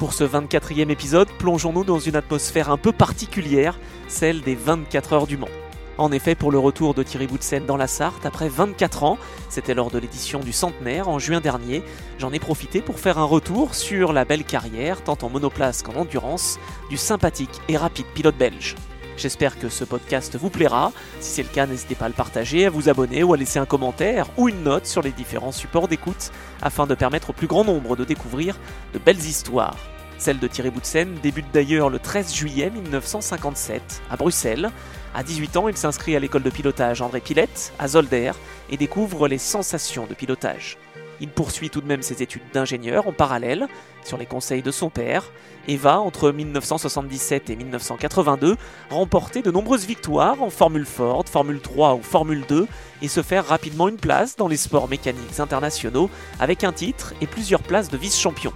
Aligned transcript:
Pour 0.00 0.14
ce 0.14 0.24
24e 0.24 0.88
épisode, 0.88 1.28
plongeons-nous 1.38 1.84
dans 1.84 1.98
une 1.98 2.16
atmosphère 2.16 2.70
un 2.70 2.78
peu 2.78 2.90
particulière, 2.90 3.78
celle 4.08 4.40
des 4.40 4.54
24 4.54 5.12
heures 5.12 5.26
du 5.26 5.36
Mans. 5.36 5.50
En 5.98 6.10
effet, 6.10 6.34
pour 6.34 6.50
le 6.50 6.58
retour 6.58 6.94
de 6.94 7.02
Thierry 7.02 7.26
Boutsen 7.26 7.66
dans 7.66 7.76
la 7.76 7.86
Sarthe, 7.86 8.24
après 8.24 8.48
24 8.48 9.04
ans, 9.04 9.18
c'était 9.50 9.74
lors 9.74 9.90
de 9.90 9.98
l'édition 9.98 10.40
du 10.40 10.54
centenaire 10.54 11.10
en 11.10 11.18
juin 11.18 11.42
dernier, 11.42 11.82
j'en 12.18 12.32
ai 12.32 12.38
profité 12.38 12.80
pour 12.80 12.98
faire 12.98 13.18
un 13.18 13.24
retour 13.24 13.74
sur 13.74 14.14
la 14.14 14.24
belle 14.24 14.44
carrière, 14.44 15.04
tant 15.04 15.18
en 15.20 15.28
monoplace 15.28 15.82
qu'en 15.82 15.96
endurance, 15.96 16.58
du 16.88 16.96
sympathique 16.96 17.60
et 17.68 17.76
rapide 17.76 18.06
pilote 18.14 18.38
belge. 18.38 18.76
J'espère 19.20 19.58
que 19.58 19.68
ce 19.68 19.84
podcast 19.84 20.38
vous 20.38 20.48
plaira. 20.48 20.92
Si 21.20 21.32
c'est 21.32 21.42
le 21.42 21.50
cas, 21.50 21.66
n'hésitez 21.66 21.94
pas 21.94 22.06
à 22.06 22.08
le 22.08 22.14
partager, 22.14 22.64
à 22.64 22.70
vous 22.70 22.88
abonner 22.88 23.22
ou 23.22 23.34
à 23.34 23.36
laisser 23.36 23.58
un 23.58 23.66
commentaire 23.66 24.26
ou 24.38 24.48
une 24.48 24.62
note 24.62 24.86
sur 24.86 25.02
les 25.02 25.10
différents 25.10 25.52
supports 25.52 25.88
d'écoute 25.88 26.30
afin 26.62 26.86
de 26.86 26.94
permettre 26.94 27.28
au 27.28 27.32
plus 27.34 27.46
grand 27.46 27.62
nombre 27.62 27.96
de 27.96 28.04
découvrir 28.06 28.58
de 28.94 28.98
belles 28.98 29.18
histoires. 29.18 29.76
Celle 30.16 30.38
de 30.38 30.46
Thierry 30.46 30.70
Boutsen 30.70 31.16
débute 31.22 31.52
d'ailleurs 31.52 31.90
le 31.90 31.98
13 31.98 32.34
juillet 32.34 32.70
1957 32.70 34.00
à 34.10 34.16
Bruxelles. 34.16 34.70
À 35.14 35.22
18 35.22 35.56
ans, 35.58 35.68
il 35.68 35.76
s'inscrit 35.76 36.16
à 36.16 36.18
l'école 36.18 36.42
de 36.42 36.48
pilotage 36.48 37.02
André 37.02 37.20
Pilette 37.20 37.74
à 37.78 37.88
Zolder 37.88 38.32
et 38.70 38.78
découvre 38.78 39.28
les 39.28 39.36
sensations 39.36 40.06
de 40.06 40.14
pilotage. 40.14 40.78
Il 41.20 41.28
poursuit 41.28 41.70
tout 41.70 41.80
de 41.80 41.86
même 41.86 42.02
ses 42.02 42.22
études 42.22 42.42
d'ingénieur 42.52 43.06
en 43.06 43.12
parallèle, 43.12 43.68
sur 44.04 44.16
les 44.16 44.26
conseils 44.26 44.62
de 44.62 44.70
son 44.70 44.88
père, 44.88 45.30
et 45.68 45.76
va, 45.76 46.00
entre 46.00 46.32
1977 46.32 47.50
et 47.50 47.56
1982, 47.56 48.56
remporter 48.88 49.42
de 49.42 49.50
nombreuses 49.50 49.86
victoires 49.86 50.42
en 50.42 50.50
Formule 50.50 50.86
Ford, 50.86 51.24
Formule 51.28 51.60
3 51.60 51.94
ou 51.94 52.02
Formule 52.02 52.44
2, 52.48 52.66
et 53.02 53.08
se 53.08 53.22
faire 53.22 53.46
rapidement 53.46 53.88
une 53.88 53.96
place 53.96 54.36
dans 54.36 54.48
les 54.48 54.56
sports 54.56 54.88
mécaniques 54.88 55.40
internationaux, 55.40 56.08
avec 56.38 56.64
un 56.64 56.72
titre 56.72 57.14
et 57.20 57.26
plusieurs 57.26 57.62
places 57.62 57.90
de 57.90 57.98
vice-champion. 57.98 58.52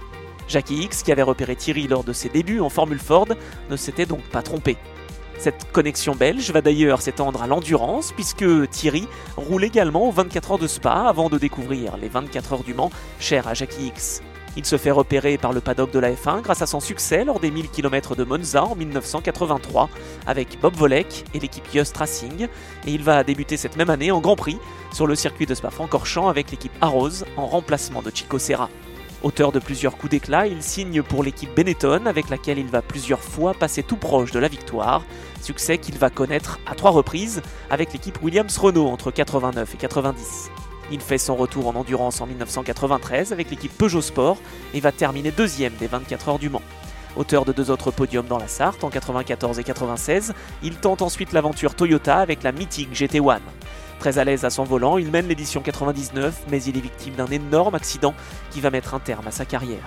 Jackie 0.47 0.83
X, 0.83 1.03
qui 1.03 1.11
avait 1.11 1.21
repéré 1.21 1.55
Thierry 1.55 1.87
lors 1.87 2.03
de 2.03 2.13
ses 2.13 2.29
débuts 2.29 2.59
en 2.59 2.69
Formule 2.69 2.99
Ford, 2.99 3.27
ne 3.69 3.75
s'était 3.75 4.05
donc 4.05 4.21
pas 4.23 4.41
trompé. 4.41 4.77
Cette 5.37 5.71
connexion 5.71 6.15
belge 6.15 6.51
va 6.51 6.61
d'ailleurs 6.61 7.01
s'étendre 7.01 7.43
à 7.43 7.47
l'endurance 7.47 8.11
puisque 8.13 8.45
Thierry 8.69 9.07
roule 9.37 9.63
également 9.63 10.07
aux 10.07 10.11
24 10.11 10.51
heures 10.51 10.59
de 10.59 10.67
Spa 10.67 11.05
avant 11.07 11.29
de 11.29 11.37
découvrir 11.37 11.97
les 11.97 12.07
24 12.07 12.53
heures 12.53 12.63
du 12.63 12.73
Mans 12.73 12.91
chères 13.19 13.47
à 13.47 13.53
Jackie 13.53 13.87
X. 13.87 14.21
Il 14.57 14.65
se 14.65 14.77
fait 14.77 14.91
repérer 14.91 15.37
par 15.37 15.51
le 15.51 15.59
paddock 15.59 15.91
de 15.91 15.99
la 15.99 16.11
F1 16.11 16.41
grâce 16.41 16.61
à 16.61 16.65
son 16.65 16.79
succès 16.79 17.25
lors 17.25 17.41
des 17.41 17.51
1000 17.51 17.69
km 17.69 18.15
de 18.15 18.23
Monza 18.23 18.63
en 18.63 18.75
1983 18.75 19.89
avec 20.25 20.59
Bob 20.61 20.75
Volek 20.75 21.25
et 21.33 21.39
l'équipe 21.39 21.73
Yost 21.73 21.97
Racing 21.97 22.47
et 22.87 22.91
il 22.91 23.03
va 23.03 23.23
débuter 23.25 23.57
cette 23.57 23.75
même 23.75 23.89
année 23.89 24.11
en 24.11 24.21
Grand 24.21 24.37
Prix 24.37 24.57
sur 24.93 25.07
le 25.07 25.15
circuit 25.15 25.45
de 25.45 25.53
Spa-Francorchamps 25.53 26.29
avec 26.29 26.51
l'équipe 26.51 26.71
Arrows 26.79 27.25
en 27.35 27.47
remplacement 27.47 28.01
de 28.01 28.11
Chico 28.13 28.39
Serra. 28.39 28.69
Auteur 29.25 29.51
de 29.51 29.57
plusieurs 29.57 29.97
coups 29.97 30.11
d'éclat, 30.11 30.45
il 30.45 30.61
signe 30.61 31.01
pour 31.01 31.23
l'équipe 31.23 31.49
Benetton 31.55 32.05
avec 32.05 32.29
laquelle 32.29 32.59
il 32.59 32.67
va 32.67 32.83
plusieurs 32.83 33.21
fois 33.21 33.55
passer 33.55 33.81
tout 33.81 33.95
proche 33.95 34.29
de 34.29 34.37
la 34.37 34.47
victoire, 34.47 35.01
succès 35.41 35.79
qu'il 35.79 35.97
va 35.97 36.11
connaître 36.11 36.59
à 36.67 36.75
trois 36.75 36.91
reprises 36.91 37.41
avec 37.71 37.91
l'équipe 37.91 38.21
Williams 38.21 38.55
Renault 38.55 38.85
entre 38.85 39.09
89 39.09 39.73
et 39.73 39.77
90. 39.77 40.51
Il 40.91 40.99
fait 40.99 41.17
son 41.17 41.35
retour 41.35 41.67
en 41.67 41.73
endurance 41.73 42.21
en 42.21 42.27
1993 42.27 43.33
avec 43.33 43.49
l'équipe 43.49 43.75
Peugeot 43.75 44.03
Sport 44.03 44.37
et 44.75 44.79
va 44.79 44.91
terminer 44.91 45.31
deuxième 45.31 45.73
des 45.73 45.87
24 45.87 46.29
heures 46.29 46.39
du 46.39 46.51
Mans. 46.51 46.61
Auteur 47.15 47.45
de 47.45 47.51
deux 47.51 47.71
autres 47.71 47.89
podiums 47.89 48.27
dans 48.27 48.37
la 48.37 48.47
Sarthe 48.47 48.83
en 48.83 48.91
94 48.91 49.57
et 49.57 49.63
96, 49.63 50.35
il 50.61 50.75
tente 50.75 51.01
ensuite 51.01 51.33
l'aventure 51.33 51.73
Toyota 51.73 52.17
avec 52.17 52.43
la 52.43 52.51
mythique 52.51 52.93
GT1. 52.93 53.39
Très 53.99 54.17
à 54.17 54.23
l'aise 54.23 54.45
à 54.45 54.49
son 54.49 54.63
volant, 54.63 54.97
il 54.97 55.09
mène 55.09 55.27
l'édition 55.27 55.61
99, 55.61 56.45
mais 56.49 56.61
il 56.63 56.77
est 56.77 56.81
victime 56.81 57.15
d'un 57.15 57.27
énorme 57.27 57.75
accident 57.75 58.13
qui 58.51 58.61
va 58.61 58.69
mettre 58.69 58.93
un 58.93 58.99
terme 58.99 59.27
à 59.27 59.31
sa 59.31 59.45
carrière. 59.45 59.85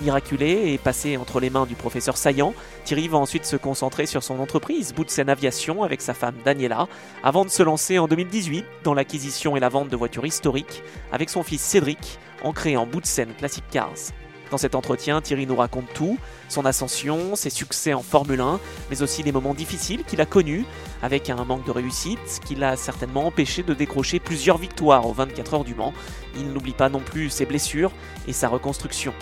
Miraculé 0.00 0.72
et 0.72 0.78
passé 0.78 1.16
entre 1.16 1.38
les 1.38 1.50
mains 1.50 1.66
du 1.66 1.76
professeur 1.76 2.16
Saillant, 2.16 2.52
Thierry 2.84 3.06
va 3.06 3.18
ensuite 3.18 3.44
se 3.44 3.56
concentrer 3.56 4.06
sur 4.06 4.22
son 4.22 4.40
entreprise, 4.40 4.92
Boutsen 4.92 5.28
Aviation, 5.28 5.84
avec 5.84 6.02
sa 6.02 6.14
femme 6.14 6.34
Daniela, 6.44 6.88
avant 7.22 7.44
de 7.44 7.50
se 7.50 7.62
lancer 7.62 7.98
en 7.98 8.08
2018 8.08 8.64
dans 8.82 8.94
l'acquisition 8.94 9.56
et 9.56 9.60
la 9.60 9.68
vente 9.68 9.88
de 9.88 9.96
voitures 9.96 10.26
historiques 10.26 10.82
avec 11.12 11.30
son 11.30 11.44
fils 11.44 11.62
Cédric, 11.62 12.18
en 12.42 12.52
créant 12.52 12.86
Boutsen 12.86 13.32
Classic 13.38 13.64
Cars. 13.70 14.12
Dans 14.50 14.58
cet 14.58 14.74
entretien, 14.74 15.20
Thierry 15.20 15.46
nous 15.46 15.56
raconte 15.56 15.92
tout, 15.94 16.18
son 16.48 16.64
ascension, 16.64 17.34
ses 17.34 17.50
succès 17.50 17.94
en 17.94 18.02
Formule 18.02 18.40
1, 18.40 18.60
mais 18.90 19.02
aussi 19.02 19.22
les 19.22 19.32
moments 19.32 19.54
difficiles 19.54 20.04
qu'il 20.04 20.20
a 20.20 20.26
connus, 20.26 20.64
avec 21.02 21.30
un 21.30 21.44
manque 21.44 21.66
de 21.66 21.70
réussite 21.70 22.40
qui 22.44 22.54
l'a 22.54 22.76
certainement 22.76 23.26
empêché 23.26 23.62
de 23.62 23.74
décrocher 23.74 24.20
plusieurs 24.20 24.58
victoires 24.58 25.06
aux 25.06 25.12
24 25.12 25.54
heures 25.54 25.64
du 25.64 25.74
Mans. 25.74 25.92
Il 26.36 26.52
n'oublie 26.52 26.72
pas 26.72 26.88
non 26.88 27.00
plus 27.00 27.30
ses 27.30 27.46
blessures 27.46 27.90
et 28.28 28.32
sa 28.32 28.48
reconstruction. 28.48 29.14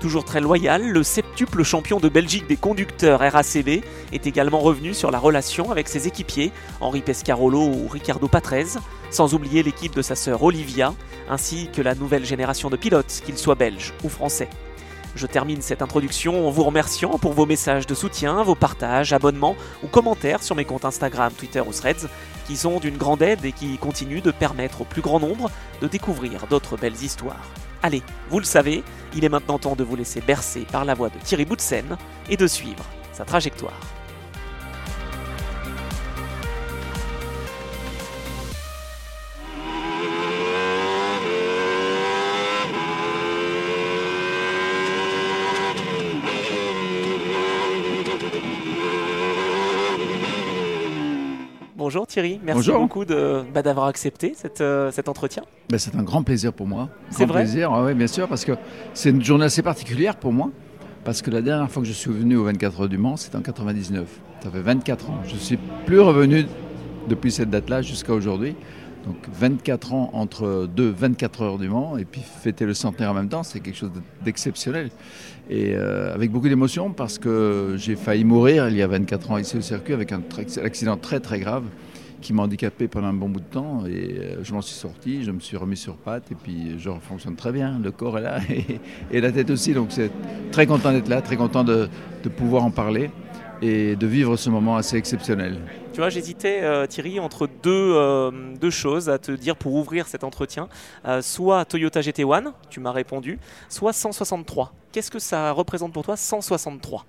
Toujours 0.00 0.24
très 0.24 0.40
loyal, 0.40 0.90
le 0.90 1.02
septuple 1.04 1.62
champion 1.62 2.00
de 2.00 2.08
Belgique 2.08 2.48
des 2.48 2.56
conducteurs 2.56 3.20
RACB 3.20 3.84
est 4.12 4.26
également 4.26 4.58
revenu 4.58 4.94
sur 4.94 5.12
la 5.12 5.18
relation 5.20 5.70
avec 5.70 5.88
ses 5.88 6.08
équipiers, 6.08 6.50
Henri 6.80 7.02
Pescarolo 7.02 7.60
ou 7.60 7.86
Ricardo 7.86 8.26
Patrese, 8.26 8.80
sans 9.12 9.34
oublier 9.34 9.62
l'équipe 9.62 9.94
de 9.94 10.02
sa 10.02 10.16
sœur 10.16 10.42
Olivia, 10.42 10.94
ainsi 11.28 11.68
que 11.72 11.82
la 11.82 11.94
nouvelle 11.94 12.24
génération 12.24 12.70
de 12.70 12.76
pilotes, 12.76 13.22
qu'ils 13.24 13.38
soient 13.38 13.54
belges 13.54 13.92
ou 14.02 14.08
français. 14.08 14.48
Je 15.14 15.26
termine 15.26 15.60
cette 15.60 15.82
introduction 15.82 16.48
en 16.48 16.50
vous 16.50 16.64
remerciant 16.64 17.18
pour 17.18 17.34
vos 17.34 17.44
messages 17.44 17.86
de 17.86 17.94
soutien, 17.94 18.42
vos 18.42 18.54
partages, 18.54 19.12
abonnements 19.12 19.56
ou 19.82 19.86
commentaires 19.86 20.42
sur 20.42 20.56
mes 20.56 20.64
comptes 20.64 20.86
Instagram, 20.86 21.32
Twitter 21.36 21.60
ou 21.60 21.72
Threads, 21.72 22.08
qui 22.46 22.56
sont 22.56 22.80
d'une 22.80 22.96
grande 22.96 23.20
aide 23.20 23.44
et 23.44 23.52
qui 23.52 23.76
continuent 23.76 24.22
de 24.22 24.30
permettre 24.30 24.80
au 24.80 24.84
plus 24.84 25.02
grand 25.02 25.20
nombre 25.20 25.50
de 25.82 25.88
découvrir 25.88 26.46
d'autres 26.48 26.78
belles 26.78 27.02
histoires. 27.02 27.50
Allez, 27.82 28.02
vous 28.30 28.38
le 28.38 28.44
savez, 28.44 28.82
il 29.14 29.24
est 29.24 29.28
maintenant 29.28 29.58
temps 29.58 29.76
de 29.76 29.84
vous 29.84 29.96
laisser 29.96 30.22
bercer 30.22 30.66
par 30.70 30.84
la 30.84 30.94
voix 30.94 31.10
de 31.10 31.18
Thierry 31.22 31.44
Boutsen 31.44 31.98
et 32.30 32.36
de 32.36 32.46
suivre 32.46 32.84
sa 33.12 33.24
trajectoire. 33.24 33.78
Bonjour 51.92 52.06
Thierry, 52.06 52.40
merci 52.42 52.70
beaucoup 52.70 53.04
bah, 53.04 53.60
d'avoir 53.60 53.84
accepté 53.84 54.32
euh, 54.62 54.90
cet 54.90 55.10
entretien. 55.10 55.42
Ben, 55.68 55.76
c'est 55.76 55.94
un 55.94 56.02
grand 56.02 56.22
plaisir 56.22 56.54
pour 56.54 56.66
moi. 56.66 56.88
C'est 57.10 57.26
vrai 57.26 57.42
plaisir, 57.42 57.70
oui, 57.84 57.92
bien 57.92 58.06
sûr, 58.06 58.28
parce 58.28 58.46
que 58.46 58.52
c'est 58.94 59.10
une 59.10 59.22
journée 59.22 59.44
assez 59.44 59.60
particulière 59.60 60.16
pour 60.16 60.32
moi. 60.32 60.50
Parce 61.04 61.20
que 61.20 61.30
la 61.30 61.42
dernière 61.42 61.70
fois 61.70 61.82
que 61.82 61.88
je 61.88 61.92
suis 61.92 62.10
venu 62.10 62.36
au 62.36 62.44
24 62.44 62.80
heures 62.80 62.88
du 62.88 62.96
Mans, 62.96 63.18
c'était 63.18 63.36
en 63.36 63.42
99. 63.42 64.06
Ça 64.42 64.50
fait 64.50 64.60
24 64.62 65.10
ans. 65.10 65.18
Je 65.26 65.34
ne 65.34 65.38
suis 65.38 65.58
plus 65.84 66.00
revenu 66.00 66.46
depuis 67.10 67.30
cette 67.30 67.50
date-là 67.50 67.82
jusqu'à 67.82 68.14
aujourd'hui. 68.14 68.56
Donc 69.04 69.16
24 69.30 69.92
ans 69.92 70.10
entre 70.14 70.66
deux 70.74 70.88
24 70.88 71.42
heures 71.42 71.58
du 71.58 71.68
Mans 71.68 71.98
et 71.98 72.06
puis 72.06 72.22
fêter 72.22 72.64
le 72.64 72.72
centenaire 72.72 73.10
en 73.10 73.14
même 73.14 73.28
temps, 73.28 73.42
c'est 73.42 73.60
quelque 73.60 73.76
chose 73.76 73.90
d'exceptionnel. 74.24 74.88
Et 75.50 75.74
euh, 75.74 76.14
avec 76.14 76.30
beaucoup 76.30 76.48
d'émotion 76.48 76.90
parce 76.90 77.18
que 77.18 77.74
j'ai 77.76 77.96
failli 77.96 78.24
mourir 78.24 78.70
il 78.70 78.76
y 78.76 78.82
a 78.82 78.86
24 78.86 79.32
ans 79.32 79.38
ici 79.38 79.58
au 79.58 79.60
circuit 79.60 79.92
avec 79.92 80.12
un 80.12 80.22
accident 80.64 80.96
très 80.96 81.20
très 81.20 81.38
grave 81.38 81.64
qui 82.22 82.32
m'a 82.32 82.42
handicapé 82.44 82.88
pendant 82.88 83.08
un 83.08 83.12
bon 83.12 83.28
bout 83.28 83.40
de 83.40 83.44
temps 83.44 83.84
et 83.86 84.18
euh, 84.18 84.44
je 84.44 84.54
m'en 84.54 84.62
suis 84.62 84.74
sorti, 84.74 85.24
je 85.24 85.30
me 85.30 85.40
suis 85.40 85.56
remis 85.56 85.76
sur 85.76 85.96
pattes 85.96 86.30
et 86.32 86.34
puis 86.34 86.78
je 86.78 86.90
fonctionne 87.00 87.36
très 87.36 87.52
bien, 87.52 87.78
le 87.78 87.90
corps 87.90 88.18
est 88.18 88.22
là 88.22 88.40
et, 89.10 89.20
la 89.20 89.30
tête 89.30 89.50
aussi, 89.50 89.74
donc 89.74 89.88
c'est 89.90 90.10
très 90.50 90.66
content 90.66 90.92
d'être 90.92 91.08
là, 91.08 91.20
très 91.20 91.36
content 91.36 91.64
de 91.64 91.88
pouvoir 92.36 92.64
en 92.64 92.70
parler 92.70 93.10
et 93.62 93.94
de 93.94 94.06
vivre 94.06 94.36
ce 94.36 94.50
moment 94.50 94.76
assez 94.76 94.96
exceptionnel. 94.96 95.56
Tu 95.92 96.00
vois, 96.00 96.10
j'hésitais, 96.10 96.62
euh, 96.62 96.86
Thierry, 96.86 97.20
entre 97.20 97.48
deux, 97.62 97.70
euh, 97.70 98.30
deux, 98.60 98.70
choses 98.70 99.08
à 99.08 99.18
te 99.18 99.30
dire 99.30 99.56
pour 99.56 99.74
ouvrir 99.74 100.08
cet 100.08 100.24
entretien. 100.24 100.68
Euh, 101.06 101.22
soit 101.22 101.64
Toyota 101.64 102.00
GT1, 102.00 102.52
tu 102.70 102.80
m'as 102.80 102.92
répondu, 102.92 103.38
soit 103.68 103.92
163. 103.92 104.72
Qu'est-ce 104.90 105.10
que 105.10 105.20
ça 105.20 105.52
représente 105.52 105.92
pour 105.92 106.02
toi, 106.02 106.16
163 106.16 107.06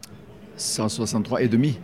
163 0.56 1.42
et 1.42 1.48
demi. 1.48 1.80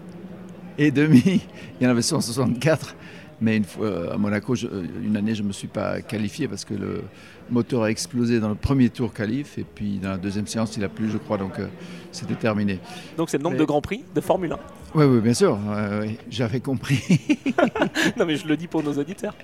Et 0.79 0.91
demi. 0.91 1.41
Il 1.79 1.83
y 1.83 1.87
en 1.87 1.89
avait 1.89 2.01
164. 2.01 2.95
Mais 3.41 3.57
une 3.57 3.65
fois, 3.65 4.13
à 4.13 4.17
Monaco, 4.17 4.55
une 4.55 5.15
année, 5.17 5.35
je 5.35 5.43
ne 5.43 5.49
me 5.49 5.53
suis 5.53 5.67
pas 5.67 6.01
qualifié 6.01 6.47
parce 6.47 6.63
que 6.63 6.73
le 6.73 7.03
moteur 7.49 7.83
a 7.83 7.91
explosé 7.91 8.39
dans 8.39 8.47
le 8.47 8.55
premier 8.55 8.89
tour 8.89 9.13
qualif. 9.13 9.57
Et 9.57 9.65
puis 9.65 9.97
dans 9.97 10.11
la 10.11 10.17
deuxième 10.17 10.47
séance, 10.47 10.77
il 10.77 10.83
a 10.85 10.89
plu, 10.89 11.09
je 11.09 11.17
crois. 11.17 11.37
Donc 11.37 11.53
c'était 12.13 12.35
terminé. 12.35 12.79
Donc 13.17 13.29
c'est 13.29 13.37
le 13.37 13.43
nombre 13.43 13.57
de 13.57 13.65
Grands 13.65 13.81
Prix 13.81 14.05
de 14.15 14.21
Formule 14.21 14.53
1 14.53 14.59
Oui, 14.95 15.05
oui, 15.05 15.19
bien 15.19 15.33
sûr. 15.33 15.57
J'avais 16.29 16.61
compris. 16.61 17.01
non, 18.17 18.25
mais 18.25 18.37
je 18.37 18.47
le 18.47 18.55
dis 18.55 18.67
pour 18.67 18.81
nos 18.81 18.93
auditeurs. 18.93 19.35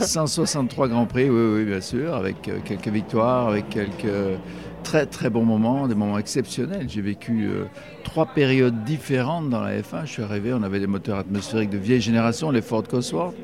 163 0.00 0.88
Grands 0.88 1.06
Prix, 1.06 1.28
oui, 1.28 1.54
oui, 1.54 1.64
bien 1.66 1.82
sûr. 1.82 2.14
Avec 2.14 2.36
quelques 2.64 2.88
victoires, 2.88 3.48
avec 3.48 3.68
quelques 3.68 4.38
très 4.82 5.06
très 5.06 5.30
bons 5.30 5.44
moments, 5.44 5.88
des 5.88 5.94
moments 5.94 6.18
exceptionnels. 6.18 6.88
J'ai 6.88 7.00
vécu 7.00 7.46
euh, 7.46 7.64
trois 8.04 8.26
périodes 8.26 8.84
différentes 8.84 9.48
dans 9.48 9.60
la 9.60 9.80
F1. 9.80 10.04
Je 10.04 10.12
suis 10.12 10.22
arrivé, 10.22 10.52
on 10.52 10.62
avait 10.62 10.80
des 10.80 10.86
moteurs 10.86 11.18
atmosphériques 11.18 11.70
de 11.70 11.78
vieille 11.78 12.00
génération, 12.00 12.50
les 12.50 12.62
Ford 12.62 12.82
Cosworth. 12.82 13.34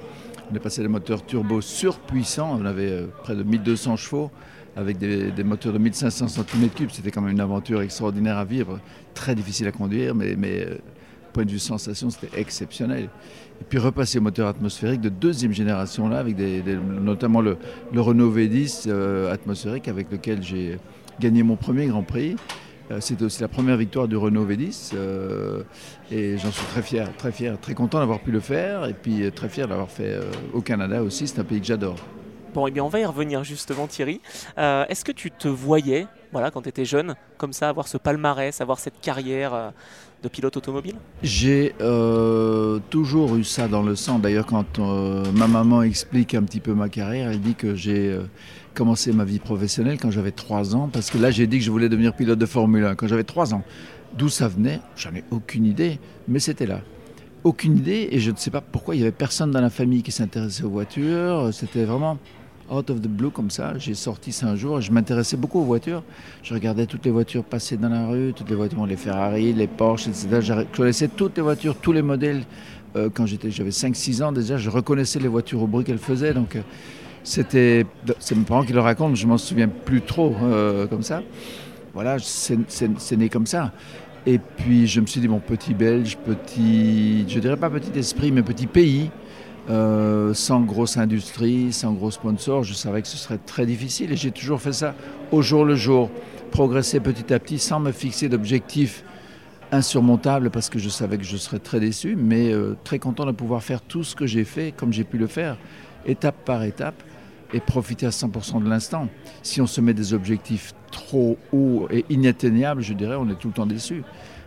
On 0.50 0.54
est 0.54 0.60
passé 0.60 0.82
des 0.82 0.88
moteurs 0.88 1.24
turbo 1.24 1.60
surpuissants, 1.60 2.58
on 2.60 2.64
avait 2.64 2.90
euh, 2.90 3.06
près 3.22 3.34
de 3.34 3.42
1200 3.42 3.96
chevaux 3.96 4.30
avec 4.76 4.98
des, 4.98 5.32
moteurs 5.42 5.72
de 5.72 5.78
1500 5.78 6.26
cm3. 6.26 6.88
C'était 6.90 7.10
quand 7.10 7.20
même 7.20 7.32
une 7.32 7.40
aventure 7.40 7.82
extraordinaire 7.82 8.38
à 8.38 8.44
vivre, 8.44 8.78
très 9.14 9.34
difficile 9.34 9.66
à 9.66 9.72
conduire, 9.72 10.14
mais, 10.14 10.36
mais 10.36 10.60
euh, 10.60 10.76
point 11.32 11.44
de 11.44 11.50
vue 11.50 11.58
sensation, 11.58 12.10
c'était 12.10 12.38
exceptionnel. 12.38 13.08
Et 13.60 13.64
puis 13.68 13.78
repasser 13.78 14.18
au 14.18 14.22
moteur 14.22 14.46
atmosphérique 14.46 15.00
de 15.00 15.08
deuxième 15.08 15.52
génération 15.52 16.08
là, 16.08 16.18
avec 16.18 16.36
notamment 17.00 17.40
le, 17.40 17.56
Renault 17.92 18.32
V10 18.32 18.88
atmosphérique 19.28 19.88
avec 19.88 20.12
lequel 20.12 20.42
j'ai 20.44 20.78
gagné 21.20 21.42
mon 21.42 21.56
premier 21.56 21.86
Grand 21.86 22.02
Prix. 22.02 22.36
Euh, 22.90 23.00
c'était 23.00 23.24
aussi 23.24 23.40
la 23.42 23.48
première 23.48 23.76
victoire 23.76 24.08
du 24.08 24.16
Renault 24.16 24.46
V10 24.46 24.92
euh, 24.94 25.62
et 26.10 26.38
j'en 26.38 26.50
suis 26.50 26.66
très 26.66 26.82
fier, 26.82 27.08
très 27.16 27.32
fier, 27.32 27.60
très 27.60 27.74
content 27.74 27.98
d'avoir 27.98 28.20
pu 28.20 28.30
le 28.30 28.40
faire 28.40 28.86
et 28.86 28.94
puis 28.94 29.24
euh, 29.24 29.30
très 29.30 29.48
fier 29.48 29.68
d'avoir 29.68 29.90
fait 29.90 30.18
au 30.54 30.62
Canada 30.62 31.02
aussi, 31.02 31.28
c'est 31.28 31.38
un 31.38 31.44
pays 31.44 31.60
que 31.60 31.66
j'adore. 31.66 31.96
Bon, 32.54 32.66
et 32.66 32.70
eh 32.70 32.72
bien 32.72 32.82
on 32.82 32.88
va 32.88 33.00
y 33.00 33.04
revenir 33.04 33.44
justement 33.44 33.86
Thierry. 33.86 34.22
Est-ce 34.56 35.04
que 35.04 35.12
tu 35.12 35.30
te 35.30 35.48
voyais, 35.48 36.06
voilà, 36.32 36.50
quand 36.50 36.62
tu 36.62 36.70
étais 36.70 36.86
jeune, 36.86 37.14
comme 37.36 37.52
ça, 37.52 37.68
avoir 37.68 37.86
ce 37.88 37.98
palmarès, 37.98 38.58
avoir 38.62 38.78
cette 38.78 39.00
carrière 39.02 39.74
de 40.22 40.28
pilote 40.30 40.56
automobile? 40.56 40.96
J'ai 41.22 41.74
toujours 42.88 43.36
eu 43.36 43.44
ça 43.44 43.68
dans 43.68 43.82
le 43.82 43.94
sang. 43.94 44.18
D'ailleurs, 44.18 44.46
quand 44.46 44.78
ma 44.78 45.46
maman 45.46 45.82
explique 45.82 46.34
un 46.34 46.42
petit 46.42 46.60
peu 46.60 46.72
ma 46.72 46.88
carrière, 46.88 47.30
elle 47.30 47.40
dit 47.40 47.54
que 47.54 47.74
j'ai 47.74 48.18
commencé 48.78 49.12
ma 49.12 49.24
vie 49.24 49.40
professionnelle 49.40 49.98
quand 50.00 50.12
j'avais 50.12 50.30
3 50.30 50.76
ans, 50.76 50.88
parce 50.92 51.10
que 51.10 51.18
là 51.18 51.32
j'ai 51.32 51.48
dit 51.48 51.58
que 51.58 51.64
je 51.64 51.70
voulais 51.72 51.88
devenir 51.88 52.14
pilote 52.14 52.38
de 52.38 52.46
Formule 52.46 52.84
1 52.84 52.94
quand 52.94 53.08
j'avais 53.08 53.24
3 53.24 53.52
ans. 53.52 53.64
D'où 54.16 54.28
ça 54.28 54.46
venait, 54.46 54.78
j'en 54.96 55.12
ai 55.16 55.24
aucune 55.32 55.66
idée, 55.66 55.98
mais 56.28 56.38
c'était 56.38 56.64
là. 56.64 56.82
Aucune 57.42 57.76
idée, 57.76 58.08
et 58.12 58.20
je 58.20 58.30
ne 58.30 58.36
sais 58.36 58.52
pas 58.52 58.60
pourquoi 58.60 58.94
il 58.94 58.98
n'y 58.98 59.02
avait 59.02 59.10
personne 59.10 59.50
dans 59.50 59.60
la 59.60 59.68
famille 59.68 60.04
qui 60.04 60.12
s'intéressait 60.12 60.62
aux 60.62 60.70
voitures. 60.70 61.48
C'était 61.52 61.84
vraiment 61.84 62.18
out 62.70 62.88
of 62.90 63.00
the 63.00 63.08
blue 63.08 63.30
comme 63.30 63.50
ça. 63.50 63.76
J'ai 63.78 63.94
sorti 63.94 64.30
ça 64.30 64.46
un 64.46 64.54
jour, 64.54 64.80
je 64.80 64.92
m'intéressais 64.92 65.36
beaucoup 65.36 65.58
aux 65.58 65.64
voitures. 65.64 66.04
Je 66.44 66.54
regardais 66.54 66.86
toutes 66.86 67.04
les 67.04 67.10
voitures 67.10 67.42
passer 67.42 67.76
dans 67.76 67.88
la 67.88 68.06
rue, 68.06 68.32
toutes 68.32 68.48
les 68.48 68.56
voitures, 68.56 68.86
les 68.86 68.96
Ferrari, 68.96 69.52
les 69.54 69.66
Porsche, 69.66 70.06
etc. 70.06 70.40
Je 70.40 70.52
connaissais 70.76 71.08
toutes 71.08 71.36
les 71.36 71.42
voitures, 71.42 71.74
tous 71.74 71.90
les 71.90 72.02
modèles. 72.02 72.44
Euh, 72.96 73.10
quand 73.12 73.26
j'avais 73.26 73.70
5-6 73.70 74.22
ans 74.22 74.32
déjà, 74.32 74.56
je 74.56 74.70
reconnaissais 74.70 75.18
les 75.18 75.28
voitures 75.28 75.62
au 75.62 75.66
bruit 75.66 75.84
qu'elles 75.84 75.98
faisaient. 75.98 76.32
Euh, 76.36 76.62
c'était, 77.24 77.86
c'est 78.18 78.34
mes 78.34 78.44
parents 78.44 78.64
qui 78.64 78.72
le 78.72 78.80
racontent, 78.80 79.14
je 79.14 79.26
m'en 79.26 79.38
souviens 79.38 79.68
plus 79.68 80.00
trop 80.02 80.34
euh, 80.42 80.86
comme 80.86 81.02
ça. 81.02 81.22
Voilà, 81.94 82.16
c'est 82.20 83.16
né 83.16 83.28
comme 83.28 83.46
ça. 83.46 83.72
Et 84.26 84.38
puis 84.38 84.86
je 84.86 85.00
me 85.00 85.06
suis 85.06 85.20
dit, 85.20 85.28
mon 85.28 85.40
petit 85.40 85.74
Belge, 85.74 86.16
petit, 86.18 87.24
je 87.28 87.38
dirais 87.38 87.56
pas 87.56 87.70
petit 87.70 87.98
esprit, 87.98 88.30
mais 88.30 88.42
petit 88.42 88.66
pays, 88.66 89.10
euh, 89.70 90.32
sans 90.34 90.60
grosse 90.60 90.96
industrie, 90.96 91.72
sans 91.72 91.92
gros 91.92 92.10
sponsors, 92.10 92.62
je 92.62 92.74
savais 92.74 93.02
que 93.02 93.08
ce 93.08 93.16
serait 93.16 93.38
très 93.38 93.66
difficile. 93.66 94.12
Et 94.12 94.16
j'ai 94.16 94.30
toujours 94.30 94.60
fait 94.60 94.72
ça 94.72 94.94
au 95.32 95.42
jour 95.42 95.64
le 95.64 95.74
jour, 95.74 96.10
progresser 96.50 97.00
petit 97.00 97.32
à 97.32 97.38
petit, 97.38 97.58
sans 97.58 97.80
me 97.80 97.92
fixer 97.92 98.28
d'objectifs 98.28 99.04
insurmontables, 99.70 100.50
parce 100.50 100.70
que 100.70 100.78
je 100.78 100.88
savais 100.88 101.18
que 101.18 101.24
je 101.24 101.36
serais 101.36 101.58
très 101.58 101.80
déçu, 101.80 102.16
mais 102.16 102.52
euh, 102.52 102.76
très 102.84 102.98
content 102.98 103.26
de 103.26 103.32
pouvoir 103.32 103.62
faire 103.62 103.82
tout 103.82 104.04
ce 104.04 104.14
que 104.14 104.26
j'ai 104.26 104.44
fait, 104.44 104.72
comme 104.74 104.92
j'ai 104.92 105.04
pu 105.04 105.18
le 105.18 105.26
faire, 105.26 105.58
étape 106.06 106.44
par 106.44 106.62
étape 106.62 107.02
et 107.52 107.60
profiter 107.60 108.06
à 108.06 108.10
100% 108.10 108.62
de 108.62 108.68
l'instant. 108.68 109.08
Si 109.42 109.60
on 109.60 109.66
se 109.66 109.80
met 109.80 109.94
des 109.94 110.14
objectifs 110.14 110.74
trop 110.90 111.38
hauts 111.52 111.88
et 111.90 112.04
inatteignables, 112.10 112.82
je 112.82 112.94
dirais, 112.94 113.16
on 113.18 113.28
est 113.28 113.38
tout 113.38 113.48
le 113.48 113.54
temps 113.54 113.66
déçu. 113.66 114.02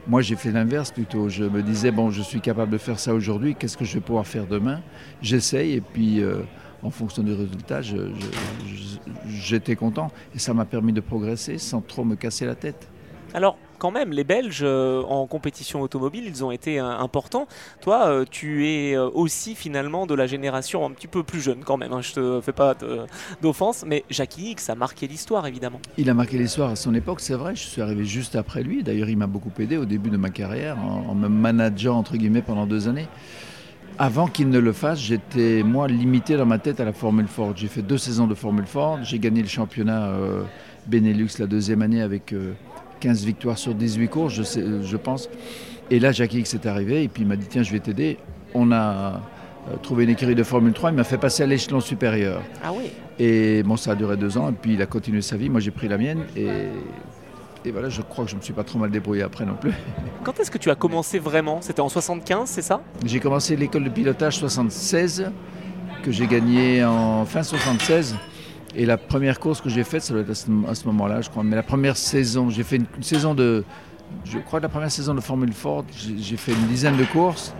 Moi, 0.08 0.22
j'ai 0.22 0.36
fait 0.36 0.52
l'inverse 0.52 0.92
plutôt. 0.92 1.30
Je 1.30 1.44
me 1.44 1.62
disais, 1.62 1.92
bon, 1.92 2.10
je 2.10 2.22
suis 2.22 2.42
capable 2.42 2.72
de 2.72 2.78
faire 2.78 3.00
ça 3.00 3.14
aujourd'hui, 3.14 3.56
qu'est-ce 3.56 3.78
que 3.78 3.86
je 3.86 3.94
vais 3.94 4.02
pouvoir 4.02 4.26
faire 4.26 4.48
demain? 4.48 4.82
J'essaye 5.22 5.74
et 5.74 5.82
puis, 5.82 6.22
euh, 6.22 6.42
en 6.84 6.90
fonction 6.90 7.22
du 7.22 7.34
résultat, 7.34 7.82
j'étais 9.28 9.76
content. 9.76 10.12
Et 10.34 10.40
ça 10.40 10.54
m'a 10.54 10.66
permis 10.66 10.94
de 10.94 11.02
progresser 11.02 11.58
sans 11.58 11.82
trop 11.82 12.04
me 12.04 12.16
casser 12.16 12.46
la 12.46 12.56
tête. 12.56 12.90
Alors, 13.34 13.58
quand 13.82 13.90
même, 13.90 14.12
les 14.12 14.24
Belges 14.24 14.62
euh, 14.62 15.02
en 15.02 15.26
compétition 15.26 15.82
automobile, 15.82 16.26
ils 16.28 16.46
ont 16.46 16.52
été 16.52 16.80
euh, 16.80 16.86
importants. 16.86 17.48
Toi, 17.82 18.06
euh, 18.06 18.26
tu 18.30 18.68
es 18.68 18.96
aussi 18.96 19.56
finalement 19.56 20.06
de 20.06 20.14
la 20.14 20.28
génération 20.28 20.86
un 20.86 20.92
petit 20.92 21.08
peu 21.08 21.24
plus 21.24 21.42
jeune 21.42 21.64
quand 21.66 21.78
même. 21.78 21.92
Hein. 21.92 22.02
je 22.02 22.14
te 22.14 22.42
fais 22.42 22.52
pas 22.52 22.76
d'offense, 23.42 23.84
mais 23.88 24.04
Jackie 24.12 24.52
X 24.52 24.70
a 24.70 24.76
marqué 24.76 25.08
l'histoire 25.08 25.48
évidemment. 25.48 25.80
Il 25.98 26.12
a 26.12 26.14
marqué 26.14 26.38
l'histoire 26.38 26.70
à 26.70 26.76
son 26.76 26.94
époque, 26.94 27.22
c'est 27.22 27.34
vrai. 27.34 27.56
Je 27.56 27.64
suis 27.64 27.82
arrivé 27.82 28.06
juste 28.06 28.36
après 28.36 28.62
lui. 28.62 28.84
D'ailleurs, 28.84 29.10
il 29.10 29.18
m'a 29.18 29.26
beaucoup 29.26 29.52
aidé 29.60 29.78
au 29.78 29.86
début 29.86 30.12
de 30.12 30.18
ma 30.18 30.30
carrière 30.30 30.78
en, 30.78 31.16
me 31.16 31.28
manageant 31.28 31.98
entre 31.98 32.18
guillemets 32.18 32.44
pendant 32.44 32.68
deux 32.68 32.88
années. 32.88 33.08
Avant 33.98 34.28
qu'il 34.28 34.50
ne 34.50 34.60
le 34.60 34.74
fasse, 34.74 35.00
j'étais 35.00 35.64
moi 35.64 35.88
limité 35.88 36.38
dans 36.38 36.46
ma 36.46 36.60
tête 36.60 36.80
à 36.80 36.86
la 36.86 36.94
Formule 36.94 37.28
Ford. 37.28 37.54
J'ai 37.56 37.68
fait 37.68 37.82
deux 37.82 37.98
saisons 37.98 38.28
de 38.28 38.36
Formule 38.36 38.68
Ford. 38.68 39.00
J'ai 39.02 39.18
gagné 39.18 39.42
le 39.42 39.48
championnat 39.48 40.12
Benelux 40.86 41.40
la 41.40 41.48
deuxième 41.48 41.82
année 41.82 42.04
avec 42.04 42.32
15 43.02 43.26
victoires 43.26 43.58
sur 43.58 43.76
18 43.76 44.08
courses, 44.08 44.34
je, 44.34 44.44
sais, 44.44 44.64
je 44.82 44.98
pense. 44.98 45.28
Et 45.90 46.00
là, 46.00 46.14
Jackie 46.14 46.40
X 46.40 46.54
est 46.54 46.66
arrivé 46.66 47.04
et 47.04 47.08
puis 47.10 47.24
il 47.24 47.28
m'a 47.28 47.36
dit 47.36 47.48
Tiens, 47.50 47.64
je 47.64 47.72
vais 47.74 47.80
t'aider. 47.80 48.18
On 48.54 48.72
a 48.72 49.22
euh, 49.70 49.76
trouvé 49.82 50.06
une 50.06 50.12
écurie 50.12 50.36
de 50.36 50.44
Formule 50.44 50.74
3, 50.74 50.92
il 50.92 50.96
m'a 50.96 51.04
fait 51.04 51.18
passer 51.18 51.44
à 51.44 51.46
l'échelon 51.48 51.82
supérieur. 51.82 52.42
Ah 52.64 52.72
oui 52.74 52.86
Et 53.20 53.64
bon, 53.64 53.76
ça 53.76 53.92
a 53.92 53.96
duré 53.96 54.16
deux 54.16 54.38
ans 54.38 54.50
et 54.50 54.54
puis 54.54 54.76
il 54.76 54.82
a 54.82 54.86
continué 54.86 55.22
sa 55.22 55.36
vie. 55.36 55.50
Moi, 55.50 55.60
j'ai 55.60 55.72
pris 55.72 55.90
la 55.90 55.98
mienne 55.98 56.24
et. 56.38 56.48
Et 57.64 57.70
voilà, 57.70 57.90
je 57.90 58.02
crois 58.02 58.26
que 58.26 58.32
je 58.32 58.36
ne 58.36 58.40
me 58.40 58.44
suis 58.44 58.54
pas 58.54 58.64
trop 58.64 58.80
mal 58.80 58.90
débrouillé 58.90 59.22
après 59.22 59.46
non 59.46 59.54
plus. 59.54 59.72
Quand 60.24 60.40
est-ce 60.40 60.50
que 60.50 60.58
tu 60.58 60.72
as 60.72 60.76
commencé 60.76 61.20
vraiment? 61.20 61.62
C'était 61.62 61.82
en 61.82 61.90
75, 61.90 62.50
c'est 62.50 62.64
ça? 62.64 62.82
J'ai 63.06 63.20
commencé 63.20 63.56
l'école 63.56 63.84
de 63.84 63.90
pilotage 63.90 64.38
76, 64.38 65.30
que 66.02 66.12
j'ai 66.12 66.26
gagné 66.26 66.84
en 66.84 67.24
fin 67.26 67.44
76. 67.44 68.16
Et 68.76 68.86
la 68.86 68.98
première 68.98 69.40
course 69.40 69.62
que 69.62 69.70
j'ai 69.70 69.84
faite, 69.84 70.02
ça 70.02 70.14
doit 70.14 70.22
être 70.22 70.32
à 70.32 70.76
ce, 70.76 70.86
moment-là, 70.88 71.22
je 71.22 71.30
crois. 71.30 71.44
Mais 71.44 71.56
la 71.56 71.64
première 71.64 71.98
saison, 71.98 72.50
j'ai 72.50 72.64
fait 72.64 72.78
une, 72.78 72.86
saison 73.02 73.34
de. 73.34 73.64
Je 74.26 74.40
crois 74.40 74.60
que 74.60 74.64
la 74.64 74.70
première 74.70 74.92
saison 74.92 75.14
de 75.14 75.22
Formule 75.22 75.54
Ford, 75.54 75.86
j'ai 76.18 76.38
fait 76.38 76.54
une 76.54 76.68
dizaine 76.68 76.98
de 76.98 77.06
courses 77.06 77.54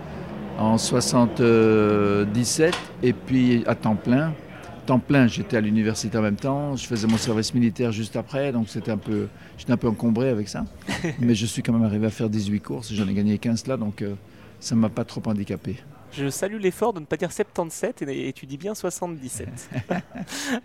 en 0.58 0.78
77 0.78 2.76
et 3.04 3.14
puis 3.14 3.64
à 3.68 3.76
temps 3.76 3.96
plein. 3.96 4.34
Temps 4.86 5.00
plein, 5.00 5.28
j'étais 5.28 5.58
à 5.58 5.62
l'université 5.62 6.18
en 6.18 6.24
même 6.24 6.38
temps, 6.38 6.76
je 6.76 6.88
faisais 6.88 7.08
mon 7.08 7.18
service 7.18 7.54
militaire 7.54 7.92
juste 7.92 8.16
après, 8.16 8.52
donc 8.52 8.68
c'était 8.68 8.90
un 8.90 8.98
peu, 8.98 9.28
j'étais 9.58 9.72
un 9.72 9.78
peu 9.78 9.88
encombré 9.88 10.30
avec 10.30 10.50
ça. 10.50 10.66
Mais 11.20 11.36
je 11.36 11.46
suis 11.46 11.62
quand 11.62 11.72
même 11.72 11.84
arrivé 11.84 12.08
à 12.08 12.10
faire 12.10 12.30
18 12.30 12.60
courses, 12.62 12.92
j'en 12.92 13.08
ai 13.08 13.14
gagné 13.14 13.38
15 13.38 13.68
là, 13.68 13.78
donc 13.78 14.02
euh, 14.02 14.16
ça 14.60 14.74
ne 14.74 14.80
m'a 14.82 14.90
pas 14.90 15.04
trop 15.04 15.22
handicapé. 15.28 15.78
Je 16.12 16.30
salue 16.30 16.60
l'effort 16.60 16.94
de 16.94 17.00
ne 17.00 17.06
pas 17.06 17.16
dire 17.16 17.32
77 17.32 18.02
et, 18.04 18.34
tu 18.34 18.46
dis 18.46 18.58
bien 18.58 18.76
77. 18.76 19.48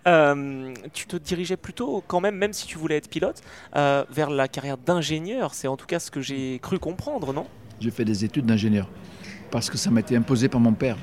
Euh, 0.05 0.73
tu 0.93 1.05
te 1.05 1.17
dirigeais 1.17 1.57
plutôt, 1.57 2.03
quand 2.07 2.19
même, 2.19 2.35
même 2.35 2.53
si 2.53 2.65
tu 2.65 2.77
voulais 2.77 2.97
être 2.97 3.09
pilote, 3.09 3.41
euh, 3.75 4.05
vers 4.09 4.29
la 4.29 4.47
carrière 4.47 4.77
d'ingénieur. 4.77 5.53
C'est 5.53 5.67
en 5.67 5.77
tout 5.77 5.85
cas 5.85 5.99
ce 5.99 6.11
que 6.11 6.21
j'ai 6.21 6.59
cru 6.59 6.79
comprendre, 6.79 7.33
non? 7.33 7.45
J'ai 7.79 7.91
fait 7.91 8.05
des 8.05 8.23
études 8.25 8.45
d'ingénieur 8.45 8.89
parce 9.51 9.69
que 9.69 9.77
ça 9.77 9.89
m'a 9.89 10.01
été 10.01 10.15
imposé 10.15 10.49
par 10.49 10.59
mon 10.59 10.73
père. 10.73 10.97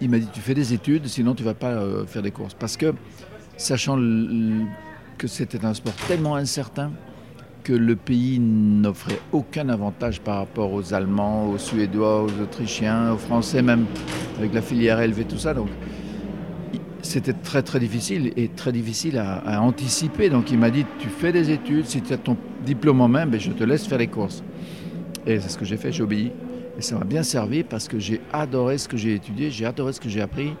Il 0.00 0.10
m'a 0.10 0.18
dit 0.18 0.28
tu 0.32 0.40
fais 0.40 0.54
des 0.54 0.72
études, 0.72 1.06
sinon 1.06 1.34
tu 1.34 1.42
vas 1.42 1.54
pas 1.54 1.72
euh, 1.72 2.06
faire 2.06 2.22
des 2.22 2.30
courses. 2.30 2.54
Parce 2.54 2.76
que, 2.76 2.94
sachant 3.56 3.96
que 3.96 5.26
c'était 5.26 5.64
un 5.64 5.74
sport 5.74 5.94
tellement 6.08 6.36
incertain, 6.36 6.92
que 7.66 7.72
le 7.72 7.96
pays 7.96 8.38
n'offrait 8.38 9.18
aucun 9.32 9.68
avantage 9.70 10.20
par 10.20 10.36
rapport 10.36 10.72
aux 10.72 10.94
Allemands, 10.94 11.50
aux 11.50 11.58
Suédois, 11.58 12.22
aux 12.22 12.40
Autrichiens, 12.40 13.12
aux 13.12 13.16
Français 13.18 13.60
même, 13.60 13.86
avec 14.38 14.54
la 14.54 14.62
filière 14.62 15.00
élevée, 15.00 15.24
tout 15.24 15.36
ça. 15.36 15.52
Donc 15.52 15.66
c'était 17.02 17.32
très 17.32 17.62
très 17.62 17.80
difficile 17.80 18.32
et 18.36 18.46
très 18.46 18.70
difficile 18.70 19.18
à, 19.18 19.60
anticiper. 19.60 20.30
Donc 20.30 20.52
il 20.52 20.60
m'a 20.60 20.70
dit, 20.70 20.86
tu 21.00 21.08
fais 21.08 21.32
des 21.32 21.50
études, 21.50 21.86
si 21.86 22.02
tu 22.02 22.12
as 22.12 22.18
ton 22.18 22.36
diplôme 22.64 23.00
en 23.00 23.08
main, 23.08 23.26
ben, 23.26 23.40
je 23.40 23.50
te 23.50 23.64
laisse 23.64 23.84
faire 23.84 23.98
les 23.98 24.06
courses. 24.06 24.44
Et 25.26 25.40
c'est 25.40 25.48
ce 25.48 25.58
que 25.58 25.64
j'ai 25.64 25.76
fait, 25.76 25.90
j'ai 25.90 26.04
obéi. 26.04 26.30
Et 26.78 26.82
ça 26.82 26.96
m'a 26.96 27.04
bien 27.04 27.24
servi 27.24 27.64
parce 27.64 27.88
que 27.88 27.98
j'ai 27.98 28.20
adoré 28.32 28.78
ce 28.78 28.86
que 28.86 28.96
j'ai 28.96 29.14
étudié, 29.14 29.50
j'ai 29.50 29.66
adoré 29.66 29.92
ce 29.92 30.00
que 30.00 30.08
j'ai 30.08 30.20
appris. 30.20 30.52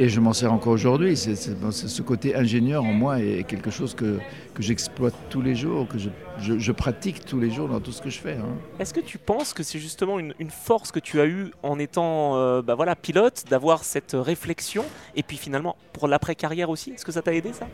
Et 0.00 0.08
je 0.08 0.20
m'en 0.20 0.32
sers 0.32 0.52
encore 0.52 0.72
aujourd'hui. 0.72 1.16
C'est, 1.16 1.34
ce 1.34 2.02
côté 2.02 2.36
ingénieur 2.36 2.84
en 2.84 2.92
moi 2.92 3.20
est 3.20 3.42
quelque 3.42 3.70
chose 3.70 3.94
que, 3.94 4.18
que 4.54 4.62
j'exploite 4.62 5.14
tous 5.28 5.42
les 5.42 5.56
jours, 5.56 5.88
que 5.88 5.98
je, 5.98 6.10
je, 6.38 6.72
pratique 6.72 7.24
tous 7.24 7.40
les 7.40 7.50
jours 7.50 7.68
dans 7.68 7.80
tout 7.80 7.90
ce 7.90 8.00
que 8.00 8.08
je 8.08 8.18
fais. 8.20 8.34
Hein. 8.34 8.54
Est-ce 8.78 8.94
que 8.94 9.00
tu 9.00 9.18
penses 9.18 9.52
que 9.52 9.64
c'est 9.64 9.80
justement 9.80 10.20
une, 10.20 10.34
une, 10.38 10.50
force 10.50 10.92
que 10.92 11.00
tu 11.00 11.20
as 11.20 11.26
eue 11.26 11.50
en 11.64 11.80
étant 11.80 12.36
euh, 12.36 12.62
bah 12.62 12.76
voilà, 12.76 12.94
pilote, 12.94 13.44
d'avoir 13.50 13.82
cette 13.82 14.14
réflexion 14.14 14.84
Et 15.16 15.24
puis 15.24 15.36
finalement, 15.36 15.74
pour 15.92 16.06
l'après-carrière 16.06 16.70
aussi, 16.70 16.92
est-ce 16.92 17.04
que 17.04 17.12
ça 17.12 17.22
t'a 17.22 17.34
aidé 17.34 17.52
ça? 17.52 17.66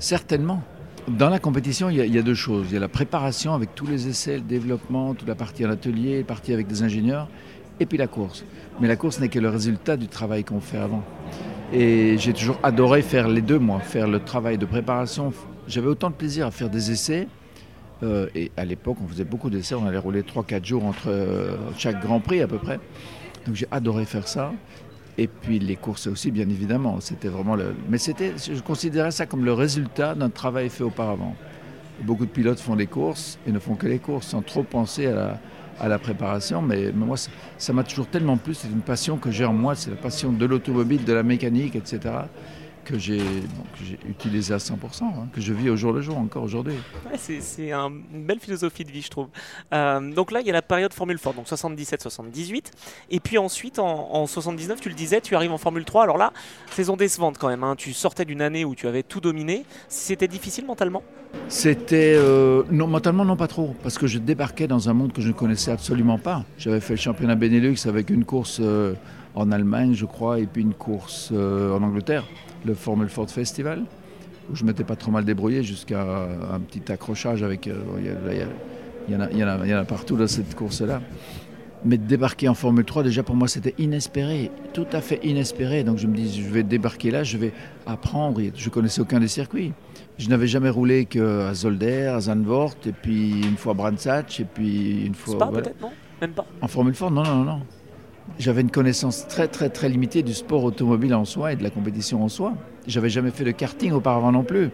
Certainement. 0.00 0.62
Dans 1.06 1.30
la 1.30 1.38
compétition, 1.38 1.90
il 1.90 1.96
y, 1.96 2.00
a, 2.00 2.04
il 2.06 2.14
y, 2.14 2.18
a, 2.18 2.22
deux 2.22 2.34
choses. 2.34 2.66
Il 2.70 2.74
y 2.74 2.76
a 2.76 2.80
la 2.80 2.88
préparation 2.88 3.54
avec 3.54 3.76
tous 3.76 3.86
les 3.86 4.08
essais, 4.08 4.34
le 4.34 4.42
développement, 4.42 5.14
toute 5.14 5.28
la 5.28 5.36
partie 5.36 5.64
en 5.64 5.70
atelier, 5.70 6.18
la 6.18 6.24
partie 6.24 6.52
avec 6.52 6.66
des 6.66 6.82
ingénieurs, 6.82 7.28
et 7.78 7.86
puis 7.86 7.98
la 7.98 8.08
course. 8.08 8.44
Mais 8.80 8.88
la 8.88 8.96
course 8.96 9.20
n'est 9.20 9.28
que 9.28 9.38
le 9.38 9.48
résultat 9.48 9.96
du 9.96 10.08
travail 10.08 10.42
qu'on 10.42 10.60
fait 10.60 10.76
avant. 10.76 11.04
Et 11.72 12.16
j'ai 12.16 12.32
toujours 12.32 12.58
adoré 12.62 13.02
faire 13.02 13.28
les 13.28 13.42
deux, 13.42 13.58
moi, 13.58 13.80
faire 13.80 14.08
le 14.08 14.20
travail 14.20 14.56
de 14.56 14.64
préparation. 14.64 15.32
J'avais 15.66 15.88
autant 15.88 16.08
de 16.08 16.14
plaisir 16.14 16.46
à 16.46 16.50
faire 16.50 16.70
des 16.70 16.90
essais. 16.90 17.28
Euh, 18.02 18.28
et 18.34 18.50
à 18.56 18.64
l'époque, 18.64 18.96
on 19.04 19.08
faisait 19.08 19.24
beaucoup 19.24 19.50
d'essais. 19.50 19.74
On 19.74 19.86
allait 19.86 19.98
rouler 19.98 20.22
3-4 20.22 20.64
jours 20.64 20.84
entre 20.86 21.08
euh, 21.08 21.56
chaque 21.76 22.00
Grand 22.00 22.20
Prix 22.20 22.40
à 22.40 22.48
peu 22.48 22.56
près. 22.58 22.80
Donc 23.46 23.54
j'ai 23.54 23.66
adoré 23.70 24.06
faire 24.06 24.26
ça. 24.26 24.52
Et 25.18 25.26
puis 25.26 25.58
les 25.58 25.76
courses 25.76 26.06
aussi, 26.06 26.30
bien 26.30 26.48
évidemment. 26.48 27.00
C'était 27.00 27.28
vraiment 27.28 27.54
le. 27.54 27.74
Mais 27.90 27.98
c'était, 27.98 28.32
je 28.38 28.62
considérais 28.62 29.10
ça 29.10 29.26
comme 29.26 29.44
le 29.44 29.52
résultat 29.52 30.14
d'un 30.14 30.30
travail 30.30 30.70
fait 30.70 30.84
auparavant. 30.84 31.34
Beaucoup 32.02 32.24
de 32.24 32.30
pilotes 32.30 32.60
font 32.60 32.76
des 32.76 32.86
courses 32.86 33.38
et 33.46 33.52
ne 33.52 33.58
font 33.58 33.74
que 33.74 33.88
les 33.88 33.98
courses 33.98 34.28
sans 34.28 34.40
trop 34.40 34.62
penser 34.62 35.06
à 35.06 35.14
la, 35.14 35.40
à 35.80 35.88
la 35.88 35.98
préparation, 35.98 36.62
mais, 36.62 36.92
moi, 36.92 37.16
ça 37.56 37.72
m'a 37.72 37.84
toujours 37.84 38.06
tellement 38.06 38.36
plu. 38.36 38.54
C'est 38.54 38.68
une 38.68 38.80
passion 38.80 39.16
que 39.16 39.30
j'ai 39.30 39.44
en 39.44 39.52
moi, 39.52 39.74
c'est 39.74 39.90
la 39.90 39.96
passion 39.96 40.32
de 40.32 40.44
l'automobile, 40.46 41.04
de 41.04 41.12
la 41.12 41.22
mécanique, 41.22 41.76
etc 41.76 42.10
que 42.88 42.98
j'ai 42.98 43.20
utilisé 44.08 44.54
à 44.54 44.56
100%, 44.56 45.02
hein, 45.02 45.28
que 45.32 45.42
je 45.42 45.52
vis 45.52 45.68
au 45.68 45.76
jour 45.76 45.92
le 45.92 46.00
jour 46.00 46.16
encore 46.16 46.42
aujourd'hui. 46.42 46.74
c'est 47.16 47.70
une 47.70 48.24
belle 48.24 48.40
philosophie 48.40 48.84
de 48.84 48.90
vie, 48.90 49.02
je 49.02 49.10
trouve. 49.10 49.28
Euh, 49.74 50.12
donc 50.14 50.32
là, 50.32 50.40
il 50.40 50.46
y 50.46 50.50
a 50.50 50.54
la 50.54 50.62
période 50.62 50.94
Formule 50.94 51.18
4, 51.18 51.36
donc 51.36 51.46
77-78. 51.46 52.70
Et 53.10 53.20
puis 53.20 53.36
ensuite, 53.36 53.78
en, 53.78 54.26
79, 54.26 54.80
tu 54.80 54.88
le 54.88 54.94
disais, 54.94 55.20
tu 55.20 55.36
arrives 55.36 55.52
en 55.52 55.58
Formule 55.58 55.84
3. 55.84 56.04
Alors 56.04 56.16
là, 56.16 56.32
saison 56.70 56.96
décevante 56.96 57.36
quand 57.36 57.48
même. 57.48 57.62
Hein. 57.62 57.74
Tu 57.76 57.92
sortais 57.92 58.24
d'une 58.24 58.40
année 58.40 58.64
où 58.64 58.74
tu 58.74 58.86
avais 58.88 59.02
tout 59.02 59.20
dominé. 59.20 59.64
C'était 59.88 60.28
difficile 60.28 60.64
mentalement? 60.64 61.02
C'était. 61.48 62.14
Euh, 62.16 62.62
non, 62.70 62.86
mentalement, 62.86 63.26
non, 63.26 63.36
pas 63.36 63.48
trop. 63.48 63.74
Parce 63.82 63.98
que 63.98 64.06
je 64.06 64.18
débarquais 64.18 64.66
dans 64.66 64.88
un 64.88 64.94
monde 64.94 65.12
que 65.12 65.20
je 65.20 65.28
ne 65.28 65.34
connaissais 65.34 65.70
absolument 65.70 66.18
pas. 66.18 66.44
J'avais 66.56 66.80
fait 66.80 66.94
le 66.94 67.00
championnat 67.00 67.34
Benelux 67.34 67.86
avec 67.86 68.08
une 68.08 68.24
course 68.24 68.60
euh, 68.62 68.94
en 69.34 69.52
Allemagne, 69.52 69.92
je 69.94 70.06
crois, 70.06 70.40
et 70.40 70.46
puis 70.46 70.62
une 70.62 70.74
course 70.74 71.32
en 71.32 71.82
Angleterre 71.82 72.24
le 72.64 72.74
Formule 72.74 73.08
Ford 73.08 73.30
Festival, 73.30 73.84
où 74.50 74.56
je 74.56 74.64
m'étais 74.64 74.84
pas 74.84 74.96
trop 74.96 75.10
mal 75.10 75.24
débrouillé 75.24 75.62
jusqu'à 75.62 76.02
un 76.52 76.60
petit 76.60 76.90
accrochage 76.90 77.42
avec. 77.42 77.68
Il 79.08 79.14
y, 79.38 79.44
en 79.44 79.78
a 79.78 79.84
partout 79.84 80.16
dans 80.16 80.26
cette 80.26 80.54
course-là. 80.54 81.00
Mais 81.84 81.96
débarquer 81.96 82.48
en 82.48 82.54
Formule 82.54 82.84
3, 82.84 83.04
déjà 83.04 83.22
pour 83.22 83.36
moi, 83.36 83.46
c'était 83.46 83.74
inespéré, 83.78 84.50
tout 84.72 84.86
à 84.92 85.00
fait 85.00 85.20
inespéré. 85.24 85.84
Donc 85.84 85.98
je 85.98 86.08
me 86.08 86.16
dis, 86.16 86.42
je 86.42 86.48
vais 86.48 86.64
débarquer 86.64 87.12
là, 87.12 87.22
je 87.22 87.38
vais 87.38 87.52
apprendre. 87.86 88.42
Je 88.56 88.68
connaissais 88.68 89.00
aucun 89.00 89.20
des 89.20 89.28
circuits. 89.28 89.72
Je 90.18 90.28
n'avais 90.28 90.48
jamais 90.48 90.70
roulé 90.70 91.04
qu'à 91.04 91.54
Zolder, 91.54 92.06
à 92.06 92.20
Zandvoort, 92.20 92.74
et 92.84 92.92
puis 92.92 93.40
une 93.42 93.56
fois 93.56 93.72
à 93.72 93.74
Brandsatch, 93.76 94.40
et 94.40 94.44
puis 94.44 95.06
une 95.06 95.14
fois. 95.14 95.36
Spa, 95.36 95.46
peut-être, 95.46 95.80
non? 95.80 95.90
Même 96.20 96.32
pas? 96.32 96.44
En 96.60 96.66
Formule 96.66 96.94
4, 96.94 97.12
non, 97.12 97.22
non, 97.22 97.44
non 97.44 97.60
j'avais 98.38 98.60
une 98.60 98.70
connaissance 98.70 99.26
très 99.26 99.48
très 99.48 99.68
très 99.68 99.88
limitée 99.88 100.22
du 100.22 100.34
sport 100.34 100.64
automobile 100.64 101.14
en 101.14 101.24
soi 101.24 101.52
et 101.52 101.56
de 101.56 101.62
la 101.62 101.70
compétition 101.70 102.22
en 102.22 102.28
soi. 102.28 102.54
J'avais 102.86 103.10
jamais 103.10 103.30
fait 103.30 103.44
de 103.44 103.50
karting 103.50 103.92
auparavant 103.92 104.32
non 104.32 104.44
plus. 104.44 104.70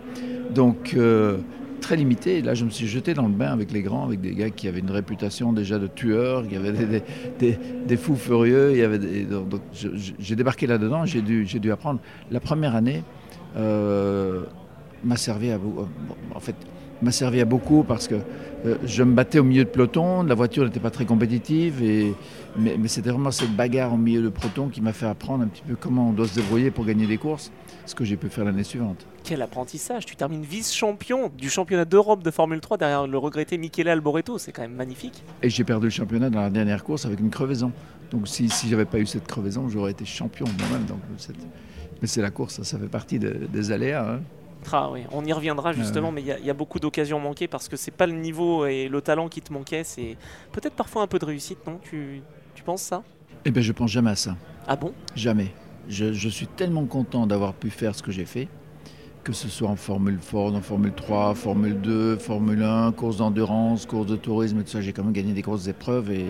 Donc 0.55 0.95
euh, 0.97 1.39
très 1.81 1.97
limité. 1.97 2.41
là, 2.41 2.55
je 2.55 2.65
me 2.65 2.71
suis 2.71 2.87
jeté 2.87 3.13
dans 3.13 3.27
le 3.27 3.35
bain 3.35 3.53
avec 3.53 3.71
les 3.71 3.83
grands, 3.83 4.05
avec 4.05 4.21
des 4.21 4.35
gars 4.35 4.51
qui 4.51 4.69
avaient 4.69 4.81
une 4.81 4.91
réputation 4.91 5.53
déjà 5.53 5.79
de 5.79 5.87
tueurs, 5.87 6.49
qui 6.49 6.57
avaient 6.57 6.73
des, 7.39 7.59
des, 7.87 7.97
fous 7.97 8.17
furieux. 8.17 8.73
J'ai 10.19 10.35
débarqué 10.35 10.67
là-dedans, 10.67 11.05
j'ai 11.05 11.21
dû, 11.21 11.73
apprendre. 11.73 12.01
La 12.31 12.41
première 12.41 12.75
année 12.75 13.03
euh, 13.57 14.45
m'a 15.05 15.17
servi 15.17 15.51
à... 15.51 15.59
En 16.35 16.41
fait, 16.41 16.57
m'a 17.03 17.13
servi 17.13 17.41
à 17.41 17.45
beaucoup 17.45 17.85
parce 17.85 18.09
que 18.09 18.17
euh, 18.65 18.77
je 18.85 19.03
me 19.03 19.15
battais 19.15 19.39
au 19.39 19.45
milieu 19.45 19.65
de 19.65 19.69
peloton, 19.69 20.23
la 20.23 20.35
voiture 20.35 20.65
n'était 20.65 20.81
pas 20.81 20.91
très 20.91 21.05
compétitive, 21.05 21.83
et, 21.83 22.15
mais, 22.57 22.77
c'était 22.87 23.11
vraiment 23.11 23.31
cette 23.31 23.55
bagarre 23.55 23.93
au 23.93 23.99
milieu 23.99 24.23
de 24.23 24.29
peloton 24.31 24.69
qui 24.69 24.81
m'a 24.81 24.93
fait 24.93 25.07
apprendre 25.07 25.45
un 25.45 25.49
petit 25.49 25.63
peu 25.63 25.77
comment 25.77 26.09
on 26.09 26.13
doit 26.13 26.27
se 26.27 26.35
débrouiller 26.35 26.71
pour 26.71 26.87
gagner 26.87 27.07
des 27.07 27.19
courses, 27.19 27.53
ce 27.85 27.95
que 27.95 28.05
j'ai 28.05 28.17
pu 28.17 28.29
faire 28.29 28.45
l'année 28.45 28.65
suivante. 28.65 29.07
Quel 29.23 29.43
apprentissage 29.43 30.07
Tu 30.07 30.17
termines 30.17 30.43
vice-champion 30.43 31.31
du 31.37 31.51
championnat 31.51 31.85
d'Europe 31.85 32.23
de 32.23 32.31
Formule 32.31 32.61
3 32.61 32.79
derrière 32.79 33.07
le 33.07 33.19
regretté 33.19 33.59
Michele 33.59 33.89
Alboreto, 33.89 34.39
c'est 34.39 34.53
quand 34.53 34.63
même 34.63 34.75
magnifique. 34.75 35.23
Et 35.43 35.51
j'ai 35.51 35.65
perdu 35.65 35.87
le 35.87 35.91
championnat 35.91 36.31
dans 36.31 36.41
la 36.41 36.51
dernière 36.51 36.85
course 36.85 37.05
avec 37.05 37.21
une 37.21 37.31
crevaison. 37.31 37.73
Donc 38.11 38.29
si, 38.29 38.49
si 38.49 38.69
j'avais 38.69 38.85
pas 38.85 38.99
eu 38.99 39.07
cette 39.07 39.27
crevaison, 39.27 39.69
j'aurais 39.69 39.91
été 39.91 40.05
champion 40.05 40.47
moi-même. 40.59 40.87
Mais 42.01 42.09
c'est 42.09 42.23
la 42.23 42.31
course, 42.31 42.63
ça, 42.63 42.79
fait 42.79 42.87
partie 42.87 43.19
des 43.19 43.73
aléas. 43.73 44.15
Hein. 44.15 44.21
On 45.13 45.25
y 45.25 45.33
reviendra 45.33 45.73
justement, 45.73 46.11
mais 46.11 46.23
il 46.23 46.47
y, 46.47 46.51
a 46.51 46.55
beaucoup 46.55 46.79
d'occasions 46.79 47.21
manquées 47.21 47.49
parce 47.49 47.69
que 47.69 47.77
c'est 47.77 47.91
pas 47.91 48.07
le 48.07 48.15
niveau 48.15 48.67
et 48.67 48.89
le 48.89 49.01
talent 49.01 49.29
qui 49.29 49.41
te 49.41 49.53
manquait, 49.53 49.85
c'est 49.85 50.17
peut-être 50.53 50.75
parfois 50.75 51.03
un 51.03 51.07
peu 51.07 51.19
de 51.19 51.25
réussite, 51.25 51.59
non? 51.67 51.79
Tu, 51.83 52.23
penses 52.65 52.83
ça? 52.83 53.03
Eh 53.45 53.51
bien, 53.51 53.63
je 53.63 53.73
pense 53.73 53.91
jamais 53.91 54.11
à 54.11 54.17
ça. 54.17 54.37
Ah 54.67 54.77
bon? 54.77 54.93
Jamais. 55.15 55.53
Je, 55.89 56.29
suis 56.29 56.47
tellement 56.47 56.87
content 56.87 57.27
d'avoir 57.27 57.53
pu 57.53 57.69
faire 57.69 57.95
ce 57.95 58.03
que 58.03 58.11
j'ai 58.11 58.25
fait, 58.25 58.49
que 59.23 59.33
ce 59.33 59.49
soit 59.49 59.69
en 59.69 59.77
Formule 59.77 60.19
4, 60.19 60.55
en 60.55 60.61
Formule 60.63 60.95
3, 60.95 61.35
Formule 61.35 61.81
2, 61.81 62.17
Formule 62.17 62.63
1, 62.63 62.93
course 62.93 63.19
d'endurance, 63.19 63.85
course 63.85 64.07
de 64.07 64.17
tourisme 64.17 64.61
et 64.61 64.65
tout 64.65 64.71
ça. 64.71 64.81
J'ai 64.81 64.93
quand 64.93 65.05
même 65.05 65.13
gagné 65.13 65.35
des 65.35 65.43
grosses 65.43 65.69
épreuves 65.69 66.11
et, 66.11 66.27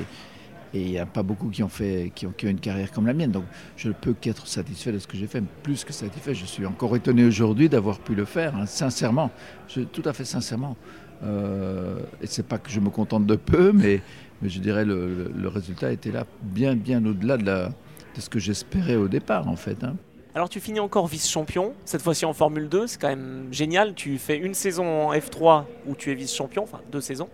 et 0.74 0.80
il 0.80 0.90
n'y 0.90 0.98
a 0.98 1.06
pas 1.06 1.22
beaucoup 1.22 1.48
qui 1.48 1.62
ont, 1.62 1.68
fait, 1.68 2.10
qui 2.14 2.26
ont, 2.26 2.34
une 2.42 2.58
carrière 2.58 2.90
comme 2.90 3.06
la 3.06 3.14
mienne. 3.14 3.30
Donc 3.30 3.44
je 3.76 3.88
ne 3.88 3.92
peux 3.94 4.12
qu'être 4.12 4.46
satisfait 4.46 4.92
de 4.92 4.98
ce 4.98 5.06
que 5.06 5.16
j'ai 5.16 5.28
fait. 5.28 5.42
Plus 5.62 5.84
que 5.84 5.92
satisfait, 5.92 6.34
je 6.34 6.44
suis 6.44 6.66
encore 6.66 6.94
étonné 6.96 7.24
aujourd'hui 7.24 7.68
d'avoir 7.68 8.00
pu 8.00 8.14
le 8.14 8.24
faire, 8.24 8.56
hein, 8.56 8.66
sincèrement. 8.66 9.30
tout 9.68 10.02
à 10.04 10.12
fait 10.12 10.24
sincèrement. 10.24 10.76
Euh, 11.22 12.00
et 12.20 12.26
c'est 12.26 12.46
pas 12.46 12.58
que 12.58 12.70
je 12.70 12.80
me 12.80 12.90
contente 12.90 13.24
de 13.24 13.36
peu, 13.36 13.72
mais, 13.72 14.02
je 14.42 14.58
dirais 14.58 14.84
le, 14.84 15.32
le, 15.34 15.48
résultat 15.48 15.90
était 15.92 16.10
là 16.10 16.26
bien, 16.42 16.74
bien 16.74 17.02
au-delà 17.06 17.38
de, 17.38 17.44
de 17.44 18.20
ce 18.20 18.28
que 18.28 18.38
j'espérais 18.38 18.96
au 18.96 19.08
départ, 19.08 19.48
en 19.48 19.56
fait. 19.56 19.82
Hein. 19.84 19.96
Alors 20.36 20.48
tu 20.48 20.58
finis 20.58 20.80
encore 20.80 21.06
vice-champion, 21.06 21.74
cette 21.84 22.02
fois-ci 22.02 22.24
en 22.24 22.32
Formule 22.32 22.68
2, 22.68 22.88
c'est 22.88 23.00
quand 23.00 23.08
même 23.08 23.46
génial. 23.52 23.94
Tu 23.94 24.18
fais 24.18 24.36
une 24.36 24.54
saison 24.54 25.08
en 25.08 25.14
F3 25.14 25.62
où 25.86 25.94
tu 25.94 26.10
es 26.10 26.14
vice-champion, 26.14 26.64
enfin 26.64 26.80
deux 26.90 27.00
saisons. 27.00 27.28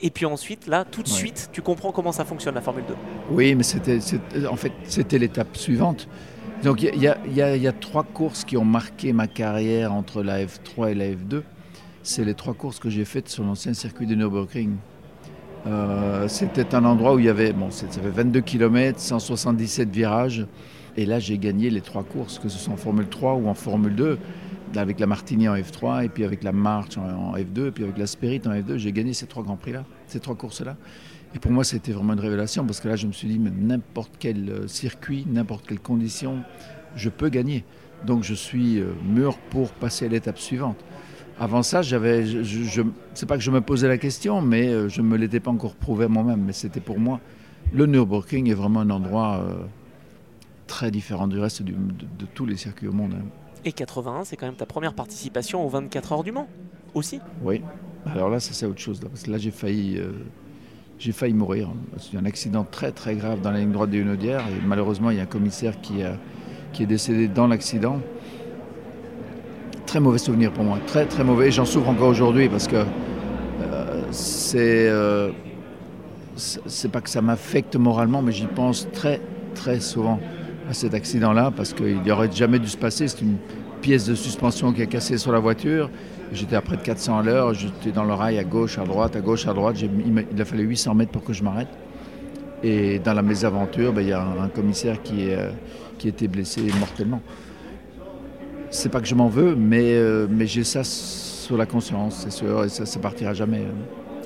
Et 0.00 0.10
puis 0.10 0.24
ensuite, 0.24 0.68
là, 0.68 0.84
tout 0.84 1.02
de 1.02 1.08
suite, 1.08 1.50
tu 1.52 1.62
comprends 1.62 1.90
comment 1.90 2.12
ça 2.12 2.24
fonctionne 2.24 2.54
la 2.54 2.60
Formule 2.60 2.84
2. 2.86 2.94
Oui, 3.32 3.56
mais 3.56 3.64
c'était, 3.64 3.98
en 4.48 4.54
fait, 4.54 4.70
c'était 4.84 5.18
l'étape 5.18 5.56
suivante. 5.56 6.08
Donc 6.62 6.80
il 6.82 6.94
y, 6.94 7.34
y, 7.34 7.66
a 7.66 7.72
trois 7.72 8.04
courses 8.04 8.44
qui 8.44 8.56
ont 8.56 8.64
marqué 8.64 9.12
ma 9.12 9.26
carrière 9.26 9.92
entre 9.92 10.22
la 10.22 10.44
F3 10.44 10.92
et 10.92 10.94
la 10.94 11.06
F2. 11.06 11.42
C'est 12.04 12.24
les 12.24 12.34
trois 12.34 12.54
courses 12.54 12.78
que 12.78 12.88
j'ai 12.88 13.04
faites 13.04 13.28
sur 13.28 13.42
l'ancien 13.42 13.74
circuit 13.74 14.06
de 14.06 14.14
Nürburgring. 14.14 14.76
Euh, 15.66 16.28
c'était 16.28 16.74
un 16.76 16.84
endroit 16.84 17.14
où 17.14 17.18
il 17.18 17.24
y 17.24 17.28
avait, 17.28 17.52
bon, 17.52 17.72
ça 17.72 17.88
fait 17.88 18.08
22 18.08 18.42
km, 18.42 19.00
177 19.00 19.90
virages. 19.90 20.46
Et 20.96 21.06
là, 21.06 21.18
j'ai 21.18 21.38
gagné 21.38 21.70
les 21.70 21.80
trois 21.80 22.04
courses, 22.04 22.38
que 22.38 22.48
ce 22.48 22.58
soit 22.58 22.72
en 22.72 22.76
Formule 22.76 23.08
3 23.08 23.34
ou 23.34 23.48
en 23.48 23.54
Formule 23.54 23.94
2, 23.94 24.18
avec 24.76 25.00
la 25.00 25.06
Martini 25.06 25.48
en 25.48 25.56
F3, 25.56 26.04
et 26.04 26.08
puis 26.08 26.24
avec 26.24 26.42
la 26.42 26.52
March 26.52 26.96
en 26.98 27.34
F2, 27.36 27.68
et 27.68 27.70
puis 27.70 27.84
avec 27.84 27.98
la 27.98 28.06
Spirit 28.06 28.42
en 28.46 28.50
F2. 28.50 28.76
J'ai 28.76 28.92
gagné 28.92 29.12
ces 29.12 29.26
trois 29.26 29.42
grands 29.42 29.56
prix-là, 29.56 29.84
ces 30.06 30.20
trois 30.20 30.36
courses-là. 30.36 30.76
Et 31.34 31.38
pour 31.40 31.50
moi, 31.50 31.64
c'était 31.64 31.92
vraiment 31.92 32.12
une 32.12 32.20
révélation, 32.20 32.64
parce 32.64 32.80
que 32.80 32.88
là, 32.88 32.96
je 32.96 33.06
me 33.06 33.12
suis 33.12 33.26
dit, 33.26 33.38
n'importe 33.38 34.12
quel 34.20 34.48
euh, 34.48 34.68
circuit, 34.68 35.26
n'importe 35.28 35.66
quelle 35.66 35.80
condition, 35.80 36.42
je 36.94 37.08
peux 37.08 37.28
gagner. 37.28 37.64
Donc 38.06 38.22
je 38.22 38.34
suis 38.34 38.78
euh, 38.78 38.92
mûr 39.04 39.38
pour 39.50 39.72
passer 39.72 40.04
à 40.04 40.08
l'étape 40.08 40.38
suivante. 40.38 40.76
Avant 41.40 41.64
ça, 41.64 41.82
j'avais, 41.82 42.24
je, 42.24 42.42
je, 42.42 42.82
c'est 43.14 43.26
pas 43.26 43.36
que 43.36 43.42
je 43.42 43.50
me 43.50 43.60
posais 43.60 43.88
la 43.88 43.98
question, 43.98 44.40
mais 44.40 44.68
euh, 44.68 44.88
je 44.88 45.00
ne 45.00 45.08
me 45.08 45.16
l'étais 45.16 45.40
pas 45.40 45.50
encore 45.50 45.74
prouvé 45.74 46.06
moi-même. 46.06 46.44
Mais 46.44 46.52
c'était 46.52 46.80
pour 46.80 47.00
moi, 47.00 47.20
le 47.72 47.86
Nürburgring 47.86 48.48
est 48.48 48.54
vraiment 48.54 48.80
un 48.80 48.90
endroit 48.90 49.44
très 50.74 50.90
différent 50.90 51.28
du 51.28 51.38
reste 51.38 51.62
de, 51.62 51.72
tous 52.34 52.46
les 52.46 52.56
circuits 52.56 52.88
au 52.88 52.92
monde. 52.92 53.12
Hein. 53.14 53.24
Et 53.64 53.70
81, 53.70 54.24
c'est 54.24 54.36
quand 54.36 54.46
même 54.46 54.56
ta 54.56 54.66
première 54.66 54.92
participation 54.92 55.64
aux 55.64 55.68
24 55.68 56.12
heures 56.12 56.24
du 56.24 56.32
Mans 56.32 56.48
aussi 56.94 57.20
Oui. 57.44 57.62
Alors 58.06 58.28
là, 58.28 58.40
c'est 58.40 58.66
autre 58.66 58.80
chose. 58.80 59.00
Là, 59.00 59.08
parce 59.08 59.22
que 59.22 59.30
là, 59.30 59.38
j'ai 59.38 59.52
failli, 59.52 59.98
euh, 59.98 60.10
j'ai 60.98 61.12
failli 61.12 61.32
mourir. 61.32 61.70
C'est 61.98 62.16
un 62.16 62.24
accident 62.24 62.66
très 62.68 62.90
très 62.90 63.14
grave 63.14 63.40
dans 63.40 63.52
la 63.52 63.60
ligne 63.60 63.70
droite 63.70 63.90
des 63.90 63.98
Hunaudières. 63.98 64.40
Et 64.48 64.66
malheureusement, 64.66 65.10
il 65.10 65.16
y 65.18 65.20
a 65.20 65.22
un 65.22 65.26
commissaire 65.26 65.80
qui, 65.80 66.02
a, 66.02 66.18
qui 66.72 66.82
est 66.82 66.86
décédé 66.86 67.28
dans 67.28 67.46
l'accident. 67.46 68.00
Très 69.86 70.00
mauvais 70.00 70.18
souvenir 70.18 70.52
pour 70.52 70.64
moi. 70.64 70.80
Très 70.88 71.06
très 71.06 71.22
mauvais. 71.22 71.52
J'en 71.52 71.66
souffre 71.66 71.88
encore 71.88 72.08
aujourd'hui 72.08 72.48
parce 72.48 72.66
que 72.66 72.84
euh, 73.62 74.02
c'est. 74.10 74.88
Euh, 74.88 75.30
c'est 76.36 76.90
pas 76.90 77.00
que 77.00 77.10
ça 77.10 77.22
m'affecte 77.22 77.76
moralement, 77.76 78.20
mais 78.20 78.32
j'y 78.32 78.46
pense 78.46 78.88
très 78.92 79.20
très 79.54 79.78
souvent 79.78 80.18
à 80.68 80.74
cet 80.74 80.94
accident-là 80.94 81.52
parce 81.54 81.72
qu'il 81.72 82.00
n'y 82.00 82.10
aurait 82.10 82.30
jamais 82.30 82.58
dû 82.58 82.68
se 82.68 82.76
passer. 82.76 83.08
C'est 83.08 83.20
une 83.20 83.36
pièce 83.80 84.06
de 84.06 84.14
suspension 84.14 84.72
qui 84.72 84.82
a 84.82 84.86
cassé 84.86 85.18
sur 85.18 85.32
la 85.32 85.38
voiture. 85.38 85.90
J'étais 86.32 86.56
à 86.56 86.62
près 86.62 86.76
de 86.76 86.82
400 86.82 87.18
à 87.18 87.22
l'heure, 87.22 87.54
j'étais 87.54 87.92
dans 87.92 88.04
le 88.04 88.14
rail 88.14 88.38
à 88.38 88.44
gauche, 88.44 88.78
à 88.78 88.84
droite, 88.84 89.14
à 89.14 89.20
gauche, 89.20 89.46
à 89.46 89.52
droite. 89.52 89.76
Il 89.80 90.40
a 90.40 90.44
fallu 90.44 90.64
800 90.64 90.94
mètres 90.94 91.12
pour 91.12 91.22
que 91.22 91.32
je 91.32 91.44
m'arrête. 91.44 91.68
Et 92.62 92.98
dans 92.98 93.12
la 93.12 93.22
mésaventure, 93.22 93.92
ben, 93.92 94.00
il 94.00 94.08
y 94.08 94.12
a 94.12 94.22
un, 94.22 94.48
commissaire 94.48 95.02
qui, 95.02 95.32
euh, 95.32 95.50
qui 95.98 96.08
était 96.08 96.28
blessé 96.28 96.62
mortellement. 96.80 97.20
C'est 98.70 98.88
pas 98.88 99.00
que 99.00 99.06
je 99.06 99.14
m'en 99.14 99.28
veux, 99.28 99.54
mais, 99.54 99.92
euh, 99.92 100.26
mais 100.30 100.46
j'ai 100.46 100.64
ça 100.64 100.82
sur 100.82 101.58
la 101.58 101.66
conscience, 101.66 102.22
c'est 102.24 102.32
sûr, 102.32 102.64
et 102.64 102.70
ça, 102.70 102.86
ça 102.86 102.98
partira 102.98 103.34
jamais. 103.34 103.64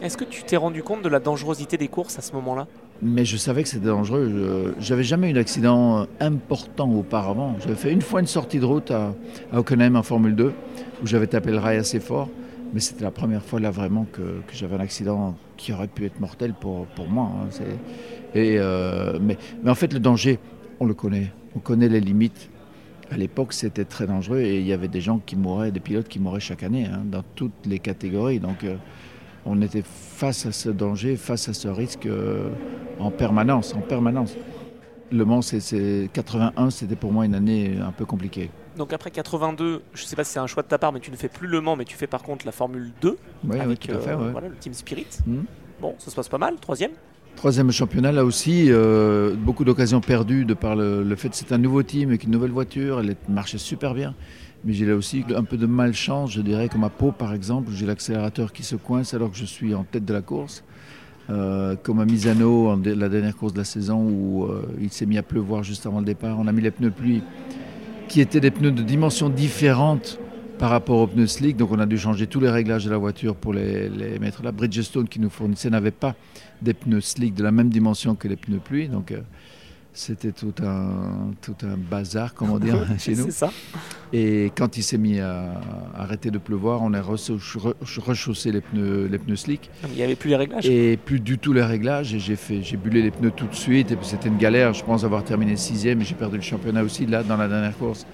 Est-ce 0.00 0.16
que 0.16 0.25
tu 0.25 0.45
t'es 0.45 0.57
rendu 0.57 0.85
compte 0.85 1.02
de 1.02 1.09
la 1.09 1.18
dangerosité 1.18 1.76
des 1.76 1.88
courses 1.88 2.16
à 2.16 2.23
ce 2.23 2.33
moment-là? 2.35 2.68
Mais 3.00 3.25
je 3.25 3.37
savais 3.37 3.62
que 3.62 3.69
c'était 3.69 3.87
dangereux. 3.87 4.75
J'avais 4.81 5.05
jamais 5.05 5.31
eu 5.31 5.33
d'accident 5.33 6.07
important 6.19 6.90
auparavant. 6.90 7.55
J'avais 7.61 7.76
fait 7.76 7.93
une 7.93 8.02
fois 8.02 8.21
une 8.21 8.26
sortie 8.26 8.59
de 8.59 8.64
route 8.64 8.90
à, 8.90 9.14
à 9.52 9.61
Hockenheim 9.61 9.95
en 9.95 10.02
Formule 10.02 10.35
2, 10.35 10.52
où 11.02 11.07
j'avais 11.07 11.28
tapé 11.28 11.52
le 11.52 11.59
rail 11.59 11.76
assez 11.76 12.00
fort. 12.00 12.28
Mais 12.75 12.81
c'était 12.81 13.05
la 13.05 13.11
première 13.11 13.43
fois 13.43 13.61
là 13.61 13.71
vraiment 13.71 14.07
que, 14.12 14.43
j'avais 14.52 14.76
un 14.76 14.81
accident 14.81 15.37
qui 15.57 15.73
aurait 15.73 15.88
pu 15.88 16.05
être 16.05 16.21
mortel 16.21 16.52
pour, 16.52 16.87
pour 16.87 17.09
moi. 17.09 17.31
Hein. 17.43 17.64
Et, 18.35 18.57
euh, 18.59 19.19
mais, 19.21 19.38
mais 19.62 19.71
en 19.71 19.75
fait, 19.75 19.93
le 19.93 20.00
danger, 20.00 20.38
on 20.81 20.87
le 20.87 20.95
connaît. 20.95 21.33
On 21.57 21.61
connaît 21.61 21.88
les 21.88 22.00
limites. 22.00 22.50
À 23.11 23.17
l'époque, 23.17 23.55
c'était 23.55 23.87
très 23.87 24.07
dangereux 24.07 24.40
et 24.40 24.61
il 24.61 24.67
y 24.67 24.73
avait 24.75 24.88
des 24.88 25.00
gens 25.00 25.19
qui 25.25 25.35
mouraient, 25.35 25.71
des 25.71 25.81
pilotes 25.81 26.09
qui 26.09 26.19
mouraient 26.19 26.40
chaque 26.40 26.62
année, 26.62 26.85
hein, 26.85 27.02
dans 27.07 27.23
toutes 27.35 27.64
les 27.64 27.78
catégories. 27.78 28.38
Donc, 28.38 28.64
euh, 28.64 28.76
on 29.49 29.61
était 29.62 29.83
face 29.85 30.47
à 30.47 30.52
ce 30.52 30.69
danger, 30.69 31.17
face 31.17 31.49
à 31.49 31.55
ce 31.55 31.69
risque 31.69 32.07
euh, 32.07 32.50
en 32.99 33.11
permanence, 33.11 33.75
en 33.75 33.81
permanence. 33.81 34.37
Le 35.11 35.25
Mans, 35.25 35.40
c'est 35.40 36.11
81, 36.12 36.71
c'était 36.71 36.97
pour 36.97 37.12
moi 37.12 37.25
une 37.25 37.35
année 37.35 37.78
un 37.83 37.93
peu 37.93 38.05
compliquée. 38.05 38.50
Donc 38.76 38.93
après 38.93 39.11
82, 39.11 39.83
je 39.95 40.02
ne 40.02 40.07
sais 40.07 40.17
pas 40.17 40.25
si 40.25 40.33
c'est 40.33 40.38
un 40.38 40.47
choix 40.47 40.62
de 40.62 40.69
ta 40.69 40.76
part, 40.78 40.93
mais 40.93 41.00
tu 41.00 41.11
ne 41.11 41.17
fais 41.17 41.28
plus 41.28 41.49
Le 41.49 41.62
Mans, 41.62 41.76
mais 41.76 41.87
tu 41.87 41.97
fais 41.97 42.07
par 42.07 42.23
contre 42.23 42.45
la 42.45 42.52
Formule 42.52 42.93
2 43.00 43.17
avec 43.59 43.81
tout 43.81 43.93
à 43.93 44.00
fait, 44.00 44.14
voilà, 44.14 44.49
le 44.49 44.57
Team 44.57 44.75
Spirit. 44.75 45.07
Hmm. 45.26 45.45
Bon, 45.81 45.95
ça 45.99 46.11
se 46.11 46.17
passe 46.17 46.28
pas 46.28 46.38
mal, 46.38 46.57
troisième 46.61 46.90
Troisième 47.37 47.71
championnat, 47.71 48.11
là 48.11 48.25
aussi, 48.25 48.67
euh, 48.69 49.35
beaucoup 49.37 49.64
d'occasions 49.64 50.00
perdues 50.00 50.45
de 50.45 50.55
par 50.55 50.75
le, 50.75 51.14
fait 51.14 51.28
que 51.28 51.37
c'est 51.37 51.52
un 51.52 51.59
nouveau 51.59 51.85
team 51.85 52.09
avec 52.09 52.25
une 52.25 52.33
nouvelle 52.33 52.50
voiture, 52.50 52.99
elle 52.99 53.14
marchait 53.28 53.59
super 53.59 53.95
bien. 53.95 54.14
Mais 54.65 54.73
j'ai 54.73 54.87
là 54.87 54.95
aussi 54.97 55.25
un 55.35 55.45
peu 55.45 55.57
de 55.57 55.67
malchance, 55.67 56.33
je 56.33 56.41
dirais, 56.41 56.69
comme 56.69 56.85
à 56.85 56.88
Pau 56.88 57.12
par 57.12 57.33
exemple, 57.33 57.71
où 57.71 57.73
j'ai 57.73 57.87
l'accélérateur 57.87 58.53
qui 58.53 58.62
se 58.62 58.77
coince 58.77 59.15
alors 59.15 59.31
que 59.31 59.37
je 59.37 59.45
suis 59.45 59.75
en 59.75 59.85
tête 59.85 60.05
de 60.05 60.12
la 60.12 60.23
course. 60.23 60.65
Euh, 61.31 61.77
comme 61.83 62.00
à 62.00 62.07
Misano, 62.07 62.75
la 62.83 63.09
dernière 63.09 63.37
course 63.37 63.53
de 63.53 63.59
la 63.59 63.65
saison, 63.65 64.00
où 64.00 64.45
euh, 64.45 64.62
il 64.81 64.91
s'est 64.91 65.05
mis 65.07 65.19
à 65.19 65.23
pleuvoir 65.23 65.62
juste 65.62 65.85
avant 65.87 66.00
le 66.00 66.07
départ. 66.07 66.38
On 66.38 66.47
a 66.47 66.53
mis 66.53 66.62
les 66.62 66.71
pneus 66.71 66.91
pluie, 66.91 67.23
qui 68.09 68.21
étaient 68.21 68.41
des 68.41 68.50
pneus 68.50 68.73
de 68.73 68.83
dimensions 68.83 69.29
différentes 69.29 70.19
par 70.59 70.71
rapport 70.71 70.99
aux 70.99 71.07
pneus 71.07 71.27
slick. 71.27 71.57
Donc 71.57 71.71
on 71.71 71.79
a 71.79 71.87
dû 71.87 71.99
changer 71.99 72.27
tous 72.27 72.41
les 72.41 72.49
réglages 72.50 72.85
de 72.85 72.91
la 72.91 72.97
voiture 72.97 73.37
pour 73.37 73.53
les, 73.53 73.91
mettre 74.21 74.43
là. 74.43 74.53
Bridgestone 74.53 75.07
qui 75.07 75.21
nous 75.21 75.31
fournissait 75.31 75.71
n'avait 75.71 75.91
pas 75.91 76.15
des 76.62 76.75
pneus 76.75 77.03
slick 77.03 77.35
de 77.35 77.43
la 77.43 77.53
même 77.53 77.69
dimension 77.69 78.15
que 78.15 78.27
les 78.27 78.37
pneus 78.37 78.59
pluie. 78.59 78.88
Donc 78.88 79.12
euh, 79.12 79.21
c'était 79.99 80.31
tout 80.31 80.55
un, 80.62 81.33
tout 81.43 81.57
un 81.64 81.76
bazar, 81.76 82.33
comment 82.33 82.59
dire, 82.59 82.87
chez 82.99 83.17
nous. 83.17 83.31
ça. 83.31 83.50
Et 84.12 84.52
quand 84.57 84.76
il 84.76 84.83
s'est 84.83 84.97
mis 84.97 85.19
à, 85.19 85.61
arrêter 85.95 86.31
de 86.31 86.38
pleuvoir, 86.38 86.83
on 86.83 86.95
a 86.95 87.02
rechaussé 87.02 88.52
les 88.52 88.61
pneus, 88.61 89.07
les 89.07 89.19
pneus 89.19 89.37
slick. 89.37 89.71
Il 89.88 89.97
n'y 89.97 90.02
avait 90.02 90.14
plus 90.14 90.31
les 90.31 90.37
réglages 90.37 90.67
Et 90.67 90.97
plus 90.97 91.19
du 91.19 91.38
tout 91.38 91.52
les 91.52 91.64
réglages. 91.64 92.14
Et 92.14 92.21
j'ai, 92.21 92.37
fait, 92.37 92.62
j'ai 92.62 92.76
bulé 92.76 93.02
les 93.02 93.11
pneus 93.11 93.33
tout 93.33 93.47
de 93.47 93.55
suite. 93.55 93.90
Et 93.90 93.99
c'était 94.02 94.28
une 94.28 94.38
galère. 94.38 94.73
Je 94.73 94.85
pense 94.85 95.02
avoir 95.02 95.25
terminé 95.25 95.57
sixième. 95.57 96.00
Et 96.00 96.05
j'ai 96.05 96.14
perdu 96.14 96.37
le 96.37 96.43
championnat 96.43 96.85
aussi, 96.85 97.05
là, 97.05 97.25
dans 97.25 97.37
la 97.37 97.49
dernière 97.49 97.76
course. 97.76 98.07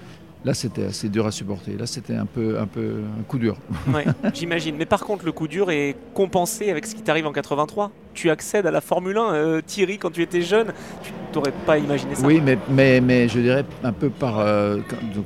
Là, 0.45 0.53
c'était 0.53 0.85
assez 0.85 1.09
dur 1.09 1.25
à 1.25 1.31
supporter. 1.31 1.75
Là, 1.75 1.87
c'était 1.87 2.13
un 2.13 2.27
peu, 2.27 2.59
un 2.59 2.67
peu 2.67 3.01
un 3.19 3.23
coup 3.23 3.39
dur. 3.39 3.57
Oui, 3.87 4.03
j'imagine. 4.31 4.75
Mais 4.77 4.85
par 4.85 5.03
contre, 5.03 5.25
le 5.25 5.31
coup 5.31 5.47
dur 5.47 5.71
est 5.71 5.95
compensé 6.13 6.69
avec 6.69 6.85
ce 6.85 6.93
qui 6.93 7.01
t'arrive 7.01 7.25
en 7.25 7.31
83. 7.31 7.91
Tu 8.13 8.29
accèdes 8.29 8.67
à 8.67 8.71
la 8.71 8.81
Formule 8.81 9.17
1. 9.17 9.33
Euh, 9.33 9.61
Thierry, 9.65 9.97
quand 9.97 10.11
tu 10.11 10.21
étais 10.21 10.43
jeune, 10.43 10.67
tu 11.01 11.11
n'aurais 11.33 11.53
pas 11.65 11.79
imaginé 11.79 12.13
ça. 12.13 12.23
Oui, 12.23 12.41
mais, 12.45 12.59
mais, 12.69 13.01
mais 13.01 13.27
je 13.27 13.39
dirais 13.39 13.65
un 13.83 13.91
peu 13.91 14.11
par. 14.11 14.37
Euh, 14.37 14.77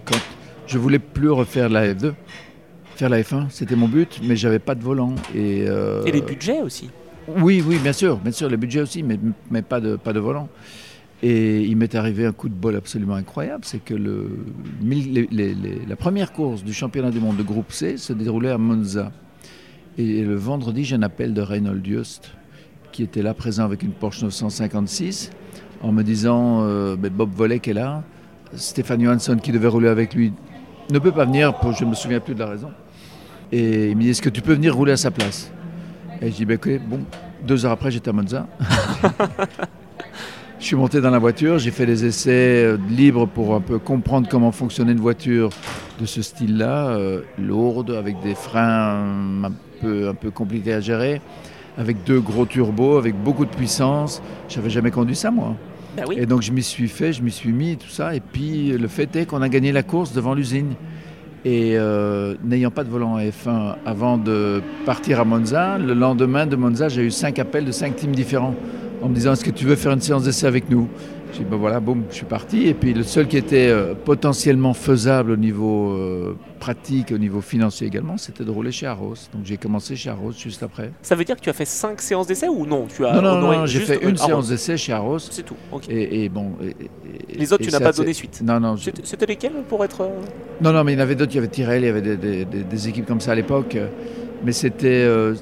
quand, 0.05 0.17
je 0.67 0.77
voulais 0.77 0.99
plus 0.99 1.29
refaire 1.29 1.67
la 1.67 1.93
F2, 1.93 2.13
faire 2.95 3.09
la 3.09 3.21
F1, 3.21 3.49
c'était 3.49 3.75
mon 3.75 3.89
but, 3.89 4.21
mais 4.23 4.37
j'avais 4.37 4.59
pas 4.59 4.75
de 4.75 4.83
volant. 4.83 5.15
Et, 5.35 5.65
euh, 5.67 6.05
et 6.05 6.11
les 6.13 6.21
budgets 6.21 6.61
aussi 6.61 6.89
Oui, 7.27 7.61
oui, 7.67 7.77
bien 7.79 7.93
sûr, 7.93 8.17
bien 8.17 8.31
sûr, 8.31 8.47
les 8.47 8.57
budgets 8.57 8.81
aussi, 8.81 9.03
mais, 9.03 9.19
mais 9.51 9.63
pas, 9.63 9.81
de, 9.81 9.97
pas 9.97 10.13
de 10.13 10.19
volant. 10.19 10.47
Et 11.21 11.63
il 11.63 11.75
m'est 11.75 11.95
arrivé 11.95 12.25
un 12.25 12.31
coup 12.31 12.47
de 12.47 12.53
bol 12.53 12.75
absolument 12.75 13.15
incroyable, 13.15 13.65
c'est 13.65 13.83
que 13.83 13.93
la 13.93 15.95
première 15.97 16.31
course 16.31 16.63
du 16.63 16.73
championnat 16.73 17.11
du 17.11 17.19
monde 17.19 17.35
de 17.35 17.43
groupe 17.43 17.73
C 17.73 17.97
se 17.97 18.13
déroulait 18.13 18.51
à 18.51 18.57
Monza. 18.57 19.11
Et 19.97 20.23
le 20.23 20.35
vendredi, 20.35 20.85
j'ai 20.85 20.95
un 20.95 21.01
appel 21.01 21.33
de 21.33 21.41
Reynold 21.41 21.85
Just, 21.85 22.31
qui 22.93 23.03
était 23.03 23.21
là 23.21 23.33
présent 23.33 23.65
avec 23.65 23.83
une 23.83 23.91
Porsche 23.91 24.23
956, 24.23 25.31
en 25.81 25.91
me 25.91 26.03
disant 26.03 26.61
euh, 26.61 26.95
ben, 26.95 27.11
Bob 27.11 27.31
Volek 27.35 27.67
est 27.67 27.73
là, 27.73 28.03
Stéphane 28.53 29.03
Johansson 29.03 29.37
qui 29.37 29.51
devait 29.51 29.67
rouler 29.67 29.89
avec 29.89 30.13
lui 30.13 30.31
ne 30.91 30.99
peut 30.99 31.11
pas 31.11 31.25
venir, 31.25 31.53
pour, 31.55 31.73
je 31.73 31.83
ne 31.83 31.89
me 31.89 31.95
souviens 31.95 32.19
plus 32.19 32.33
de 32.33 32.39
la 32.39 32.47
raison. 32.47 32.71
Et 33.51 33.89
il 33.89 33.97
me 33.97 34.01
dit 34.01 34.09
Est-ce 34.09 34.21
que 34.21 34.29
tu 34.29 34.41
peux 34.41 34.53
venir 34.53 34.75
rouler 34.75 34.93
à 34.93 34.97
sa 34.97 35.11
place? 35.11 35.51
Et 36.21 36.31
je 36.31 36.35
dis 36.35 36.45
ben, 36.45 36.55
Ok, 36.55 36.69
bon, 36.87 37.01
deux 37.45 37.65
heures 37.65 37.71
après, 37.71 37.91
j'étais 37.91 38.09
à 38.09 38.13
Monza. 38.13 38.47
Je 40.59 40.65
suis 40.65 40.75
monté 40.75 40.99
dans 40.99 41.09
la 41.09 41.19
voiture, 41.19 41.57
j'ai 41.57 41.71
fait 41.71 41.85
des 41.85 42.03
essais 42.03 42.65
euh, 42.65 42.77
libres 42.89 43.25
pour 43.25 43.55
un 43.55 43.61
peu 43.61 43.79
comprendre 43.79 44.27
comment 44.29 44.51
fonctionnait 44.51 44.91
une 44.91 44.99
voiture 44.99 45.51
de 46.01 46.05
ce 46.05 46.21
style-là, 46.21 46.89
euh, 46.89 47.21
lourde, 47.37 47.91
avec 47.91 48.19
des 48.21 48.35
freins 48.35 49.45
un 49.45 49.51
peu, 49.79 50.09
un 50.09 50.13
peu 50.13 50.31
compliqués 50.31 50.73
à 50.73 50.81
gérer, 50.81 51.21
avec 51.77 52.03
deux 52.03 52.19
gros 52.19 52.45
turbos, 52.45 52.97
avec 52.97 53.15
beaucoup 53.15 53.45
de 53.45 53.51
puissance. 53.51 54.21
J'avais 54.49 54.69
jamais 54.69 54.91
conduit 54.91 55.15
ça, 55.15 55.31
moi. 55.31 55.55
Bah 55.95 56.03
oui. 56.05 56.17
Et 56.19 56.25
donc 56.25 56.41
je 56.41 56.51
m'y 56.51 56.61
suis 56.61 56.89
fait, 56.89 57.13
je 57.13 57.23
m'y 57.23 57.31
suis 57.31 57.53
mis, 57.53 57.77
tout 57.77 57.87
ça. 57.87 58.13
Et 58.13 58.19
puis 58.19 58.77
le 58.77 58.87
fait 58.89 59.15
est 59.15 59.25
qu'on 59.25 59.41
a 59.41 59.47
gagné 59.47 59.71
la 59.71 59.81
course 59.81 60.11
devant 60.11 60.33
l'usine. 60.33 60.73
Et 61.45 61.77
euh, 61.77 62.35
n'ayant 62.43 62.71
pas 62.71 62.83
de 62.83 62.89
volant 62.89 63.17
F1 63.17 63.75
avant 63.85 64.17
de 64.17 64.61
partir 64.85 65.21
à 65.21 65.25
Monza, 65.25 65.77
le 65.77 65.93
lendemain 65.93 66.45
de 66.45 66.57
Monza, 66.57 66.89
j'ai 66.89 67.03
eu 67.03 67.11
cinq 67.11 67.39
appels 67.39 67.63
de 67.63 67.71
cinq 67.71 67.95
teams 67.95 68.11
différents 68.11 68.55
en 69.01 69.07
me 69.07 69.15
disant 69.15 69.31
est-ce 69.31 69.45
que 69.45 69.51
tu 69.51 69.65
veux 69.65 69.77
faire 69.77 69.93
une 69.93 70.01
séance 70.01 70.23
d'essai 70.23 70.47
avec 70.47 70.69
nous? 70.69 70.89
J'ai 71.31 71.39
dit 71.39 71.45
ben 71.49 71.57
voilà, 71.57 71.79
boum, 71.79 72.03
je 72.09 72.15
suis 72.15 72.25
parti. 72.25 72.67
Et 72.67 72.73
puis 72.73 72.93
le 72.93 73.03
seul 73.03 73.27
qui 73.27 73.37
était 73.37 73.69
euh, 73.69 73.93
potentiellement 73.93 74.73
faisable 74.73 75.31
au 75.31 75.37
niveau 75.37 75.91
euh, 75.91 76.35
pratique, 76.59 77.11
au 77.11 77.17
niveau 77.17 77.41
financier 77.41 77.87
également, 77.87 78.17
c'était 78.17 78.43
de 78.43 78.51
rouler 78.51 78.71
chez 78.71 78.87
Arros. 78.87 79.15
Donc 79.33 79.43
j'ai 79.45 79.57
commencé 79.57 79.95
chez 79.95 80.09
Arros 80.09 80.31
juste 80.31 80.63
après. 80.63 80.91
Ça 81.01 81.15
veut 81.15 81.23
dire 81.23 81.35
que 81.35 81.41
tu 81.41 81.49
as 81.49 81.53
fait 81.53 81.65
cinq 81.65 82.01
séances 82.01 82.27
d'essai 82.27 82.47
ou 82.47 82.65
non? 82.65 82.87
Tu 82.87 83.05
as 83.05 83.13
Non, 83.13 83.21
non, 83.21 83.39
non, 83.39 83.65
j'ai 83.65 83.79
fait 83.79 84.03
une 84.03 84.17
séance 84.17 84.49
d'essai 84.49 84.77
chez 84.77 84.93
Arros. 84.93 85.19
C'est 85.19 85.43
tout. 85.43 85.55
Et, 85.89 86.29
bon. 86.29 86.53
Les 87.33 87.53
autres, 87.53 87.63
tu 87.63 87.71
n'as 87.71 87.79
pas 87.79 87.91
donné 87.91 88.13
suite 88.13 88.41
Non, 88.43 88.59
non. 88.59 88.75
C'était 88.77 89.25
lesquels 89.25 89.53
pour 89.67 89.83
être. 89.83 90.01
Euh, 90.01 90.09
non, 90.61 90.73
non, 90.73 90.83
mais 90.83 90.93
il 90.93 90.95
y 90.95 90.99
en 90.99 91.03
avait 91.03 91.15
d'autres. 91.15 91.31
Il 91.33 91.35
y 91.35 91.39
avait 91.39 91.47
Tyrell, 91.47 91.83
il 91.83 91.85
y 91.85 91.89
avait 91.89 92.01
des, 92.01 92.45
des 92.45 92.87
équipes 92.87 93.05
comme 93.05 93.21
ça 93.21 93.31
à 93.31 93.35
l'époque 93.35 93.77
mais 94.43 94.51
c'était 94.51 95.03
euh, 95.05 95.35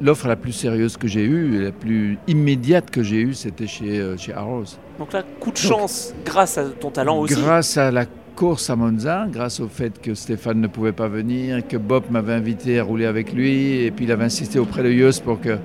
l'offre 0.00 0.28
la 0.28 0.36
plus 0.36 0.52
sérieuse 0.52 0.96
que 0.96 1.08
j'ai 1.08 1.24
eue, 1.24 1.62
la 1.62 1.72
plus 1.72 2.18
immédiate 2.26 2.90
que 2.90 3.02
j'ai 3.02 3.20
eue, 3.20 3.34
c'était 3.34 3.66
chez, 3.66 4.00
euh, 4.00 4.16
chez 4.16 4.32
Arrows. 4.32 4.64
Donc 4.98 5.12
là, 5.12 5.22
coup 5.40 5.50
de 5.50 5.56
chance, 5.56 6.14
grâce 6.24 6.58
à 6.58 6.64
ton 6.70 6.90
talent 6.90 7.18
aussi. 7.18 7.34
Grâce 7.34 7.76
à 7.76 7.90
la 7.90 8.06
course 8.36 8.70
à 8.70 8.76
Monza, 8.76 9.26
grâce 9.30 9.60
au 9.60 9.68
fait 9.68 10.00
que 10.00 10.14
Stéphane 10.14 10.60
ne 10.60 10.66
pouvait 10.66 10.92
pas 10.92 11.08
venir, 11.08 11.66
que 11.66 11.76
Bob 11.76 12.04
m'avait 12.10 12.34
invité 12.34 12.78
à 12.78 12.84
rouler 12.84 13.06
avec 13.06 13.32
lui, 13.32 13.82
et 13.82 13.90
puis 13.90 14.04
il 14.04 14.12
avait 14.12 14.24
insisté 14.24 14.58
auprès 14.58 14.82
de 14.82 14.90
Yus 14.90 15.20
pour 15.20 15.40
que, 15.40 15.58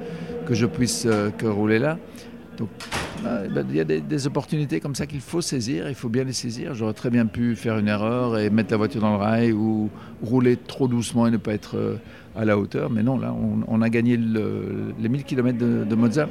que 0.45 0.54
je 0.54 0.65
puisse 0.65 1.06
euh, 1.06 1.30
que 1.32 1.45
rouler 1.45 1.80
là. 1.80 1.97
Donc 2.58 2.69
bah, 3.23 3.41
bah, 3.54 3.62
il 3.69 3.75
y 3.75 3.80
a 3.80 3.84
des, 3.84 4.27
opportunités 4.27 4.80
comme 4.80 4.95
ça 4.95 5.06
qu'il 5.06 5.21
faut 5.21 5.41
saisir, 5.41 5.88
il 5.89 5.95
faut 5.95 6.10
bien 6.10 6.23
les 6.23 6.34
saisir. 6.34 6.73
J'aurais 6.73 6.93
très 6.93 7.10
bien 7.10 7.25
pu 7.25 7.56
faire 7.56 7.77
une 7.77 7.88
erreur 7.88 8.38
et 8.38 8.49
mettre 8.49 8.71
la 8.71 8.77
voiture 8.77 9.01
dans 9.01 9.12
le 9.12 9.17
rail 9.17 9.51
ou 9.51 9.89
rouler 10.23 10.58
trop 10.58 10.88
doucement 10.88 11.27
et 11.27 11.32
ne 11.32 11.38
pas 11.38 11.54
être 11.54 11.77
euh, 11.77 11.95
à 12.36 12.46
la 12.46 12.58
hauteur. 12.58 12.89
Mais 12.89 13.04
non, 13.04 13.17
là, 13.17 13.34
on, 13.67 13.82
a 13.82 13.89
gagné 13.89 14.17
les 14.17 15.10
1000 15.10 15.24
km 15.24 15.58
de, 15.58 15.84
de, 15.84 15.96
Monza, 15.96 16.30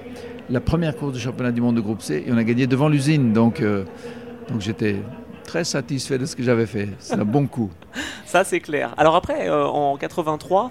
la 0.49 0.61
première 0.61 0.97
course 0.97 1.13
du 1.13 1.21
championnat 1.21 1.53
du 1.53 1.61
monde 1.61 1.77
de 1.77 1.81
groupe 1.81 2.03
C, 2.03 2.25
et 2.27 2.33
on 2.33 2.37
a 2.37 2.45
gagné 2.45 2.67
devant 2.67 2.89
l'usine. 2.89 3.33
Donc, 3.33 3.61
euh, 3.61 3.85
donc 4.49 4.61
j'étais 4.61 4.97
très 5.45 5.65
satisfait 5.65 6.19
de 6.19 6.27
ce 6.27 6.37
que 6.37 6.43
j'avais 6.43 6.67
fait. 6.67 6.91
C'est 6.99 7.15
un 7.15 7.25
bon 7.25 7.47
coup. 7.47 7.71
Ça, 8.25 8.45
c'est 8.45 8.61
clair. 8.61 8.95
Alors 8.97 9.17
après, 9.17 9.49
euh, 9.49 9.67
en 9.67 9.97
83, 9.97 10.71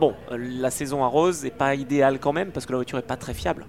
bon, 0.00 0.14
la 0.30 0.70
saison 0.70 1.04
à 1.04 1.06
Rose 1.06 1.44
n'est 1.44 1.50
pas 1.50 1.74
idéale 1.74 2.18
quand 2.18 2.32
même 2.32 2.50
parce 2.50 2.66
que 2.66 2.72
la 2.72 2.78
voiture 2.78 2.98
n'est 2.98 3.02
pas 3.02 3.16
très 3.16 3.34
fiable. 3.34 3.66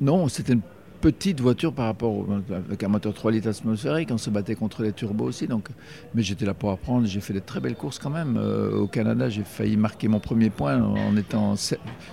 Non, 0.00 0.28
c'était 0.28 0.54
une 0.54 0.62
petite 1.04 1.38
voiture 1.42 1.74
par 1.74 1.84
rapport 1.84 2.24
avec 2.50 2.82
un 2.82 2.88
moteur 2.88 3.12
3 3.12 3.32
litres 3.32 3.48
atmosphérique. 3.50 4.08
On 4.10 4.16
se 4.16 4.30
battait 4.30 4.54
contre 4.54 4.82
les 4.82 4.92
turbos 4.92 5.26
aussi. 5.26 5.46
Donc, 5.46 5.68
mais 6.14 6.22
j'étais 6.22 6.46
là 6.46 6.54
pour 6.54 6.70
apprendre. 6.70 7.06
J'ai 7.06 7.20
fait 7.20 7.34
de 7.34 7.40
très 7.40 7.60
belles 7.60 7.74
courses 7.74 7.98
quand 7.98 8.08
même. 8.08 8.38
Euh, 8.38 8.78
au 8.78 8.86
Canada, 8.86 9.28
j'ai 9.28 9.44
failli 9.44 9.76
marquer 9.76 10.08
mon 10.08 10.18
premier 10.18 10.48
point 10.48 10.82
en 10.82 11.14
étant 11.18 11.56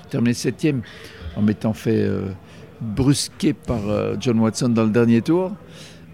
terminé 0.10 0.34
septième, 0.34 0.82
en 1.38 1.41
m'étant 1.41 1.71
fait 1.71 2.01
euh, 2.04 2.32
brusquer 2.82 3.54
par 3.54 3.88
euh, 3.88 4.15
John 4.19 4.38
Watson 4.39 4.67
dans 4.67 4.84
le 4.84 4.89
dernier 4.89 5.21
tour. 5.21 5.54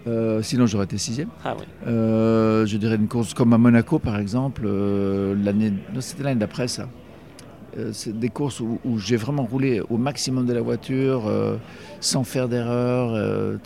Euh, 0.06 0.40
sinon, 0.42 0.66
j'aurais 0.66 0.84
été 0.84 0.98
sixième. 0.98 1.30
Ah 1.44 1.56
oui. 1.58 1.64
Euh, 1.88 2.64
je 2.64 2.76
dirais 2.76 2.94
une 2.94 3.08
course 3.08 3.34
comme 3.34 3.52
à 3.54 3.58
Monaco, 3.58 3.98
par 3.98 4.20
exemple. 4.20 4.62
euh, 4.66 5.34
l'année, 5.42 5.72
c'était 5.98 6.22
l'année 6.22 6.38
d'après 6.38 6.68
ça. 6.68 6.88
Euh, 7.78 7.90
c'est 7.92 8.18
des 8.18 8.28
courses 8.28 8.60
où, 8.60 8.98
j'ai 8.98 9.16
vraiment 9.16 9.44
roulé 9.44 9.80
au 9.88 9.96
maximum 9.96 10.46
de 10.46 10.52
la 10.52 10.60
voiture, 10.60 11.26
euh, 11.26 11.56
sans 12.00 12.24
faire 12.24 12.48
d'erreur. 12.48 13.12
euh, 13.14 13.56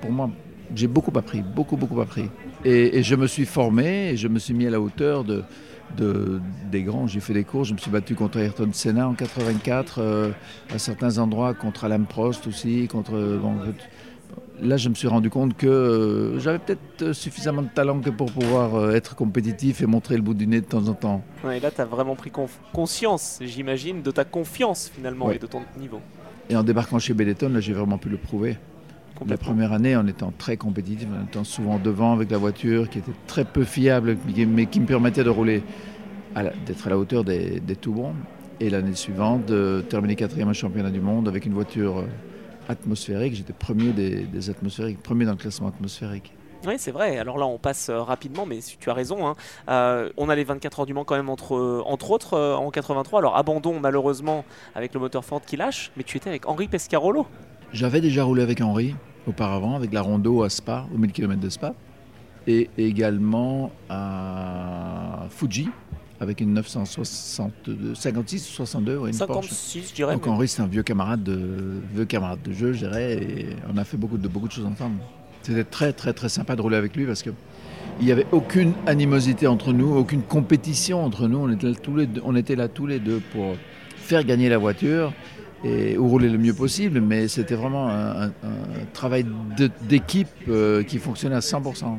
pour 0.00 0.10
moi, 0.10 0.30
j'ai 0.74 0.86
beaucoup 0.86 1.16
appris, 1.16 1.42
beaucoup, 1.42 1.76
beaucoup 1.76 2.00
appris. 2.00 2.28
Et, 2.64 3.02
je 3.02 3.14
me 3.14 3.26
suis 3.26 3.44
formé, 3.46 4.10
et 4.10 4.16
je 4.16 4.28
me 4.28 4.38
suis 4.38 4.54
mis 4.54 4.66
à 4.66 4.70
la 4.70 4.80
hauteur 4.80 5.24
de, 5.24 5.42
de- 5.96 6.40
des 6.70 6.82
grands. 6.82 7.06
J'ai 7.06 7.20
fait 7.20 7.34
des 7.34 7.44
courses, 7.44 7.68
je 7.68 7.74
me 7.74 7.78
suis 7.78 7.90
battu 7.90 8.14
contre 8.14 8.38
Ayrton 8.38 8.70
Senna 8.72 9.08
en 9.08 9.14
84, 9.14 9.98
euh, 10.00 10.30
à 10.74 10.78
certains 10.78 11.18
endroits, 11.18 11.54
contre 11.54 11.84
Alain 11.84 12.02
Prost 12.02 12.46
aussi, 12.46 12.88
contre. 12.88 13.12
Là, 14.62 14.76
je 14.76 14.88
me 14.88 14.94
suis 14.94 15.08
rendu 15.08 15.30
compte 15.30 15.56
que 15.56 15.66
euh, 15.66 16.38
j'avais 16.38 16.60
peut-être 16.60 17.02
euh, 17.02 17.12
suffisamment 17.12 17.62
de 17.62 17.68
talent 17.68 17.98
que 18.00 18.10
pour 18.10 18.30
pouvoir 18.30 18.76
euh, 18.76 18.92
être 18.94 19.16
compétitif 19.16 19.82
et 19.82 19.86
montrer 19.86 20.14
le 20.14 20.22
bout 20.22 20.32
du 20.34 20.46
nez 20.46 20.60
de 20.60 20.66
temps 20.66 20.86
en 20.86 20.94
temps. 20.94 21.22
Ouais, 21.44 21.56
et 21.58 21.60
là, 21.60 21.72
tu 21.72 21.80
as 21.80 21.84
vraiment 21.84 22.14
pris 22.14 22.30
conscience, 22.72 23.40
j'imagine, 23.42 24.00
de 24.02 24.10
ta 24.12 24.24
confiance 24.24 24.90
finalement 24.94 25.26
Ouais. 25.26 25.36
et 25.36 25.38
de 25.40 25.46
ton 25.46 25.62
niveau. 25.78 26.00
Et 26.48 26.56
en 26.56 26.62
débarquant 26.62 27.00
chez 27.00 27.14
Benetton, 27.14 27.48
là, 27.48 27.58
j'ai 27.60 27.72
vraiment 27.72 27.98
pu 27.98 28.08
le 28.08 28.16
prouver. 28.16 28.56
La 29.26 29.36
première 29.36 29.72
année, 29.72 29.96
en 29.96 30.06
étant 30.06 30.32
très 30.36 30.56
compétitif, 30.56 31.06
en 31.20 31.24
étant 31.24 31.44
souvent 31.44 31.78
devant 31.78 32.12
avec 32.12 32.30
la 32.30 32.38
voiture, 32.38 32.88
qui 32.90 32.98
était 32.98 33.12
très 33.26 33.44
peu 33.44 33.64
fiable, 33.64 34.16
mais- 34.48 34.66
qui 34.66 34.80
me 34.80 34.86
permettait 34.86 35.22
de 35.24 35.30
rouler, 35.30 35.62
d'être 36.66 36.86
à 36.86 36.90
la 36.90 36.98
hauteur 36.98 37.24
des, 37.24 37.60
des 37.60 37.76
tout 37.76 37.92
bons. 37.92 38.12
Et 38.60 38.70
l'année 38.70 38.94
suivante, 38.94 39.46
de 39.46 39.84
terminer 39.88 40.14
quatrième 40.16 40.48
au 40.48 40.54
championnat 40.54 40.90
du 40.90 41.00
monde 41.00 41.28
avec 41.28 41.46
une 41.46 41.54
voiture 41.54 42.04
atmosphérique. 42.68 43.34
J'étais 43.34 43.52
premier 43.52 43.92
des, 43.92 44.20
des 44.24 44.50
atmosphériques, 44.50 45.02
premier 45.02 45.24
dans 45.24 45.32
le 45.32 45.36
classement 45.38 45.68
atmosphérique. 45.68 46.32
Oui, 46.66 46.74
c'est 46.78 46.92
vrai. 46.92 47.18
Alors 47.18 47.36
là, 47.36 47.46
on 47.46 47.58
passe 47.58 47.90
euh, 47.90 48.00
rapidement, 48.00 48.46
mais 48.46 48.58
tu 48.80 48.88
as 48.88 48.94
raison. 48.94 49.26
hein. 49.26 49.34
Euh, 49.68 50.10
on 50.16 50.30
a 50.30 50.34
les 50.34 50.44
24 50.44 50.80
heures 50.80 50.86
du 50.86 50.94
Mans 50.94 51.04
quand 51.04 51.14
même, 51.16 51.28
entre, 51.28 51.54
euh, 51.56 51.82
entre 51.84 52.10
autres, 52.10 52.34
euh, 52.34 52.54
en 52.56 52.70
83. 52.70 53.18
Alors, 53.18 53.36
abandon 53.36 53.78
malheureusement 53.80 54.46
avec 54.74 54.94
le 54.94 55.00
moteur 55.00 55.24
Ford 55.26 55.42
qui 55.44 55.58
lâche, 55.58 55.92
mais 55.96 56.04
tu 56.04 56.16
étais 56.16 56.30
avec 56.30 56.48
Henri 56.48 56.68
Pescarolo. 56.68 57.26
J'avais 57.74 58.00
déjà 58.00 58.24
roulé 58.24 58.42
avec 58.42 58.62
Henri 58.62 58.94
auparavant, 59.26 59.74
avec 59.76 59.92
la 59.92 60.00
Rondo 60.00 60.42
à 60.42 60.48
Spa, 60.48 60.86
au 60.94 60.96
1000 60.96 61.12
km 61.12 61.38
de 61.40 61.48
Spa, 61.50 61.74
et 62.46 62.70
également 62.78 63.70
à 63.90 65.26
Fuji, 65.30 65.68
avec 66.24 66.40
une 66.40 66.52
962, 66.54 67.94
56 67.94 68.50
ou 68.50 68.52
62, 68.52 68.96
ouais, 68.96 69.10
une 69.10 69.18
Porsche. 69.18 69.48
56, 69.50 69.88
je 69.90 69.94
dirais. 69.94 70.14
Donc 70.14 70.26
Henri, 70.26 70.48
c'est 70.48 70.62
un 70.62 70.66
vieux 70.66 70.82
camarade 70.82 71.22
de, 71.22 71.38
vieux 71.94 72.04
camarade 72.04 72.40
de 72.42 72.52
jeu, 72.52 72.72
je 72.72 72.78
dirais, 72.86 73.14
et 73.14 73.46
on 73.72 73.76
a 73.76 73.84
fait 73.84 73.96
beaucoup 73.96 74.18
de, 74.18 74.26
beaucoup 74.28 74.48
de 74.48 74.52
choses 74.52 74.66
ensemble. 74.66 74.96
C'était 75.42 75.64
très, 75.64 75.92
très, 75.92 76.12
très 76.12 76.28
sympa 76.28 76.56
de 76.56 76.62
rouler 76.62 76.76
avec 76.76 76.96
lui 76.96 77.04
parce 77.06 77.22
que 77.22 77.30
il 78.00 78.06
n'y 78.06 78.12
avait 78.12 78.26
aucune 78.32 78.72
animosité 78.86 79.46
entre 79.46 79.72
nous, 79.72 79.94
aucune 79.94 80.22
compétition 80.22 81.04
entre 81.04 81.28
nous. 81.28 81.38
On 81.38 81.50
était, 81.52 81.68
là 81.68 81.74
tous 81.80 81.94
les 81.96 82.06
deux, 82.06 82.20
on 82.24 82.34
était 82.34 82.56
là 82.56 82.66
tous 82.66 82.86
les 82.86 82.98
deux 82.98 83.20
pour 83.32 83.54
faire 83.96 84.24
gagner 84.24 84.48
la 84.48 84.58
voiture 84.58 85.12
et 85.62 85.96
ou 85.96 86.08
rouler 86.08 86.28
le 86.28 86.38
mieux 86.38 86.54
possible, 86.54 87.00
mais 87.00 87.28
c'était 87.28 87.54
vraiment 87.54 87.88
un, 87.88 88.22
un- 88.24 88.28
un 88.42 88.84
travail 88.92 89.24
d'équipe 89.88 90.28
euh, 90.48 90.82
qui 90.82 90.98
fonctionnait 90.98 91.36
à 91.36 91.40
100%. 91.40 91.98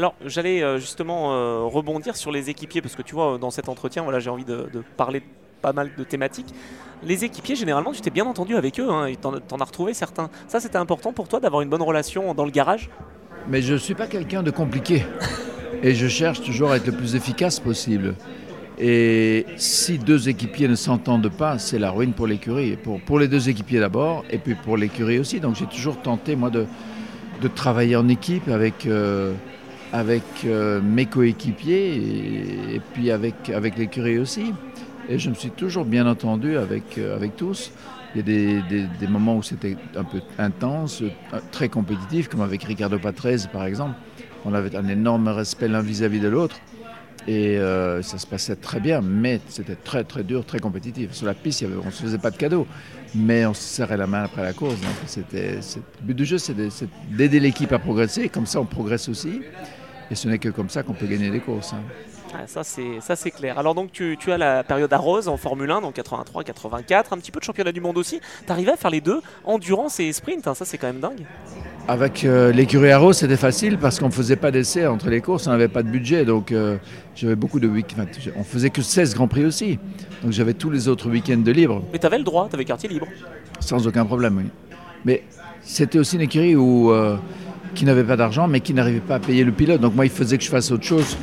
Alors, 0.00 0.14
j'allais 0.24 0.62
euh, 0.62 0.78
justement 0.78 1.34
euh, 1.34 1.64
rebondir 1.64 2.16
sur 2.16 2.32
les 2.32 2.48
équipiers, 2.48 2.80
parce 2.80 2.96
que 2.96 3.02
tu 3.02 3.14
vois, 3.14 3.36
dans 3.36 3.50
cet 3.50 3.68
entretien, 3.68 4.02
voilà, 4.02 4.18
j'ai 4.18 4.30
envie 4.30 4.46
de, 4.46 4.66
parler 4.96 5.22
pas 5.60 5.74
mal 5.74 5.90
de 5.94 6.04
thématiques. 6.04 6.54
Les 7.02 7.22
équipiers, 7.26 7.54
généralement, 7.54 7.92
tu 7.92 8.00
t'es 8.00 8.08
bien 8.08 8.24
entendu 8.24 8.56
avec 8.56 8.80
eux, 8.80 8.88
hein, 8.88 9.12
t'en, 9.20 9.38
t'en 9.40 9.58
as 9.58 9.64
retrouvé 9.64 9.92
certains. 9.92 10.30
Ça, 10.48 10.58
c'était 10.58 10.78
important 10.78 11.12
pour 11.12 11.28
toi 11.28 11.38
d'avoir 11.38 11.60
une 11.60 11.68
bonne 11.68 11.82
relation 11.82 12.32
dans 12.32 12.46
le 12.46 12.50
garage? 12.50 12.88
Mais 13.46 13.60
je 13.60 13.74
ne 13.74 13.78
suis 13.78 13.94
pas 13.94 14.06
quelqu'un 14.06 14.42
de 14.42 14.50
compliqué. 14.50 15.04
Et 15.82 15.94
je 15.94 16.08
cherche 16.08 16.40
toujours 16.40 16.70
à 16.70 16.76
être 16.76 16.86
le 16.86 16.96
plus 16.96 17.14
efficace 17.14 17.60
possible. 17.60 18.14
Et 18.78 19.44
si 19.56 19.98
deux 19.98 20.30
équipiers 20.30 20.68
ne 20.68 20.76
s'entendent 20.76 21.28
pas, 21.28 21.58
c'est 21.58 21.78
la 21.78 21.90
ruine 21.90 22.14
pour 22.14 22.26
l'écurie. 22.26 22.78
Pour, 23.04 23.18
les 23.18 23.28
deux 23.28 23.50
équipiers 23.50 23.80
d'abord, 23.80 24.24
et 24.30 24.38
puis 24.38 24.54
pour 24.54 24.78
l'écurie 24.78 25.18
aussi. 25.18 25.40
Donc 25.40 25.56
j'ai 25.56 25.66
toujours 25.66 26.00
tenté, 26.00 26.36
moi, 26.36 26.48
de, 26.48 26.64
travailler 27.54 27.96
en 27.96 28.08
équipe 28.08 28.48
avec, 28.48 28.86
euh, 28.86 29.34
avec 29.92 30.22
euh, 30.44 30.80
mes 30.80 31.06
coéquipiers 31.06 32.74
et, 32.74 32.80
puis 32.94 33.10
avec, 33.10 33.50
avec 33.50 33.76
l'écurie 33.76 34.18
aussi. 34.18 34.54
Et 35.08 35.18
je 35.18 35.28
me 35.30 35.34
suis 35.34 35.50
toujours 35.50 35.84
bien 35.84 36.06
entendu 36.06 36.56
avec, 36.56 36.98
euh, 36.98 37.16
avec 37.16 37.36
tous. 37.36 37.72
Il 38.14 38.18
y 38.18 38.20
a 38.20 38.22
des, 38.22 38.86
des- 38.98 39.06
moments 39.06 39.36
où 39.36 39.42
c'était 39.42 39.76
un 39.96 40.04
peu 40.04 40.20
intense, 40.38 41.02
euh, 41.02 41.38
très 41.52 41.68
compétitif, 41.68 42.28
comme 42.28 42.40
avec 42.40 42.62
Ricardo 42.64 42.98
Patrese 42.98 43.48
par 43.52 43.64
exemple. 43.64 43.94
On 44.44 44.54
avait 44.54 44.74
un 44.76 44.88
énorme 44.88 45.28
respect 45.28 45.68
l'un 45.68 45.82
vis-à-vis 45.82 46.20
de 46.20 46.28
l'autre. 46.28 46.56
Et 47.28 47.58
ça 48.02 48.16
se 48.16 48.26
passait 48.26 48.56
très 48.56 48.80
bien, 48.80 49.02
mais 49.02 49.40
c'était 49.48 49.74
très 49.74 50.04
très 50.04 50.24
dur, 50.24 50.46
très 50.46 50.58
compétitif. 50.58 51.12
Sur 51.12 51.26
la 51.26 51.34
piste, 51.34 51.62
on 51.82 51.86
ne 51.86 51.90
se 51.90 52.02
faisait 52.02 52.18
pas 52.18 52.30
de 52.30 52.38
cadeaux, 52.38 52.66
mais 53.14 53.44
on 53.44 53.52
se 53.52 53.60
serrait 53.62 53.98
la 53.98 54.06
main 54.06 54.22
après 54.22 54.42
la 54.42 54.54
course. 54.54 54.80
Donc 54.80 54.90
c'était, 55.04 55.56
le 55.56 56.06
but 56.06 56.14
du 56.14 56.24
jeu, 56.24 56.38
c'est 56.38 56.56
d'aider 57.10 57.38
l'équipe 57.38 57.70
à 57.72 57.78
progresser, 57.78 58.30
comme 58.30 58.46
ça 58.46 58.58
on 58.58 58.64
progresse 58.64 59.10
aussi. 59.10 59.42
Et 60.10 60.14
ce 60.14 60.28
n'est 60.28 60.38
que 60.38 60.48
comme 60.48 60.68
ça 60.68 60.82
qu'on 60.82 60.94
peut 60.94 61.06
gagner 61.06 61.30
des 61.30 61.40
courses. 61.40 61.72
hein. 61.72 61.82
Ah, 62.32 62.46
ça, 62.46 62.62
c'est, 63.16 63.30
clair. 63.32 63.58
Alors, 63.58 63.74
donc, 63.74 63.90
tu, 63.90 64.16
tu 64.18 64.30
as 64.30 64.38
la 64.38 64.62
période 64.62 64.92
à 64.92 64.98
Rose 64.98 65.26
en 65.26 65.36
Formule 65.36 65.70
1, 65.70 65.80
donc 65.80 65.94
83, 65.94 66.44
84, 66.44 67.12
un 67.12 67.18
petit 67.18 67.32
peu 67.32 67.40
de 67.40 67.44
championnat 67.44 67.72
du 67.72 67.80
monde 67.80 67.98
aussi. 67.98 68.20
Tu 68.46 68.52
arrivais 68.52 68.72
à 68.72 68.76
faire 68.76 68.90
les 68.90 69.00
deux, 69.00 69.20
endurance 69.44 69.98
et 69.98 70.12
sprint, 70.12 70.46
hein, 70.46 70.54
ça, 70.54 70.64
c'est 70.64 70.78
quand 70.78 70.86
même 70.86 71.00
dingue. 71.00 71.24
Avec 71.88 72.22
euh, 72.24 72.52
l'écurie 72.52 72.92
Arrow, 72.92 73.12
c'était 73.12 73.36
facile 73.36 73.78
parce 73.78 73.98
qu'on 73.98 74.06
ne 74.06 74.12
faisait 74.12 74.36
pas 74.36 74.52
d'essais 74.52 74.86
entre 74.86 75.08
les 75.08 75.20
courses, 75.20 75.48
on 75.48 75.50
n'avait 75.50 75.66
pas 75.66 75.82
de 75.82 75.88
budget, 75.88 76.24
donc 76.24 76.52
euh, 76.52 76.76
j'avais 77.16 77.34
beaucoup 77.34 77.58
de 77.58 77.66
week-ends. 77.66 78.02
Enfin, 78.02 78.30
on 78.36 78.44
faisait 78.44 78.70
que 78.70 78.80
16 78.82 79.14
Grands 79.14 79.26
Prix 79.26 79.44
aussi, 79.44 79.80
donc 80.22 80.30
j'avais 80.30 80.54
tous 80.54 80.70
les 80.70 80.86
autres 80.86 81.10
week-ends 81.10 81.38
de 81.38 81.50
libre. 81.50 81.82
Mais 81.92 81.98
tu 81.98 82.06
avais 82.06 82.18
le 82.18 82.24
droit, 82.24 82.46
tu 82.48 82.54
avais 82.54 82.64
quartier 82.64 82.88
libre. 82.88 83.08
Sans 83.58 83.84
aucun 83.88 84.04
problème, 84.04 84.36
oui. 84.36 84.44
Mais 85.04 85.24
c'était 85.62 85.98
aussi 85.98 86.14
une 86.14 86.22
écurie 86.22 86.54
où, 86.54 86.92
euh, 86.92 87.16
qui 87.74 87.84
n'avait 87.84 88.04
pas 88.04 88.16
d'argent, 88.16 88.48
mais 88.48 88.60
qui 88.60 88.74
n'arrivait 88.74 89.00
pas 89.00 89.16
à 89.16 89.18
payer 89.20 89.44
le 89.44 89.52
pilote. 89.52 89.80
Donc 89.80 89.94
moi, 89.94 90.04
il 90.04 90.10
faisait 90.10 90.38
que 90.38 90.44
je 90.44 90.48
fasse 90.50 90.70
autre 90.72 90.84
chose 90.84 91.16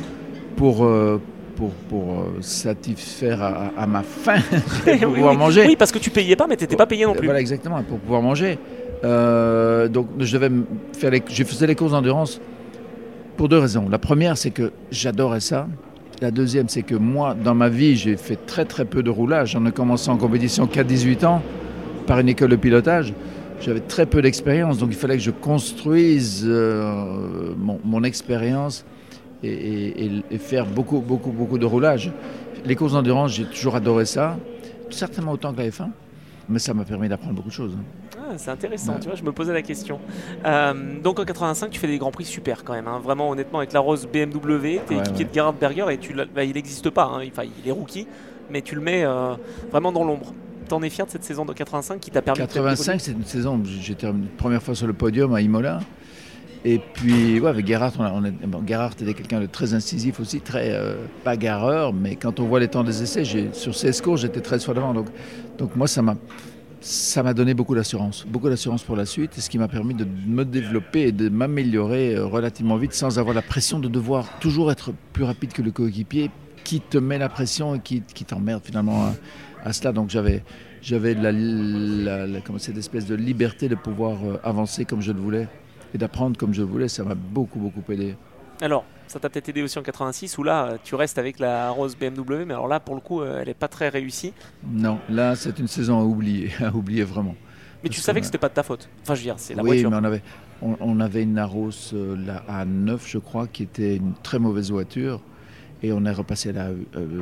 pour, 0.56 0.84
euh, 0.84 1.20
pour, 1.56 1.70
pour 1.88 2.20
euh, 2.20 2.24
satisfaire 2.40 3.42
à, 3.42 3.72
à 3.76 3.86
ma 3.86 4.02
faim, 4.02 4.40
pour 4.50 4.92
Oui, 4.92 4.98
pouvoir 5.14 5.32
oui. 5.32 5.38
manger. 5.38 5.64
Oui, 5.66 5.76
parce 5.76 5.92
que 5.92 5.98
tu 5.98 6.10
payais 6.10 6.36
pas, 6.36 6.46
mais 6.46 6.56
tu 6.56 6.64
n'étais 6.64 6.76
pas 6.76 6.86
payé 6.86 7.04
non 7.04 7.14
plus. 7.14 7.26
Voilà, 7.26 7.40
exactement, 7.40 7.82
pour 7.82 7.98
pouvoir 7.98 8.22
manger. 8.22 8.58
Euh, 9.04 9.86
donc 9.88 10.08
je 10.18 10.36
devais 10.36 10.50
faire 10.96 11.10
les, 11.12 11.22
je 11.30 11.44
faisais 11.44 11.66
les 11.68 11.76
courses 11.76 11.92
d'endurance 11.92 12.40
pour 13.36 13.48
deux 13.48 13.58
raisons. 13.58 13.86
La 13.88 13.98
première, 13.98 14.36
c'est 14.36 14.50
que 14.50 14.72
j'adorais 14.90 15.40
ça. 15.40 15.68
La 16.20 16.32
deuxième, 16.32 16.68
c'est 16.68 16.82
que 16.82 16.96
moi, 16.96 17.36
dans 17.40 17.54
ma 17.54 17.68
vie, 17.68 17.94
j'ai 17.96 18.16
fait 18.16 18.34
très 18.46 18.64
très 18.64 18.84
peu 18.84 19.04
de 19.04 19.10
roulage. 19.10 19.52
J'en 19.52 19.64
ai 19.66 19.70
commencé 19.70 20.10
en 20.10 20.16
compétition 20.16 20.66
qu'à 20.66 20.82
18 20.82 21.22
ans 21.22 21.42
par 22.08 22.18
une 22.18 22.28
école 22.28 22.50
de 22.50 22.56
pilotage. 22.56 23.12
J'avais 23.60 23.80
très 23.80 24.06
peu 24.06 24.22
d'expérience, 24.22 24.78
donc 24.78 24.90
il 24.90 24.96
fallait 24.96 25.16
que 25.16 25.22
je 25.22 25.30
construise 25.32 26.44
euh, 26.46 27.52
mon, 27.56 27.80
mon 27.84 28.04
expérience 28.04 28.84
et, 29.42 29.48
et- 29.48 30.04
et- 30.06 30.22
et 30.30 30.38
faire 30.38 30.64
beaucoup, 30.66 31.00
beaucoup, 31.00 31.30
beaucoup 31.32 31.58
de 31.58 31.66
roulage. 31.66 32.12
Les 32.64 32.76
courses 32.76 32.92
d'endurance, 32.92 33.32
j'ai 33.32 33.44
toujours 33.44 33.74
adoré 33.74 34.04
ça, 34.04 34.36
certainement 34.90 35.32
autant 35.32 35.52
que 35.52 35.58
la 35.58 35.68
F1, 35.70 35.88
mais 36.48 36.58
ça 36.60 36.72
m'a 36.72 36.84
permis 36.84 37.08
d'apprendre 37.08 37.34
beaucoup 37.34 37.48
de 37.48 37.52
choses. 37.54 37.76
Ah, 38.16 38.34
c'est 38.36 38.50
intéressant, 38.50 38.94
Ouais. 38.94 39.00
tu 39.00 39.08
vois, 39.08 39.16
je 39.16 39.22
me 39.24 39.32
posais 39.32 39.52
la 39.52 39.62
question. 39.62 39.98
Euh, 40.44 41.00
donc 41.02 41.18
en 41.18 41.24
85, 41.24 41.70
tu 41.70 41.80
fais 41.80 41.86
des 41.88 41.98
grands 41.98 42.10
prix 42.12 42.24
super 42.24 42.62
quand 42.62 42.74
même. 42.74 42.86
hein. 42.88 43.00
Vraiment, 43.02 43.30
honnêtement, 43.30 43.58
avec 43.58 43.72
la 43.72 43.80
Rose 43.80 44.06
BMW, 44.06 44.80
tu 44.86 44.92
es 44.92 44.96
Ouais, 44.96 45.02
équipier 45.02 45.24
ouais. 45.24 45.30
de 45.30 45.34
Gerhard 45.34 45.54
Berger 45.54 45.86
et 45.90 45.98
tu 45.98 46.14
bah, 46.14 46.44
il 46.44 46.52
n'existe 46.54 46.90
pas. 46.90 47.04
hein. 47.12 47.20
Il 47.24 47.68
est 47.68 47.72
rookie, 47.72 48.06
mais 48.50 48.60
tu 48.62 48.74
le 48.76 48.80
mets 48.82 49.04
euh, 49.04 49.34
vraiment 49.72 49.90
dans 49.92 50.04
l'ombre. 50.04 50.32
T'en 50.68 50.82
es 50.82 50.90
fier 50.90 51.06
de 51.06 51.10
cette 51.10 51.24
saison 51.24 51.44
de 51.44 51.52
85 51.52 51.98
qui 52.00 52.10
t'a 52.10 52.20
permis 52.22 52.40
de 52.40 52.44
85, 52.46 53.00
c'est 53.00 53.12
une 53.12 53.24
saison 53.24 53.56
où 53.58 53.64
j'étais 53.64 54.06
une 54.06 54.26
première 54.26 54.62
fois 54.62 54.74
sur 54.74 54.86
le 54.86 54.92
podium 54.92 55.34
à 55.34 55.40
Imola. 55.40 55.80
Et 56.64 56.78
puis, 56.78 57.38
ouais, 57.40 57.48
avec 57.48 57.66
Gerhardt, 57.66 57.94
on 57.98 58.02
a- 58.02 58.12
on 58.12 58.48
bon, 58.48 58.62
Gerhardt 58.66 58.94
était 59.00 59.14
quelqu'un 59.14 59.40
de 59.40 59.46
très 59.46 59.74
incisif 59.74 60.18
aussi, 60.20 60.40
très 60.40 60.72
euh, 60.72 60.96
bagarreur, 61.24 61.92
mais 61.94 62.16
quand 62.16 62.40
on 62.40 62.46
voit 62.46 62.58
les 62.60 62.68
temps 62.68 62.82
des 62.84 63.02
essais, 63.02 63.24
sur 63.52 63.74
16 63.74 64.00
courses, 64.02 64.22
j'étais 64.22 64.40
13 64.40 64.64
fois 64.64 64.74
devant. 64.74 64.92
Donc, 64.92 65.06
donc 65.56 65.76
moi, 65.76 65.86
ça 65.86 66.02
m'a, 66.02 66.16
ça 66.80 67.22
m'a 67.22 67.32
donné 67.32 67.54
beaucoup 67.54 67.76
d'assurance, 67.76 68.26
beaucoup 68.28 68.48
d'assurance 68.48 68.82
pour 68.82 68.96
la 68.96 69.06
suite, 69.06 69.38
et 69.38 69.40
ce 69.40 69.48
qui 69.48 69.56
m'a 69.56 69.68
permis 69.68 69.94
de 69.94 70.04
me 70.26 70.44
développer 70.44 71.02
et 71.02 71.12
de 71.12 71.28
m'améliorer 71.28 72.16
euh, 72.16 72.26
relativement 72.26 72.76
vite 72.76 72.92
sans 72.92 73.18
avoir 73.20 73.34
la 73.34 73.42
pression 73.42 73.78
de 73.78 73.88
devoir 73.88 74.26
toujours 74.40 74.70
être 74.72 74.90
plus 75.12 75.24
rapide 75.24 75.52
que 75.52 75.62
le 75.62 75.70
coéquipier 75.70 76.28
qui 76.68 76.80
te 76.82 76.98
met 76.98 77.16
la 77.18 77.30
pression 77.30 77.74
et 77.76 77.80
qui, 77.80 78.02
qui 78.02 78.24
t'emmerde 78.26 78.62
finalement 78.62 79.06
à, 79.06 79.14
à 79.68 79.72
cela. 79.72 79.92
Donc 79.92 80.10
j'avais, 80.10 80.42
j'avais 80.82 81.14
la, 81.14 81.32
la- 81.32 82.26
la- 82.26 82.40
comment, 82.42 82.58
cette 82.58 82.76
espèce 82.76 83.06
de 83.06 83.14
liberté 83.14 83.68
de 83.70 83.74
pouvoir 83.74 84.18
euh, 84.22 84.36
avancer 84.44 84.84
comme 84.84 85.00
je 85.00 85.12
le 85.12 85.18
voulais 85.20 85.48
et 85.94 85.98
d'apprendre 85.98 86.36
comme 86.36 86.52
je 86.52 86.60
le 86.60 86.66
voulais. 86.68 86.88
Ça 86.88 87.04
m'a 87.04 87.14
beaucoup, 87.14 87.58
beaucoup 87.58 87.80
aidé. 87.90 88.16
Alors, 88.60 88.84
ça 89.06 89.18
t'a 89.18 89.30
peut-être 89.30 89.48
aidé 89.48 89.62
aussi 89.62 89.78
en 89.78 89.82
86 89.82 90.36
où 90.36 90.42
là, 90.42 90.66
euh, 90.66 90.76
tu 90.84 90.94
restes 90.94 91.16
avec 91.16 91.38
la 91.38 91.70
Rose 91.70 91.96
BMW, 91.96 92.44
mais 92.44 92.52
alors 92.52 92.68
là, 92.68 92.80
pour 92.80 92.94
le 92.96 93.00
coup, 93.00 93.22
euh, 93.22 93.38
elle 93.40 93.48
n'est 93.48 93.54
pas 93.54 93.68
très 93.68 93.88
réussie. 93.88 94.34
Non, 94.70 94.98
là, 95.08 95.36
c'est 95.36 95.58
une 95.58 95.68
saison 95.68 95.98
à 96.00 96.04
oublier, 96.04 96.50
à 96.60 96.74
oublier 96.74 97.04
vraiment. 97.04 97.34
Mais 97.82 97.88
tu 97.88 98.00
savais 98.00 98.20
que 98.20 98.26
c'était 98.26 98.36
pas 98.36 98.50
de 98.50 98.54
ta 98.54 98.62
faute. 98.62 98.90
Enfin, 99.02 99.14
je 99.14 99.20
veux 99.20 99.24
dire, 99.24 99.36
c'est 99.38 99.54
la 99.54 99.62
oui, 99.62 99.68
voiture. 99.70 99.90
mais 99.90 99.96
on 99.96 100.04
avait, 100.04 100.22
on, 100.60 100.76
on 100.80 101.00
avait 101.00 101.22
une 101.22 101.38
Aros 101.38 101.70
la 101.92 102.42
A9, 102.64 102.98
je 103.06 103.18
crois, 103.18 103.46
qui 103.46 103.62
était 103.62 103.96
une 103.96 104.12
très 104.22 104.38
mauvaise 104.38 104.70
voiture. 104.70 105.22
Et 105.82 105.92
on 105.92 106.04
est 106.04 106.12
repassé 106.12 106.50
à 106.50 106.52
la 106.52 106.64
euh, 106.66 106.74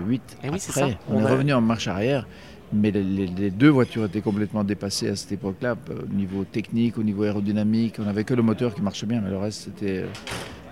8 0.07 0.38
Eh 0.45 0.49
oui, 0.51 0.59
après. 0.69 0.99
On, 1.09 1.16
On 1.16 1.21
est 1.21 1.25
a- 1.25 1.31
revenu 1.33 1.53
en 1.53 1.61
marche 1.61 1.88
arrière. 1.88 2.27
Mais 2.73 2.90
les, 2.90 3.05
les- 3.05 3.27
les 3.29 3.51
deux 3.51 3.69
voitures 3.69 4.07
étaient 4.07 4.21
complètement 4.23 4.64
dépassées 4.64 5.09
à 5.09 5.14
cette 5.14 5.31
époque-là, 5.33 5.77
euh, 5.90 6.03
au 6.03 6.14
niveau 6.14 6.42
technique, 6.45 6.99
au 6.99 7.03
niveau 7.05 7.23
aérodynamique. 7.23 7.95
On 7.99 8.03
n'avavait 8.03 8.25
que 8.25 8.35
le 8.35 8.42
moteur 8.42 8.75
qui 8.75 8.83
marchait 8.83 9.07
bien, 9.07 9.21
mais 9.21 9.31
le 9.31 9.37
reste 9.38 9.62
c'était 9.66 9.99
euh, 9.99 10.07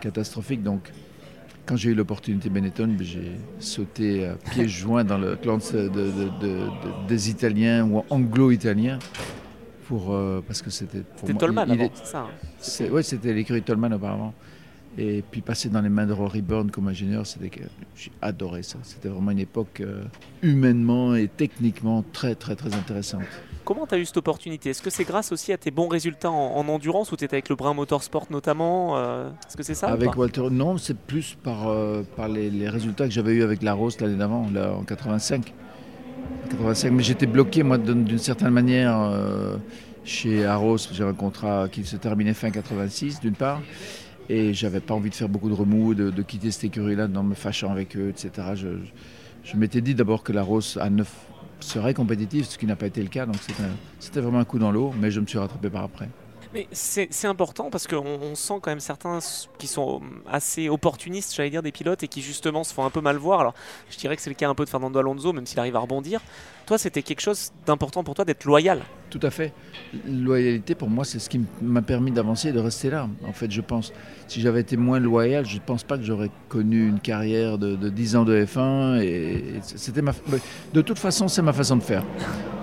catastrophique. 0.00 0.62
Donc, 0.64 0.90
quand 1.66 1.76
j'ai 1.76 1.90
eu 1.90 1.94
l'opportunité 1.94 2.50
Benetton, 2.50 2.88
ben, 2.88 3.02
j'ai 3.06 3.32
sauté 3.60 4.26
à 4.26 4.34
pieds 4.34 4.66
joints 4.82 5.04
dans 5.04 5.18
le 5.18 5.36
clan 5.36 5.58
de- 5.58 5.82
de- 5.82 5.88
de- 5.88 5.90
de- 5.90 6.48
de- 6.58 7.06
des 7.08 7.30
Italiens 7.30 7.86
ou 7.86 8.02
anglo-italiens. 8.10 8.98
Pour, 9.86 10.14
euh, 10.14 10.42
parce 10.46 10.62
que 10.62 10.70
c'était 10.70 11.00
pour 11.18 11.28
C'était 11.28 11.38
Tolman 11.38 11.70
avant, 11.70 11.74
est- 11.84 11.90
c'est 11.94 12.06
ça. 12.06 12.26
hein. 12.86 12.90
ouais, 12.90 13.02
c'était 13.02 13.34
l'écurie 13.34 13.60
Tolman 13.62 13.92
auparavant. 13.92 14.32
Et 14.96 15.24
puis 15.28 15.40
passer 15.40 15.68
dans 15.68 15.80
les 15.80 15.88
mains 15.88 16.06
de 16.06 16.12
Rory 16.12 16.40
Byrne 16.40 16.70
comme 16.70 16.86
ingénieur, 16.86 17.24
j'ai 17.96 18.12
adoré 18.22 18.62
ça. 18.62 18.78
C'était 18.82 19.08
vraiment 19.08 19.32
une 19.32 19.40
époque 19.40 19.80
euh, 19.80 20.04
humainement 20.42 21.16
et 21.16 21.26
techniquement 21.26 22.04
très 22.12 22.36
très 22.36 22.54
très 22.54 22.74
intéressante. 22.74 23.22
Comment 23.64 23.86
tu 23.86 23.94
as 23.96 23.98
eu 23.98 24.04
cette 24.04 24.18
opportunité? 24.18 24.70
Est-ce 24.70 24.82
que 24.82 24.90
c'est 24.90 25.04
grâce 25.04 25.32
aussi 25.32 25.52
à 25.52 25.56
tes 25.56 25.72
bons 25.72 25.88
résultats 25.88 26.30
en, 26.30 26.56
en 26.56 26.68
endurance 26.68 27.10
où 27.10 27.16
tu 27.16 27.24
étais 27.24 27.34
avec 27.34 27.48
le 27.48 27.56
Brun 27.56 27.74
Motorsport 27.74 28.26
notamment 28.30 28.96
euh, 28.96 29.30
Est-ce 29.48 29.56
que 29.56 29.62
c'est 29.64 29.74
ça 29.74 29.88
avec 29.88 30.16
Walter, 30.16 30.48
non, 30.50 30.78
c'est 30.78 30.96
plus 30.96 31.36
par, 31.42 31.68
euh, 31.68 32.02
par 32.16 32.28
les, 32.28 32.50
les 32.50 32.68
résultats 32.68 33.06
que 33.06 33.12
j'avais 33.12 33.32
eu 33.32 33.42
avec 33.42 33.62
la 33.62 33.72
Rose 33.72 33.98
l'année 34.00 34.16
d'avant, 34.16 34.48
là, 34.52 34.74
en 34.74 34.84
85. 34.84 35.52
85. 36.50 36.92
Mais 36.92 37.02
j'étais 37.02 37.26
bloqué, 37.26 37.62
moi, 37.62 37.78
d'une 37.78 38.18
certaine 38.18 38.50
manière, 38.50 39.10
chez 40.04 40.44
Arros. 40.44 40.78
J'ai 40.92 41.04
un 41.04 41.14
contrat 41.14 41.68
qui 41.68 41.84
se 41.84 41.96
terminait 41.96 42.34
fin 42.34 42.50
86, 42.50 43.20
d'une 43.20 43.34
part. 43.34 43.60
Et 44.28 44.54
j'avais 44.54 44.80
pas 44.80 44.94
envie 44.94 45.10
de 45.10 45.14
faire 45.14 45.28
beaucoup 45.28 45.48
de 45.48 45.54
remous, 45.54 45.94
de, 45.94 46.22
quitter 46.22 46.50
cette 46.50 46.64
écurie-là 46.64 47.08
en 47.14 47.22
me 47.22 47.34
fâchant 47.34 47.70
avec 47.70 47.96
eux, 47.96 48.08
etc. 48.08 48.54
Je, 48.54 49.56
m'étais 49.56 49.80
dit 49.80 49.94
d'abord 49.94 50.22
que 50.22 50.32
la 50.32 50.42
Rose 50.42 50.78
à 50.80 50.88
9 50.88 51.10
serait 51.60 51.94
compétitive, 51.94 52.44
ce 52.44 52.58
qui 52.58 52.66
n'a 52.66 52.76
pas 52.76 52.86
été 52.86 53.02
le 53.02 53.08
cas. 53.08 53.26
Donc 53.26 53.36
c'était 53.98 54.20
vraiment 54.20 54.38
un 54.38 54.44
coup 54.44 54.58
dans 54.58 54.72
l'eau, 54.72 54.92
mais 54.98 55.10
je 55.10 55.20
me 55.20 55.26
suis 55.26 55.38
rattrapé 55.38 55.68
par 55.68 55.84
après. 55.84 56.08
Mais 56.54 56.68
c'est 56.70 57.26
important 57.26 57.68
parce 57.68 57.88
qu'on 57.88 58.06
on 58.06 58.36
sent 58.36 58.54
quand 58.62 58.70
même 58.70 58.78
certains 58.78 59.18
qui 59.58 59.66
sont 59.66 60.00
assez 60.30 60.68
opportunistes, 60.68 61.34
j'allais 61.34 61.50
dire, 61.50 61.64
des 61.64 61.72
pilotes 61.72 62.04
et 62.04 62.08
qui 62.08 62.22
justement 62.22 62.62
se 62.62 62.72
font 62.72 62.84
un 62.84 62.90
peu 62.90 63.00
mal 63.00 63.16
voir. 63.16 63.40
Alors, 63.40 63.54
je 63.90 63.98
dirais 63.98 64.14
que 64.14 64.22
c'est 64.22 64.30
le 64.30 64.36
cas 64.36 64.48
un 64.48 64.54
peu 64.54 64.64
de 64.64 64.70
Fernando 64.70 64.96
Alonso, 65.00 65.32
même 65.32 65.46
s'il 65.46 65.58
arrive 65.58 65.74
à 65.74 65.80
rebondir. 65.80 66.20
Toi, 66.66 66.78
c'était 66.78 67.02
quelque 67.02 67.20
chose 67.20 67.52
d'important 67.66 68.02
pour 68.02 68.14
toi 68.14 68.24
d'être 68.24 68.44
loyal. 68.44 68.80
Tout 69.10 69.20
à 69.22 69.30
fait. 69.30 69.52
Loyalité, 70.08 70.74
pour 70.74 70.88
moi, 70.88 71.04
c'est 71.04 71.18
ce 71.18 71.28
qui 71.28 71.40
m'a 71.60 71.82
permis 71.82 72.10
d'avancer 72.10 72.48
et 72.48 72.52
de 72.52 72.58
rester 72.58 72.88
là. 72.88 73.06
En 73.28 73.32
fait, 73.32 73.50
je 73.50 73.60
pense, 73.60 73.92
si 74.28 74.40
j'avais 74.40 74.60
été 74.60 74.78
moins 74.78 74.98
loyal, 74.98 75.44
je 75.44 75.56
ne 75.56 75.60
pense 75.60 75.84
pas 75.84 75.98
que 75.98 76.04
j'aurais 76.04 76.30
connu 76.48 76.88
une 76.88 77.00
carrière 77.00 77.58
de, 77.58 77.76
de 77.76 77.90
10 77.90 78.16
ans 78.16 78.24
de 78.24 78.44
F1. 78.44 79.02
Et 79.02 79.60
c'était 79.62 80.00
ma, 80.00 80.12
de 80.72 80.80
toute 80.80 80.98
façon, 80.98 81.28
c'est 81.28 81.42
ma 81.42 81.52
façon 81.52 81.76
de 81.76 81.82
faire. 81.82 82.02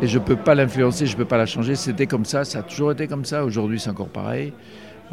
Et 0.01 0.07
je 0.07 0.17
ne 0.17 0.23
peux 0.23 0.35
pas 0.35 0.55
l'influencer, 0.55 1.05
je 1.05 1.13
ne 1.13 1.17
peux 1.17 1.27
pas 1.27 1.37
la 1.37 1.45
changer. 1.45 1.75
C'était 1.75 2.07
comme 2.07 2.25
ça, 2.25 2.43
ça 2.43 2.59
a 2.59 2.63
toujours 2.63 2.91
été 2.91 3.07
comme 3.07 3.23
ça. 3.23 3.45
Aujourd'hui, 3.45 3.79
c'est 3.79 3.91
encore 3.91 4.09
pareil. 4.09 4.51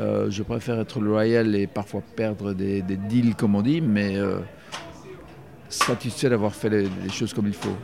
Euh, 0.01 0.31
je 0.31 0.42
préfère 0.42 0.81
être 0.81 0.98
loyal 0.98 1.55
et 1.55 1.66
parfois 1.66 2.03
perdre 2.16 2.55
des, 2.55 2.81
deals, 2.83 3.35
comme 3.35 3.55
on 3.55 3.62
dit, 3.62 3.83
mais 3.83 4.16
euh, 4.16 4.38
satisfait 5.68 6.31
d'avoir 6.31 6.55
fait 6.55 6.70
les 6.70 7.11
choses 7.11 7.35
comme 7.35 7.48
il 7.48 7.55
faut. 7.55 7.77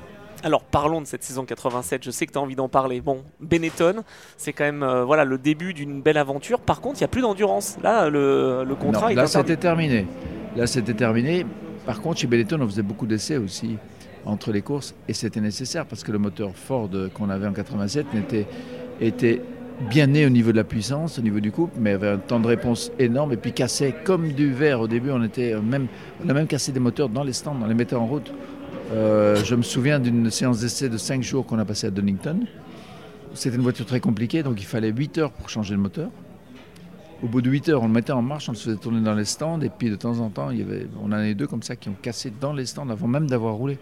Alors 0.45 0.63
parlons 0.63 1.01
de 1.01 1.07
cette 1.07 1.25
saison 1.25 1.45
87, 1.47 2.05
je 2.05 2.11
sais 2.11 2.27
que 2.27 2.33
tu 2.33 2.39
as 2.39 2.41
envie 2.43 2.55
d'en 2.55 2.69
parler. 2.69 3.01
Bon, 3.01 3.23
Benetton, 3.41 4.03
c'est 4.37 4.53
quand 4.53 4.65
même 4.65 4.83
euh, 4.83 5.03
voilà, 5.03 5.25
le 5.25 5.39
début 5.39 5.73
d'une 5.73 6.03
belle 6.03 6.19
aventure. 6.19 6.61
Par 6.61 6.83
contre, 6.83 6.97
il 6.99 7.03
n'y 7.03 7.07
a 7.07 7.09
plus 7.09 7.23
d'endurance. 7.23 7.79
Là, 7.83 8.11
le, 8.11 8.63
le 8.69 8.75
contrat 8.75 9.07
Non, 9.07 9.09
est 9.09 9.15
là, 9.15 9.27
c'était 9.27 9.57
terminé. 9.57 10.07
Là, 10.55 10.67
c'était 10.67 10.93
terminé. 10.93 11.47
Par 11.87 12.03
contre, 12.03 12.21
chez 12.21 12.27
Benetton, 12.27 12.61
on 12.61 12.67
faisait 12.69 12.83
beaucoup 12.83 13.07
d'essais 13.07 13.39
aussi 13.39 13.79
entre 14.27 14.53
les 14.53 14.61
courses 14.63 14.95
et 15.09 15.15
c'était 15.15 15.41
nécessaire 15.41 15.87
parce 15.87 16.05
que 16.05 16.13
le 16.13 16.19
moteur 16.19 16.51
Ford 16.55 16.91
qu'on 17.15 17.31
avait 17.31 17.47
en 17.47 17.53
87 17.53 18.07
n'était- 18.15 18.47
était 19.01 19.43
bien 19.91 20.07
né 20.07 20.25
au 20.25 20.31
niveau 20.31 20.53
de 20.53 20.57
la 20.57 20.65
puissance, 20.65 21.19
au 21.19 21.23
niveau 21.23 21.41
du 21.41 21.51
couple, 21.53 21.77
mais 21.81 21.93
avait 21.93 22.09
un 22.09 22.19
temps 22.19 22.39
de 22.39 22.47
réponse 22.47 22.93
énorme 22.99 23.33
et 23.33 23.37
puis 23.37 23.53
cassait 23.53 23.93
comme 24.05 24.29
du 24.33 24.53
verre. 24.53 24.81
Au 24.81 24.89
début, 24.89 25.11
on, 25.11 25.23
était 25.23 25.55
même, 25.61 25.89
on 26.25 26.29
a 26.29 26.33
même 26.35 26.47
cassé 26.47 26.71
des 26.71 26.81
moteurs 26.81 27.09
dans 27.09 27.25
les 27.25 27.33
stands, 27.33 27.57
on 27.63 27.67
les 27.67 27.75
mettait 27.75 27.97
en 27.97 28.07
route. 28.07 28.33
Euh, 28.93 29.37
je 29.45 29.55
me 29.55 29.63
souviens 29.63 29.99
d'une 30.01 30.31
séance 30.31 30.61
d'essai 30.61 30.89
de 30.89 30.97
5 30.99 31.23
jours 31.23 31.47
qu'on 31.47 31.59
a 31.59 31.65
passé 31.65 31.87
à 31.87 31.91
Donington. 31.91 32.41
C'était 33.35 33.57
une 33.57 33.63
voiture 33.63 33.87
très 33.87 34.01
compliquée, 34.01 34.43
donc 34.43 34.61
il 34.61 34.67
fallait 34.67 34.93
8 34.93 35.19
heures 35.19 35.33
pour 35.33 35.49
changer 35.49 35.75
le 35.75 35.81
moteur. 35.81 36.11
Au 37.23 37.27
bout 37.27 37.41
de 37.43 37.51
8 37.51 37.71
heures, 37.71 37.83
on 37.83 37.87
le 37.87 37.93
mettait 37.93 38.13
en 38.13 38.23
marche, 38.23 38.49
on 38.49 38.53
le 38.53 38.59
faisait 38.59 38.77
tourner 38.77 39.01
dans 39.01 39.15
les 39.15 39.25
stands, 39.25 39.61
et 39.61 39.71
puis 39.71 39.89
de 39.91 39.97
temps 39.97 40.19
en 40.21 40.29
temps, 40.29 40.51
il 40.51 40.59
y 40.59 40.63
avait, 40.63 40.87
on 41.03 41.07
en 41.07 41.13
a 41.13 41.27
eu 41.29 41.35
deux 41.35 41.47
comme 41.47 41.63
ça 41.63 41.75
qui 41.75 41.89
ont 41.89 41.97
cassé 42.01 42.33
dans 42.41 42.53
les 42.53 42.67
stands 42.67 42.89
avant 42.91 43.09
même 43.09 43.27
d'avoir 43.29 43.55
roulé. 43.55 43.79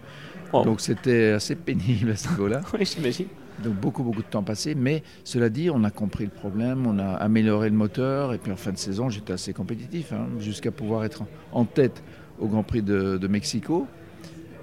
Oh. 0.52 0.62
Donc 0.64 0.80
c'était 0.80 1.30
assez 1.30 1.56
pénible 1.56 2.10
à 2.10 2.16
ce 2.16 2.28
niveau-là. 2.30 2.60
Oui, 2.78 2.84
j'imagine. 2.84 3.26
Donc 3.62 3.74
beaucoup, 3.74 4.02
beaucoup 4.02 4.22
de 4.22 4.26
temps 4.28 4.42
passé. 4.42 4.74
Mais 4.74 5.02
cela 5.24 5.48
dit, 5.50 5.68
on 5.70 5.82
a 5.84 5.90
compris 5.90 6.24
le 6.24 6.30
problème, 6.30 6.86
on 6.86 6.98
a 6.98 7.08
amélioré 7.14 7.68
le 7.68 7.76
moteur, 7.76 8.32
et 8.32 8.38
puis 8.38 8.52
en 8.52 8.56
fin 8.56 8.72
de 8.72 8.78
saison, 8.78 9.08
j'étais 9.10 9.32
assez 9.32 9.52
compétitif, 9.52 10.12
hein, 10.12 10.26
jusqu'à 10.38 10.70
pouvoir 10.70 11.04
être 11.04 11.22
en- 11.22 11.28
en 11.52 11.64
tête 11.64 12.02
au 12.38 12.46
Grand 12.46 12.62
Prix 12.62 12.82
de, 12.82 13.18
de 13.18 13.28
Mexico. 13.28 13.86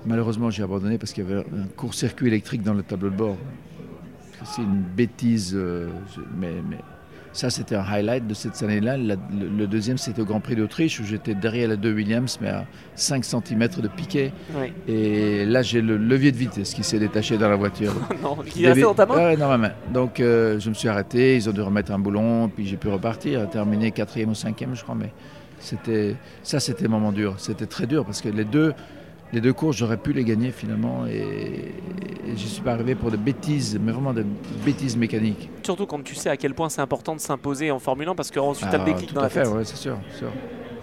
Malheureusement, 0.05 0.49
j'ai 0.49 0.63
abandonné 0.63 0.97
parce 0.97 1.13
qu'il 1.13 1.23
y 1.23 1.31
avait 1.31 1.41
un 1.41 1.67
court-circuit 1.75 2.27
électrique 2.27 2.63
dans 2.63 2.73
le 2.73 2.83
tableau 2.83 3.09
de 3.09 3.15
bord. 3.15 3.37
C'est 4.45 4.61
une 4.61 4.81
bêtise, 4.81 5.53
euh, 5.53 5.89
mais, 6.37 6.53
mais 6.69 6.77
ça, 7.33 7.49
c'était 7.49 7.75
un 7.75 7.83
highlight 7.83 8.25
de 8.25 8.33
cette 8.33 8.61
année-là. 8.63 8.97
Le, 8.97 9.17
le 9.57 9.67
deuxième, 9.67 9.97
c'était 9.97 10.21
au 10.21 10.25
Grand 10.25 10.39
Prix 10.39 10.55
d'Autriche, 10.55 10.99
où 10.99 11.03
j'étais 11.03 11.35
derrière 11.35 11.67
la 11.67 11.75
2 11.75 11.93
Williams, 11.93 12.39
mais 12.41 12.49
à 12.49 12.65
5 12.95 13.23
cm 13.23 13.67
de 13.81 13.87
piquet. 13.89 14.31
Oui. 14.55 14.71
Et 14.87 15.45
là, 15.45 15.61
j'ai 15.61 15.81
le 15.81 15.97
levier 15.97 16.31
de 16.31 16.37
vitesse 16.37 16.73
qui 16.73 16.83
s'est 16.83 16.99
détaché 16.99 17.37
dans 17.37 17.49
la 17.49 17.57
voiture. 17.57 17.93
non, 18.23 18.37
il 18.55 18.63
est 18.63 18.67
resté 18.67 18.81
dans 18.81 18.93
ta 18.93 19.05
main 19.05 19.15
Ouais, 19.15 19.37
dans 19.37 19.49
ma 19.49 19.57
main. 19.57 19.71
Donc, 19.93 20.19
euh, 20.19 20.59
je 20.59 20.69
me 20.69 20.73
suis 20.73 20.87
arrêté, 20.87 21.35
ils 21.35 21.49
ont 21.49 21.53
dû 21.53 21.61
remettre 21.61 21.91
un 21.91 21.99
boulon, 21.99 22.49
puis 22.49 22.65
j'ai 22.65 22.77
pu 22.77 22.87
repartir, 22.87 23.49
terminer 23.49 23.91
quatrième 23.91 24.29
ou 24.29 24.35
cinquième, 24.35 24.75
je 24.75 24.83
crois. 24.83 24.95
Mais 24.95 25.11
c'était 25.59 26.15
ça, 26.41 26.59
c'était 26.59 26.85
un 26.85 26.89
moment 26.89 27.11
dur. 27.11 27.35
C'était 27.37 27.67
très 27.67 27.85
dur 27.85 28.05
parce 28.05 28.21
que 28.21 28.29
les 28.29 28.45
deux, 28.45 28.73
les 29.33 29.41
deux 29.41 29.53
courses, 29.53 29.77
j'aurais 29.77 29.97
pu 29.97 30.11
les 30.13 30.23
gagner 30.23 30.51
finalement, 30.51 31.05
et, 31.07 31.11
et 32.27 32.35
j'y 32.35 32.47
suis 32.47 32.61
pas 32.61 32.73
arrivé 32.73 32.95
pour 32.95 33.11
des 33.11 33.17
bêtises, 33.17 33.79
mais 33.81 33.91
vraiment 33.91 34.13
des 34.13 34.25
bêtises 34.65 34.97
mécaniques. 34.97 35.49
Surtout 35.63 35.85
quand 35.85 36.03
tu 36.03 36.15
sais 36.15 36.29
à 36.29 36.37
quel 36.37 36.53
point 36.53 36.69
c'est 36.69 36.81
important 36.81 37.15
de 37.15 37.19
s'imposer 37.19 37.69
en 37.71 37.79
Formule 37.79 38.07
1 38.09 38.15
parce 38.15 38.31
qu'ensuite 38.31 38.69
tu 38.69 38.75
as 38.75 38.81
Ah, 38.81 38.85
déclic 38.85 39.09
tout 39.09 39.13
dans 39.15 39.21
à 39.21 39.23
la 39.25 39.29
fait, 39.29 39.43
tête. 39.43 39.53
ouais, 39.53 39.65
c'est 39.65 39.77
sûr. 39.77 39.97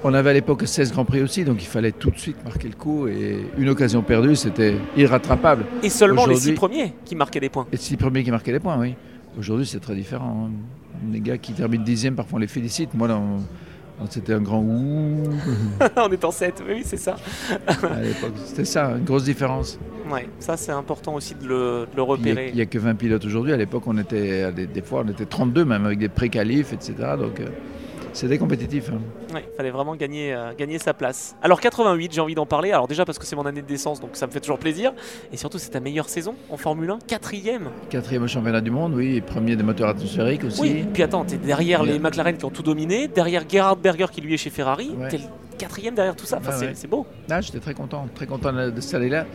On 0.04 0.14
avait 0.14 0.30
à 0.30 0.32
l'époque 0.34 0.62
16 0.66 0.92
Grands 0.92 1.04
Prix 1.06 1.22
aussi, 1.22 1.44
donc 1.44 1.56
il 1.60 1.66
fallait 1.66 1.90
tout 1.90 2.10
de 2.10 2.18
suite 2.18 2.36
marquer 2.44 2.68
le 2.68 2.74
coup. 2.74 3.08
Et 3.08 3.46
une 3.58 3.68
occasion 3.68 4.02
perdue, 4.02 4.36
c'était 4.36 4.76
irrattrapable. 4.96 5.64
Et 5.82 5.88
seulement 5.88 6.26
les 6.26 6.34
six 6.34 6.50
Aujourd'hui- 6.50 6.54
premiers 6.54 6.92
qui 7.04 7.16
marquaient 7.16 7.40
des 7.40 7.48
points. 7.48 7.66
Et 7.72 7.76
six 7.76 7.96
premiers 7.96 8.22
qui 8.22 8.30
marquaient 8.30 8.52
les 8.52 8.60
points, 8.60 8.78
oui. 8.78 8.94
Aujourd'hui, 9.38 9.66
c'est 9.66 9.80
très 9.80 9.94
différent. 9.96 10.48
hein. 10.48 10.50
Les 11.12 11.20
gars 11.20 11.38
qui 11.38 11.52
terminent 11.52 11.82
dixième, 11.82 12.14
parfois 12.14 12.36
on 12.36 12.40
les 12.40 12.46
félicite. 12.46 12.94
Moi, 12.94 13.08
dans- 13.08 13.38
c'était 14.10 14.34
un 14.34 14.40
grand 14.40 14.60
ouh 14.60 15.22
on 15.96 16.10
est 16.12 16.24
en 16.24 16.30
7, 16.30 16.62
oui, 16.68 16.82
c'est 16.84 16.96
ça. 16.98 17.16
à 17.66 18.00
l'époque. 18.00 18.32
C'était 18.44 18.64
ça, 18.64 18.90
une 18.90 19.04
grosse 19.04 19.24
différence. 19.24 19.78
Ouais, 20.10 20.28
ça 20.38 20.56
c'est 20.56 20.72
important 20.72 21.14
aussi 21.14 21.34
de 21.34 21.46
le, 21.46 21.86
de 21.92 21.96
le 21.96 21.96
Il 21.96 21.96
n'y 21.96 22.00
a, 22.00 22.04
repérer. 22.04 22.50
il 22.52 22.58
y 22.58 22.60
a 22.60 22.66
que 22.66 22.78
20 22.78 22.94
pilotes 22.94 23.24
aujourd'hui. 23.24 23.52
À 23.52 23.56
l'époque, 23.56 23.82
on 23.86 23.96
était, 23.98 24.52
des, 24.52 24.66
des 24.66 24.82
fois, 24.82 25.02
on 25.04 25.08
était 25.10 25.24
32 25.24 25.64
même, 25.64 25.84
avec 25.86 25.98
des 25.98 26.08
pré-qualifs, 26.08 26.72
etc. 26.72 26.94
Donc, 27.18 27.40
euh, 27.40 27.46
c'était 28.16 28.38
compétitif. 28.38 28.90
hein. 28.90 29.00
Il 29.34 29.56
fallait 29.56 29.70
vraiment 29.70 29.94
gagner, 29.94 30.32
euh, 30.32 30.52
gagner 30.56 30.78
sa 30.78 30.94
place. 30.94 31.36
Alors 31.42 31.60
88, 31.60 32.12
j'ai 32.14 32.20
envie 32.20 32.34
d'en 32.34 32.46
parler. 32.46 32.72
Alors 32.72 32.88
déjà 32.88 33.04
parce 33.04 33.18
que 33.18 33.26
c'est 33.26 33.36
mon 33.36 33.44
année 33.44 33.62
de 33.62 33.70
naissance, 33.70 34.00
donc 34.00 34.10
ça 34.14 34.26
me 34.26 34.32
fait 34.32 34.40
toujours 34.40 34.58
plaisir. 34.58 34.92
Et 35.32 35.36
surtout, 35.36 35.58
c'est 35.58 35.70
ta 35.70 35.80
meilleure 35.80 36.08
saison 36.08 36.34
en 36.50 36.56
Formule 36.56 36.90
1, 36.90 36.98
quatrième. 37.06 37.68
Quatrième 37.90 38.22
au 38.22 38.26
championnat 38.28 38.60
du 38.60 38.70
monde, 38.70 38.94
oui. 38.94 39.16
et 39.16 39.20
Premier 39.20 39.54
des 39.54 39.62
moteurs 39.62 39.90
atmosphériques 39.90 40.44
aussi. 40.44 40.60
Oui, 40.60 40.86
puis 40.92 41.02
attends, 41.02 41.24
t'es 41.24 41.36
derrière 41.36 41.82
les 41.82 41.98
McLaren 41.98 42.36
qui 42.36 42.44
ont 42.44 42.50
tout 42.50 42.62
dominé, 42.62 43.08
derrière 43.08 43.44
Gerhard 43.48 43.76
Berger 43.76 44.06
qui 44.10 44.20
lui 44.22 44.32
est 44.34 44.38
chez 44.38 44.50
Ferrari. 44.50 44.90
Ouais. 44.96 45.08
T'es 45.08 45.18
le 45.18 45.24
quatrième 45.58 45.94
derrière 45.94 46.16
tout 46.16 46.26
ça. 46.26 46.38
Enfin, 46.38 46.52
c'est 46.52 46.66
ouais. 46.84 46.88
beau. 46.88 47.06
Ah, 47.30 47.40
j'étais 47.40 47.60
très 47.60 47.74
content, 47.74 48.08
très 48.14 48.26
content 48.26 48.52
de 48.52 48.70
de 48.70 48.80
cette 48.80 48.94
année-là. 48.94 49.26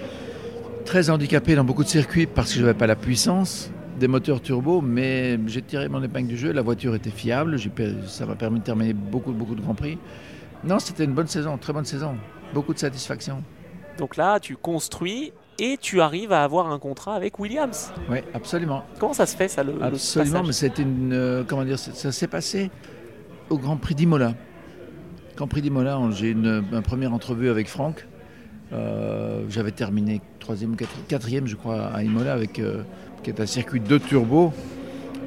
Très 0.85 1.11
handicapé 1.11 1.53
dans 1.55 1.63
beaucoup 1.63 1.83
de 1.83 1.89
circuits 1.89 2.25
parce 2.25 2.49
que 2.51 2.55
je 2.59 2.61
n'avais 2.61 2.77
pas 2.77 2.87
la 2.87 2.95
puissance 2.95 3.69
des 4.01 4.07
moteurs 4.07 4.41
turbo, 4.41 4.81
mais 4.81 5.39
j'ai 5.45 5.61
tiré 5.61 5.87
mon 5.87 6.01
épingle 6.01 6.27
du 6.27 6.35
jeu. 6.35 6.51
La 6.51 6.63
voiture 6.63 6.95
était 6.95 7.11
fiable, 7.11 7.57
ça 8.07 8.25
m'a 8.25 8.35
permis 8.35 8.59
de 8.59 8.65
terminer 8.65 8.93
beaucoup, 8.93 9.31
beaucoup 9.31 9.53
de 9.53 9.61
grands 9.61 9.75
prix. 9.75 9.99
Non, 10.63 10.79
c'était 10.79 11.05
une 11.05 11.13
bonne 11.13 11.27
saison, 11.27 11.57
très 11.57 11.71
bonne 11.71 11.85
saison, 11.85 12.15
beaucoup 12.51 12.73
de 12.73 12.79
satisfaction. 12.79 13.43
Donc 13.99 14.17
là, 14.17 14.39
tu 14.39 14.55
construis 14.57 15.33
et 15.59 15.77
tu 15.79 16.01
arrives 16.01 16.31
à 16.31 16.43
avoir 16.43 16.71
un 16.71 16.79
contrat 16.79 17.13
avec 17.13 17.37
Williams. 17.37 17.91
Oui, 18.09 18.17
absolument, 18.33 18.83
Comment 18.99 19.13
ça 19.13 19.27
se 19.27 19.37
fait 19.37 19.47
ça 19.47 19.63
le, 19.63 19.81
absolument. 19.81 20.43
Mais 20.43 20.53
c'était 20.53 20.81
une, 20.81 21.13
euh, 21.13 21.43
comment 21.47 21.63
dire, 21.63 21.77
ça, 21.77 22.11
s'est 22.11 22.27
passé 22.27 22.71
au 23.51 23.59
Grand 23.59 23.77
Prix 23.77 23.93
d'Imola. 23.93 24.33
Grand 25.37 25.47
Prix 25.47 25.61
d'Imola, 25.61 25.99
j'ai 26.09 26.31
une, 26.31 26.63
une 26.71 26.81
première 26.81 27.13
entrevue 27.13 27.49
avec 27.49 27.67
Franck. 27.69 28.07
Euh, 28.73 29.43
J'avais 29.49 29.71
terminé 29.71 30.21
troisième 30.39 30.75
quatrième, 31.07 31.45
je 31.45 31.55
crois, 31.55 31.87
à 31.87 32.03
Imola, 32.03 32.33
avec, 32.33 32.57
euh, 32.59 32.83
qui 33.23 33.29
est 33.29 33.39
un 33.39 33.45
circuit 33.45 33.79
de 33.79 33.97
turbo. 33.97 34.53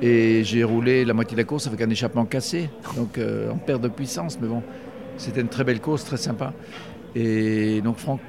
Et 0.02 0.42
j'ai 0.44 0.64
roulé 0.64 1.04
la 1.04 1.14
moitié 1.14 1.37
de 1.37 1.40
la 1.40 1.44
course 1.44 1.66
avec 1.66 1.80
un 1.80 1.88
échappement 1.88 2.24
cassé, 2.24 2.68
donc 2.96 3.16
euh, 3.16 3.50
en 3.50 3.57
perte 3.57 3.80
de 3.80 3.88
puissance. 3.88 4.38
Mais 4.40 4.48
bon, 4.48 4.62
c'était 5.16 5.40
une 5.40 5.48
très 5.48 5.64
belle 5.64 5.80
course, 5.80 6.04
très 6.04 6.16
sympa. 6.16 6.52
Et 7.14 7.80
donc 7.80 7.98
Franck 7.98 8.20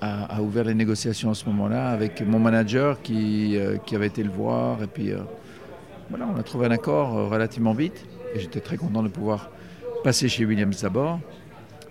a, 0.00 0.42
ouvert 0.42 0.64
les 0.64 0.74
négociations 0.74 1.30
à 1.30 1.34
ce 1.34 1.46
moment-là 1.46 1.88
avec 1.88 2.20
mon 2.20 2.38
manager 2.38 3.00
qui, 3.00 3.56
euh, 3.56 3.78
qui 3.78 3.94
avait 3.94 4.08
été 4.08 4.22
le 4.22 4.30
voir. 4.30 4.82
Et 4.82 4.86
puis 4.86 5.12
euh, 5.12 5.18
voilà, 6.10 6.26
on 6.26 6.38
a 6.38 6.42
trouvé 6.42 6.66
un 6.66 6.72
accord 6.72 7.30
relativement 7.30 7.72
vite. 7.72 8.04
Et 8.34 8.40
j'étais 8.40 8.60
très 8.60 8.76
content 8.76 9.02
de 9.02 9.08
pouvoir 9.08 9.50
passer 10.02 10.28
chez 10.28 10.44
Williams 10.44 10.82
d'abord. 10.82 11.20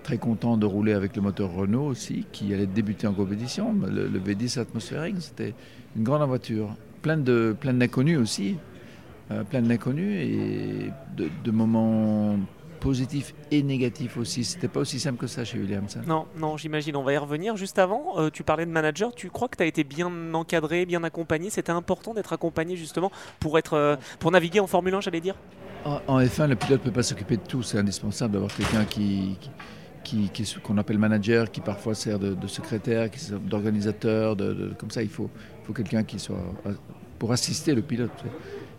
Très 0.03 0.17
content 0.17 0.57
de 0.57 0.65
rouler 0.65 0.91
avec 0.91 1.15
le 1.15 1.21
moteur 1.21 1.51
Renault 1.53 1.85
aussi, 1.85 2.25
qui 2.33 2.53
allait 2.53 2.67
débuter 2.67 3.07
en 3.07 3.13
compétition. 3.13 3.73
Le, 3.89 4.07
le 4.07 4.19
V10 4.19 4.59
atmosphérique, 4.59 5.15
c'était 5.19 5.55
une 5.95 6.03
grande 6.03 6.27
voiture. 6.27 6.75
Plein 7.01 7.17
de, 7.17 7.55
plein 7.59 7.73
d'inconnus 7.73 8.17
aussi. 8.17 8.57
Euh, 9.31 9.43
plein 9.43 9.61
d'inconnus 9.61 10.21
et 10.21 10.91
de, 11.15 11.29
de 11.43 11.51
moments 11.51 12.37
positifs 12.79 13.33
et 13.51 13.63
négatifs 13.63 14.17
aussi. 14.17 14.43
C'était 14.43 14.67
pas 14.67 14.81
aussi 14.81 14.99
simple 14.99 15.17
que 15.17 15.27
ça 15.27 15.45
chez 15.45 15.57
Williams. 15.57 15.95
hein. 15.97 16.01
Non, 16.05 16.25
non, 16.37 16.57
j'imagine. 16.57 16.95
On 16.97 17.03
va 17.03 17.13
y 17.13 17.17
revenir. 17.17 17.55
Juste 17.55 17.79
avant, 17.79 18.17
euh, 18.19 18.29
tu 18.29 18.43
parlais 18.43 18.65
de 18.65 18.71
manager. 18.71 19.13
Tu 19.15 19.29
crois 19.29 19.47
que 19.47 19.55
tu 19.57 19.63
as 19.63 19.65
été 19.65 19.83
bien 19.85 20.11
encadré, 20.33 20.85
bien 20.85 21.03
accompagné? 21.03 21.49
C'était 21.49 21.71
important 21.71 22.13
d'être 22.13 22.33
accompagné 22.33 22.75
justement 22.75 23.11
pour, 23.39 23.57
être, 23.57 23.73
euh, 23.73 23.95
pour 24.19 24.31
naviguer 24.31 24.59
en 24.59 24.67
Formule 24.67 24.93
1, 24.95 25.01
j'allais 25.01 25.21
dire? 25.21 25.35
En, 25.85 25.99
en 26.07 26.19
F1, 26.19 26.47
le 26.49 26.55
pilote 26.55 26.81
ne 26.81 26.89
peut 26.89 26.93
pas 26.95 27.03
s'occuper 27.03 27.37
de 27.37 27.43
tout. 27.47 27.63
C'est 27.63 27.77
indispensable 27.77 28.33
d'avoir 28.33 28.53
quelqu'un 28.53 28.83
qui, 28.83 29.37
qui, 30.03 30.29
qui- 30.33 30.43
qui- 30.43 30.59
qu'on 30.61 30.77
appelle 30.77 30.97
manager, 30.97 31.49
qui 31.51 31.61
parfois 31.61 31.95
sert 31.95 32.19
de, 32.19 32.33
de 32.33 32.47
secrétaire, 32.47 33.09
qui 33.09 33.19
d'organisateur. 33.31 34.35
De, 34.35 34.53
de- 34.53 34.73
comme 34.77 34.91
ça, 34.91 35.01
il 35.01 35.09
faut, 35.09 35.29
il 35.63 35.67
faut 35.67 35.73
quelqu'un 35.73 36.03
qui 36.03 36.19
soit 36.19 36.43
pour 37.17 37.31
assister 37.31 37.73
le 37.73 37.81
pilote. 37.81 38.11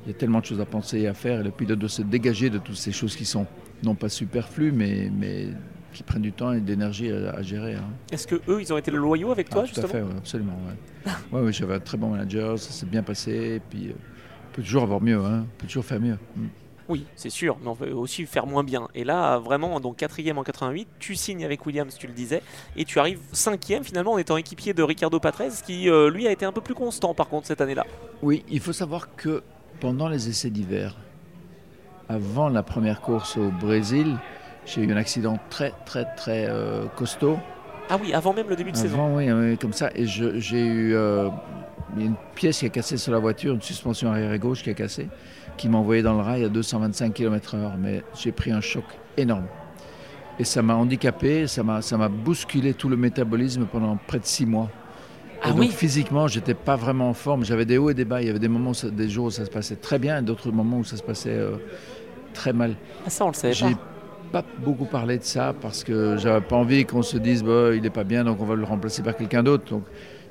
Il 0.05 0.13
y 0.13 0.15
a 0.15 0.19
tellement 0.19 0.41
de 0.41 0.45
choses 0.45 0.61
à 0.61 0.67
penser 0.67 0.99
et 1.01 1.09
à 1.09 1.15
faire, 1.15 1.41
et 1.41 1.43
le 1.43 1.51
pilote 1.51 1.79
doit 1.79 1.89
se 1.89 2.03
dégager 2.03 2.51
de 2.51 2.59
toutes 2.59 2.77
ces 2.77 2.93
choses 2.93 3.17
qui 3.17 3.25
sont 3.25 3.47
non 3.83 3.95
pas 3.95 4.11
superflues, 4.11 4.71
mais, 4.71 5.11
mais 5.19 5.49
qui 5.95 6.03
prennent 6.03 6.21
du 6.23 6.33
temps 6.33 6.53
et 6.53 6.61
de 6.61 6.67
l'énergie 6.69 7.11
à, 7.11 7.31
à 7.31 7.43
gérer. 7.43 7.75
hein. 7.77 7.85
Est-ce 8.13 8.27
que 8.27 8.35
eux, 8.49 8.61
ils 8.61 8.71
ont 8.73 8.77
été 8.77 8.91
loyaux 8.91 9.31
avec 9.33 9.49
toi 9.49 9.63
Ah, 9.65 9.69
tout 9.73 9.81
à 9.81 9.83
justement 9.83 9.89
fait, 9.89 10.03
ouais, 10.03 10.19
absolument. 10.19 10.59
Ouais. 11.07 11.13
Ouais, 11.33 11.41
ouais, 11.47 11.53
j'avais 11.55 11.75
un 11.75 11.81
très 11.81 11.97
bon 11.97 12.11
manager, 12.11 12.59
ça 12.59 12.71
s'est 12.71 12.85
bien 12.87 13.03
passé. 13.03 13.33
Et 13.57 13.61
puis, 13.61 13.89
euh, 13.89 13.93
on 14.51 14.57
peut 14.57 14.63
toujours 14.63 14.83
avoir 14.83 15.01
mieux, 15.01 15.19
hein, 15.25 15.47
on 15.47 15.59
peut 15.61 15.67
toujours 15.67 15.85
faire 15.87 16.01
mieux. 16.01 16.19
Mm. 16.37 16.43
Oui, 16.89 17.07
c'est 17.17 17.31
sûr, 17.31 17.57
mais 17.63 17.69
on 17.69 17.77
peut 17.77 17.91
aussi 17.91 18.27
faire 18.27 18.47
moins 18.47 18.63
bien. 18.63 18.89
Et 18.95 19.05
là, 19.05 19.39
vraiment, 19.39 19.81
donc 19.81 19.97
quatrième 19.97 20.39
en 20.39 20.43
88, 20.43 20.89
tu 20.99 21.15
signes 21.15 21.45
avec 21.45 21.65
Williams, 21.65 21.97
tu 21.99 22.07
le 22.07 22.13
disais, 22.13 22.43
et 22.77 22.85
tu 22.85 22.99
arrives 22.99 23.21
cinquième 23.33 23.85
finalement 23.85 24.13
en 24.13 24.19
étant 24.19 24.37
équipier 24.37 24.75
de 24.75 24.83
Ricardo 24.83 25.19
Patrese, 25.19 25.63
qui 25.63 25.89
euh, 25.89 26.11
lui 26.11 26.27
a 26.27 26.33
été 26.33 26.45
un 26.45 26.53
peu 26.53 26.61
plus 26.61 26.75
constant 26.75 27.15
par 27.15 27.29
contre 27.29 27.47
cette 27.47 27.61
année-là. 27.61 27.87
Oui, 28.23 28.45
il 28.49 28.61
faut 28.61 28.73
savoir 28.73 29.15
que 29.17 29.43
pendant 29.81 30.09
les 30.09 30.29
essais 30.29 30.51
d'hiver, 30.51 30.97
avant 32.09 32.49
la 32.49 32.63
première 32.63 33.01
course 33.01 33.37
au 33.39 33.51
Brésil, 33.51 34.19
j'ai 34.67 34.83
eu 34.83 34.93
un 34.93 34.97
accident 34.97 35.39
très 35.51 35.73
très 35.87 36.05
très 36.17 36.47
euh, 36.49 36.87
costaud. 36.97 37.39
Ah 37.89 37.99
oui, 38.01 38.15
avant 38.15 38.33
même 38.33 38.49
le 38.49 38.57
début 38.57 38.73
de 38.73 38.77
saison. 38.77 38.95
Avant, 38.95 39.17
oui, 39.17 39.31
oui, 39.31 39.59
comme 39.59 39.75
ça. 39.75 39.91
Et 39.95 40.07
j'ai 40.07 40.65
eu 40.65 40.95
euh, 40.95 41.29
il 41.97 42.01
y 42.01 42.05
a 42.05 42.07
une 42.07 42.17
pièce 42.35 42.59
qui 42.59 42.67
a 42.67 42.71
cassé 42.71 42.97
sur 42.97 43.13
la 43.13 43.19
voiture, 43.19 43.55
une 43.55 43.63
suspension 43.63 44.11
arrière 44.11 44.33
et 44.33 44.39
gauche 44.39 44.63
qui 44.63 44.71
a 44.71 44.75
cassé, 44.75 45.09
qui 45.57 45.69
m'a 45.69 45.79
envoyé 45.79 46.03
dans 46.03 46.15
le 46.15 46.21
rail 46.21 46.45
à 46.45 46.49
225 46.49 47.13
km/h. 47.15 47.73
Mais 47.79 48.03
j'ai 48.19 48.33
pris 48.33 48.51
un 48.53 48.61
choc 48.61 48.85
énorme. 49.17 49.47
Et 50.39 50.45
ça 50.45 50.63
m'a 50.63 50.75
handicapé, 50.75 51.47
ça 51.47 51.63
m'a 51.63 52.09
bousculé 52.09 52.75
tout 52.75 52.89
le 52.89 52.97
métabolisme 52.97 53.67
pendant 53.71 53.97
près 54.07 54.19
de 54.19 54.25
six 54.25 54.47
mois. 54.47 54.69
Ah 55.43 55.51
donc 55.51 55.59
oui 55.61 55.69
physiquement, 55.69 56.27
j'étais 56.27 56.55
pas 56.55 56.75
vraiment 56.75 57.11
en 57.11 57.15
forme. 57.15 57.45
J'avais 57.45 57.67
des 57.67 57.77
hauts 57.79 57.91
et 57.91 57.95
des 57.95 58.05
bas. 58.07 58.21
Il 58.23 58.27
y 58.27 58.31
avait 58.31 58.39
des 58.39 58.49
moments, 58.49 58.71
où 58.71 58.75
ça- 58.75 58.91
des 58.91 59.09
jours 59.09 59.27
où 59.27 59.31
ça 59.31 59.45
se 59.45 59.51
passait 59.51 59.77
très 59.77 59.99
bien, 59.99 60.19
et 60.19 60.23
d'autres 60.23 60.51
moments 60.51 60.79
où 60.79 60.85
ça 60.85 60.97
se 60.97 61.03
passait 61.03 61.29
euh, 61.37 61.57
très 62.33 62.53
mal. 62.53 62.75
Ah, 63.07 63.11
ça, 63.11 63.25
on 63.25 63.29
le 63.29 63.35
savait 63.35 63.53
J'ai 63.53 63.75
pas. 64.33 64.43
pas 64.43 64.45
beaucoup 64.65 64.87
parlé 64.87 65.19
de 65.19 65.23
ça 65.25 65.55
parce 65.61 65.85
que 65.85 66.17
j'avais 66.17 66.41
pas 66.41 66.57
envie 66.57 66.85
qu'on 66.87 67.03
se 67.03 67.19
dise 67.19 67.45
bah, 67.45 67.75
il 67.75 67.85
est 67.87 67.91
pas 67.91 68.05
bien, 68.05 68.25
donc 68.25 68.41
on 68.41 68.47
va 68.47 68.55
le 68.57 68.65
remplacer 68.65 69.03
par 69.03 69.17
quelqu'un 69.17 69.43
d'autre. 69.45 69.65
Donc 69.71 69.85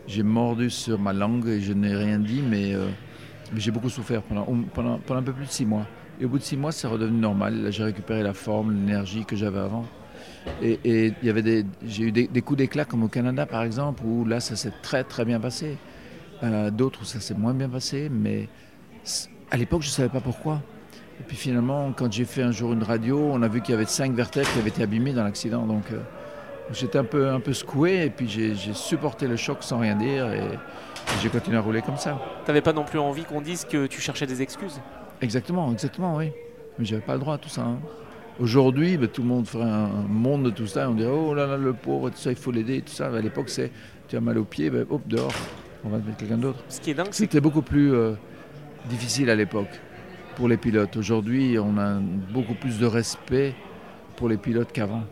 j'ai 0.07 0.23
mordu 0.23 0.69
sur 0.69 0.99
ma 0.99 1.13
langue 1.13 1.47
et 1.47 1.61
je 1.61 1.71
n'ai 1.73 1.95
rien 1.95 2.17
dit, 2.19 2.41
mais, 2.45 2.73
euh, 2.73 2.87
j'ai 3.55 3.71
beaucoup 3.71 3.89
souffert 3.89 4.21
pendant, 4.21 4.45
pendant, 4.73 4.99
pendant 4.99 5.19
un 5.19 5.23
peu 5.23 5.33
plus 5.33 5.45
de 5.45 5.51
six 5.51 5.65
mois. 5.65 5.85
Et 6.19 6.25
au 6.25 6.29
bout 6.29 6.37
de 6.37 6.43
six 6.43 6.57
mois, 6.57 6.71
c'est 6.71 6.87
redevenu 6.87 7.19
normal. 7.19 7.67
J'ai 7.71 7.83
récupéré 7.83 8.23
la 8.23 8.33
forme, 8.33 8.73
l'énergie 8.73 9.25
que 9.25 9.35
j'avais 9.35 9.59
avant. 9.59 9.85
Et, 10.61 11.13
y 11.23 11.29
avait 11.29 11.41
des, 11.41 11.65
j'ai 11.85 12.03
eu 12.03 12.11
des, 12.11 12.41
coups 12.41 12.57
d'éclat 12.57 12.85
comme 12.85 13.03
au 13.03 13.07
Canada 13.07 13.45
par 13.45 13.63
exemple, 13.63 14.03
où 14.05 14.25
là 14.25 14.39
ça 14.39 14.55
s'est 14.55 14.73
très 14.81 15.03
très 15.03 15.25
bien 15.25 15.39
passé. 15.39 15.77
Euh, 16.43 16.69
D'autres 16.69 17.01
où 17.01 17.05
ça 17.05 17.19
s'est 17.19 17.33
moins 17.33 17.53
bien 17.53 17.69
passé, 17.69 18.09
mais 18.11 18.49
à 19.51 19.57
l'époque 19.57 19.81
je 19.81 19.87
ne 19.87 19.93
savais 19.93 20.09
pas 20.09 20.19
pourquoi. 20.19 20.61
Et 21.19 21.23
puis 21.23 21.37
finalement, 21.37 21.93
quand 21.93 22.11
j'ai 22.11 22.25
fait 22.25 22.41
un 22.41 22.51
jour 22.51 22.73
une 22.73 22.83
radio, 22.83 23.29
on 23.31 23.41
a 23.41 23.47
vu 23.47 23.61
qu'il 23.61 23.73
y 23.73 23.75
avait 23.75 23.85
cinq 23.85 24.13
vertèbres 24.13 24.51
qui 24.51 24.59
avaient 24.59 24.69
été 24.69 24.83
abîmées 24.83 25.13
dans 25.13 25.23
l'accident. 25.23 25.65
Donc 25.65 25.91
euh, 25.91 25.99
j'étais 26.71 26.97
un 26.97 27.03
peu, 27.05 27.29
un 27.29 27.39
peu 27.39 27.53
secoué 27.53 28.05
et 28.05 28.09
puis 28.09 28.27
j'ai 28.27 28.73
supporté 28.73 29.27
le 29.27 29.37
choc 29.37 29.59
sans 29.61 29.79
rien 29.79 29.95
dire 29.95 30.31
et 30.31 30.59
j'ai 31.21 31.29
continué 31.29 31.57
à 31.57 31.61
rouler 31.61 31.81
comme 31.81 31.97
ça. 31.97 32.19
T'avais 32.45 32.61
pas 32.61 32.73
non 32.73 32.83
plus 32.83 32.99
envie 32.99 33.23
qu'on 33.23 33.41
dise 33.41 33.65
que 33.65 33.87
tu 33.87 34.01
cherchais 34.01 34.25
des 34.25 34.41
excuses 34.41 34.79
Exactement, 35.21 35.71
exactement, 35.71 36.15
oui. 36.15 36.31
Mais 36.77 36.85
j'avais 36.85 37.01
pas 37.01 37.13
le 37.13 37.19
droit 37.19 37.35
à 37.35 37.37
tout 37.37 37.49
ça. 37.49 37.61
hein. 37.61 37.79
Aujourd'hui, 38.39 38.97
ben, 38.97 39.07
tout 39.07 39.21
le 39.21 39.27
monde 39.27 39.47
ferait 39.47 39.63
un 39.69 39.87
monde 40.09 40.43
de 40.45 40.49
tout 40.49 40.65
ça. 40.67 40.89
On 40.89 40.95
dirait, 40.95 41.11
oh 41.11 41.33
là 41.33 41.45
là, 41.45 41.55
le 41.55 41.73
pauvre, 41.73 42.09
tout 42.09 42.17
ça, 42.17 42.31
il 42.31 42.35
faut 42.35 42.51
l'aider, 42.51 42.81
tout 42.81 42.91
ça. 42.91 43.07
À 43.07 43.21
l'époque, 43.21 43.49
c'est, 43.49 43.71
tu 44.07 44.17
as 44.17 44.21
mal 44.21 44.37
au 44.37 44.43
pied, 44.43 44.69
ben, 44.69 44.85
hop, 44.89 45.01
dehors, 45.07 45.31
on 45.85 45.89
va 45.89 45.99
te 45.99 46.05
mettre 46.07 46.17
quelqu'un 46.17 46.37
d'autre. 46.37 46.63
Ce 46.67 46.81
qui 46.81 46.91
est 46.91 46.93
dingue, 46.95 47.07
c'est 47.11 47.11
que 47.11 47.31
C'était 47.31 47.41
beaucoup 47.41 47.61
plus 47.61 47.93
euh, 47.93 48.13
difficile 48.89 49.29
à 49.29 49.35
l'époque 49.35 49.69
pour 50.35 50.47
les 50.47 50.57
pilotes. 50.57 50.97
Aujourd'hui, 50.97 51.57
on 51.59 51.77
a 51.77 51.99
beaucoup 52.33 52.55
plus 52.55 52.79
de 52.79 52.87
respect 52.87 53.53
pour 54.15 54.29
les 54.29 54.37
pilotes 54.37 54.71
qu'avant. 54.71 55.03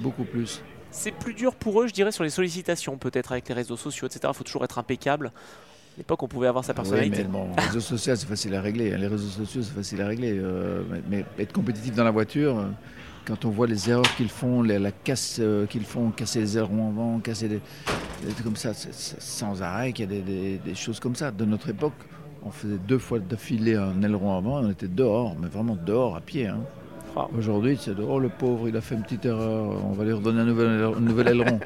Beaucoup 0.00 0.24
plus. 0.24 0.60
C'est 0.94 1.10
plus 1.12 1.34
dur 1.34 1.54
pour 1.54 1.80
eux, 1.82 1.86
je 1.88 1.92
dirais, 1.92 2.12
sur 2.12 2.24
les 2.24 2.30
sollicitations, 2.30 2.96
peut-être 2.96 3.32
avec 3.32 3.48
les 3.48 3.54
réseaux 3.54 3.76
sociaux, 3.76 4.06
etc. 4.06 4.20
Il 4.28 4.36
faut 4.36 4.44
toujours 4.44 4.64
être 4.64 4.78
impeccable. 4.78 5.26
À 5.26 5.98
l'époque, 5.98 6.22
on 6.22 6.28
pouvait 6.28 6.46
avoir 6.48 6.64
sa 6.64 6.72
Oui, 6.72 6.76
personnalité. 6.76 7.18
mais 7.22 7.28
bon, 7.28 7.48
les 7.56 7.62
réseaux 7.64 7.80
sociaux, 7.80 8.14
c'est 8.16 8.26
facile 8.26 8.54
à 8.54 8.60
régler. 8.60 8.92
hein. 8.94 8.98
Les 8.98 9.06
réseaux 9.06 9.28
sociaux, 9.28 9.62
c'est 9.62 9.74
facile 9.74 10.00
à 10.02 10.06
régler. 10.06 10.32
euh, 10.38 10.82
mais, 10.90 11.02
mais 11.08 11.24
être 11.42 11.52
compétitif 11.52 11.94
dans 11.94 12.04
la 12.04 12.10
voiture, 12.10 12.58
euh, 12.58 12.66
quand 13.26 13.44
on 13.44 13.50
voit 13.50 13.66
les 13.66 13.90
erreurs 13.90 14.14
qu'ils 14.16 14.28
font, 14.28 14.62
les- 14.62 14.78
la 14.78 14.92
casse 14.92 15.38
euh, 15.40 15.66
qu'ils 15.66 15.84
font, 15.84 16.10
casser 16.10 16.40
les 16.40 16.56
ailerons 16.58 16.88
avant, 16.90 17.18
casser 17.20 17.48
des, 17.48 17.60
des 18.24 18.32
trucs 18.32 18.44
comme 18.44 18.56
ça, 18.56 18.72
sans 18.74 19.62
arrêt 19.62 19.92
qu'il 19.92 20.04
y 20.04 20.08
a 20.08 20.20
des, 20.20 20.22
des- 20.22 20.58
des 20.58 20.74
choses 20.74 21.00
comme 21.00 21.14
ça. 21.16 21.30
De 21.30 21.44
notre 21.44 21.68
époque, 21.68 21.94
on 22.44 22.50
faisait 22.50 22.78
deux 22.88 22.98
fois 22.98 23.18
d'affilée 23.18 23.74
un 23.76 24.02
aileron 24.02 24.36
avant 24.36 24.62
et 24.62 24.66
on 24.66 24.70
était 24.70 24.88
dehors, 24.88 25.36
mais 25.40 25.48
vraiment 25.48 25.76
dehors, 25.76 26.16
à 26.16 26.20
pied. 26.20 26.46
hein. 26.48 26.60
Aujourd'hui, 27.36 27.78
c'est 27.80 27.94
de, 27.94 28.02
oh 28.02 28.18
le 28.18 28.28
pauvre, 28.28 28.68
il 28.68 28.76
a 28.76 28.80
fait 28.80 28.94
une 28.94 29.02
petite 29.02 29.24
erreur, 29.24 29.84
on 29.84 29.92
va 29.92 30.04
lui 30.04 30.12
redonner 30.12 30.40
un 30.40 30.44
nouvel, 30.44 30.68
aileron- 30.68 30.96
un 30.96 31.00
nouvel 31.00 31.28
aileron. 31.28 31.60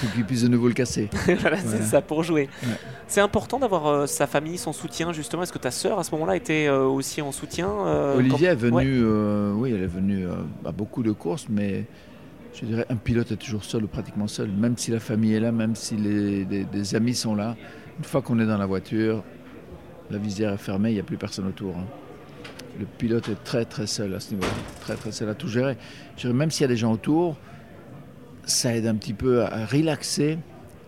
Pour 0.00 0.12
qu'il 0.14 0.24
puisse 0.24 0.42
de 0.42 0.48
nouveau 0.48 0.68
le 0.68 0.74
casser. 0.74 1.08
voilà, 1.40 1.56
c'est 1.58 1.82
ça, 1.82 2.00
pour 2.02 2.22
jouer. 2.22 2.48
Ouais. 2.62 2.68
C'est 3.06 3.20
important 3.20 3.58
d'avoir 3.58 3.86
euh, 3.86 4.06
sa 4.06 4.26
famille, 4.26 4.58
son 4.58 4.72
soutien, 4.72 5.12
justement. 5.12 5.42
Est-ce 5.42 5.52
que 5.52 5.58
ta 5.58 5.70
sœur, 5.70 5.98
à 5.98 6.04
ce 6.04 6.10
moment-là, 6.12 6.36
était 6.36 6.66
euh, 6.66 6.84
aussi 6.84 7.22
en 7.22 7.32
soutien 7.32 7.68
euh, 7.68 8.16
Olivier 8.16 8.48
est 8.48 8.56
quand- 8.56 8.76
venu, 8.76 9.04
Ouais. 9.04 9.52
oui, 9.54 9.72
elle 9.74 9.82
est 9.82 9.86
venue 9.86 10.26
à 10.64 10.72
beaucoup 10.72 11.02
de 11.02 11.12
courses, 11.12 11.46
mais 11.48 11.84
je 12.54 12.66
dirais 12.66 12.86
un 12.90 12.96
pilote 12.96 13.30
est 13.32 13.36
toujours 13.36 13.64
seul 13.64 13.84
ou 13.84 13.88
pratiquement 13.88 14.26
seul, 14.28 14.50
même 14.50 14.76
si 14.76 14.90
la 14.90 15.00
famille 15.00 15.34
est 15.34 15.40
là, 15.40 15.52
même 15.52 15.74
si 15.76 15.96
les, 15.96 16.94
amis 16.94 17.14
sont 17.14 17.34
là. 17.34 17.56
Une 17.98 18.04
fois 18.04 18.20
qu'on 18.22 18.38
est 18.40 18.46
dans 18.46 18.58
la 18.58 18.66
voiture, 18.66 19.22
la 20.10 20.18
visière 20.18 20.52
est 20.52 20.58
fermée, 20.58 20.90
il 20.90 20.94
n'y 20.94 21.00
a 21.00 21.04
plus 21.04 21.16
personne 21.16 21.46
autour. 21.46 21.74
hein. 21.76 21.84
Le 22.78 22.86
pilote 22.86 23.28
est 23.28 23.44
très 23.44 23.64
très 23.64 23.86
seul 23.86 24.14
à 24.14 24.20
ce 24.20 24.30
niveau-là, 24.30 24.52
très 24.80 24.94
très 24.94 25.12
seul 25.12 25.28
à 25.28 25.34
tout 25.34 25.48
gérer. 25.48 25.76
Je 26.16 26.22
dirais, 26.22 26.32
même 26.32 26.50
s'il 26.50 26.62
y 26.62 26.64
a 26.64 26.68
des 26.68 26.76
gens 26.76 26.92
autour, 26.92 27.36
ça 28.44 28.74
aide 28.74 28.86
un 28.86 28.94
petit 28.94 29.12
peu 29.12 29.42
à, 29.42 29.66
relaxer 29.66 30.38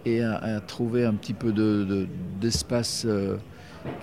et 0.06 0.22
à, 0.22 0.60
trouver 0.60 1.04
un 1.04 1.14
petit 1.14 1.34
peu 1.34 1.52
de- 1.52 1.84
de- 1.84 2.06
d'espace 2.40 3.04
euh, 3.06 3.36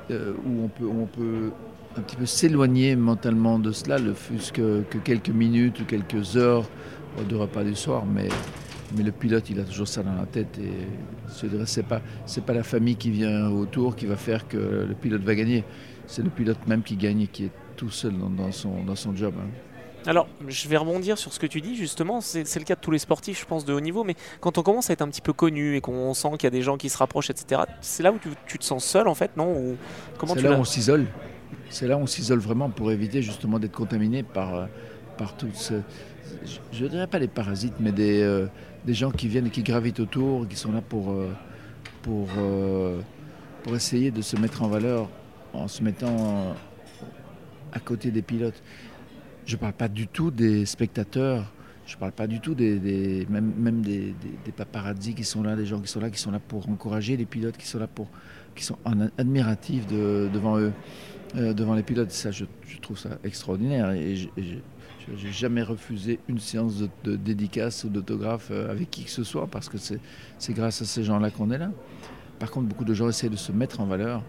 euh, 0.10 0.34
où 0.46 0.64
on 0.64 0.68
peut, 0.68 0.86
on 0.88 1.06
peut 1.06 1.52
un 1.98 2.02
petit 2.02 2.16
peu 2.16 2.26
s'éloigner 2.26 2.96
mentalement 2.96 3.60
de 3.60 3.72
cela, 3.72 3.98
le 3.98 4.14
fût-ce 4.14 4.52
que, 4.54 4.82
que 4.90 4.98
quelques 4.98 5.30
minutes 5.30 5.82
ou 5.82 5.86
quelques 5.86 6.38
heures 6.38 6.70
de 7.30 7.36
repas 7.36 7.64
du 7.64 7.76
soir, 7.76 8.06
mais, 8.06 8.30
mais 8.96 9.04
le 9.04 9.12
pilote, 9.12 9.50
il 9.50 9.60
a 9.60 9.64
toujours 9.64 9.88
ça 9.88 10.02
dans 10.02 10.14
la 10.16 10.26
tête 10.26 10.58
et 10.58 11.48
dirais, 11.48 11.66
c'est 11.66 11.86
pas, 11.86 12.02
pas 12.46 12.54
la 12.54 12.64
famille 12.64 12.96
qui 12.96 13.12
vient 13.12 13.50
autour 13.50 13.96
qui 13.96 14.06
va 14.06 14.16
faire 14.16 14.48
que 14.48 14.58
le 14.58 14.94
pilote 15.00 15.22
va 15.24 15.36
gagner, 15.36 15.64
c'est 16.08 16.24
le 16.24 16.30
pilote 16.30 16.66
même 16.68 16.84
qui 16.84 16.96
gagne 16.96 17.22
et 17.22 17.28
qui 17.28 17.46
est 17.46 17.52
tout 17.82 17.90
seul 17.90 18.16
dans, 18.16 18.30
dans 18.30 18.52
son, 18.52 18.84
dans 18.84 18.96
son 18.96 19.16
job. 19.16 19.34
hein. 19.40 19.50
Alors, 20.06 20.28
je 20.48 20.68
vais 20.70 20.78
rebondir 20.78 21.18
sur 21.18 21.34
ce 21.34 21.40
que 21.40 21.48
tu 21.48 21.62
dis, 21.62 21.76
justement. 21.76 22.22
C'est 22.22 22.56
le 22.60 22.64
cas 22.64 22.76
de 22.76 22.80
tous 22.80 22.92
les 22.92 23.00
sportifs, 23.00 23.42
je 23.42 23.46
pense, 23.46 23.66
de 23.66 23.74
haut 23.74 23.80
niveau. 23.80 24.04
Mais 24.04 24.16
quand 24.40 24.60
on 24.60 24.62
commence 24.62 24.92
à 24.92 24.94
être 24.94 25.02
un 25.02 25.08
petit 25.08 25.22
peu 25.22 25.34
connu 25.34 25.76
et 25.76 25.82
qu'on 25.82 26.14
sent 26.14 26.30
qu'il 26.34 26.44
y 26.44 26.48
a 26.48 26.52
des 26.52 26.62
gens 26.62 26.78
qui 26.78 26.90
se 26.90 26.98
rapprochent, 27.00 27.32
etc., 27.32 27.64
c'est 27.82 28.04
là 28.04 28.12
où 28.12 28.20
tu, 28.20 28.30
tu 28.46 28.60
te 28.60 28.64
sens 28.64 28.86
seul, 28.86 29.08
en 29.08 29.16
fait, 29.16 29.36
non? 29.36 29.52
Ou 29.58 29.78
comment 30.20 30.36
C'est 30.36 30.42
là 30.44 30.52
où 30.52 30.62
on 30.62 30.64
s'isole. 30.64 31.08
C'est 31.72 31.88
là 31.88 31.98
où 31.98 32.02
on 32.02 32.08
s'isole 32.08 32.40
vraiment 32.40 32.70
pour 32.70 32.92
éviter 32.92 33.24
justement 33.24 33.58
d'être 33.58 33.76
contaminé 33.76 34.22
par, 34.22 34.54
euh, 34.56 34.66
par 35.18 35.36
tout 35.36 35.50
ce... 35.54 35.74
Je 36.72 36.84
ne 36.84 36.90
dirais 36.90 37.08
pas 37.08 37.20
des 37.20 37.28
parasites, 37.28 37.76
mais 37.80 37.92
des, 37.92 38.22
euh, 38.22 38.46
des 38.86 38.94
gens 38.94 39.10
qui 39.12 39.28
viennent 39.28 39.48
et 39.48 39.52
qui 39.52 39.64
gravitent 39.64 40.00
autour, 40.00 40.48
qui 40.48 40.56
sont 40.56 40.72
là 40.72 40.82
pour, 40.82 41.12
euh, 41.12 41.32
pour, 42.04 42.28
euh, 42.38 43.02
pour 43.64 43.76
essayer 43.76 44.12
de 44.12 44.22
se 44.22 44.36
mettre 44.36 44.62
en 44.62 44.68
valeur 44.68 45.10
en 45.54 45.68
se 45.68 45.84
mettant 45.84 46.56
à 47.72 47.80
côté 47.80 48.12
des 48.12 48.22
pilotes. 48.22 48.62
Je 49.46 49.56
ne 49.56 49.60
parle 49.60 49.74
pas 49.74 49.88
du 49.88 50.08
tout 50.08 50.32
des 50.32 50.66
spectateurs, 50.66 51.52
je 51.86 51.96
ne 51.96 52.00
parle 52.00 52.12
pas 52.12 52.28
du 52.28 52.40
tout 52.40 52.56
des, 52.56 53.26
même, 53.30 53.52
même 53.58 53.82
des, 53.82 54.14
des, 54.46 54.52
paparazzi 54.52 55.14
qui 55.14 55.24
sont 55.24 55.44
là, 55.44 55.56
des 55.56 55.66
gens 55.66 55.82
qui 55.82 55.90
sont 55.90 56.00
là, 56.00 56.10
qui 56.10 56.20
sont 56.20 56.32
là 56.32 56.40
pour 56.40 56.70
encourager 56.70 57.18
les 57.18 57.26
pilotes, 57.26 57.58
qui 57.58 57.68
sont 57.68 57.80
là 57.80 57.88
pour, 57.88 58.08
qui 58.56 58.64
sont 58.64 58.78
admiratifs 59.18 59.88
devant 59.88 60.58
eux, 60.58 60.72
euh, 61.36 61.54
devant 61.54 61.74
les 61.74 61.84
pilotes. 61.84 62.12
Ça, 62.12 62.32
je, 62.32 62.46
trouve 62.82 62.98
ça 62.98 63.18
extraordinaire. 63.24 63.92
Et, 63.92 64.16
je 64.16 65.26
n'ai 65.26 65.32
jamais 65.32 65.64
refusé 65.64 66.20
une 66.30 66.40
séance 66.40 66.82
de, 67.04 67.16
dédicace 67.16 67.84
ou 67.84 67.90
d'autographe 67.90 68.50
euh, 68.52 68.72
avec 68.72 68.92
qui 68.92 69.04
que 69.04 69.10
ce 69.10 69.24
soit 69.24 69.48
parce 69.48 69.68
que 69.68 69.78
c'est 69.78 70.54
grâce 70.54 70.82
à 70.84 70.86
ces 70.86 71.04
gens-là 71.04 71.32
qu'on 71.32 71.50
est 71.52 71.58
là. 71.58 71.72
Par 72.40 72.52
contre, 72.52 72.68
beaucoup 72.68 72.86
de 72.86 72.94
gens 72.94 73.10
essaient 73.10 73.30
de 73.30 73.36
se 73.36 73.52
mettre 73.52 73.82
en 73.82 73.86
valeur 73.86 74.24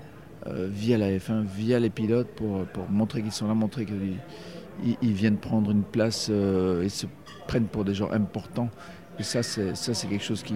via 0.47 0.99
la 0.99 1.11
F1, 1.11 1.45
via 1.45 1.78
les 1.78 1.90
pilotes 1.90 2.28
pour, 2.28 2.64
pour 2.66 2.88
montrer 2.90 3.22
qu'ils 3.22 3.32
sont 3.32 3.47
là, 3.47 3.55
montrer 3.55 3.84
qu'ils 3.86 4.16
ils 5.01 5.12
viennent 5.12 5.36
prendre 5.36 5.70
une 5.70 5.82
place 5.84 6.28
et 6.28 6.88
se 6.88 7.07
prennent 7.47 7.66
pour 7.66 7.84
des 7.84 7.95
gens 7.95 8.11
importants. 8.11 8.70
Et 9.18 9.22
ça, 9.22 9.43
c'est 9.43 10.09
quelque 10.09 10.24
chose 10.24 10.43
qui, 10.43 10.55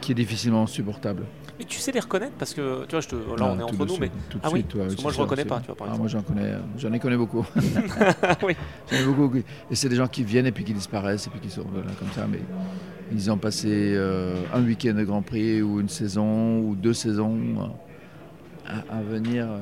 qui 0.00 0.12
est 0.12 0.14
difficilement 0.14 0.66
supportable. 0.66 1.24
Mais 1.58 1.64
tu 1.64 1.78
sais 1.78 1.90
les 1.90 2.00
reconnaître 2.00 2.34
parce 2.38 2.54
que 2.54 2.84
tu 2.84 2.92
vois, 2.92 3.00
je 3.00 3.08
te, 3.08 3.16
là 3.16 3.52
on 3.52 3.58
est 3.58 3.62
entre 3.62 3.84
nous, 3.84 3.98
mais 3.98 4.10
tout 4.30 4.38
de 4.38 4.44
ah 4.44 4.50
suite, 4.50 4.74
oui, 4.74 4.96
moi 5.02 5.12
je 5.12 5.20
reconnais 5.20 5.44
pas, 5.44 5.58
tu 5.58 5.66
vois, 5.66 5.76
par 5.76 5.88
ah, 5.92 5.96
Moi 5.96 6.06
j'en 6.06 6.22
connais, 6.22 6.52
j'en 6.76 6.92
ai 6.92 7.00
connu 7.00 7.16
beaucoup. 7.16 7.44
oui. 8.44 8.54
J'en 8.90 8.98
ai 8.98 9.04
beaucoup. 9.04 9.38
Et 9.38 9.74
c'est 9.74 9.88
des 9.88 9.96
gens 9.96 10.06
qui 10.06 10.22
viennent 10.22 10.46
et 10.46 10.52
puis 10.52 10.62
qui 10.62 10.72
disparaissent 10.72 11.26
et 11.26 11.30
puis 11.30 11.40
qui 11.40 11.50
sont 11.50 11.62
là 11.62 11.92
comme 11.98 12.12
ça, 12.14 12.26
mais 12.30 12.38
ils 13.10 13.30
ont 13.30 13.38
passé 13.38 13.68
euh, 13.72 14.36
un 14.54 14.62
week-end 14.62 14.94
de 14.94 15.02
Grand 15.02 15.22
Prix 15.22 15.60
ou 15.60 15.80
une 15.80 15.88
saison 15.88 16.60
ou 16.60 16.76
deux 16.76 16.94
saisons 16.94 17.36
à, 18.68 19.02
venir 19.02 19.46
euh, 19.48 19.58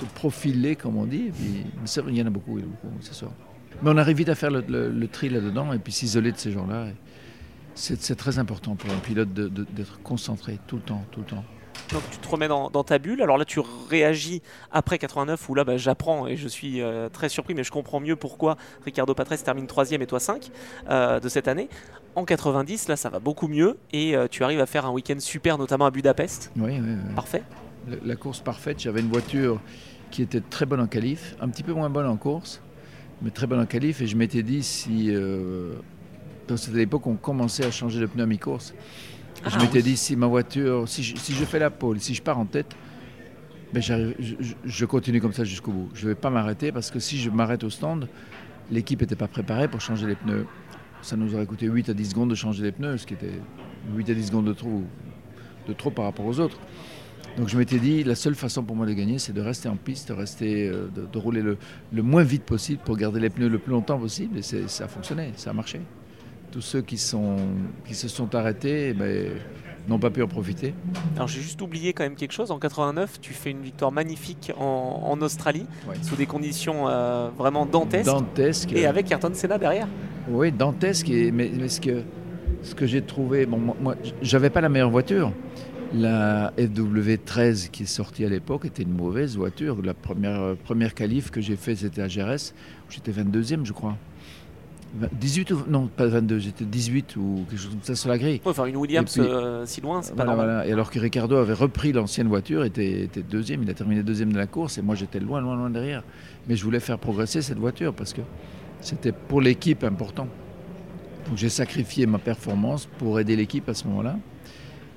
se, 0.00 0.04
profiler, 0.14 0.76
comme 0.76 0.96
on 0.96 1.04
dit. 1.04 1.26
Et 1.28 1.30
puis, 1.30 1.64
il 2.08 2.16
y 2.16 2.22
en 2.22 2.26
a 2.26 2.30
beaucoup, 2.30 2.58
c'est 3.00 3.14
sûr. 3.14 3.30
Mais 3.82 3.90
on 3.90 3.96
arrive 3.96 4.16
vite 4.16 4.28
à 4.28 4.34
faire 4.34 4.50
le, 4.50 4.60
le 4.90 5.08
tri 5.08 5.28
là-dedans 5.28 5.72
et 5.72 5.78
puis 5.78 5.92
s'isoler 5.92 6.32
de 6.32 6.36
ces 6.36 6.50
gens-là. 6.50 6.88
C'est 7.74 8.16
très 8.16 8.40
important 8.40 8.74
pour 8.74 8.90
un 8.90 8.98
pilote 8.98 9.32
d'être 9.32 10.02
concentré 10.02 10.58
tout 10.66 10.76
le 10.76 10.82
temps, 10.82 11.04
tout 11.12 11.20
le 11.20 11.26
temps. 11.26 11.44
Donc 11.92 12.02
tu 12.10 12.18
te 12.18 12.28
remets 12.28 12.48
dans, 12.48 12.68
ta 12.84 12.98
bulle. 12.98 13.22
Alors 13.22 13.38
là, 13.38 13.44
tu 13.44 13.60
réagis 13.88 14.42
après 14.72 14.98
89, 14.98 15.48
où 15.48 15.54
là, 15.54 15.64
bah, 15.64 15.76
j'apprends 15.76 16.26
et 16.26 16.36
je 16.36 16.48
suis 16.48 16.80
euh, 16.80 17.08
très 17.08 17.28
surpris, 17.28 17.54
mais 17.54 17.64
je 17.64 17.70
comprends 17.70 18.00
mieux 18.00 18.16
pourquoi 18.16 18.56
Ricardo 18.84 19.14
Patrese 19.14 19.42
termine 19.42 19.66
3 19.66 19.92
et 19.92 20.06
toi 20.06 20.20
5 20.20 20.50
euh, 20.90 21.20
de 21.20 21.28
cette 21.28 21.48
année. 21.48 21.68
En 22.14 22.24
90, 22.24 22.88
là, 22.88 22.96
ça 22.96 23.10
va 23.10 23.20
beaucoup 23.20 23.48
mieux 23.48 23.78
et 23.92 24.16
euh, 24.16 24.26
tu 24.28 24.44
arrives 24.44 24.60
à 24.60 24.66
faire 24.66 24.86
un 24.86 24.90
week-end 24.90 25.18
super, 25.18 25.56
notamment 25.56 25.86
à 25.86 25.90
Budapest. 25.90 26.50
Oui, 26.56 26.78
oui, 26.80 26.96
Parfait. 27.14 27.42
La, 28.04 28.16
course 28.16 28.40
parfaite. 28.40 28.80
J'avais 28.80 29.00
une 29.00 29.08
voiture 29.08 29.60
qui 30.10 30.22
était 30.22 30.40
très 30.40 30.66
bonne 30.66 30.80
en 30.80 30.86
qualif, 30.86 31.36
un 31.40 31.48
petit 31.48 31.62
peu 31.62 31.72
moins 31.72 31.90
bonne 31.90 32.06
en 32.06 32.16
course, 32.16 32.62
mais 33.22 33.30
très 33.30 33.46
bonne 33.46 33.60
en 33.60 33.66
qualif. 33.66 34.00
Et 34.00 34.06
je 34.06 34.16
m'étais 34.16 34.42
dit, 34.42 34.62
si 34.62 35.12
c'était 36.56 36.78
l'époque 36.78 37.06
où 37.06 37.10
on 37.10 37.16
commençait 37.16 37.64
à 37.64 37.70
changer 37.70 38.00
de 38.00 38.06
pneu 38.06 38.22
à 38.22 38.26
mi-course. 38.26 38.74
je 39.44 39.50
ah 39.52 39.62
m'étais 39.62 39.82
dit, 39.82 39.96
si 39.96 40.16
ma 40.16 40.26
voiture, 40.26 40.88
si 40.88 41.02
je, 41.02 41.44
fais 41.44 41.58
la 41.58 41.70
pole, 41.70 42.00
si 42.00 42.14
je 42.14 42.22
pars 42.22 42.38
en 42.38 42.46
tête, 42.46 42.74
ben 43.72 43.82
je, 43.82 44.84
continue 44.86 45.20
comme 45.20 45.32
ça 45.32 45.44
jusqu'au 45.44 45.72
bout. 45.72 45.90
Je 45.94 46.04
ne 46.04 46.10
vais 46.10 46.14
pas 46.14 46.30
m'arrêter 46.30 46.72
parce 46.72 46.90
que 46.90 46.98
si 46.98 47.18
je 47.18 47.30
m'arrête 47.30 47.64
au 47.64 47.70
stand, 47.70 48.08
l'équipe 48.70 49.00
n'était 49.00 49.16
pas 49.16 49.28
préparée 49.28 49.68
pour 49.68 49.80
changer 49.80 50.06
les 50.06 50.14
pneus. 50.14 50.46
Ça 51.02 51.16
nous 51.16 51.34
aurait 51.34 51.46
coûté 51.46 51.66
8 51.66 51.90
à 51.90 51.94
10 51.94 52.10
secondes 52.10 52.30
de 52.30 52.34
changer 52.34 52.64
les 52.64 52.72
pneus, 52.72 52.98
ce 52.98 53.06
qui 53.06 53.14
était 53.14 53.40
8 53.94 54.10
à 54.10 54.14
10 54.14 54.26
secondes 54.26 54.46
de 54.46 54.52
trop, 54.52 54.82
de 55.68 55.72
trop 55.72 55.90
par 55.90 56.06
rapport 56.06 56.26
aux 56.26 56.40
autres. 56.40 56.58
Donc 57.38 57.48
je 57.48 57.56
m'étais 57.56 57.78
dit, 57.78 58.02
la 58.02 58.16
seule 58.16 58.34
façon 58.34 58.64
pour 58.64 58.74
moi 58.74 58.84
de 58.84 58.92
gagner, 58.92 59.18
c'est 59.18 59.32
de 59.32 59.40
rester 59.40 59.68
en 59.68 59.76
piste, 59.76 60.08
de, 60.08 60.12
rester, 60.12 60.68
euh, 60.68 60.88
de, 60.94 61.18
rouler 61.18 61.40
le, 61.40 61.56
le, 61.92 62.02
moins 62.02 62.24
vite 62.24 62.42
possible 62.42 62.80
pour 62.84 62.96
garder 62.96 63.20
les 63.20 63.30
pneus 63.30 63.48
le 63.48 63.58
plus 63.58 63.70
longtemps 63.70 63.98
possible. 63.98 64.38
Et 64.38 64.42
ça 64.42 64.84
a 64.84 64.88
fonctionné, 64.88 65.32
ça 65.36 65.50
a 65.50 65.52
marché 65.52 65.80
tous 66.50 66.60
ceux 66.60 66.82
qui, 66.82 66.98
sont, 66.98 67.36
qui 67.86 67.94
se 67.94 68.08
sont 68.08 68.34
arrêtés 68.34 68.88
eh 68.90 68.92
ben, 68.94 69.32
n'ont 69.88 69.98
pas 69.98 70.10
pu 70.10 70.22
en 70.22 70.28
profiter. 70.28 70.74
Alors 71.16 71.28
j'ai 71.28 71.40
juste 71.40 71.60
oublié 71.62 71.92
quand 71.92 72.02
même 72.02 72.14
quelque 72.14 72.32
chose. 72.32 72.50
En 72.50 72.58
89, 72.58 73.20
tu 73.20 73.32
fais 73.32 73.50
une 73.50 73.62
victoire 73.62 73.92
magnifique 73.92 74.52
en, 74.58 75.18
Australie, 75.20 75.66
sous 76.02 76.16
des 76.16 76.26
conditions 76.26 76.88
euh, 76.88 77.30
vraiment 77.36 77.66
dantesques. 77.66 78.06
Dantesques. 78.06 78.72
Et 78.72 78.86
avec 78.86 79.10
Ayrton 79.10 79.30
Senna 79.32 79.58
derrière. 79.58 79.88
Oui, 80.28 80.52
dantesque. 80.52 81.08
mais, 81.08 81.68
ce 81.68 81.80
que, 81.80 82.02
ce 82.62 82.74
que 82.74 82.86
j'ai 82.86 83.02
trouvé, 83.02 83.46
bon, 83.46 83.58
moi, 83.80 83.96
j'avais 84.20 84.50
pas 84.50 84.60
la 84.60 84.68
meilleure 84.68 84.90
voiture. 84.90 85.32
La 85.94 86.52
FW13 86.58 87.70
qui 87.70 87.84
est 87.84 87.86
sortie 87.86 88.24
à 88.24 88.28
l'époque 88.28 88.66
était 88.66 88.82
une 88.82 88.92
mauvaise 88.92 89.36
voiture. 89.36 89.80
La 89.82 89.94
première, 89.94 90.54
première 90.64 90.94
qualif 90.94 91.30
que 91.30 91.40
j'ai 91.40 91.56
fait, 91.56 91.76
c'était 91.76 92.02
à 92.02 92.08
GRS. 92.08 92.52
J'étais 92.90 93.12
22e, 93.12 93.64
je 93.64 93.72
crois. 93.72 93.96
18 95.12 95.50
ou 95.50 95.62
non 95.68 95.86
pas 95.86 96.06
22 96.06 96.38
j'étais 96.38 96.64
18 96.64 97.16
ou 97.16 97.44
quelque 97.48 97.60
chose 97.60 97.70
comme 97.72 97.82
ça 97.82 97.94
sur 97.94 98.08
la 98.08 98.16
grille 98.16 98.40
enfin 98.46 98.64
une 98.64 98.76
Williams 98.76 99.14
euh, 99.18 99.66
si 99.66 99.82
loin 99.82 100.00
c'est 100.00 100.14
pas 100.14 100.24
normal 100.24 100.66
et 100.66 100.72
alors 100.72 100.90
que 100.90 100.98
Ricardo 100.98 101.36
avait 101.36 101.52
repris 101.52 101.92
l'ancienne 101.92 102.26
voiture 102.26 102.64
était, 102.64 103.02
était 103.02 103.22
deuxième 103.22 103.62
il 103.62 103.68
a 103.68 103.74
terminé 103.74 104.02
deuxième 104.02 104.32
de 104.32 104.38
la 104.38 104.46
course 104.46 104.78
et 104.78 104.82
moi 104.82 104.94
j'étais 104.94 105.20
loin 105.20 105.42
loin 105.42 105.56
loin 105.56 105.68
derrière 105.68 106.04
mais 106.48 106.56
je 106.56 106.64
voulais 106.64 106.80
faire 106.80 106.98
progresser 106.98 107.42
cette 107.42 107.58
voiture 107.58 107.92
parce 107.92 108.14
que 108.14 108.22
c'était 108.80 109.12
pour 109.12 109.42
l'équipe 109.42 109.84
important 109.84 110.26
donc 111.28 111.36
j'ai 111.36 111.50
sacrifié 111.50 112.06
ma 112.06 112.18
performance 112.18 112.88
pour 112.98 113.20
aider 113.20 113.36
l'équipe 113.36 113.68
à 113.68 113.74
ce 113.74 113.86
moment-là 113.88 114.16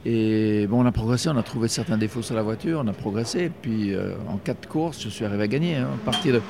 et 0.06 0.66
bon, 0.68 0.82
on 0.82 0.86
a 0.86 0.92
progressé, 0.92 1.30
on 1.30 1.38
a 1.38 1.44
trouvé 1.44 1.68
certains 1.68 1.98
défauts 1.98 2.24
sur 2.24 2.36
la 2.36 2.42
voiture, 2.42 2.82
on 2.84 2.88
a 2.88 2.94
progressé. 2.94 3.52
puis 3.62 3.94
euh, 3.94 4.14
en 4.28 4.38
quatre 4.38 4.68
courses, 4.68 5.02
je 5.02 5.10
suis 5.10 5.26
arrivé 5.26 5.44
à 5.44 5.48
gagner. 5.48 5.76
Hein, 5.76 5.90
partir 6.06 6.34
de 6.34 6.42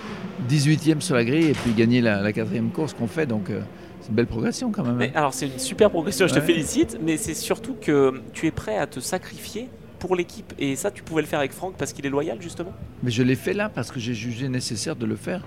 18e 0.50 1.02
sur 1.02 1.16
la 1.16 1.26
grille 1.26 1.48
et 1.48 1.54
puis 1.54 1.74
gagner 1.74 2.00
la, 2.00 2.32
quatrième 2.32 2.70
course 2.70 2.94
qu'on 2.94 3.08
fait. 3.08 3.26
Donc 3.26 3.50
euh, 3.50 3.60
c'est 4.00 4.10
une 4.10 4.16
belle 4.16 4.28
progression 4.28 4.72
quand 4.72 4.84
même. 4.84 5.02
Hein. 5.02 5.12
alors 5.16 5.34
c'est 5.34 5.48
une 5.48 5.60
super 5.60 5.90
progression, 5.90 6.28
je 6.28 6.34
te 6.34 6.40
félicite. 6.40 6.98
Mais 7.04 7.18
c'est 7.18 7.34
surtout 7.34 7.76
que 7.80 8.22
tu 8.32 8.48
es 8.48 8.52
prêt 8.52 8.78
à 8.78 8.88
te 8.88 9.02
sacrifier 9.02 9.68
pour 10.00 10.16
l'équipe. 10.16 10.54
Et 10.58 10.78
ça, 10.78 10.90
tu 10.90 11.04
pouvais 11.04 11.22
le 11.22 11.28
faire 11.28 11.40
avec 11.40 11.52
Franck 11.52 11.76
parce 11.78 11.92
qu'il 11.92 12.06
est 12.06 12.10
loyal 12.10 12.42
justement? 12.42 12.74
Mais 13.04 13.12
je 13.12 13.22
l'ai 13.22 13.36
fait 13.36 13.54
là 13.54 13.68
parce 13.68 13.92
que 13.92 14.00
j'ai 14.00 14.14
jugé 14.14 14.48
nécessaire 14.48 14.96
de 14.96 15.06
le 15.06 15.18
faire. 15.18 15.46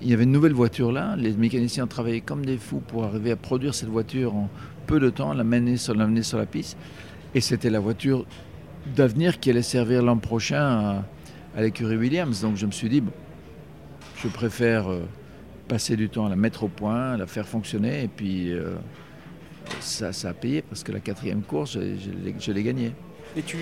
Il 0.00 0.08
y 0.08 0.14
avait 0.14 0.24
une 0.24 0.32
nouvelle 0.32 0.54
voiture 0.54 0.90
là. 0.90 1.16
Les 1.18 1.32
mécaniciens 1.32 1.84
ont 1.84 1.88
travaillé 1.88 2.22
comme 2.22 2.46
des 2.46 2.56
fous 2.56 2.80
pour 2.80 3.04
arriver 3.04 3.30
à 3.30 3.36
produire 3.36 3.74
cette 3.74 3.90
voiture 3.90 4.34
en 4.34 4.48
peu 4.86 4.98
de 4.98 5.10
temps, 5.10 5.32
la 5.32 5.44
mener 5.44 5.76
sur, 5.76 5.94
l'amener 5.94 6.22
sur 6.22 6.38
la 6.38 6.46
piste. 6.46 6.76
Et 7.34 7.40
c'était 7.40 7.70
la 7.70 7.80
voiture 7.80 8.26
d'avenir 8.86 9.40
qui 9.40 9.50
allait 9.50 9.62
servir 9.62 10.02
l'an 10.02 10.18
prochain 10.18 11.04
à, 11.56 11.62
l'écurie 11.62 11.96
Williams. 11.96 12.42
Donc 12.42 12.56
je 12.56 12.66
me 12.66 12.72
suis 12.72 12.88
dit, 12.88 13.02
je 14.16 14.28
préfère 14.28 14.90
euh, 14.90 15.02
passer 15.68 15.96
du 15.96 16.08
temps 16.08 16.26
à 16.26 16.28
la 16.28 16.36
mettre 16.36 16.64
au 16.64 16.68
point, 16.68 17.12
à 17.12 17.16
la 17.16 17.26
faire 17.26 17.48
fonctionner. 17.48 18.04
Et 18.04 18.08
puis 18.08 18.52
euh, 18.52 18.74
ça, 19.80 20.10
a 20.28 20.34
payé 20.34 20.62
parce 20.62 20.82
que 20.82 20.92
la 20.92 21.00
quatrième 21.00 21.42
course, 21.42 21.78
je, 21.78 22.52
l'ai 22.52 22.62
gagnée. 22.62 22.92
Et 23.34 23.42
tu, 23.42 23.56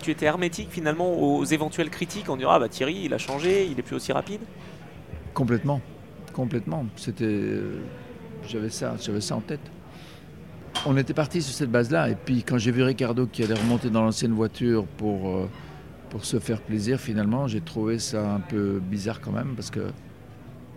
tu, 0.00 0.10
étais 0.10 0.26
hermétique 0.26 0.68
finalement 0.70 1.12
aux 1.12 1.44
éventuelles 1.44 1.90
critiques 1.90 2.30
On 2.30 2.36
dira, 2.36 2.54
ah 2.54 2.58
bah 2.58 2.68
Thierry, 2.70 3.02
il 3.04 3.12
a 3.12 3.18
changé, 3.18 3.66
il 3.66 3.78
est 3.78 3.82
plus 3.82 3.96
aussi 3.96 4.12
rapide? 4.12 4.40
Complètement, 5.34 5.82
complètement. 6.32 6.86
C'était, 6.96 7.24
euh, 7.24 7.80
j'avais 8.48 8.70
ça, 8.70 8.96
j'avais 8.98 9.20
ça 9.20 9.36
en 9.36 9.40
tête 9.40 9.60
on 10.86 10.96
était 10.96 11.14
parti 11.14 11.42
sur 11.42 11.54
cette 11.54 11.70
base-là. 11.70 12.10
Et 12.10 12.14
puis 12.14 12.42
quand 12.42 12.58
j'ai 12.58 12.70
vu 12.70 12.82
Ricardo 12.82 13.26
qui 13.26 13.42
allait 13.42 13.54
remonter 13.54 13.90
dans 13.90 14.02
l'ancienne 14.02 14.32
voiture 14.32 14.86
pour, 14.86 15.28
euh, 15.28 15.48
pour 16.08 16.24
se 16.24 16.38
faire 16.38 16.60
plaisir, 16.60 16.98
finalement, 17.00 17.48
j'ai 17.48 17.60
trouvé 17.60 17.98
ça 17.98 18.34
un 18.34 18.40
peu 18.40 18.80
bizarre 18.80 19.20
quand 19.20 19.32
même 19.32 19.54
parce 19.54 19.70
que 19.70 19.90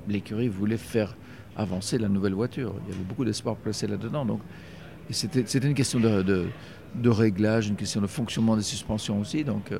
l'écurie 0.08 0.50
voulait 0.50 0.78
faire 0.78 1.16
avancer 1.56 1.98
la 1.98 2.10
nouvelle 2.10 2.34
voiture. 2.34 2.74
Il 2.86 2.92
y 2.92 2.96
avait 2.96 3.04
beaucoup 3.04 3.26
d'espoir 3.26 3.56
placé 3.56 3.88
là-dedans. 3.88 4.26
Donc, 4.26 4.42
c'était, 5.10 5.42
une 5.60 5.74
question 5.74 6.00
de, 6.00 6.48
de, 6.96 7.10
réglage, 7.10 7.68
une 7.68 7.76
question 7.76 8.02
de 8.02 8.08
fonctionnement 8.08 8.56
des 8.56 8.64
suspensions 8.64 9.20
aussi. 9.20 9.44
Donc, 9.44 9.72
euh, 9.72 9.80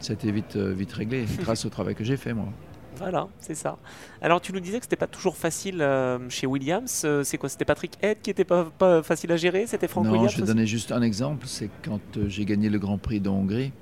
ça 0.00 0.12
a 0.12 0.14
été 0.14 0.30
vite, 0.32 0.56
euh, 0.56 0.72
vite 0.72 0.92
réglé 0.92 1.26
grâce 1.40 1.64
au 1.64 1.68
travail 1.68 1.94
que 1.94 2.04
j'ai 2.04 2.16
fait, 2.16 2.34
moi. 2.34 2.48
Voilà, 2.96 3.28
c'est 3.40 3.54
ça. 3.54 3.78
Alors 4.20 4.40
tu 4.40 4.52
nous 4.52 4.60
disais 4.60 4.78
que 4.78 4.84
c'était 4.84 4.96
pas 4.96 5.06
toujours 5.06 5.36
facile 5.36 5.80
euh, 5.80 6.18
chez 6.28 6.46
Williams. 6.46 7.02
Euh, 7.04 7.24
c'est 7.24 7.38
quoi? 7.38 7.48
C'était 7.48 7.64
Patrick 7.64 7.92
Head 8.02 8.18
qui 8.22 8.30
était 8.30 8.44
pas, 8.44 8.64
pas 8.64 9.02
facile 9.02 9.32
à 9.32 9.36
gérer? 9.36 9.66
C'était 9.66 9.88
Frank 9.88 10.04
non, 10.04 10.12
Williams 10.12 10.32
je 10.32 10.40
vais 10.40 10.46
donner 10.46 10.66
juste 10.66 10.92
un 10.92 11.02
exemple. 11.02 11.46
C'est 11.46 11.70
quand 11.82 12.00
euh, 12.16 12.28
j'ai 12.28 12.44
gagné 12.44 12.68
le 12.68 12.78
Grand 12.78 12.98
Prix 12.98 13.20
de 13.20 13.28
Hongrie 13.28 13.72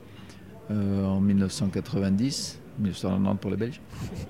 en 0.71 1.19
1990, 1.21 2.61
1990 2.79 3.41
pour 3.41 3.51
les 3.51 3.57
Belges. 3.57 3.81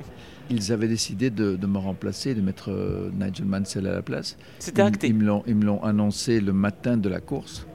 Ils 0.50 0.72
avaient 0.72 0.88
décidé 0.88 1.30
de, 1.30 1.58
me 1.66 1.78
remplacer, 1.78 2.34
de 2.34 2.40
mettre 2.40 2.70
Nigel 3.12 3.44
Mansell 3.44 3.86
à 3.86 3.92
la 3.92 4.02
place. 4.02 4.38
C'était 4.60 4.82
acté. 4.82 5.08
Ils 5.08 5.14
me 5.14 5.64
l'ont 5.64 5.82
annoncé 5.82 6.40
le 6.40 6.52
matin 6.52 6.96
de 6.96 7.08
la 7.08 7.20
course. 7.20 7.66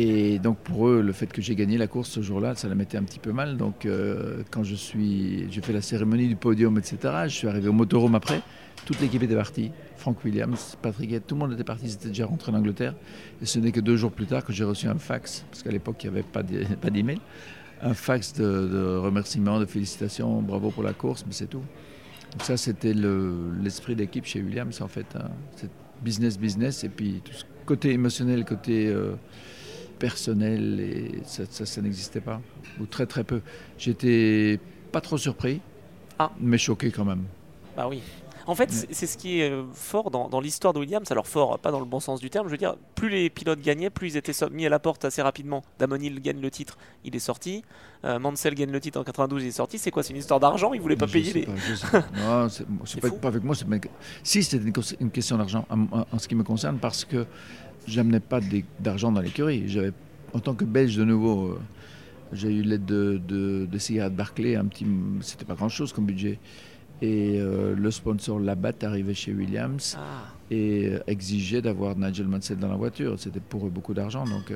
Et 0.00 0.38
donc 0.38 0.58
pour 0.58 0.86
eux, 0.88 1.02
le 1.02 1.12
fait 1.12 1.26
que 1.26 1.42
j'ai 1.42 1.56
gagné 1.56 1.76
la 1.76 1.88
course 1.88 2.08
ce 2.10 2.22
jour-là, 2.22 2.54
ça 2.54 2.68
la 2.68 2.76
mettait 2.76 2.96
un 2.98 3.02
petit 3.02 3.18
peu 3.18 3.32
mal. 3.32 3.56
Donc 3.56 3.84
euh, 3.84 4.42
quand 4.50 4.62
je 4.62 4.76
suis, 4.76 5.50
j'ai 5.50 5.60
fait 5.60 5.72
la 5.72 5.80
cérémonie 5.82 6.28
du 6.28 6.36
podium, 6.36 6.78
etc. 6.78 6.98
Je 7.24 7.34
suis 7.34 7.48
arrivé 7.48 7.68
au 7.68 7.72
motorhome 7.72 8.14
après. 8.14 8.40
Toute 8.86 9.00
l'équipe 9.00 9.22
était 9.24 9.34
partie. 9.34 9.72
Frank 9.96 10.24
Williams, 10.24 10.76
Patrick 10.80 11.26
tout 11.26 11.34
le 11.34 11.40
monde 11.40 11.52
était 11.54 11.64
parti. 11.64 11.86
Ils 11.86 11.94
étaient 11.94 12.08
déjà 12.08 12.26
rentrés 12.26 12.52
en 12.52 12.54
Angleterre. 12.54 12.94
Et 13.42 13.46
ce 13.46 13.58
n'est 13.58 13.72
que 13.72 13.80
deux 13.80 13.96
jours 13.96 14.12
plus 14.12 14.26
tard 14.26 14.44
que 14.44 14.52
j'ai 14.52 14.62
reçu 14.62 14.86
un 14.86 14.94
fax, 14.98 15.44
parce 15.50 15.64
qu'à 15.64 15.72
l'époque 15.72 15.96
il 16.04 16.10
n'y 16.10 16.16
avait 16.18 16.22
pas 16.80 16.90
d'email, 16.90 17.18
un 17.82 17.94
fax 17.94 18.34
de, 18.34 18.98
remerciements, 18.98 19.58
de 19.58 19.66
félicitations, 19.66 20.40
bravo 20.42 20.70
pour 20.70 20.84
la 20.84 20.92
course, 20.92 21.24
mais 21.26 21.32
c'est 21.32 21.48
tout. 21.48 21.62
Donc 22.32 22.42
ça, 22.42 22.56
c'était 22.56 22.94
le- 22.94 23.50
l'esprit 23.60 23.96
d'équipe 23.96 24.26
chez 24.26 24.40
Williams, 24.42 24.80
en 24.80 24.86
fait. 24.88 25.06
hein. 25.16 25.28
C'est 25.56 25.70
business, 26.04 26.38
business, 26.38 26.84
et 26.84 26.88
puis 26.88 27.20
tout 27.24 27.32
ce 27.32 27.44
côté 27.66 27.90
émotionnel, 27.92 28.44
côté 28.44 28.86
euh, 28.86 29.14
personnel, 29.98 30.80
et 30.80 31.20
ça, 31.24 31.44
ça, 31.50 31.66
ça 31.66 31.80
n'existait 31.82 32.20
pas, 32.20 32.40
ou 32.80 32.86
très 32.86 33.06
très 33.06 33.24
peu. 33.24 33.40
J'étais 33.78 34.58
pas 34.92 35.00
trop 35.00 35.18
surpris, 35.18 35.60
Ah. 36.18 36.30
mais 36.40 36.58
choqué 36.58 36.90
quand 36.90 37.04
même. 37.04 37.24
Bah 37.76 37.86
oui. 37.88 38.00
En 38.46 38.54
fait, 38.54 38.70
c'est 38.72 38.94
c'est 38.94 39.06
ce 39.06 39.18
qui 39.18 39.42
est 39.42 39.50
euh, 39.50 39.62
fort 39.74 40.10
dans, 40.10 40.26
dans 40.30 40.40
l'histoire 40.40 40.72
de 40.72 40.78
Williams. 40.78 41.10
Alors 41.12 41.26
fort, 41.26 41.58
pas 41.58 41.70
dans 41.70 41.80
le 41.80 41.84
bon 41.84 42.00
sens 42.00 42.18
du 42.18 42.30
terme. 42.30 42.46
Je 42.46 42.52
veux 42.52 42.56
dire, 42.56 42.76
plus 42.94 43.10
les 43.10 43.28
pilotes 43.28 43.60
gagnaient, 43.60 43.90
plus 43.90 44.14
ils 44.14 44.16
étaient 44.16 44.32
mis 44.50 44.64
à 44.64 44.70
la 44.70 44.78
porte 44.78 45.04
assez 45.04 45.20
rapidement. 45.20 45.62
Damon 45.78 45.96
Hill 45.96 46.18
gagne 46.22 46.40
le 46.40 46.50
titre, 46.50 46.78
il 47.04 47.14
est 47.14 47.18
sorti. 47.18 47.62
Euh, 48.06 48.18
Mansell 48.18 48.54
gagne 48.54 48.70
le 48.70 48.80
titre 48.80 48.98
en 48.98 49.04
92, 49.04 49.42
il 49.42 49.48
est 49.48 49.50
sorti. 49.50 49.76
C'est 49.76 49.90
quoi 49.90 50.02
C'est 50.02 50.14
une 50.14 50.18
histoire 50.20 50.40
d'argent? 50.40 50.72
Ils 50.72 50.80
voulaient 50.80 50.96
pas 50.96 51.06
Je 51.06 51.12
payer 51.12 51.32
les. 51.34 51.42
pas, 51.42 51.52
pas. 51.92 52.04
Non, 52.44 52.48
c'est 52.48 53.00
pas, 53.02 53.10
pas 53.10 53.28
avec 53.28 53.44
moi. 53.44 53.54
Si, 54.22 54.42
c'était 54.42 54.64
une, 54.98 55.10
question 55.10 55.36
d'argent 55.36 55.66
en, 55.68 55.82
en- 55.82 56.06
en 56.10 56.18
ce 56.18 56.26
qui 56.26 56.34
me 56.34 56.42
concerne, 56.42 56.78
parce 56.78 57.04
que 57.04 57.26
j'amenais 57.88 58.20
pas 58.20 58.40
d'argent 58.78 59.10
dans 59.10 59.20
l'écurie. 59.20 59.64
J'avais, 59.66 59.92
en 60.32 60.40
tant 60.40 60.54
que 60.54 60.64
Belge 60.64 60.96
de 60.96 61.04
nouveau, 61.04 61.48
euh, 61.48 61.60
j'ai 62.32 62.52
eu 62.52 62.62
l'aide 62.62 62.84
de, 62.84 63.20
de, 63.26 63.66
de 63.70 63.78
cigarettes 63.78 64.14
Barclay, 64.14 64.56
un 64.56 64.66
petit, 64.66 64.86
c'était 65.20 65.44
pas 65.44 65.54
grand 65.54 65.68
chose 65.68 65.92
comme 65.92 66.04
budget. 66.06 66.38
Et 67.00 67.38
euh, 67.40 67.74
le 67.76 67.90
sponsor 67.90 68.40
Labatt 68.40 68.82
arrivait 68.82 69.14
chez 69.14 69.32
Williams 69.32 69.96
Ah, 69.98 70.32
et 70.50 70.88
euh, 70.88 71.00
exigeait 71.06 71.62
d'avoir 71.62 71.96
Nigel 71.96 72.26
Mansell 72.26 72.58
dans 72.58 72.68
la 72.68 72.76
voiture. 72.76 73.14
C'était 73.18 73.40
pour 73.40 73.66
eux 73.66 73.70
beaucoup 73.70 73.94
d'argent, 73.94 74.24
donc 74.24 74.52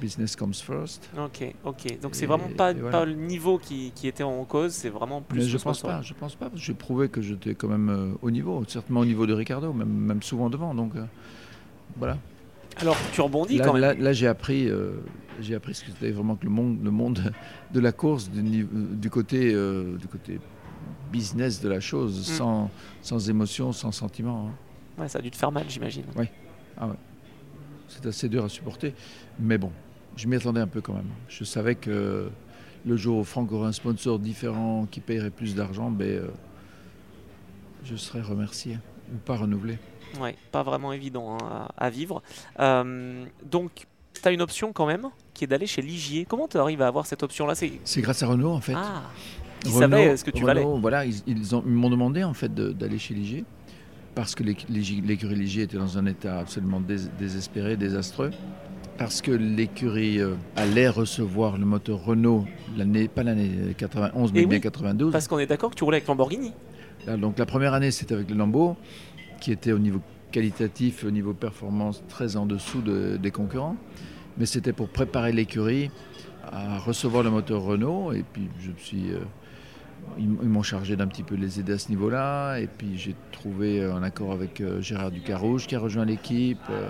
business 0.00 0.34
comes 0.34 0.52
first. 0.52 1.08
ok, 1.16 1.54
ok. 1.64 2.00
Donc 2.02 2.14
c'est 2.16 2.26
vraiment 2.26 2.50
pas, 2.56 2.72
voilà. 2.72 2.90
pas 2.90 3.04
le 3.04 3.14
niveau 3.14 3.56
qui, 3.56 3.92
qui 3.94 4.08
était 4.08 4.24
en 4.24 4.44
cause, 4.44 4.72
c'est 4.72 4.90
vraiment 4.90 5.22
plus. 5.22 5.38
Mais 5.40 5.46
je 5.46 5.58
pense 5.58 5.80
pas, 5.80 6.02
je 6.02 6.12
pense 6.12 6.34
pas. 6.34 6.50
J'ai 6.54 6.74
prouvé 6.74 7.08
que 7.08 7.22
j'étais 7.22 7.54
quand 7.54 7.68
même 7.68 8.16
au 8.20 8.30
niveau, 8.30 8.62
certainement 8.68 9.00
au 9.00 9.06
niveau 9.06 9.26
de 9.26 9.32
Ricardo, 9.32 9.72
même, 9.72 9.88
même 9.88 10.22
souvent 10.22 10.50
devant. 10.50 10.74
Donc 10.74 10.92
voilà. 11.96 12.18
Alors 12.78 12.96
tu 13.12 13.20
rebondis 13.20 13.58
Là, 13.58 13.64
quand 13.64 13.72
même. 13.74 13.82
là- 13.82 13.94
là, 13.94 14.12
j'ai 14.12 14.26
appris, 14.26 14.68
euh, 14.68 14.92
j'ai 15.40 15.54
appris 15.54 15.74
ce 15.74 15.84
que 15.84 15.90
c'était 15.90 16.10
vraiment 16.10 16.36
que 16.36 16.44
le 16.44 16.50
monde, 16.50 16.78
le 16.82 16.90
monde 16.90 17.32
de 17.72 17.80
la 17.80 17.92
course 17.92 18.30
du, 18.30 19.10
côté, 19.10 19.52
euh, 19.54 19.96
du 19.98 20.06
côté 20.08 20.40
business 21.12 21.60
de 21.60 21.68
la 21.68 21.80
chose, 21.80 22.18
Mm. 22.20 22.22
sans, 22.34 22.70
sans 23.02 23.28
émotion, 23.30 23.72
sans 23.72 23.92
sentiment. 23.92 24.48
hein. 24.48 25.02
Ouais, 25.02 25.08
ça 25.08 25.18
a 25.18 25.22
dû 25.22 25.30
te 25.30 25.36
faire 25.36 25.52
mal, 25.52 25.64
j'imagine. 25.68 26.04
C'est 27.88 28.06
assez 28.06 28.28
dur 28.28 28.44
à 28.44 28.48
supporter, 28.48 28.94
mais 29.38 29.58
bon, 29.58 29.70
je 30.16 30.26
m'y 30.26 30.36
attendais 30.36 30.60
un 30.60 30.66
peu 30.66 30.80
quand 30.80 30.94
même. 30.94 31.10
Je 31.28 31.44
savais 31.44 31.74
que 31.74 32.30
le 32.86 32.96
jour 32.96 33.18
où 33.18 33.24
Franck 33.24 33.52
aurait 33.52 33.68
un 33.68 33.72
sponsor 33.72 34.18
différent 34.18 34.86
qui 34.90 35.00
paierait 35.00 35.30
plus 35.30 35.54
d'argent, 35.54 35.90
ben, 35.90 36.08
euh, 36.08 36.28
je 37.84 37.94
serais 37.96 38.22
remercié 38.22 38.78
ou 39.12 39.16
pas 39.18 39.36
renouvelé. 39.36 39.78
Ouais, 40.20 40.34
pas 40.50 40.62
vraiment 40.62 40.92
évident 40.92 41.36
hein, 41.40 41.66
à, 41.76 41.86
à 41.86 41.90
vivre. 41.90 42.22
Euh, 42.60 43.24
donc, 43.50 43.86
tu 44.20 44.28
as 44.28 44.32
une 44.32 44.42
option 44.42 44.72
quand 44.72 44.86
même, 44.86 45.08
qui 45.34 45.44
est 45.44 45.46
d'aller 45.46 45.66
chez 45.66 45.80
Ligier. 45.82 46.26
Comment 46.28 46.48
tu 46.48 46.58
arrives 46.58 46.82
à 46.82 46.86
avoir 46.86 47.06
cette 47.06 47.22
option-là? 47.22 47.54
C'est 47.54 48.00
grâce 48.02 48.22
à 48.22 48.26
Renault 48.26 48.50
en 48.50 48.60
fait. 48.60 48.74
Ah, 48.76 49.02
qui 49.60 49.70
Renault- 49.70 49.78
savait 49.80 50.16
ce 50.16 50.24
que 50.24 50.30
tu 50.30 50.44
valais. 50.44 50.62
Renault, 50.62 50.78
Voilà, 50.80 51.04
ils, 51.06 51.14
ils 51.26 51.54
ont- 51.54 51.62
ils 51.64 51.72
m'ont 51.72 51.88
demandé 51.90 52.24
en 52.24 52.34
fait 52.34 52.52
d'aller 52.54 52.98
chez 52.98 53.14
Ligier 53.14 53.44
parce 54.14 54.34
que 54.34 54.42
l'écurie 54.42 55.34
Ligier 55.34 55.62
était 55.62 55.78
dans 55.78 55.96
un 55.96 56.04
état 56.06 56.40
absolument 56.40 56.80
dés- 56.80 57.08
désespéré, 57.18 57.76
désastreux. 57.76 58.30
Parce 58.98 59.22
que 59.22 59.30
l'écurie 59.30 60.20
euh, 60.20 60.34
allait 60.54 60.88
recevoir 60.90 61.56
le 61.56 61.64
moteur 61.64 62.04
Renault 62.04 62.44
l'année, 62.76 63.08
pas 63.08 63.22
l'année 63.22 63.74
91, 63.78 64.32
mais 64.34 64.42
Et 64.42 64.46
bien 64.46 64.58
oui, 64.58 64.60
92. 64.62 65.10
Parce 65.12 65.26
qu'on 65.28 65.38
est 65.38 65.46
d'accord 65.46 65.70
que 65.70 65.74
tu 65.76 65.84
roulais 65.84 65.96
avec 65.96 66.08
Lamborghini. 66.08 66.52
Là, 67.06 67.16
donc 67.16 67.38
la 67.38 67.46
première 67.46 67.74
année, 67.74 67.90
c'était 67.90 68.14
avec 68.14 68.30
le 68.30 68.36
Lambo, 68.36 68.76
qui 69.40 69.52
était 69.52 69.72
au 69.72 69.78
niveau 69.78 70.00
qualitatif, 70.30 71.04
au 71.04 71.10
niveau 71.10 71.34
performance, 71.34 72.02
très 72.08 72.36
en 72.36 72.46
dessous 72.46 72.80
de- 72.80 73.16
des 73.16 73.30
concurrents. 73.30 73.76
Mais 74.38 74.46
c'était 74.46 74.72
pour 74.72 74.88
préparer 74.88 75.32
l'écurie 75.32 75.90
à 76.50 76.78
recevoir 76.78 77.22
le 77.22 77.30
moteur 77.30 77.62
Renault. 77.62 78.12
Et 78.12 78.24
puis, 78.32 78.48
je 78.60 78.70
suis, 78.82 79.10
euh, 79.12 79.18
ils, 80.18 80.28
m'ont 80.28 80.62
chargé 80.62 80.96
d'un 80.96 81.06
petit 81.06 81.22
peu 81.22 81.34
les 81.34 81.60
aider 81.60 81.72
à 81.74 81.78
ce 81.78 81.88
niveau-là. 81.90 82.58
Et 82.58 82.66
puis, 82.66 82.96
j'ai 82.96 83.14
trouvé 83.32 83.80
euh, 83.80 83.94
un 83.94 84.02
accord 84.02 84.32
avec 84.32 84.60
euh, 84.60 84.80
Gérard 84.80 85.10
Ducarouge 85.10 85.66
qui 85.66 85.74
a 85.74 85.80
rejoint 85.80 86.04
l'équipe. 86.04 86.58
euh, 86.70 86.88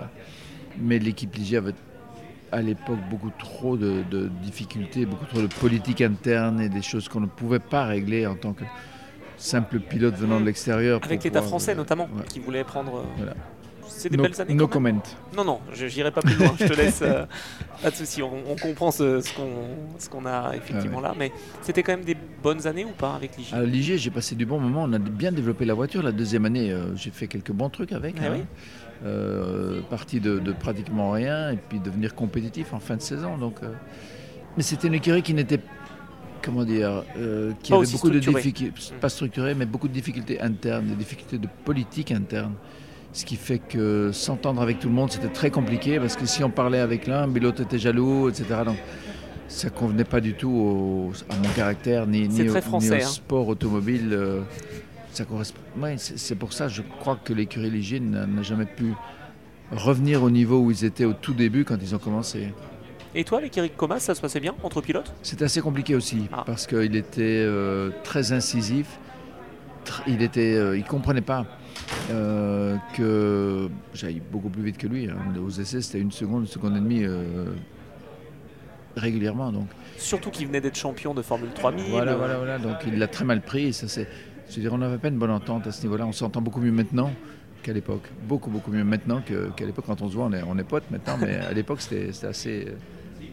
mais 0.79 0.97
l'équipe 0.99 1.33
Ligier 1.35 1.57
avait 1.57 1.73
à 2.51 2.61
l'époque 2.61 2.97
beaucoup 3.09 3.31
trop 3.37 3.77
de, 3.77 4.03
de 4.09 4.27
difficultés, 4.43 5.05
beaucoup 5.05 5.25
trop 5.25 5.41
de 5.41 5.47
politique 5.47 6.01
interne 6.01 6.61
et 6.61 6.69
des 6.69 6.81
choses 6.81 7.07
qu'on 7.09 7.19
ne 7.19 7.25
pouvait 7.27 7.59
pas 7.59 7.85
régler 7.85 8.25
en 8.25 8.35
tant 8.35 8.53
que 8.53 8.63
simple 9.43 9.79
pilote 9.79 10.15
venant 10.15 10.39
de 10.39 10.45
l'extérieur. 10.45 10.99
Avec 11.03 11.23
l'État 11.23 11.41
français 11.41 11.71
euh, 11.71 11.75
notamment, 11.75 12.05
ouais. 12.15 12.23
qui 12.29 12.39
voulait 12.39 12.63
prendre. 12.63 12.97
euh, 12.97 13.03
Voilà. 13.17 13.33
C'est 13.85 14.09
des 14.09 14.17
No, 14.17 14.23
belles 14.23 14.41
années. 14.41 14.53
no 14.53 14.67
quand 14.67 14.79
même. 14.79 15.01
comment. 15.33 15.43
Non, 15.45 15.53
non, 15.53 15.59
je 15.73 15.85
n'irai 15.85 16.09
pas 16.11 16.21
plus 16.21 16.35
loin. 16.35 16.53
je 16.59 16.65
te 16.65 16.73
laisse. 16.73 17.01
euh, 17.03 17.25
pas 17.81 17.91
de 17.91 17.95
souci. 17.95 18.23
On, 18.23 18.31
on 18.49 18.55
comprend 18.55 18.91
ce, 18.91 19.19
ce 19.21 19.33
qu'on 19.33 19.51
ce 19.99 20.09
qu'on 20.09 20.25
a 20.25 20.53
effectivement 20.55 20.99
là. 21.01 21.13
Mais 21.17 21.31
c'était 21.61 21.83
quand 21.83 21.91
même 21.91 22.05
des 22.05 22.17
bonnes 22.41 22.65
années 22.65 22.85
ou 22.85 22.91
pas 22.97 23.13
avec 23.15 23.37
Ligier 23.37 23.55
À 23.57 23.61
Ligier, 23.63 23.97
j'ai 23.97 24.09
passé 24.09 24.35
du 24.35 24.45
bon 24.45 24.59
moment. 24.59 24.83
On 24.87 24.93
a 24.93 24.99
bien 24.99 25.31
développé 25.31 25.65
la 25.65 25.73
voiture. 25.73 26.01
La 26.01 26.11
deuxième 26.13 26.45
année, 26.45 26.71
euh, 26.71 26.95
j'ai 26.95 27.11
fait 27.11 27.27
quelques 27.27 27.51
bons 27.51 27.69
trucs 27.69 27.91
avec. 27.91 28.15
Ah 28.19 28.25
hein. 28.27 28.31
oui 28.35 28.43
Euh, 29.05 29.81
parti 29.89 30.21
de, 30.21 30.39
de 30.39 30.53
pratiquement 30.53 31.11
rien 31.11 31.51
et 31.51 31.57
puis 31.57 31.79
devenir 31.79 32.15
compétitif 32.15 32.73
en 32.73 32.79
fin 32.79 32.95
de 32.95 33.01
saison. 33.01 33.37
Donc, 33.37 33.57
Mais 34.55 34.63
c'était 34.63 34.87
une 34.87 34.93
écurie 34.93 35.21
qui 35.23 35.33
n'était 35.33 35.59
comment 36.43 36.63
dire, 36.63 37.03
euh, 37.17 37.51
qui 37.63 37.71
Pas 37.71 37.77
avait 37.77 37.87
beaucoup 37.91 38.09
de 38.09 38.19
difficultés, 38.19 38.71
pas 38.99 39.09
structurées, 39.09 39.55
mais 39.55 39.65
beaucoup 39.65 39.87
de 39.87 39.93
difficultés 39.93 40.39
internes, 40.41 40.85
des 40.87 40.95
difficultés 40.95 41.37
de 41.37 41.47
politique 41.65 42.11
interne. 42.11 42.53
Ce 43.13 43.25
qui 43.25 43.35
fait 43.35 43.59
que 43.59 44.11
s'entendre 44.11 44.61
avec 44.61 44.79
tout 44.79 44.87
le 44.89 44.93
monde, 44.95 45.11
c'était 45.11 45.27
très 45.27 45.51
compliqué 45.51 45.99
parce 45.99 46.15
que 46.15 46.25
si 46.25 46.43
on 46.43 46.49
parlait 46.49 46.79
avec 46.79 47.07
l'un, 47.07 47.27
l'autre 47.27 47.61
était 47.61 47.77
jaloux, 47.79 48.27
etc. 48.29 48.45
Donc, 48.65 48.77
ça 49.47 49.69
convenait 49.69 50.03
pas 50.03 50.19
du 50.19 50.33
tout 50.33 50.49
au- 50.49 51.11
à 51.29 51.35
mon 51.37 51.49
caractère 51.53 52.07
ni, 52.07 52.27
au, 52.27 52.61
français, 52.61 52.89
ni 52.97 53.03
au 53.03 53.05
hein. 53.05 53.09
sport 53.09 53.47
automobile. 53.47 54.09
euh, 54.13 54.41
ça 55.11 55.25
correspond. 55.25 55.59
ouais, 55.79 55.95
c'est 55.97 56.33
pour 56.35 56.53
ça, 56.53 56.67
je 56.67 56.81
crois 56.99 57.19
que 57.23 57.33
l'écurie 57.33 57.69
Ligier 57.69 57.99
n'a 57.99 58.25
n'a 58.25 58.41
jamais 58.41 58.65
pu 58.65 58.93
revenir 59.71 60.23
au 60.23 60.31
niveau 60.31 60.59
où 60.59 60.71
ils 60.71 60.83
étaient 60.83 61.05
au 61.05 61.13
tout 61.13 61.33
début 61.35 61.65
quand 61.65 61.77
ils 61.79 61.93
ont 61.93 61.99
commencé. 61.99 62.51
Et 63.15 63.23
toi, 63.23 63.37
avec 63.37 63.55
Eric 63.57 63.77
Comas, 63.77 63.99
ça 63.99 64.15
se 64.15 64.21
passait 64.21 64.39
bien 64.39 64.55
entre 64.63 64.81
pilotes? 64.81 65.13
C'était 65.21 65.45
assez 65.45 65.61
compliqué 65.61 65.95
aussi 65.95 66.27
Ah. 66.31 66.43
parce 66.45 66.65
qu'il 66.65 66.95
était 66.95 67.21
euh, 67.45 67.91
très 68.03 68.31
incisif. 68.31 68.97
tr- 69.85 70.01
Il 70.07 70.21
était, 70.23 70.55
euh, 70.55 70.77
il 70.77 70.83
comprenait 70.83 71.21
pas 71.21 71.45
euh, 72.11 72.75
que 72.95 73.69
j'aille 73.93 74.21
beaucoup 74.31 74.49
plus 74.49 74.63
vite 74.63 74.77
que 74.77 74.87
lui. 74.87 75.07
hein. 75.09 75.15
Aux 75.39 75.49
essais, 75.51 75.81
c'était 75.81 75.99
une 75.99 76.11
seconde, 76.11 76.41
une 76.43 76.47
seconde 76.47 76.75
et 76.75 76.79
demie 76.79 77.03
euh, 77.03 77.53
régulièrement. 78.95 79.51
Donc 79.51 79.67
Surtout 79.97 80.31
qu'il 80.31 80.47
venait 80.47 80.61
d'être 80.61 80.75
champion 80.77 81.13
de 81.13 81.21
Formule 81.21 81.49
3000. 81.53 81.85
voilà, 81.91 82.15
voilà, 82.15 82.37
voilà. 82.37 82.57
Donc 82.57 82.77
il 82.87 82.97
l'a 82.97 83.07
très 83.07 83.25
mal 83.25 83.41
pris. 83.41 83.67
et 83.67 83.71
Ça, 83.73 83.87
c'est, 83.87 84.07
je 84.49 84.55
veux 84.55 84.61
dire, 84.61 84.73
on 84.73 84.79
n'avait 84.79 84.97
pas 84.97 85.09
une 85.09 85.17
bonne 85.19 85.31
entente 85.31 85.67
à 85.67 85.71
ce 85.71 85.83
niveau-là. 85.83 86.05
On 86.07 86.11
s'entend 86.13 86.41
beaucoup 86.41 86.59
mieux 86.61 86.71
maintenant 86.71 87.11
qu'à 87.61 87.73
l'époque. 87.73 88.09
Beaucoup, 88.27 88.49
beaucoup 88.49 88.71
mieux 88.71 88.83
maintenant 88.83 89.21
qu'à 89.21 89.65
l'époque. 89.65 89.85
Quand 89.87 90.01
on 90.01 90.09
se 90.09 90.15
voit, 90.15 90.25
on 90.25 90.33
est, 90.33 90.43
on 90.47 90.57
est 90.57 90.63
potes 90.63 90.89
maintenant, 90.91 91.17
mais 91.21 91.35
à 91.37 91.53
l'époque, 91.53 91.81
c'était, 91.81 92.11
c'était 92.11 92.27
assez, 92.27 92.67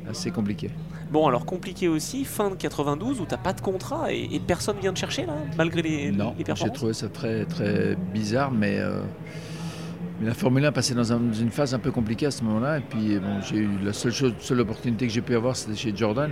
assez 0.09 0.30
compliqué. 0.30 0.70
Bon, 1.11 1.26
alors 1.26 1.45
compliqué 1.45 1.88
aussi, 1.88 2.24
fin 2.24 2.51
de 2.51 2.55
92 2.55 3.20
où 3.20 3.24
t'as 3.26 3.36
pas 3.36 3.53
de 3.53 3.61
contrat 3.61 4.12
et, 4.12 4.28
et 4.32 4.38
personne 4.41 4.76
vient 4.80 4.93
te 4.93 4.99
chercher 4.99 5.26
là, 5.26 5.34
malgré 5.59 5.82
les, 5.82 6.11
Non, 6.12 6.30
les 6.30 6.38
j'ai 6.38 6.45
performances. 6.45 6.76
trouvé 6.76 6.93
ça 6.93 7.09
très, 7.09 7.45
très 7.47 7.97
bizarre, 8.12 8.53
mais, 8.53 8.78
euh, 8.78 9.01
mais 10.20 10.28
la 10.28 10.34
Formule 10.34 10.64
1 10.64 10.72
passait 10.72 10.95
dans, 10.95 11.12
un- 11.12 11.18
dans 11.18 11.32
une 11.34 11.51
phase 11.51 11.74
un 11.74 11.78
peu 11.78 11.91
compliquée 11.91 12.26
à 12.26 12.30
ce 12.30 12.45
moment-là. 12.45 12.78
Et 12.78 12.82
puis, 12.82 13.18
bon, 13.18 13.41
j'ai 13.43 13.57
eu 13.59 13.68
la 13.82 13.93
seule, 13.93 14.12
chose, 14.12 14.34
seule 14.41 14.61
opportunité 14.61 15.07
que 15.07 15.12
j'ai 15.12 15.20
pu 15.22 15.34
avoir, 15.34 15.57
c'était 15.57 15.76
chez 15.76 15.93
Jordan. 15.97 16.30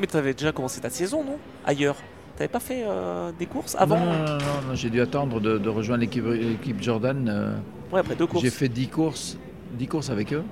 Mais 0.00 0.06
t'avais 0.06 0.32
déjà 0.34 0.52
commencé 0.52 0.80
ta 0.80 0.88
saison, 0.90 1.24
non? 1.24 1.36
Ailleurs. 1.66 1.96
T'avais 2.36 2.48
pas 2.48 2.60
fait 2.60 2.82
euh, 2.86 3.30
des 3.38 3.44
courses 3.46 3.76
avant? 3.78 3.98
Non, 3.98 4.06
non, 4.06 4.12
non, 4.12 4.24
non, 4.24 4.68
non, 4.68 4.74
j'ai 4.74 4.88
dû 4.88 5.00
attendre 5.02 5.38
de, 5.38 5.58
de 5.58 5.68
rejoindre 5.68 6.00
l'équipe, 6.00 6.24
l'équipe 6.24 6.80
Jordan. 6.82 7.28
euh, 7.28 7.54
Ouais, 7.92 8.00
après 8.00 8.14
deux 8.16 8.26
courses. 8.26 8.42
J'ai 8.42 8.50
fait 8.50 8.68
10 8.70 8.88
courses, 8.88 9.36
10 9.78 9.86
courses 9.86 10.08
avec 10.08 10.32
eux. 10.32 10.42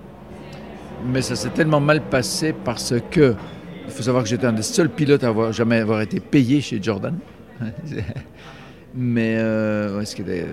Mais 1.07 1.23
ça 1.23 1.35
s'est 1.37 1.51
tellement 1.51 1.81
mal 1.81 2.01
passé 2.03 2.53
parce 2.65 2.95
que 3.11 3.35
il 3.87 3.93
faut 3.93 4.03
savoir 4.03 4.23
que 4.23 4.29
j'étais 4.29 4.47
un 4.47 4.53
des 4.53 4.63
seuls 4.63 4.89
pilotes 4.91 5.25
à 5.25 5.29
avoir 5.29 5.53
jamais 5.53 5.79
avoir 5.79 6.01
été 6.01 6.21
payé 6.21 6.61
chez 6.61 6.81
Jordan. 6.83 7.17
Mais 8.95 9.37
euh, 9.39 9.99
ouais, 9.99 10.05
ce 10.05 10.17
qui 10.17 10.23
était 10.23 10.47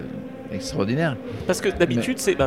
extraordinaire. 0.53 1.17
Parce 1.47 1.59
que 1.59 1.69
d'habitude, 1.69 2.19
c'est 2.19 2.37
le- 2.37 2.45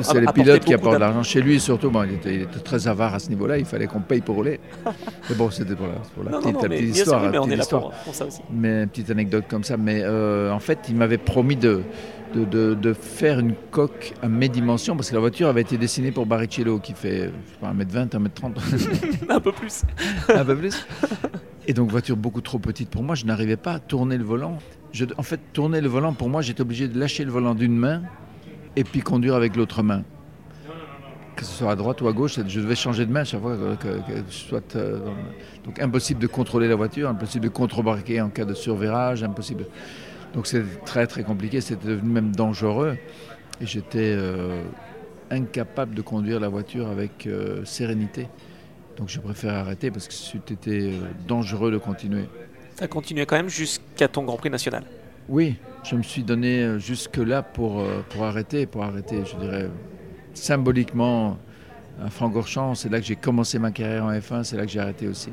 a- 0.00 0.02
c'est 0.02 0.14
les 0.14 0.20
apportait 0.20 0.42
pilotes 0.42 0.64
qui 0.64 0.72
beaucoup 0.72 0.74
apportent 0.74 0.94
de 0.96 0.98
d'app- 1.00 1.08
l'argent 1.14 1.22
chez 1.22 1.40
lui, 1.40 1.58
surtout. 1.58 1.90
Bon, 1.90 2.04
il, 2.04 2.14
était, 2.14 2.34
il 2.34 2.42
était 2.42 2.58
très 2.60 2.86
avare 2.88 3.14
à 3.14 3.18
ce 3.18 3.30
niveau-là, 3.30 3.56
il 3.58 3.64
fallait 3.64 3.86
qu'on 3.86 4.00
paye 4.00 4.20
pour 4.20 4.34
rouler. 4.36 4.60
mais 5.30 5.34
bon, 5.34 5.50
c'était 5.50 5.74
pour 5.74 5.86
la, 5.86 5.94
pour 6.14 6.24
la 6.24 6.30
Non, 6.32 6.36
non, 6.38 6.42
petite, 6.42 6.54
non, 6.56 6.62
la 6.62 6.68
mais 6.68 6.76
petite 6.76 6.96
histoire. 6.96 7.22
oui, 7.22 7.28
on 7.38 7.40
petite 7.40 7.52
est 7.52 7.56
là 7.56 7.62
histoire. 7.62 7.82
pour, 7.82 7.90
pour 7.92 8.14
ça 8.14 8.26
aussi. 8.26 8.40
Mais 8.52 8.82
une 8.82 8.88
petite 8.88 9.10
anecdote 9.10 9.44
comme 9.48 9.64
ça. 9.64 9.76
Mais 9.78 10.02
euh, 10.04 10.52
en 10.52 10.58
fait, 10.58 10.78
il 10.90 10.94
m'avait 10.96 11.16
promis 11.18 11.56
de, 11.56 11.80
de, 12.34 12.44
de- 12.44 12.74
de 12.74 12.92
faire 12.92 13.38
une 13.40 13.54
coque 13.70 14.12
à 14.22 14.28
mes 14.28 14.48
dimensions, 14.48 14.96
parce 14.96 15.08
que 15.10 15.14
la 15.14 15.20
voiture 15.20 15.48
avait 15.48 15.62
été 15.62 15.78
dessinée 15.78 16.10
pour 16.12 16.26
Barrichello, 16.26 16.78
qui 16.78 16.92
fait 16.92 17.30
je 17.46 17.50
sais 17.52 17.58
pas, 17.60 17.72
1m20, 17.72 18.10
1m30, 18.10 19.28
Un 19.30 19.40
peu 19.40 19.52
plus. 19.52 19.82
un 20.34 20.44
peu 20.44 20.56
plus. 20.56 20.86
Et 21.66 21.72
donc 21.74 21.90
voiture 21.90 22.16
beaucoup 22.16 22.40
trop 22.40 22.58
petite 22.58 22.90
pour 22.90 23.02
moi, 23.02 23.14
je 23.14 23.24
n'arrivais 23.26 23.56
pas 23.56 23.72
à 23.74 23.78
tourner 23.78 24.16
le 24.18 24.24
volant. 24.24 24.58
Je- 24.92 25.04
en 25.16 25.22
fait, 25.22 25.40
tourner 25.52 25.80
le 25.80 25.88
volant, 25.88 26.12
pour 26.12 26.28
moi, 26.28 26.42
j'étais 26.42 26.62
obligé 26.62 26.88
de 26.88 26.98
lâcher 26.98 27.24
le 27.24 27.30
volant 27.30 27.54
d'une 27.54 27.76
main 27.76 28.02
et 28.76 28.84
puis 28.84 29.00
conduire 29.00 29.34
avec 29.34 29.56
l'autre 29.56 29.82
main. 29.82 30.02
Que 31.36 31.44
ce 31.44 31.52
soit 31.52 31.70
à 31.70 31.76
droite 31.76 32.00
ou 32.00 32.08
à 32.08 32.12
gauche, 32.12 32.38
je 32.48 32.60
devais 32.60 32.74
changer 32.74 33.06
de 33.06 33.12
main 33.12 33.20
à 33.20 33.24
chaque 33.24 33.40
fois 33.40 33.56
que, 33.56 33.74
que- 33.76 33.98
que 34.12 34.22
je 34.28 34.34
sois 34.36 34.60
euh, 34.76 34.98
dans 34.98 35.14
Donc 35.64 35.80
impossible 35.80 36.20
de 36.20 36.26
contrôler 36.26 36.66
la 36.68 36.74
voiture, 36.74 37.08
impossible 37.08 37.44
de 37.44 37.48
contrebarquer 37.50 38.20
en 38.20 38.28
cas 38.28 38.44
de 38.44 38.54
survirage, 38.54 39.22
impossible. 39.22 39.66
Donc 40.34 40.46
c'était 40.46 40.66
très 40.84 41.06
très 41.06 41.22
compliqué, 41.24 41.60
c'était 41.60 41.88
devenu 41.88 42.10
même 42.10 42.34
dangereux. 42.34 42.96
Et 43.60 43.66
j'étais 43.66 44.14
euh, 44.16 44.62
incapable 45.30 45.94
de 45.94 46.02
conduire 46.02 46.38
la 46.40 46.48
voiture 46.48 46.88
avec 46.88 47.26
euh, 47.26 47.64
sérénité. 47.64 48.28
Donc 48.96 49.08
je 49.08 49.20
préfère 49.20 49.54
arrêter 49.54 49.90
parce 49.90 50.06
que 50.06 50.14
c'était 50.14 50.90
euh, 50.92 51.00
dangereux 51.26 51.70
de 51.70 51.78
continuer. 51.78 52.24
Ça 52.76 52.84
a 52.84 52.88
continué 52.88 53.26
quand 53.26 53.36
même 53.36 53.48
jusqu'à 53.48 54.06
ton 54.08 54.22
Grand 54.24 54.36
Prix 54.36 54.50
national. 54.50 54.84
Oui, 55.28 55.56
je 55.82 55.96
me 55.96 56.02
suis 56.02 56.22
donné 56.22 56.78
jusque-là 56.78 57.42
pour, 57.42 57.84
pour 58.08 58.24
arrêter, 58.24 58.66
pour 58.66 58.84
arrêter, 58.84 59.24
je 59.26 59.36
dirais, 59.36 59.68
symboliquement 60.32 61.36
à 62.02 62.08
Francorchamps. 62.08 62.74
C'est 62.76 62.88
là 62.88 63.00
que 63.00 63.04
j'ai 63.06 63.16
commencé 63.16 63.58
ma 63.58 63.70
carrière 63.72 64.04
en 64.04 64.12
F1, 64.12 64.44
c'est 64.44 64.56
là 64.56 64.64
que 64.64 64.70
j'ai 64.70 64.80
arrêté 64.80 65.06
aussi. 65.08 65.30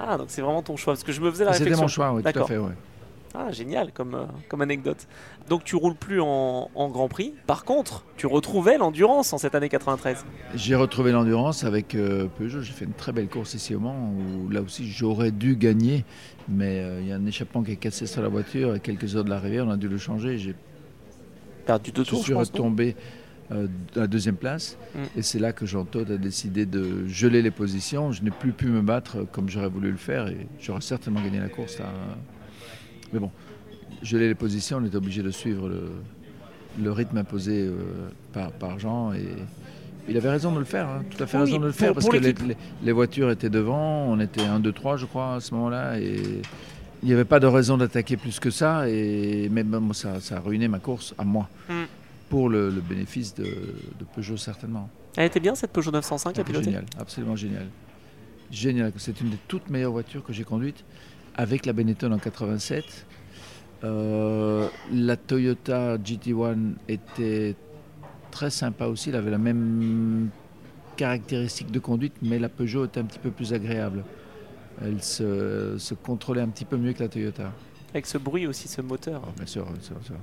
Ah, 0.00 0.16
donc 0.16 0.26
c'est 0.30 0.42
vraiment 0.42 0.62
ton 0.62 0.76
choix. 0.76 0.94
Parce 0.94 1.04
que 1.04 1.12
je 1.12 1.20
me 1.20 1.30
faisais 1.30 1.44
la 1.44 1.52
C'était 1.52 1.64
réflexion. 1.64 1.84
mon 1.84 1.88
choix, 1.88 2.12
oui, 2.14 2.22
tout 2.22 2.38
à 2.38 2.44
fait. 2.46 2.56
ouais. 2.58 2.72
Ah, 3.34 3.52
génial 3.52 3.92
comme, 3.92 4.14
euh, 4.14 4.24
comme 4.48 4.62
anecdote. 4.62 5.06
Donc 5.48 5.62
tu 5.64 5.76
roules 5.76 5.94
plus 5.94 6.20
en, 6.20 6.70
en 6.74 6.88
Grand 6.88 7.08
Prix. 7.08 7.34
Par 7.46 7.64
contre, 7.64 8.04
tu 8.16 8.26
retrouvais 8.26 8.78
l'endurance 8.78 9.32
en 9.32 9.38
cette 9.38 9.54
année 9.54 9.68
93. 9.68 10.24
J'ai 10.54 10.74
retrouvé 10.74 11.12
l'endurance 11.12 11.62
avec 11.64 11.94
euh, 11.94 12.26
Peugeot. 12.38 12.62
J'ai 12.62 12.72
fait 12.72 12.84
une 12.86 12.94
très 12.94 13.12
belle 13.12 13.28
course 13.28 13.54
ici 13.54 13.74
au 13.74 13.80
Mans 13.80 14.12
où 14.14 14.48
là 14.48 14.62
aussi 14.62 14.86
j'aurais 14.90 15.30
dû 15.30 15.56
gagner. 15.56 16.04
Mais 16.48 16.80
euh, 16.80 17.00
il 17.02 17.08
y 17.08 17.12
a 17.12 17.16
un 17.16 17.26
échappement 17.26 17.62
qui 17.62 17.72
est 17.72 17.76
cassé 17.76 18.06
sur 18.06 18.22
la 18.22 18.28
voiture 18.28 18.72
à 18.72 18.78
quelques 18.78 19.14
heures 19.14 19.24
de 19.24 19.30
l'arrivée. 19.30 19.60
On 19.60 19.70
a 19.70 19.76
dû 19.76 19.88
le 19.88 19.98
changer. 19.98 20.38
J'ai 20.38 20.54
Perdu 21.66 21.92
deux 21.92 22.04
Je 22.04 22.08
tours, 22.10 22.20
suis 22.22 22.32
je 22.32 22.34
pense. 22.34 22.52
non 22.54 22.62
retombé 22.62 22.96
euh, 23.52 23.66
à 23.94 24.00
la 24.00 24.06
deuxième 24.06 24.36
place 24.36 24.78
Mm. 24.94 25.18
et 25.18 25.22
c'est 25.22 25.38
là 25.38 25.52
que 25.52 25.66
Jean 25.66 25.84
Todt 25.84 26.10
a 26.10 26.16
décidé 26.16 26.64
de 26.64 27.06
geler 27.06 27.42
les 27.42 27.50
positions. 27.50 28.10
Je 28.10 28.22
n'ai 28.22 28.30
plus 28.30 28.52
pu 28.52 28.66
me 28.68 28.80
battre 28.80 29.26
comme 29.32 29.50
j'aurais 29.50 29.68
voulu 29.68 29.90
le 29.90 29.98
faire 29.98 30.28
et 30.28 30.46
j'aurais 30.60 30.80
certainement 30.80 31.20
gagné 31.20 31.40
la 31.40 31.48
course. 31.50 31.78
là. 31.78 31.86
Mais 33.12 33.18
bon, 33.18 33.30
geler 34.02 34.28
les 34.28 34.34
positions, 34.34 34.78
on 34.78 34.84
est 34.84 34.94
obligé 34.94 35.22
de 35.22 35.30
suivre 35.30 35.68
le, 35.68 35.82
le 36.80 36.92
rythme 36.92 37.18
imposé 37.18 37.62
euh, 37.66 37.72
par, 38.32 38.52
par 38.52 38.78
Jean 38.78 39.12
et 39.12 39.24
il 40.08 40.16
avait 40.16 40.30
raison 40.30 40.52
de 40.52 40.58
le 40.58 40.64
faire, 40.64 40.88
hein, 40.88 41.02
tout 41.10 41.22
à 41.22 41.26
fait 41.26 41.36
Oui, 41.36 41.44
raison 41.44 41.58
de 41.58 41.66
le 41.66 41.70
pour- 41.72 41.78
faire 41.80 41.92
parce 41.94 42.06
pour 42.06 42.12
que 42.14 42.18
les, 42.18 42.28
l'équipe. 42.28 42.46
les- 42.48 42.56
les 42.82 42.92
voitures 42.92 43.30
étaient 43.30 43.50
devant, 43.50 44.04
on 44.06 44.18
était 44.20 44.42
1, 44.44 44.60
2, 44.60 44.72
3 44.72 44.96
je 44.96 45.06
crois 45.06 45.34
à 45.34 45.40
ce 45.40 45.52
moment-là 45.54 45.98
et 46.00 46.20
il 47.02 47.06
n'y 47.06 47.12
avait 47.12 47.24
pas 47.26 47.40
de 47.40 47.46
raison 47.46 47.76
d'attaquer 47.76 48.16
plus 48.16 48.40
que 48.40 48.50
ça 48.50 48.88
et 48.88 49.48
même 49.50 49.92
ça, 49.94 50.20
ça 50.20 50.36
a 50.36 50.40
ruiné 50.40 50.66
ma 50.68 50.78
course 50.78 51.14
à 51.18 51.24
moi 51.24 51.48
Mm. 51.68 51.72
pour 52.30 52.48
le, 52.48 52.70
le 52.70 52.80
bénéfice 52.80 53.34
de, 53.34 53.44
de 53.44 54.04
Peugeot 54.14 54.36
certainement. 54.38 54.88
Elle 55.16 55.26
était 55.26 55.40
bien 55.40 55.54
cette 55.54 55.72
Peugeot 55.72 55.90
905 55.90 56.30
à 56.30 56.32
C'était 56.32 56.44
piloter? 56.44 56.64
génial, 56.66 56.84
absolument 56.98 57.36
génial. 57.36 57.66
Génial, 58.50 58.92
c'est 58.96 59.20
une 59.20 59.28
des 59.30 59.38
toutes 59.46 59.68
meilleures 59.68 59.92
voitures 59.92 60.24
que 60.24 60.32
j'ai 60.32 60.44
conduites 60.44 60.82
avec 61.38 61.64
la 61.64 61.72
Benetton 61.72 62.12
en 62.12 62.18
87. 62.18 63.06
Euh, 63.84 64.68
la 64.92 65.16
Toyota 65.16 65.96
GT1 65.96 66.74
était 66.88 67.54
très 68.32 68.50
sympa 68.50 68.86
aussi, 68.86 69.10
elle 69.10 69.16
avait 69.16 69.30
la 69.30 69.38
même 69.38 70.28
caractéristique 70.96 71.70
de 71.70 71.78
conduite, 71.78 72.14
mais 72.22 72.40
la 72.40 72.48
Peugeot 72.48 72.84
était 72.86 73.00
un 73.00 73.04
petit 73.04 73.20
peu 73.20 73.30
plus 73.30 73.54
agréable. 73.54 74.04
Elle 74.82 75.00
se, 75.00 75.76
se 75.78 75.94
contrôlait 75.94 76.40
un 76.40 76.48
petit 76.48 76.64
peu 76.64 76.76
mieux 76.76 76.92
que 76.92 77.04
la 77.04 77.08
Toyota. 77.08 77.52
Avec 77.90 78.06
ce 78.06 78.18
bruit 78.18 78.46
aussi, 78.46 78.66
ce 78.66 78.82
moteur. 78.82 79.22
Oh, 79.24 79.30
bien 79.36 79.46
sûr, 79.46 79.64
bien 79.64 79.80
sûr, 79.80 79.94
bien 79.94 80.06
sûr. 80.06 80.16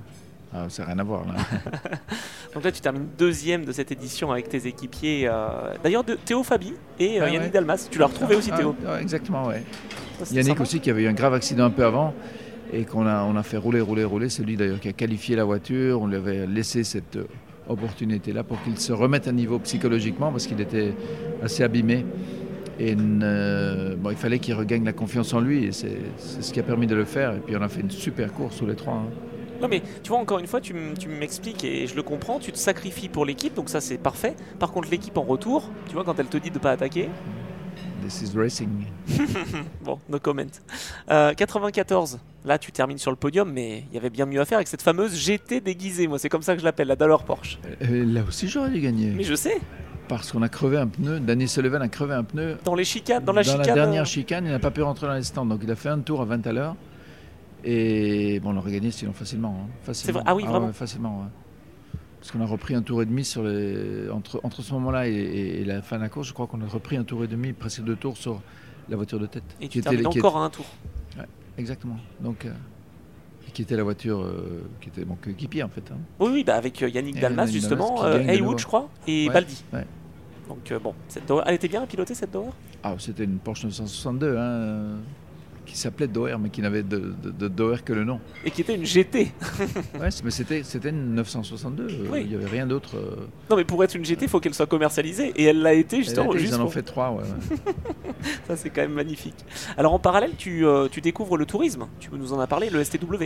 Ah, 0.54 0.66
ça 0.68 0.82
n'a 0.82 0.88
rien 0.92 0.98
à 1.00 1.02
voir 1.04 1.26
là. 1.26 1.34
Donc 2.54 2.64
là, 2.64 2.72
tu 2.72 2.80
termines 2.80 3.08
deuxième 3.18 3.64
de 3.64 3.72
cette 3.72 3.92
édition 3.92 4.30
avec 4.32 4.48
tes 4.48 4.66
équipiers. 4.66 5.28
euh, 5.28 5.74
D'ailleurs, 5.82 6.04
Théo 6.24 6.42
Fabi 6.42 6.72
et 6.98 7.20
euh, 7.20 7.24
Ouais, 7.24 7.32
Yannick 7.32 7.48
ouais. 7.48 7.50
Dalmas. 7.50 7.88
Tu 7.90 7.98
l'as 7.98 8.06
retrouvé 8.06 8.36
aussi, 8.36 8.50
Ah, 8.52 8.56
Théo. 8.56 8.74
ah, 8.86 9.00
exactement, 9.00 9.46
ouais. 9.48 9.62
Ça, 10.22 10.34
Yannick 10.34 10.50
sympa. 10.52 10.62
aussi 10.62 10.80
qui 10.80 10.90
avait 10.90 11.02
eu 11.02 11.08
un 11.08 11.12
grave 11.12 11.34
accident 11.34 11.64
un 11.64 11.70
peu 11.70 11.84
avant 11.84 12.14
et 12.72 12.84
qu'on 12.84 13.06
a, 13.06 13.22
on 13.24 13.36
a 13.36 13.42
fait 13.42 13.58
rouler, 13.58 13.80
rouler, 13.80 14.04
rouler. 14.04 14.28
C'est 14.28 14.42
lui 14.44 14.56
d'ailleurs 14.56 14.80
qui 14.80 14.88
a 14.88 14.92
qualifié 14.92 15.36
la 15.36 15.44
voiture. 15.44 16.00
On 16.00 16.06
lui 16.06 16.16
avait 16.16 16.46
laissé 16.46 16.84
cette 16.84 17.16
euh, 17.16 17.26
opportunité-là 17.68 18.42
pour 18.44 18.62
qu'il 18.62 18.78
se 18.78 18.92
remette 18.92 19.28
à 19.28 19.32
niveau 19.32 19.58
psychologiquement 19.58 20.30
parce 20.30 20.46
qu'il 20.46 20.60
était 20.60 20.94
assez 21.42 21.62
abîmé. 21.64 22.06
Et 22.78 22.94
bon, 22.94 24.10
il 24.10 24.16
fallait 24.16 24.38
qu'il 24.38 24.54
regagne 24.54 24.84
la 24.84 24.92
confiance 24.92 25.32
en 25.34 25.40
lui 25.40 25.64
et 25.64 25.72
c'est 25.72 25.96
c'est 26.18 26.42
ce 26.42 26.52
qui 26.52 26.60
a 26.60 26.62
permis 26.62 26.86
de 26.86 26.94
le 26.94 27.04
faire. 27.06 27.32
Et 27.34 27.38
puis 27.40 27.56
on 27.56 27.62
a 27.62 27.68
fait 27.68 27.80
une 27.80 27.90
super 27.90 28.32
course 28.32 28.58
tous 28.58 28.66
les 28.66 28.74
trois. 28.76 28.94
hein. 28.94 29.06
Non 29.60 29.68
mais 29.68 29.82
tu 30.02 30.10
vois 30.10 30.18
encore 30.18 30.38
une 30.38 30.46
fois 30.46 30.60
tu, 30.60 30.74
m'expliques 31.08 31.64
et 31.64 31.86
je 31.86 31.94
le 31.94 32.02
comprends, 32.02 32.38
tu 32.38 32.52
te 32.52 32.58
sacrifies 32.58 33.08
pour 33.08 33.24
l'équipe 33.24 33.54
donc 33.54 33.68
ça 33.68 33.80
c'est 33.80 33.98
parfait. 33.98 34.34
Par 34.58 34.72
contre 34.72 34.90
l'équipe 34.90 35.16
en 35.16 35.22
retour, 35.22 35.70
tu 35.88 35.94
vois 35.94 36.04
quand 36.04 36.18
elle 36.18 36.26
te 36.26 36.36
dit 36.36 36.50
de 36.50 36.58
pas 36.58 36.72
attaquer, 36.72 37.08
This 38.02 38.22
is 38.22 38.38
racing. 38.38 38.86
bon 39.82 39.98
no 40.08 40.18
comment. 40.20 40.42
Euh, 41.10 41.34
94, 41.34 42.18
là 42.44 42.58
tu 42.58 42.70
termines 42.70 42.98
sur 42.98 43.10
le 43.10 43.16
podium 43.16 43.50
mais 43.50 43.84
il 43.90 43.94
y 43.94 43.98
avait 43.98 44.10
bien 44.10 44.26
mieux 44.26 44.40
à 44.40 44.44
faire 44.44 44.58
avec 44.58 44.68
cette 44.68 44.82
fameuse 44.82 45.16
GT 45.16 45.60
déguisée, 45.60 46.06
moi 46.06 46.18
c'est 46.18 46.28
comme 46.28 46.42
ça 46.42 46.54
que 46.54 46.60
je 46.60 46.64
l'appelle, 46.64 46.88
la 46.88 46.96
Dollar 46.96 47.24
Porsche. 47.24 47.58
Euh, 47.82 48.04
Là 48.04 48.22
aussi 48.28 48.48
j'aurais 48.48 48.70
dû 48.70 48.80
gagner. 48.80 49.10
Mais 49.10 49.24
je 49.24 49.34
sais, 49.34 49.60
Parce 50.08 50.30
qu'on 50.30 50.42
a 50.42 50.48
crevé 50.48 50.76
un 50.76 50.86
pneu. 50.86 51.18
Danny 51.18 51.48
Sullivan 51.48 51.82
a 51.82 51.88
crevé 51.88 52.14
un 52.14 52.22
pneu 52.22 52.56
dans 52.64 52.74
les 52.74 52.84
chicanes, 52.84 53.24
dans 53.24 53.32
la 53.32 53.42
chicane. 53.42 53.74
dernière 53.74 54.02
euh, 54.02 54.06
chicane, 54.06 54.44
il 54.44 54.52
n'a 54.52 54.58
pas 54.58 54.70
pu 54.70 54.82
rentrer 54.82 55.06
dans 55.06 55.14
les 55.14 55.24
stands. 55.24 55.46
Donc 55.46 55.60
il 55.62 55.70
a 55.70 55.76
fait 55.76 55.88
un 55.88 55.98
tour 55.98 56.20
à 56.20 56.26
20 56.26 56.46
à 56.46 56.52
l'heure. 56.52 56.76
Et 57.68 58.40
bon, 58.40 58.54
on 58.54 58.56
aurait 58.58 58.72
gagné 58.72 58.90
sinon 58.90 59.12
facilement. 59.12 59.64
hein. 59.64 59.68
Facilement. 59.82 60.20
vrai 60.20 60.22
Ah 60.26 60.34
oui, 60.36 60.44
vraiment 60.44 60.66
ouais, 60.68 60.72
Facilement, 60.72 61.18
ouais. 61.20 61.26
Parce 62.20 62.30
qu'on 62.30 62.40
a 62.40 62.46
repris 62.46 62.74
un 62.74 62.82
tour 62.82 63.02
et 63.02 63.06
demi 63.06 63.24
sur 63.24 63.42
les... 63.42 64.08
entre, 64.10 64.40
entre 64.42 64.62
ce 64.62 64.72
moment-là 64.74 65.08
et, 65.08 65.12
et- 65.12 65.60
et 65.60 65.64
la 65.64 65.82
fin 65.82 65.96
de 65.96 66.02
la 66.02 66.08
course. 66.08 66.28
Je 66.28 66.32
crois 66.32 66.46
qu'on 66.46 66.60
a 66.60 66.66
repris 66.66 66.96
un 66.96 67.04
tour 67.04 67.22
et 67.24 67.28
demi, 67.28 67.52
presque 67.52 67.82
deux 67.82 67.96
tours 67.96 68.16
sur 68.16 68.40
la 68.88 68.96
voiture 68.96 69.18
de 69.20 69.26
tête. 69.26 69.42
et 69.60 69.68
Qui 69.68 69.80
tu 69.80 69.88
était- 69.88 69.96
qui 70.08 70.18
encore 70.20 70.36
à 70.38 70.44
un 70.44 70.50
tour. 70.50 70.64
était- 71.12 71.22
Exactement. 71.58 71.96
Donc, 72.20 72.44
euh, 72.46 72.52
qui 73.52 73.62
était 73.62 73.76
la 73.76 73.82
voiture 73.84 74.20
euh, 74.20 74.62
qui 74.80 74.88
était 74.90 75.04
mon 75.06 75.14
coéquipier 75.16 75.62
en 75.62 75.68
fait. 75.68 75.90
hein. 75.90 75.96
Oui, 76.20 76.28
oui, 76.32 76.44
bah 76.44 76.56
avec 76.56 76.82
euh, 76.82 76.88
Yannick 76.90 77.18
Dalmas 77.18 77.46
Yannick 77.46 77.54
justement, 77.54 78.02
Dalmas 78.02 78.30
Haywood 78.32 78.58
je 78.58 78.66
crois, 78.66 78.90
et 79.06 79.28
Ouais, 79.28 79.32
Baldi. 79.34 79.64
ouais. 79.72 79.86
Donc 80.48 80.70
euh, 80.72 80.78
bon, 80.78 80.92
cette 81.08 81.32
elle 81.46 81.54
était 81.54 81.68
bien 81.68 81.82
à 81.82 81.86
piloter 81.86 82.14
cette 82.14 82.30
Dower 82.32 82.50
Ah, 82.82 82.94
c'était 82.98 83.24
une 83.24 83.38
Porsche 83.38 83.64
962 83.64 84.36
hein, 84.36 84.40
euh, 84.40 84.96
qui 85.66 85.76
s'appelait 85.76 86.06
Doer, 86.06 86.38
mais 86.38 86.48
qui 86.48 86.62
n'avait 86.62 86.82
de, 86.82 87.12
de, 87.22 87.30
de 87.30 87.48
Doer 87.48 87.82
que 87.84 87.92
le 87.92 88.04
nom. 88.04 88.20
et 88.44 88.50
qui 88.50 88.60
était 88.62 88.74
une 88.74 88.86
GT. 88.86 89.32
Ouais, 90.00 90.08
mais 90.24 90.30
c'était, 90.30 90.62
c'était 90.62 90.90
une 90.90 91.14
962. 91.14 91.82
euh, 91.84 91.88
Oui. 92.10 92.20
Il 92.22 92.28
n'y 92.28 92.34
avait 92.36 92.46
rien 92.46 92.66
d'autre. 92.66 92.96
euh. 92.96 93.26
Non 93.50 93.56
mais 93.56 93.64
pour 93.64 93.82
être 93.84 93.94
une 93.94 94.04
GT, 94.04 94.24
il 94.26 94.28
faut 94.28 94.40
qu'elle 94.40 94.54
soit 94.54 94.66
commercialisée 94.66 95.32
et 95.36 95.44
elle 95.44 95.60
l'a 95.62 95.74
été 95.74 95.98
justement. 96.02 96.30
été, 96.32 96.38
juste 96.40 96.52
ils 96.52 96.56
en 96.56 96.60
ont 96.60 96.64
pour- 96.64 96.72
fait 96.74 96.82
trois. 96.82 97.10
Ouais, 97.12 97.22
ouais. 97.22 97.72
Ça 98.46 98.56
c'est 98.56 98.70
quand 98.70 98.82
même 98.82 98.92
magnifique. 98.94 99.34
Alors 99.76 99.92
en 99.92 99.98
parallèle, 99.98 100.32
tu, 100.38 100.64
euh, 100.66 100.88
tu 100.90 101.00
découvres 101.00 101.36
le 101.36 101.46
tourisme. 101.46 101.86
Tu 102.00 102.10
nous 102.12 102.32
en 102.32 102.40
as 102.40 102.46
parlé, 102.46 102.70
le 102.70 102.82
STW. 102.84 103.24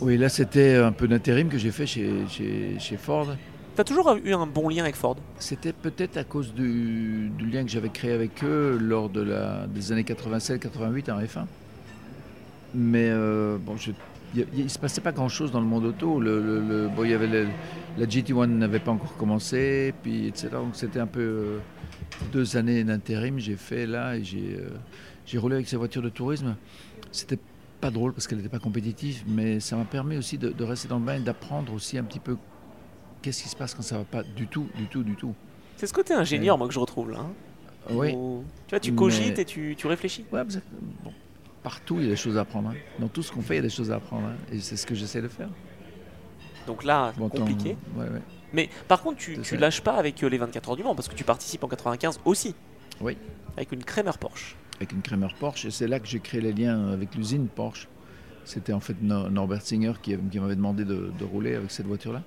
oui, 0.00 0.16
là, 0.18 0.28
c'était 0.28 0.76
un 0.76 0.92
peu 0.92 1.06
d'intérim 1.08 1.48
que 1.48 1.58
j'ai 1.58 1.70
fait 1.70 1.86
chez, 1.86 2.10
chez, 2.28 2.76
chez 2.78 2.96
Ford. 2.96 3.28
T'as 3.76 3.84
toujours 3.84 4.16
eu 4.24 4.32
un 4.34 4.46
bon 4.46 4.68
lien 4.68 4.82
avec 4.82 4.96
Ford? 4.96 5.16
C'était 5.38 5.72
peut-être 5.72 6.16
à 6.16 6.24
cause 6.24 6.52
du, 6.52 7.30
du 7.38 7.46
lien 7.46 7.62
que 7.64 7.70
j'avais 7.70 7.88
créé 7.88 8.12
avec 8.12 8.42
eux 8.42 8.76
lors 8.80 9.08
de 9.08 9.22
la, 9.22 9.66
des 9.68 9.92
années 9.92 10.02
87-88 10.02 11.10
en 11.12 11.20
F1. 11.20 11.44
Mais 12.74 13.08
euh, 13.10 13.58
bon, 13.58 13.76
je- 13.76 13.90
il 14.34 14.62
ne 14.64 14.68
se 14.68 14.78
passait 14.78 15.00
pas 15.00 15.10
grand-chose 15.12 15.50
dans 15.50 15.60
le 15.60 15.66
monde 15.66 15.84
auto. 15.84 16.20
Le, 16.20 16.40
le- 16.40 16.60
le- 16.60 16.88
bon, 16.88 17.04
il 17.04 17.10
y 17.10 17.14
avait 17.14 17.26
le- 17.26 17.48
la 17.98 18.06
GT1 18.06 18.46
n'avait 18.46 18.78
pas 18.78 18.92
encore 18.92 19.16
commencé, 19.16 19.92
puis 20.02 20.28
etc. 20.28 20.48
Donc 20.52 20.74
c'était 20.76 21.00
un 21.00 21.06
peu 21.08 21.20
euh, 21.20 21.58
deux 22.32 22.56
années 22.56 22.84
d'intérim. 22.84 23.38
J'ai 23.38 23.56
fait 23.56 23.86
là 23.86 24.16
et 24.16 24.22
j'ai 24.24 24.56
euh, 24.58 24.68
j'ai 25.26 25.38
roulé 25.38 25.56
avec 25.56 25.68
ces 25.68 25.76
voitures 25.76 26.02
de 26.02 26.08
tourisme. 26.10 26.54
C'était 27.10 27.38
pas 27.80 27.90
drôle 27.90 28.12
parce 28.12 28.26
qu'elle 28.28 28.38
n'était 28.38 28.50
pas 28.50 28.58
compétitive, 28.60 29.22
mais 29.26 29.58
ça 29.58 29.74
m'a 29.76 29.84
permis 29.84 30.16
aussi 30.16 30.38
de, 30.38 30.50
de 30.50 30.64
rester 30.64 30.86
dans 30.86 30.98
le 30.98 31.04
bain 31.04 31.16
et 31.16 31.20
d'apprendre 31.20 31.72
aussi 31.72 31.98
un 31.98 32.04
petit 32.04 32.20
peu 32.20 32.36
qu'est-ce 33.22 33.42
qui 33.42 33.48
se 33.48 33.56
passe 33.56 33.74
quand 33.74 33.82
ça 33.82 33.98
va 33.98 34.04
pas 34.04 34.22
du 34.22 34.46
tout, 34.46 34.68
du 34.76 34.86
tout, 34.86 35.02
du 35.02 35.16
tout. 35.16 35.34
C'est 35.76 35.86
ce 35.86 35.92
côté 35.94 36.14
ingénieur, 36.14 36.56
moi, 36.58 36.68
que 36.68 36.74
je 36.74 36.78
retrouve 36.78 37.10
là. 37.10 37.18
hein. 37.20 37.30
Oui. 37.90 38.12
Où, 38.14 38.44
tu 38.66 38.70
vois, 38.74 38.80
tu 38.80 38.90
Mais- 38.92 38.96
cogites 38.98 39.38
et 39.38 39.44
tu, 39.46 39.74
tu 39.76 39.86
réfléchis. 39.86 40.24
Ouais, 40.30 40.44
bon, 40.44 41.12
partout, 41.62 41.96
il 41.98 42.04
y 42.04 42.06
a 42.06 42.10
des 42.10 42.16
choses 42.16 42.36
à 42.36 42.42
apprendre. 42.42 42.70
hein. 42.70 42.74
Dans 42.98 43.08
tout 43.08 43.22
ce 43.22 43.32
qu'on 43.32 43.42
fait, 43.42 43.54
il 43.54 43.56
y 43.56 43.60
a 43.60 43.62
des 43.62 43.68
choses 43.70 43.90
à 43.90 43.96
apprendre. 43.96 44.26
hein. 44.28 44.36
Et 44.52 44.60
c'est 44.60 44.76
ce 44.76 44.86
que 44.86 44.94
j'essaie 44.94 45.22
de 45.22 45.28
faire. 45.28 45.48
Donc 46.66 46.84
là, 46.84 47.12
Bon, 47.16 47.28
compliqué. 47.28 47.76
ouais, 47.96 48.04
ouais. 48.08 48.22
Mais 48.52 48.68
par 48.88 49.02
contre, 49.02 49.18
tu, 49.18 49.42
ça. 49.44 49.56
lâches 49.56 49.80
pas 49.80 49.94
avec 49.94 50.22
euh, 50.22 50.28
les 50.28 50.38
24 50.38 50.70
heures 50.70 50.76
du 50.76 50.82
Mans 50.82 50.94
parce 50.94 51.08
que 51.08 51.14
tu 51.14 51.24
participes 51.24 51.62
en 51.64 51.68
95 51.68 52.20
aussi. 52.24 52.54
Oui. 53.00 53.16
Avec 53.56 53.72
une 53.72 53.84
Kramer 53.84 54.12
Porsche. 54.18 54.56
Avec 54.76 54.92
une 54.92 55.02
Kramer 55.02 55.28
Porsche. 55.38 55.66
Et 55.66 55.70
c'est 55.70 55.86
là 55.88 56.00
que 56.00 56.06
j'ai 56.06 56.20
créé 56.20 56.40
les 56.40 56.52
liens 56.52 56.88
avec 56.88 57.14
l'usine 57.14 57.46
Porsche. 57.48 57.88
C'était 58.44 58.72
en 58.72 58.80
fait 58.80 58.96
Norbert 59.02 59.62
Singer 59.62 59.92
qui, 60.02 60.16
m'avait 60.16 60.56
demandé 60.56 60.84
de, 60.84 61.12
rouler 61.24 61.54
avec 61.54 61.70
cette 61.70 61.86
voiture-là. 61.86 62.22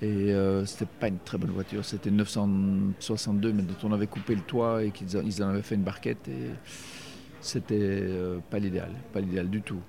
Et 0.00 0.06
euh, 0.32 0.64
c'était 0.64 0.86
pas 0.86 1.08
une 1.08 1.18
très 1.18 1.38
bonne 1.38 1.50
voiture, 1.50 1.84
c'était 1.84 2.12
962, 2.12 3.52
mais 3.52 3.62
dont 3.62 3.74
on 3.82 3.92
avait 3.92 4.06
coupé 4.06 4.36
le 4.36 4.42
toit 4.42 4.84
et 4.84 4.92
qu'ils 4.92 5.42
en 5.42 5.48
avaient 5.48 5.62
fait 5.62 5.74
une 5.74 5.82
barquette. 5.82 6.28
Et 6.28 6.50
c'était 7.40 7.76
euh, 7.80 8.38
pas 8.50 8.58
l'idéal, 8.58 8.90
pas 9.12 9.20
l'idéal 9.20 9.48
du 9.48 9.62
tout. 9.62 9.80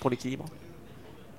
Pour 0.00 0.10
l'équilibre 0.10 0.44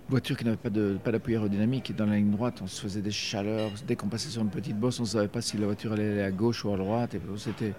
Voiture 0.09 0.35
qui 0.35 0.43
n'avait 0.43 0.57
pas, 0.57 0.71
de, 0.71 0.97
pas 1.03 1.11
d'appui 1.11 1.33
aérodynamique. 1.33 1.95
Dans 1.95 2.07
la 2.07 2.15
ligne 2.15 2.31
droite, 2.31 2.61
on 2.63 2.67
se 2.67 2.81
faisait 2.81 3.01
des 3.01 3.11
chaleurs. 3.11 3.69
Dès 3.87 3.95
qu'on 3.95 4.07
passait 4.07 4.29
sur 4.29 4.41
une 4.41 4.49
petite 4.49 4.75
bosse, 4.75 4.99
on 4.99 5.03
ne 5.03 5.07
savait 5.07 5.27
pas 5.27 5.41
si 5.41 5.57
la 5.57 5.67
voiture 5.67 5.93
allait 5.93 6.11
aller 6.11 6.21
à 6.23 6.31
gauche 6.31 6.65
ou 6.65 6.73
à 6.73 6.77
droite. 6.77 7.13
Et 7.13 7.21
c'était, 7.37 7.73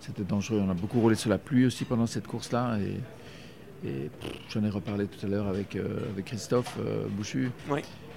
c'était 0.00 0.24
dangereux. 0.24 0.60
On 0.60 0.68
a 0.68 0.74
beaucoup 0.74 1.00
roulé 1.00 1.14
sur 1.14 1.30
la 1.30 1.38
pluie 1.38 1.64
aussi 1.64 1.84
pendant 1.84 2.08
cette 2.08 2.26
course-là. 2.26 2.78
Et, 2.80 3.88
et 3.88 4.10
j'en 4.48 4.64
ai 4.64 4.70
reparlé 4.70 5.06
tout 5.06 5.24
à 5.24 5.28
l'heure 5.28 5.46
avec, 5.46 5.76
euh, 5.76 6.10
avec 6.12 6.24
Christophe 6.24 6.76
euh, 6.80 7.06
Bouchu, 7.08 7.50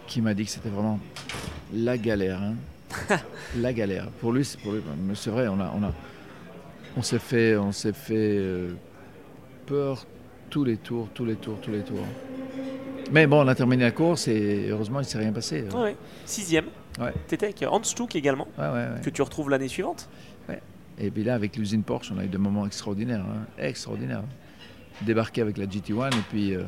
qui 0.08 0.22
m'a 0.22 0.34
dit 0.34 0.46
que 0.46 0.52
c'était 0.52 0.70
vraiment 0.70 1.00
la 1.72 2.00
galère. 2.00 2.42
Hein. 2.42 2.56
la 3.58 3.74
galère. 3.74 4.08
Pour 4.22 4.32
lui, 4.32 4.46
c'est, 4.46 4.60
pour 4.60 4.74
lui, 4.74 4.82
c'est 5.16 5.30
vrai, 5.30 5.48
on, 5.48 5.60
a, 5.60 5.72
on, 5.76 5.84
a, 5.84 5.92
on 6.98 7.02
s'est 7.02 7.20
fait, 7.20 7.58
on 7.58 7.72
s'est 7.72 7.94
fait 7.94 8.38
euh, 8.38 8.70
peur 9.66 10.06
tous 10.50 10.64
les 10.64 10.78
tours, 10.78 11.10
tous 11.14 11.26
les 11.26 11.36
tours, 11.36 11.60
tous 11.62 11.72
les 11.72 11.82
tours. 11.82 12.06
Mais 13.12 13.28
bon, 13.28 13.44
on 13.44 13.48
a 13.48 13.56
terminé 13.56 13.84
la 13.84 13.92
course 13.92 14.28
et 14.28 14.68
heureusement, 14.70 15.00
il 15.00 15.04
ne 15.04 15.08
s'est 15.08 15.18
rien 15.18 15.32
passé. 15.32 15.66
Ouais, 15.76 15.96
Sixième. 16.26 16.66
Ouais. 17.00 17.14
Tu 17.28 17.36
étais 17.36 17.48
avec 17.48 17.64
Hans 17.70 17.84
Stuck 17.84 18.16
également, 18.16 18.48
que 19.04 19.10
tu 19.10 19.22
retrouves 19.22 19.50
l'année 19.50 19.68
suivante. 19.68 20.10
Et 20.98 21.12
puis 21.12 21.24
là, 21.24 21.36
avec 21.36 21.58
l'usine 21.58 21.84
Porsche, 21.84 22.12
on 22.16 22.18
a 22.18 22.24
eu 22.24 22.30
des 22.30 22.38
moments 22.38 22.66
extraordinaires. 22.66 23.26
Hein. 23.26 23.46
extraordinaires. 23.58 24.24
Débarqué 25.02 25.42
avec 25.42 25.58
la 25.58 25.66
GT1 25.66 26.08
et 26.08 26.22
puis 26.30 26.56
euh, 26.56 26.64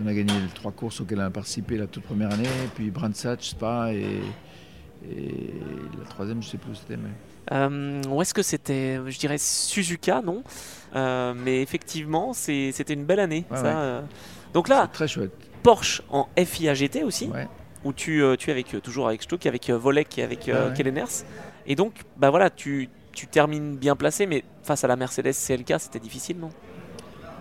on 0.00 0.06
a 0.06 0.14
gagné 0.14 0.32
les 0.32 0.54
trois 0.54 0.70
courses 0.70 1.00
auxquelles 1.00 1.18
on 1.18 1.24
a 1.24 1.30
participé 1.30 1.76
la 1.76 1.88
toute 1.88 2.04
première 2.04 2.32
année. 2.32 2.48
Puis 2.76 2.90
Brandsatch, 2.92 3.50
Spa 3.50 3.92
et, 3.92 4.20
et 5.10 5.54
la 5.98 6.04
troisième, 6.08 6.42
je 6.42 6.46
ne 6.46 6.50
sais 6.52 6.58
plus 6.58 6.70
où 6.70 6.74
c'était. 6.74 6.96
Mais... 6.96 7.10
Euh, 7.52 8.02
où 8.10 8.20
est-ce 8.22 8.34
que 8.34 8.42
c'était 8.42 8.98
Je 9.06 9.18
dirais 9.18 9.38
Suzuka, 9.38 10.20
non? 10.22 10.42
Euh, 10.94 11.34
Mais 11.36 11.62
effectivement, 11.62 12.32
c'était 12.32 12.94
une 12.94 13.04
belle 13.04 13.20
année. 13.20 13.44
ça, 13.52 14.02
Donc 14.52 14.68
là, 14.68 14.88
très 14.92 15.08
chouette. 15.08 15.32
Porsche 15.62 16.02
en 16.10 16.28
FIA 16.36 16.74
GT 16.74 17.02
aussi, 17.02 17.28
où 17.84 17.92
tu, 17.92 18.22
tu 18.38 18.50
es 18.50 18.52
avec, 18.52 18.76
toujours 18.82 19.08
avec 19.08 19.22
Stuck, 19.22 19.46
avec 19.46 19.70
Volek 19.70 20.18
et 20.18 20.22
avec 20.22 20.50
Kelleners. 20.74 21.24
Et 21.66 21.74
donc, 21.74 21.94
bah 22.16 22.30
voilà, 22.30 22.50
tu, 22.50 22.88
tu 23.12 23.26
termines 23.26 23.76
bien 23.76 23.96
placé, 23.96 24.26
mais 24.26 24.44
face 24.62 24.84
à 24.84 24.88
la 24.88 24.94
Mercedes 24.96 25.32
CLK, 25.32 25.74
c'était 25.78 25.98
difficile, 25.98 26.38
non? 26.38 26.50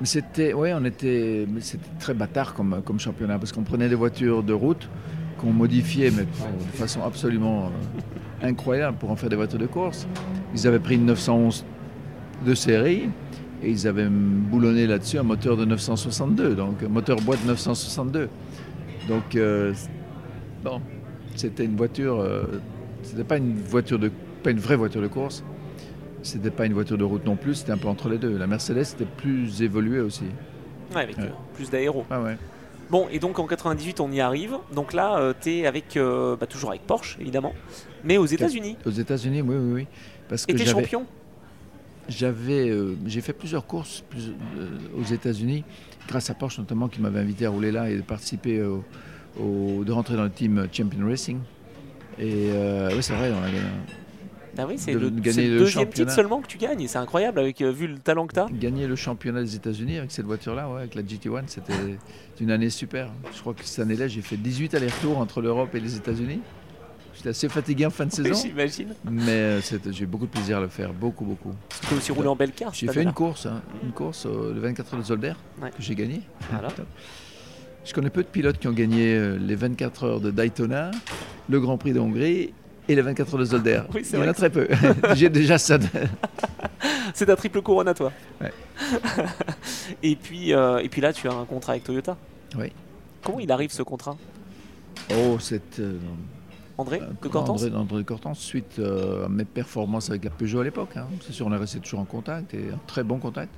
C'était, 0.03 0.53
ouais, 0.53 0.73
on 0.73 0.83
était, 0.83 1.47
c'était 1.61 1.85
très 1.99 2.13
bâtard 2.13 2.53
comme, 2.53 2.81
comme 2.83 2.99
championnat 2.99 3.39
parce 3.39 3.51
qu'on 3.53 3.63
prenait 3.63 3.87
des 3.87 3.95
voitures 3.95 4.43
de 4.43 4.51
route 4.53 4.89
qu'on 5.37 5.51
modifiait, 5.51 6.11
mais 6.11 6.23
de 6.23 6.77
façon 6.77 7.01
absolument 7.03 7.65
euh, 7.67 7.69
incroyable 8.45 8.97
pour 8.97 9.11
en 9.11 9.15
faire 9.15 9.29
des 9.29 9.35
voitures 9.35 9.59
de 9.59 9.65
course. 9.65 10.07
Ils 10.53 10.67
avaient 10.67 10.79
pris 10.79 10.95
une 10.95 11.05
911 11.05 11.65
de 12.45 12.55
série 12.55 13.09
et 13.63 13.69
ils 13.69 13.87
avaient 13.87 14.07
boulonné 14.07 14.87
là-dessus 14.87 15.17
un 15.17 15.23
moteur 15.23 15.57
de 15.57 15.65
962, 15.65 16.55
donc 16.55 16.83
un 16.83 16.89
moteur 16.89 17.17
boîte 17.17 17.45
962. 17.45 18.29
Donc, 19.07 19.35
euh, 19.35 19.73
bon, 20.63 20.81
c'était 21.35 21.65
une 21.65 21.75
voiture, 21.75 22.19
euh, 22.19 22.43
c'était 23.03 23.23
pas 23.23 23.37
une 23.37 23.55
voiture 23.55 23.99
de, 23.99 24.11
pas 24.43 24.51
une 24.51 24.59
vraie 24.59 24.75
voiture 24.75 25.01
de 25.01 25.07
course, 25.07 25.43
c'était 26.21 26.51
pas 26.51 26.65
une 26.65 26.73
voiture 26.73 26.97
de 26.97 27.03
route 27.03 27.25
non 27.25 27.35
plus, 27.35 27.55
c'était 27.55 27.71
un 27.71 27.77
peu 27.77 27.87
entre 27.87 28.09
les 28.09 28.17
deux. 28.17 28.37
La 28.37 28.47
Mercedes 28.47 28.81
était 28.81 29.05
plus 29.05 29.61
évoluée 29.61 29.99
aussi. 29.99 30.25
Ouais, 30.93 31.03
avec 31.03 31.17
plus 31.53 31.69
d'aéro. 31.69 32.05
Ah 32.09 32.21
ouais. 32.21 32.37
Bon, 32.89 33.07
et 33.11 33.19
donc 33.19 33.39
en 33.39 33.47
98, 33.47 33.99
on 33.99 34.11
y 34.11 34.21
arrive. 34.21 34.57
Donc 34.73 34.93
là, 34.93 35.17
euh, 35.17 35.33
tu 35.39 35.57
es 35.57 35.65
avec, 35.65 35.97
euh, 35.97 36.35
bah, 36.35 36.45
toujours 36.45 36.69
avec 36.69 36.83
Porsche, 36.83 37.17
évidemment, 37.19 37.53
mais 38.03 38.17
aux 38.17 38.25
États-Unis. 38.25 38.77
Aux 38.85 38.91
États-Unis, 38.91 39.41
oui, 39.41 39.55
oui, 39.55 39.73
oui. 39.73 39.87
Parce 40.29 40.45
que 40.45 40.53
et 40.53 40.65
champion 40.65 41.05
J'avais, 42.09 42.71
j'ai 43.05 43.21
fait 43.21 43.33
plusieurs 43.33 43.65
courses 43.65 44.03
aux 44.97 45.03
États-Unis, 45.03 45.63
grâce 46.07 46.29
à 46.29 46.33
Porsche 46.33 46.59
notamment, 46.59 46.87
qui 46.87 47.01
m'avait 47.01 47.19
invité 47.19 47.45
à 47.45 47.49
rouler 47.49 47.71
là 47.71 47.89
et 47.89 47.95
de 47.95 48.01
participer, 48.01 48.61
au, 48.61 49.83
de 49.83 49.91
rentrer 49.91 50.15
dans 50.15 50.23
le 50.23 50.31
team 50.31 50.67
Champion 50.71 51.07
Racing. 51.07 51.39
Et 52.19 52.49
oui, 52.91 53.01
c'est 53.01 53.15
vrai, 53.15 53.31
on 53.31 53.43
a 53.43 53.47
gagné 53.47 53.61
ah 54.57 54.65
oui, 54.67 54.75
c'est 54.77 54.93
le, 54.93 55.09
deuxième 55.11 55.89
titre 55.89 56.11
seulement 56.11 56.41
que 56.41 56.47
tu 56.47 56.57
gagnes. 56.57 56.87
C'est 56.87 56.97
incroyable 56.97 57.39
avec 57.39 57.61
euh, 57.61 57.71
vu 57.71 57.87
le 57.87 57.97
talent 57.97 58.27
que 58.27 58.33
tu 58.33 58.39
as. 58.39 58.47
Gagner 58.51 58.87
le 58.87 58.95
championnat 58.95 59.41
des 59.41 59.55
États-Unis 59.55 59.97
avec 59.97 60.11
cette 60.11 60.25
voiture-là, 60.25 60.69
ouais, 60.69 60.79
avec 60.79 60.95
la 60.95 61.01
GT1, 61.01 61.43
c'était 61.47 61.73
une 62.39 62.51
année 62.51 62.69
super. 62.69 63.11
Je 63.33 63.39
crois 63.41 63.53
que 63.53 63.63
cette 63.63 63.79
année-là, 63.79 64.07
j'ai 64.07 64.21
fait 64.21 64.37
18 64.37 64.73
allers-retours 64.75 65.17
entre 65.17 65.41
l'Europe 65.41 65.75
et 65.75 65.79
les 65.79 65.95
États-Unis. 65.97 66.39
J'étais 67.15 67.29
assez 67.29 67.49
fatigué 67.49 67.85
en 67.85 67.89
fin 67.89 68.05
de 68.05 68.11
saison. 68.11 68.33
J'imagine. 68.33 68.93
Mais 69.09 69.31
euh, 69.31 69.61
j'ai 69.91 70.03
eu 70.03 70.07
beaucoup 70.07 70.25
de 70.25 70.31
plaisir 70.31 70.57
à 70.57 70.61
le 70.61 70.67
faire, 70.67 70.93
beaucoup, 70.93 71.25
beaucoup. 71.25 71.53
Tu 71.81 71.87
peux 71.87 71.95
aussi 71.95 72.11
rouler 72.11 72.27
en 72.27 72.35
belle 72.35 72.51
carte. 72.51 72.75
J'ai 72.75 72.87
fait 72.87 73.03
une 73.03 73.13
course, 73.13 73.45
hein, 73.45 73.61
une 73.83 73.91
course 73.91 74.25
euh, 74.25 74.53
le 74.53 74.59
24 74.59 74.93
heures 74.93 74.99
de 74.99 75.05
Zolder 75.05 75.33
que 75.61 75.67
j'ai 75.79 75.95
gagné. 75.95 76.21
Voilà. 76.51 76.69
Je 77.85 77.93
connais 77.93 78.09
peu 78.09 78.23
de 78.23 78.27
pilotes 78.27 78.57
qui 78.57 78.67
ont 78.67 78.73
gagné 78.73 79.37
les 79.37 79.55
24 79.55 80.03
heures 80.05 80.19
de 80.19 80.31
Daytona, 80.31 80.89
le 81.47 81.59
Grand 81.59 81.77
Prix 81.77 81.93
de 81.93 81.99
Hongrie 81.99 82.51
et 82.87 82.95
les 82.95 83.01
24 83.01 83.33
heures 83.33 83.39
de 83.39 83.45
Zolder. 83.45 83.81
Oui, 83.93 84.01
Il 84.11 84.19
y 84.19 84.21
en 84.21 84.27
a 84.27 84.33
très 84.33 84.49
peu. 84.49 84.67
J'ai 85.15 85.29
déjà 85.29 85.57
ça. 85.57 85.77
c'est 87.13 87.29
un 87.29 87.35
triple 87.35 87.61
couronne 87.61 87.87
à 87.87 87.93
toi. 87.93 88.11
et, 90.03 90.15
puis, 90.15 90.53
euh, 90.53 90.79
et 90.79 90.89
puis 90.89 91.01
là, 91.01 91.13
tu 91.13 91.27
as 91.27 91.33
un 91.33 91.45
contrat 91.45 91.73
avec 91.73 91.83
Toyota. 91.83 92.17
Oui. 92.57 92.71
Comment 93.23 93.39
il 93.39 93.51
arrive 93.51 93.71
ce 93.71 93.83
contrat? 93.83 94.17
Oh, 95.11 95.37
c'est. 95.39 95.79
Euh, 95.79 95.97
André 96.77 96.99
de 96.99 97.27
Cortance 97.29 97.63
André, 97.63 97.77
André, 97.77 97.97
de 97.99 98.03
Cortance, 98.03 98.39
suite 98.39 98.79
euh, 98.79 99.25
à 99.25 99.29
mes 99.29 99.45
performances 99.45 100.09
avec 100.09 100.25
la 100.25 100.29
Peugeot 100.29 100.59
à 100.59 100.63
l'époque. 100.65 100.97
Hein. 100.97 101.07
C'est 101.25 101.31
sûr, 101.31 101.47
on 101.47 101.53
est 101.53 101.57
resté 101.57 101.79
toujours 101.79 102.01
en 102.01 102.05
contact 102.05 102.53
et 102.53 102.71
un 102.73 102.79
très 102.85 103.03
bon 103.03 103.17
contact. 103.17 103.53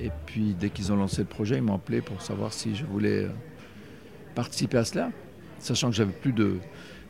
Et 0.00 0.10
puis, 0.26 0.56
dès 0.58 0.70
qu'ils 0.70 0.92
ont 0.92 0.96
lancé 0.96 1.18
le 1.18 1.28
projet, 1.28 1.56
ils 1.56 1.62
m'ont 1.62 1.76
appelé 1.76 2.00
pour 2.00 2.20
savoir 2.22 2.52
si 2.52 2.74
je 2.74 2.84
voulais 2.84 3.28
participer 4.34 4.78
à 4.78 4.84
cela, 4.84 5.10
sachant 5.60 5.90
que 5.90 5.94
j'avais 5.94 6.12
plus 6.12 6.32
de 6.32 6.58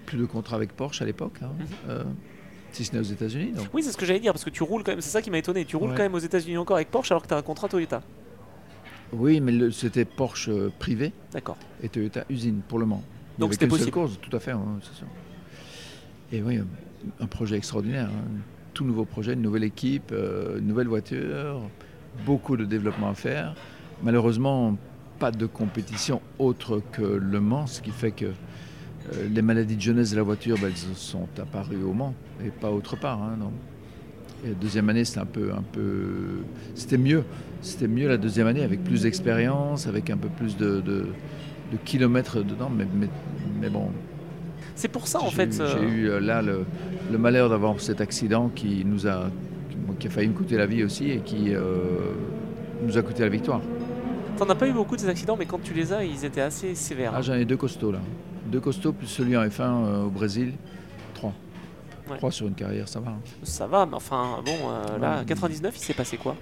plus 0.05 0.18
de 0.18 0.24
contrat 0.24 0.57
avec 0.57 0.72
Porsche 0.72 1.02
à 1.02 1.05
l'époque, 1.05 1.38
hein. 1.42 1.50
mhm. 1.59 1.66
euh, 1.88 2.05
si 2.72 2.84
ce 2.84 2.92
n'est 2.92 3.00
aux 3.00 3.02
États-Unis. 3.02 3.52
Oui, 3.72 3.82
c'est 3.82 3.92
ce 3.92 3.96
que 3.96 4.07
j'allais 4.07 4.20
dire, 4.20 4.32
parce 4.32 4.44
que 4.44 4.50
tu 4.50 4.62
roules 4.62 4.82
quand 4.82 4.92
même, 4.92 5.00
c'est 5.00 5.11
ça 5.11 5.22
qui 5.22 5.30
m'a 5.30 5.38
étonné, 5.38 5.64
tu 5.64 5.76
roules 5.76 5.90
quand 5.90 6.02
même 6.02 6.14
aux 6.14 6.18
États-Unis 6.18 6.57
encore 6.57 6.76
avec 6.76 6.90
Porsche 6.90 7.12
alors 7.12 7.22
que 7.22 7.28
tu 7.28 7.34
as 7.34 7.38
un 7.38 7.42
contrat 7.42 7.68
Toyota. 7.68 8.02
Oui, 9.12 9.40
mais 9.40 9.70
c'était 9.70 10.05
Porsche 10.05 10.48
euh, 10.48 10.72
privé. 10.78 11.12
D'accord. 11.32 11.57
Et 11.82 11.88
Toyota 11.88 12.24
usine 12.30 12.62
pour 12.66 12.78
le 12.78 12.86
moment. 12.86 13.05
Donc 13.38 13.52
c'était 13.52 13.66
possible. 13.66 13.90
Course, 13.90 14.18
tout 14.20 14.34
à 14.36 14.40
fait, 14.40 14.52
c'est 14.82 14.94
sûr. 14.94 15.07
Et 16.32 16.42
oui, 16.42 16.61
un 17.20 17.26
projet 17.26 17.57
extraordinaire. 17.57 18.09
Hein. 18.09 18.40
Tout 18.72 18.84
nouveau 18.84 19.05
projet, 19.05 19.34
une 19.34 19.42
nouvelle 19.42 19.64
équipe, 19.64 20.11
euh, 20.12 20.59
une 20.59 20.66
nouvelle 20.66 20.88
voiture, 20.88 21.61
beaucoup 22.24 22.57
de 22.57 22.64
développement 22.64 23.11
à 23.11 23.14
faire. 23.14 23.55
Malheureusement, 24.02 24.76
pas 25.18 25.30
de 25.30 25.46
compétition 25.46 26.20
autre 26.38 26.82
que 26.92 27.02
Le 27.02 27.40
Mans, 27.40 27.66
ce 27.66 27.80
qui 27.80 27.90
fait 27.90 28.11
que 28.11 28.32
euh, 29.12 29.28
les 29.32 29.42
maladies 29.42 29.76
de 29.76 29.80
jeunesse 29.80 30.12
de 30.12 30.16
la 30.16 30.22
voiture, 30.22 30.57
ben, 30.61 30.68
elles 30.68 30.96
sont 30.96 31.28
apparues 31.38 31.82
au 31.82 31.92
Mans 31.92 32.14
et 32.44 32.50
pas 32.50 32.70
autre 32.70 32.96
part. 32.96 33.22
Hein, 33.22 33.38
Et 34.44 34.48
la 34.48 34.55
deuxième 34.55 34.88
année, 34.88 35.05
c'était 35.05 35.20
un 35.20 35.26
peu, 35.26 35.52
un 35.52 35.62
peu, 35.72 36.42
c'était 36.74 36.98
mieux. 36.98 37.24
C'était 37.61 37.88
mieux 37.88 38.09
la 38.09 38.16
deuxième 38.16 38.46
année 38.46 38.62
avec 38.62 38.82
plus 38.82 39.02
d'expérience, 39.02 39.86
avec 39.86 40.11
un 40.11 40.16
peu 40.16 40.28
plus 40.28 40.57
de, 40.57 40.80
de, 40.80 41.07
kilomètres 41.84 42.42
dedans. 42.42 42.70
Mais, 42.70 42.86
mais, 43.61 43.68
bon. 43.68 43.90
C'est 44.76 44.88
pour 44.88 45.07
ça 45.07 45.20
en 45.20 45.30
fait. 45.30 45.52
J'ai 45.52 45.62
euh, 45.62 45.88
eu 45.88 46.09
euh, 46.09 46.20
là 46.20 46.40
le, 46.40 46.64
malheur 47.18 47.48
d'avoir 47.48 47.80
cet 47.80 48.00
accident 48.00 48.50
qui 48.55 48.84
nous 48.84 49.07
a, 49.07 49.30
qui 49.98 50.07
a 50.07 50.11
failli 50.11 50.28
me 50.28 50.34
coûter 50.34 50.57
la 50.57 50.66
vie 50.66 50.84
aussi 50.84 51.11
et 51.11 51.18
qui 51.18 51.52
nous 52.82 52.98
a 52.98 53.02
coûté 53.02 53.22
la 53.22 53.28
victoire. 53.28 53.61
T'en 54.36 54.48
as 54.48 54.55
pas 54.55 54.68
eu 54.68 54.72
beaucoup 54.72 54.96
de 54.96 55.00
ces 55.00 55.09
accidents, 55.09 55.36
mais 55.38 55.46
quand 55.46 55.62
tu 55.62 55.74
les 55.74 55.92
as, 55.92 56.05
ils 56.05 56.24
étaient 56.24 56.40
assez 56.40 56.74
sévères. 56.74 57.12
Ah, 57.14 57.22
j'en 57.22 57.34
ai 57.34 57.44
deux 57.44 57.57
costauds 57.57 57.92
là. 57.92 58.00
Deux 58.55 58.61
costauds 58.61 58.92
plus 58.92 59.09
celui 59.09 59.36
en 59.36 59.44
F1 59.44 59.62
euh, 59.62 60.05
au 60.05 60.11
Brésil. 60.11 60.52
Trois. 61.12 61.32
Trois 62.18 62.30
sur 62.30 62.46
une 62.46 62.55
carrière, 62.55 62.88
ça 62.88 63.00
va. 63.00 63.11
Hein. 63.11 63.18
Ça 63.42 63.66
va, 63.66 63.84
mais 63.84 63.96
enfin, 63.96 64.40
bon, 64.46 64.70
euh, 64.70 64.96
là, 64.98 65.24
99, 65.26 65.74
il 65.76 65.80
s'est 65.80 65.92
passé 65.92 66.16
quoi? 66.16 66.36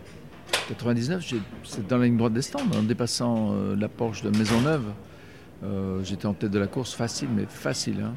99, 0.68 1.26
c'est 1.64 1.86
dans 1.88 1.96
la 1.96 2.04
ligne 2.04 2.18
droite 2.18 2.34
des 2.34 2.42
stands, 2.42 2.70
en 2.76 2.82
dépassant 2.82 3.52
euh, 3.54 3.76
la 3.76 3.88
Porsche 3.88 4.24
de 4.24 4.28
Maisonneuve. 4.36 4.84
J'étais 6.02 6.26
en 6.26 6.34
tête 6.34 6.50
de 6.50 6.58
la 6.58 6.66
course, 6.66 6.92
facile, 6.92 7.28
mais 7.34 7.46
facile. 7.48 8.02
Hein. 8.04 8.12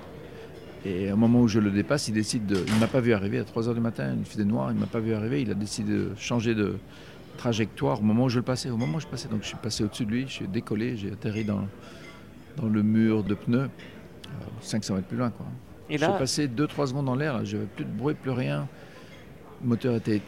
Et 0.84 1.10
au 1.14 1.16
moment 1.16 1.40
où 1.40 1.48
je 1.48 1.60
le 1.60 1.72
dépasse, 1.72 2.10
il 2.10 2.16
décide 2.16 2.46
de. 2.48 2.66
Il 2.68 2.74
ne 2.74 2.80
m'a 2.80 2.88
pas 2.88 3.00
vu 3.00 3.14
arriver 3.14 3.40
à 3.40 3.44
3h 3.44 3.74
du 3.74 3.80
matin, 3.80 4.14
il 4.20 4.26
faisait 4.26 4.44
noir, 4.44 4.72
il 4.72 4.76
ne 4.76 4.82
m'a 4.82 4.88
pas 4.88 5.00
vu 5.00 5.14
arriver, 5.14 5.42
il 5.42 5.52
a 5.52 5.54
décidé 5.54 5.94
de 5.94 6.10
changer 6.18 6.54
de 6.54 6.76
trajectoire 7.38 8.02
au 8.02 8.04
moment 8.04 8.26
où 8.26 8.30
je 8.30 8.40
le 8.40 8.44
passais. 8.44 8.70
Au 8.70 8.78
moment 8.78 8.98
où 8.98 9.00
je 9.00 9.08
passais, 9.08 9.30
donc 9.30 9.44
je 9.44 9.48
suis 9.48 9.58
passé 9.58 9.86
au-dessus 9.86 10.06
de 10.06 10.12
lui, 10.12 10.26
je 10.28 10.34
suis 10.34 10.48
décollé, 10.50 10.98
j'ai 10.98 11.14
atterri 11.14 11.46
dans, 11.46 11.62
dans 12.58 12.68
le 12.68 12.84
mur 12.84 13.24
de 13.24 13.34
pneus, 13.34 13.70
500 14.62 14.94
euh, 14.94 14.98
mètres 14.98 15.08
plus 15.08 15.18
loin. 15.18 15.30
Quoi. 15.32 15.46
Et 15.90 15.98
là... 15.98 16.08
Je 16.08 16.12
suis 16.12 16.20
passé 16.20 16.48
2-3 16.48 16.88
secondes 16.88 17.06
dans 17.06 17.16
l'air, 17.16 17.44
j'avais 17.46 17.66
plus 17.66 17.86
de 17.86 17.92
bruit, 17.92 18.16
plus 18.16 18.32
rien. 18.32 18.68
Le 19.62 19.70
moteur 19.70 19.96
était. 19.96 20.22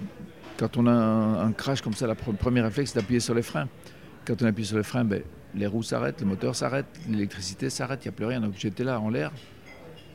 Quand 0.57 0.77
on 0.77 0.87
a 0.87 0.91
un, 0.91 1.51
crash 1.51 1.81
comme 1.81 1.93
ça, 1.93 2.07
le 2.07 2.15
premier 2.15 2.61
réflexe, 2.61 2.91
c'est 2.91 2.99
d'appuyer 2.99 3.19
sur 3.19 3.35
les 3.35 3.43
freins. 3.43 3.67
Quand 4.25 4.41
on 4.41 4.45
appuie 4.45 4.65
sur 4.65 4.77
les 4.77 4.83
freins, 4.83 5.05
ben, 5.05 5.21
les 5.53 5.67
roues 5.67 5.83
s'arrêtent, 5.83 6.19
le 6.21 6.27
moteur 6.27 6.55
s'arrête, 6.55 6.87
l'électricité 7.07 7.69
s'arrête, 7.69 8.03
il 8.03 8.07
n'y 8.07 8.13
a 8.13 8.13
plus 8.13 8.25
rien. 8.25 8.41
Donc 8.41 8.53
j'étais 8.57 8.83
là 8.83 8.99
en 8.99 9.09
l'air, 9.09 9.31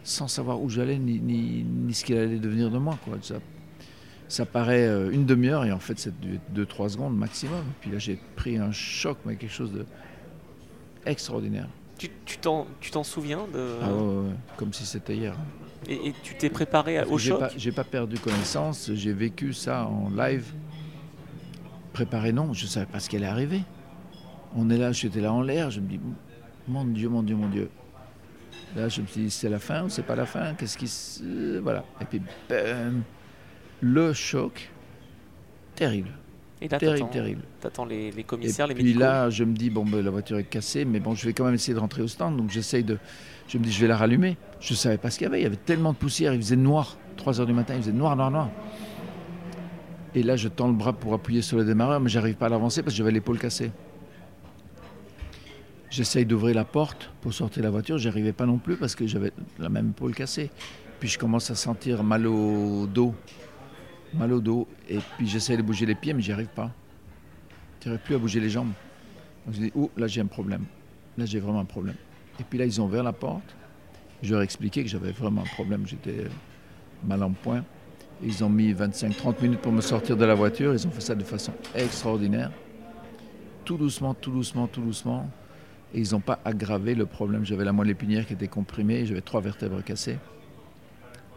sans 0.03 0.27
savoir 0.27 0.61
où 0.61 0.69
j'allais 0.69 0.99
ni, 0.99 1.21
ni, 1.21 1.65
ni 1.65 1.95
ce 1.95 2.05
qu'il 2.05 2.17
allait 2.17 2.39
devenir 2.39 2.71
de 2.71 2.79
moi. 2.79 2.99
Quoi. 3.05 3.19
Ça, 3.23 3.37
ça 4.33 4.47
paraît 4.47 4.87
euh, 4.89 5.11
une 5.11 5.27
demi-heure 5.27 5.65
et 5.65 5.73
en 5.73 5.79
fait 5.79 5.99
c'est 5.99 6.15
2-3 6.55 6.91
secondes 6.91 7.17
maximum. 7.17 7.65
Puis 7.81 7.91
là 7.91 7.99
j'ai 7.99 8.19
pris 8.35 8.57
un 8.57 8.73
choc, 8.73 9.19
mais 9.25 9.37
quelque 9.37 9.53
chose 9.53 9.73
de 9.73 9.87
extraordinaire. 11.05 11.69
Tu 12.25 12.39
t'en 12.39 13.05
souviens 13.05 13.47
de... 13.53 13.77
Ah 13.83 13.93
ouais, 13.93 14.31
comme 14.57 14.73
si 14.73 14.85
c'était 14.87 15.17
hier. 15.17 15.35
et, 15.89 16.09
et 16.09 16.15
tu 16.23 16.35
t'es 16.37 16.51
préparé 16.51 16.99
à- 16.99 17.07
au 17.07 17.19
choc 17.19 17.41
j'ai 17.57 17.73
pas 17.73 17.85
perdu 17.85 18.19
connaissance, 18.19 18.91
j'ai 18.95 19.13
vécu 19.13 19.53
ça 19.53 19.87
en 19.87 20.09
live. 20.11 20.53
Préparé, 21.93 22.33
non, 22.33 22.53
je 22.55 22.65
ne 22.65 22.69
savais 22.71 22.87
pas 22.87 23.01
ce 23.01 23.09
qui 23.11 23.17
allait 23.17 23.27
arriver. 23.27 23.63
On 24.57 24.71
est 24.71 24.79
là, 24.79 24.93
j'étais 24.93 25.21
là 25.21 25.33
en 25.33 25.43
l'air, 25.43 25.71
je 25.71 25.81
me 25.81 25.87
dis, 25.89 26.01
mon 26.69 26.85
Dieu, 26.85 27.09
mon 27.09 27.23
Dieu, 27.23 27.37
mon 27.37 27.49
Dieu. 27.49 27.69
Là, 28.75 28.89
je 28.89 29.03
me 29.03 29.07
suis 29.07 29.23
dit, 29.23 29.31
c'est 29.31 29.51
la 29.51 29.59
fin 29.59 29.85
ou 29.85 29.89
c'est 29.91 30.03
pas 30.03 30.17
la 30.17 30.25
fin 30.25 30.55
Qu'est-ce 30.55 30.79
qui 30.79 30.89
se... 30.89 31.59
Voilà. 31.59 31.85
Et 32.01 32.05
puis, 32.07 32.23
bam, 32.49 33.03
le 33.81 34.13
choc, 34.15 34.71
terrible, 35.75 36.11
Et 36.65 36.69
là, 36.69 36.79
terrible, 36.79 37.11
terrible. 37.11 37.43
t'attends 37.61 37.85
les, 37.85 38.13
les 38.13 38.21
Et 38.21 38.23
commissaires, 38.23 38.69
les 38.69 38.75
puis 38.75 38.85
médicaux. 38.85 39.01
là, 39.01 39.31
je 39.31 39.43
me 39.43 39.53
dis, 39.53 39.69
bon, 39.69 39.85
ben, 39.85 40.01
la 40.01 40.11
voiture 40.11 40.39
est 40.39 40.45
cassée, 40.45 40.85
mais 40.85 41.01
bon, 41.01 41.15
je 41.15 41.27
vais 41.27 41.33
quand 41.33 41.45
même 41.45 41.55
essayer 41.55 41.75
de 41.75 41.81
rentrer 41.81 42.03
au 42.03 42.09
stand. 42.09 42.37
Donc 42.37 42.51
j'essaye 42.51 42.85
de. 42.85 42.99
Je 43.49 43.59
me 43.59 43.65
dis, 43.65 43.73
je 43.73 43.81
vais 43.81 43.89
la 43.89 43.97
rallumer. 43.97 44.37
Je 44.61 44.73
ne 44.73 44.77
savais 44.77 44.97
pas 44.97 45.11
ce 45.11 45.19
qu'il 45.19 45.25
y 45.25 45.29
avait. 45.29 45.41
Il 45.41 45.43
y 45.43 45.47
avait 45.47 45.57
tellement 45.57 45.93
de 45.93 45.99
poussière, 45.99 46.33
il 46.35 46.41
faisait 46.41 46.57
noir. 46.57 46.97
3 47.17 47.41
heures 47.41 47.47
du 47.47 47.53
matin, 47.53 47.75
il 47.75 47.81
faisait 47.83 47.93
noir, 47.93 48.15
noir, 48.17 48.31
noir. 48.31 48.49
Et 50.15 50.23
là, 50.23 50.37
je 50.37 50.47
tends 50.49 50.69
le 50.69 50.75
bras 50.75 50.93
pour 50.93 51.15
appuyer 51.15 51.43
sur 51.43 51.57
le 51.59 51.65
démarreur, 51.65 51.99
mais 51.99 52.09
j'arrive 52.09 52.37
pas 52.37 52.47
à 52.47 52.49
l'avancer 52.51 52.83
parce 52.83 52.95
que 52.95 52.99
j'avais 52.99 53.11
l'épaule 53.13 53.39
cassée. 53.39 53.73
J'essaye 55.91 56.25
d'ouvrir 56.25 56.55
la 56.55 56.65
porte 56.65 57.11
pour 57.21 57.35
sortir 57.35 57.63
la 57.63 57.71
voiture, 57.71 57.99
j'y 57.99 58.09
arrivais 58.09 58.33
pas 58.33 58.47
non 58.47 58.57
plus 58.59 58.77
parce 58.77 58.95
que 58.95 59.07
j'avais 59.07 59.33
la 59.59 59.69
même 59.69 59.91
épaule 59.91 60.15
cassée. 60.15 60.51
Puis 61.01 61.09
je 61.11 61.19
commence 61.19 61.51
à 61.51 61.55
sentir 61.55 62.03
mal 62.03 62.27
au 62.27 62.87
dos, 62.87 63.15
mal 64.15 64.33
au 64.33 64.41
dos, 64.41 64.69
et 64.89 64.99
puis 65.17 65.27
j'essaye 65.27 65.57
de 65.57 65.63
bouger 65.63 65.87
les 65.87 65.95
pieds, 65.95 66.13
mais 66.13 66.23
j'y 66.23 66.33
arrive 66.33 66.49
pas. 66.49 66.71
J'arrive 67.85 68.01
plus 68.01 68.15
à 68.15 68.19
bouger 68.19 68.41
les 68.41 68.51
jambes. 68.51 68.73
Donc 69.47 69.55
je 69.55 69.61
dis, 69.61 69.73
oh, 69.75 69.91
là 69.97 70.07
j'ai 70.07 70.21
un 70.21 70.27
problème. 70.27 70.65
Là 71.19 71.25
j'ai 71.25 71.41
vraiment 71.41 71.61
un 71.61 71.65
problème. 71.65 71.97
Et 72.41 72.45
puis 72.45 72.59
là 72.59 72.65
ils 72.65 72.81
ont 72.81 72.85
ouvert 72.85 73.03
la 73.03 73.13
porte. 73.13 73.57
Je 74.23 74.33
leur 74.33 74.41
ai 74.41 74.45
expliqué 74.45 74.83
que 74.85 74.89
j'avais 74.89 75.11
vraiment 75.11 75.43
un 75.43 75.55
problème. 75.55 75.87
J'étais 75.87 76.27
mal 77.05 77.23
en 77.23 77.33
point. 77.33 77.65
Ils 78.23 78.45
ont 78.45 78.49
mis 78.49 78.73
25-30 78.73 79.43
minutes 79.43 79.61
pour 79.61 79.73
me 79.73 79.81
sortir 79.81 80.17
de 80.17 80.25
la 80.25 80.35
voiture. 80.35 80.73
Ils 80.73 80.87
ont 80.87 80.91
fait 80.91 81.01
ça 81.01 81.15
de 81.17 81.25
façon 81.25 81.53
extraordinaire. 81.75 82.53
Tout 83.65 83.77
doucement, 83.77 84.15
tout 84.15 84.31
doucement, 84.31 84.69
tout 84.69 84.81
doucement. 84.81 85.29
Et 85.93 86.01
ils 86.01 86.13
n'ont 86.13 86.21
pas 86.21 86.39
aggravé 86.45 86.95
le 86.95 87.05
problème. 87.05 87.45
J'avais 87.45 87.65
la 87.65 87.73
moelle 87.73 87.91
épinière 87.91 88.25
qui 88.25 88.35
était 88.35 88.49
comprimée. 88.49 89.07
J'avais 89.07 89.21
trois 89.21 89.41
vertèbres 89.41 89.83
cassées. 89.83 90.19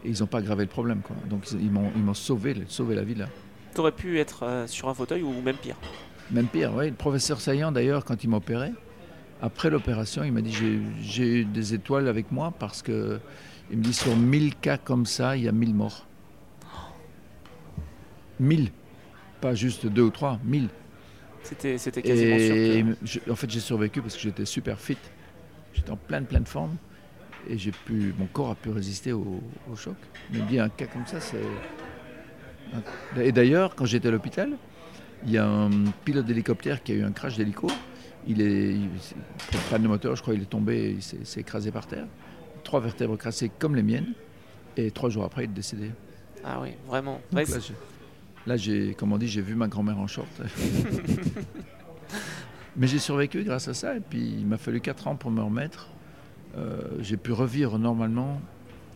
Et 0.06 0.10
ils 0.10 0.20
n'ont 0.20 0.26
pas 0.26 0.38
aggravé 0.38 0.62
le 0.64 0.70
problème. 0.70 1.00
Quoi. 1.02 1.16
Donc 1.28 1.50
ils 1.52 1.60
ils 1.62 1.70
m'ont 1.70 2.14
sauvé, 2.14 2.56
sauvé 2.68 2.94
la 2.94 3.02
vie 3.02 3.16
là. 3.16 3.26
T'aurais 3.74 3.92
pu 3.92 4.18
être 4.20 4.44
euh, 4.44 4.66
sur 4.66 4.88
un 4.88 4.94
fauteuil 4.94 5.22
ou 5.22 5.42
même 5.42 5.56
pire. 5.56 5.76
Même 6.30 6.46
pire, 6.46 6.72
oui. 6.74 6.86
Le 6.88 6.94
professeur 6.94 7.40
Saillant, 7.40 7.72
d'ailleurs, 7.72 8.04
quand 8.04 8.22
il 8.24 8.30
m'opérait, 8.30 8.72
après 9.42 9.68
l'opération, 9.68 10.24
il 10.24 10.32
m'a 10.32 10.40
dit 10.40 10.52
j'ai- 11.02 11.40
eu 11.40 11.44
des 11.44 11.74
étoiles 11.74 12.08
avec 12.08 12.32
moi 12.32 12.52
parce 12.58 12.82
que 12.82 13.18
il 13.70 13.78
me 13.78 13.82
dit 13.82 13.92
sur 13.92 14.16
1000 14.16 14.54
cas 14.56 14.78
comme 14.78 15.06
ça, 15.06 15.36
il 15.36 15.42
y 15.44 15.48
a 15.48 15.52
1000 15.52 15.74
morts. 15.74 16.06
1000. 18.40 18.70
Pas 19.40 19.54
juste 19.54 19.86
deux 19.86 20.02
ou 20.02 20.10
trois, 20.10 20.38
1000. 20.44 20.68
C'était 21.42 21.78
c'était 21.78 22.02
quasiment 22.02 22.38
sûr. 22.38 22.54
Et 22.56 22.82
que- 22.84 22.96
je- 23.06 23.30
en 23.30 23.36
fait, 23.36 23.50
j'ai 23.50 23.60
survécu 23.60 24.00
parce 24.00 24.14
que 24.16 24.20
j'étais 24.22 24.44
super 24.44 24.78
fit. 24.80 24.96
J'étais 25.74 25.90
en 25.90 25.96
pleine, 25.96 26.24
pleine 26.26 26.46
forme. 26.46 26.76
Et 27.48 27.58
j'ai 27.58 27.70
pu, 27.70 28.14
mon 28.18 28.26
corps 28.26 28.50
a 28.50 28.54
pu 28.54 28.70
résister 28.70 29.12
au, 29.12 29.40
au 29.70 29.76
choc. 29.76 29.94
Mais 30.32 30.40
bien 30.40 30.64
un 30.64 30.68
cas 30.68 30.86
comme 30.86 31.06
ça, 31.06 31.20
c'est. 31.20 31.40
Et 33.22 33.30
d'ailleurs, 33.32 33.74
quand 33.76 33.84
j'étais 33.84 34.08
à 34.08 34.10
l'hôpital, 34.10 34.50
il 35.24 35.30
y 35.32 35.38
a 35.38 35.46
un 35.46 35.70
pilote 36.04 36.26
d'hélicoptère 36.26 36.82
qui 36.82 36.92
a 36.92 36.94
eu 36.96 37.04
un 37.04 37.12
crash 37.12 37.36
d'hélico. 37.36 37.68
Il 38.26 38.40
est, 38.42 38.74
il, 38.74 38.88
pour 39.68 39.78
de 39.78 39.86
moteur, 39.86 40.16
je 40.16 40.22
crois, 40.22 40.34
il 40.34 40.42
est 40.42 40.50
tombé, 40.50 40.96
il 40.96 41.02
s'est 41.02 41.40
écrasé 41.40 41.70
par 41.70 41.86
terre. 41.86 42.06
Trois 42.64 42.80
vertèbres 42.80 43.16
cassées 43.16 43.50
comme 43.56 43.76
les 43.76 43.84
miennes. 43.84 44.12
Et 44.76 44.90
trois 44.90 45.08
jours 45.08 45.24
après, 45.24 45.44
il 45.44 45.50
est 45.50 45.54
décédé. 45.54 45.92
Ah 46.44 46.58
oui, 46.60 46.70
vraiment. 46.86 47.20
Donc 47.32 47.46
là, 48.46 48.56
j'ai- 48.56 48.94
comme 48.94 49.12
on 49.12 49.18
dit, 49.18 49.28
j'ai 49.28 49.40
vu 49.40 49.54
ma 49.54 49.68
grand-mère 49.68 49.98
en 49.98 50.06
short. 50.08 50.28
Mais 52.76 52.86
j'ai 52.86 52.98
survécu 52.98 53.42
grâce 53.44 53.68
à 53.68 53.74
ça. 53.74 53.96
Et 53.96 54.00
puis, 54.00 54.20
il 54.38 54.46
m'a 54.46 54.58
fallu 54.58 54.80
4 54.80 55.08
ans 55.08 55.16
pour 55.16 55.30
me 55.30 55.42
remettre. 55.42 55.88
Euh, 56.56 56.80
j'ai 57.00 57.16
pu 57.16 57.32
revivre 57.32 57.78
normalement 57.78 58.40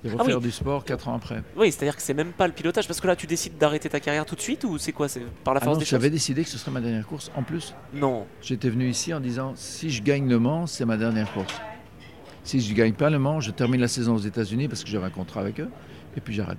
et 0.02 0.08
Ah 0.08 0.16
refaire 0.22 0.38
oui. 0.38 0.42
du 0.44 0.50
sport 0.50 0.82
4 0.84 1.08
ans 1.08 1.14
après. 1.16 1.42
Oui, 1.56 1.70
c'est-à-dire 1.70 1.94
que 1.94 2.00
c'est 2.02 2.14
même 2.14 2.32
pas 2.32 2.46
le 2.46 2.54
pilotage, 2.54 2.86
parce 2.86 3.00
que 3.02 3.06
là 3.06 3.16
tu 3.16 3.26
décides 3.26 3.58
d'arrêter 3.58 3.88
ta 3.90 4.00
carrière 4.00 4.24
tout 4.24 4.34
de 4.34 4.40
suite 4.40 4.64
ou 4.64 4.78
c'est 4.78 4.92
quoi 4.92 5.08
C'est 5.08 5.20
par 5.44 5.52
la 5.52 5.60
Ah 5.60 5.64
force 5.64 5.74
non, 5.76 5.78
des 5.80 5.84
choses 5.84 5.90
j'avais 5.90 6.08
décidé 6.10 6.42
que 6.42 6.48
ce 6.48 6.56
serait 6.56 6.70
ma 6.70 6.80
dernière 6.80 7.06
course. 7.06 7.30
En 7.36 7.42
plus, 7.42 7.74
Non. 7.92 8.26
j'étais 8.40 8.70
venu 8.70 8.88
ici 8.88 9.12
en 9.12 9.20
disant 9.20 9.52
si 9.56 9.90
je 9.90 10.02
gagne 10.02 10.26
le 10.28 10.38
Mans, 10.38 10.66
c'est 10.66 10.86
ma 10.86 10.96
dernière 10.96 11.30
course. 11.34 11.52
Si 12.44 12.60
je 12.62 12.70
ne 12.72 12.76
gagne 12.78 12.94
pas 12.94 13.10
le 13.10 13.18
Mans, 13.18 13.40
je 13.40 13.50
termine 13.50 13.80
la 13.82 13.88
saison 13.88 14.14
aux 14.14 14.18
États-Unis 14.20 14.68
parce 14.68 14.82
que 14.82 14.88
j'avais 14.88 15.04
un 15.04 15.10
contrat 15.10 15.40
avec 15.42 15.60
eux. 15.60 15.68
Et 16.16 16.20
puis 16.22 16.32
j'arrête. 16.32 16.58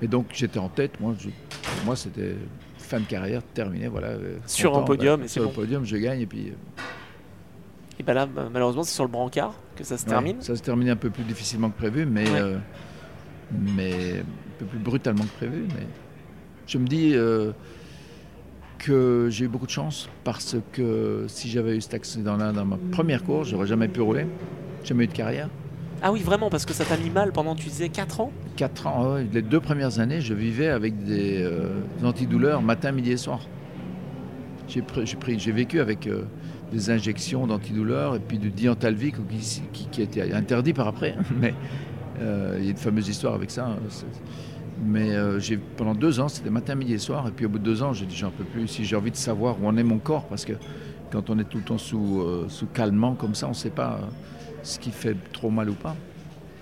Et 0.00 0.08
donc 0.08 0.28
j'étais 0.32 0.58
en 0.58 0.70
tête. 0.70 0.98
Moi, 1.00 1.14
je- 1.18 1.28
pour 1.28 1.84
moi, 1.84 1.96
c'était 1.96 2.34
fin 2.78 3.00
de 3.00 3.04
carrière 3.04 3.42
terminée. 3.52 3.88
Voilà, 3.88 4.12
Sur 4.46 4.70
content, 4.72 4.82
un 4.82 4.86
podium, 4.86 5.20
bah, 5.20 5.24
et 5.26 5.28
c'est 5.28 5.34
Sur 5.34 5.42
le 5.42 5.48
bon. 5.48 5.54
podium, 5.54 5.84
je 5.84 5.96
gagne. 5.98 6.20
Et 6.22 6.26
puis. 6.26 6.48
euh, 6.48 6.82
Et 7.98 8.02
ben 8.02 8.14
là, 8.14 8.24
bah, 8.26 8.48
malheureusement, 8.50 8.82
c'est 8.84 8.94
sur 8.94 9.04
le 9.04 9.10
brancard 9.10 9.54
que 9.76 9.84
ça 9.84 9.96
se 9.96 10.04
Ouais, 10.04 10.10
termine. 10.10 10.40
ça 10.40 10.56
se 10.56 10.62
termine 10.62 10.88
un 10.90 10.96
peu 10.96 11.10
plus 11.10 11.22
difficilement 11.24 11.70
que 11.70 11.76
prévu, 11.76 12.06
mais, 12.06 12.28
Ouais. 12.28 12.38
euh, 12.40 12.58
mais 13.74 14.20
un 14.20 14.58
peu 14.58 14.64
plus 14.66 14.78
brutalement 14.78 15.24
que 15.24 15.36
prévu. 15.36 15.64
Mais 15.74 15.86
je 16.66 16.78
me 16.78 16.86
dis 16.86 17.12
euh, 17.14 17.52
que 18.78 19.28
j'ai 19.30 19.44
eu 19.44 19.48
beaucoup 19.48 19.66
de 19.66 19.70
chance 19.70 20.08
parce 20.24 20.56
que 20.72 21.24
si 21.28 21.48
j'avais 21.48 21.76
eu 21.76 21.80
cet 21.80 21.94
accident-là 21.94 22.52
dans 22.52 22.64
ma 22.64 22.78
première 22.92 23.24
course, 23.24 23.48
j'aurais 23.48 23.66
jamais 23.66 23.88
pu 23.88 24.00
rouler. 24.00 24.26
Jamais 24.84 25.04
eu 25.04 25.08
de 25.08 25.12
carrière. 25.12 25.48
Ah 26.02 26.12
oui, 26.12 26.20
vraiment, 26.20 26.50
parce 26.50 26.66
que 26.66 26.74
ça 26.74 26.84
t'a 26.84 26.96
mis 26.98 27.08
mal 27.10 27.32
pendant, 27.32 27.54
tu 27.54 27.68
disais, 27.68 27.88
4 27.88 28.20
ans 28.20 28.30
Quatre 28.54 28.86
ans, 28.86 29.14
ouais, 29.14 29.26
les 29.32 29.40
deux 29.42 29.60
premières 29.60 29.98
années, 29.98 30.20
je 30.20 30.34
vivais 30.34 30.68
avec 30.68 31.02
des, 31.04 31.42
euh, 31.42 31.80
des 31.98 32.04
antidouleurs 32.04 32.60
matin, 32.62 32.92
midi 32.92 33.12
et 33.12 33.16
soir. 33.16 33.40
J'ai 34.68 34.82
pris- 34.82 35.06
vécu 35.52 35.80
avec 35.80 36.06
des 36.72 36.90
injections 36.90 37.46
d'antidouleurs 37.46 38.16
et 38.16 38.20
puis 38.20 38.38
du 38.38 38.50
diantalvic 38.50 39.14
qui, 39.28 39.62
qui, 39.72 39.86
qui 39.86 40.00
a 40.00 40.04
été 40.04 40.32
interdit 40.32 40.72
par 40.72 40.88
après. 40.88 41.14
Mais 41.40 41.54
euh, 42.20 42.56
il 42.58 42.64
y 42.64 42.68
a 42.68 42.70
une 42.72 42.76
fameuse 42.76 43.08
histoire 43.08 43.34
avec 43.34 43.50
ça. 43.50 43.66
hein, 43.66 43.76
Mais 44.84 45.12
euh, 45.14 45.38
j'ai- 45.38 45.56
pendant 45.58 45.94
deux 45.94 46.20
ans, 46.20 46.28
c'était 46.28 46.50
matin, 46.50 46.74
midi 46.74 46.94
et 46.94 46.98
soir. 46.98 47.28
Et 47.28 47.30
puis 47.30 47.46
au 47.46 47.48
bout 47.48 47.58
de 47.58 47.64
deux 47.64 47.82
ans, 47.82 47.92
j'ai 47.92 48.06
dit 48.06 48.16
j'en 48.16 48.30
peux 48.30 48.44
plus. 48.44 48.66
Si 48.68 48.84
j'ai 48.84 48.96
envie 48.96 49.10
de 49.10 49.16
savoir 49.16 49.62
où 49.62 49.66
en 49.66 49.76
est 49.76 49.82
mon 49.84 49.98
corps, 49.98 50.26
parce 50.26 50.44
que 50.44 50.54
quand 51.10 51.30
on 51.30 51.38
est 51.38 51.44
tout 51.44 51.58
le 51.58 51.64
temps 51.64 51.78
sous, 51.78 52.20
euh, 52.20 52.46
sous 52.48 52.66
calmant 52.66 53.14
comme 53.14 53.34
ça, 53.34 53.46
on 53.46 53.50
ne 53.50 53.54
sait 53.54 53.70
pas 53.70 54.00
ce 54.62 54.78
qui 54.78 54.90
fait 54.90 55.16
trop 55.32 55.50
mal 55.50 55.70
ou 55.70 55.74
pas. 55.74 55.94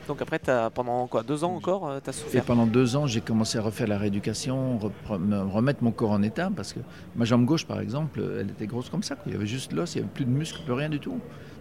Donc 0.07 0.20
après, 0.20 0.40
as, 0.50 0.70
pendant 0.70 1.07
quoi 1.07 1.22
Deux 1.22 1.44
ans 1.44 1.55
encore, 1.55 1.88
euh, 1.88 1.98
t'as 2.02 2.11
Et 2.12 2.14
souffert 2.14 2.44
pendant 2.44 2.66
deux 2.66 2.94
ans, 2.96 3.07
j'ai 3.07 3.20
commencé 3.22 3.57
à 3.59 3.62
refaire 3.62 3.86
la 3.86 3.96
rééducation, 3.98 4.78
remettre 5.09 5.82
mon 5.82 5.92
corps 5.92 6.11
en 6.11 6.22
état, 6.22 6.50
parce 6.55 6.72
que 6.74 6.80
ma 7.16 7.24
jambe 7.24 7.44
gauche, 7.46 7.64
par 7.66 7.80
exemple, 7.80 8.22
elle 8.40 8.50
était 8.50 8.66
grosse 8.66 8.90
comme 8.90 9.02
ça. 9.02 9.14
quoi. 9.16 9.24
Il 9.26 9.32
y 9.32 9.36
avait 9.36 9.46
juste 9.46 9.72
l'os, 9.72 9.94
il 9.94 9.98
n'y 9.98 10.05
avait 10.05 10.12
plus 10.12 10.24
de 10.26 10.30
muscles, 10.30 10.62
plus 10.64 10.74
rien 10.74 10.88
du 10.90 11.00
tout. 11.00 11.18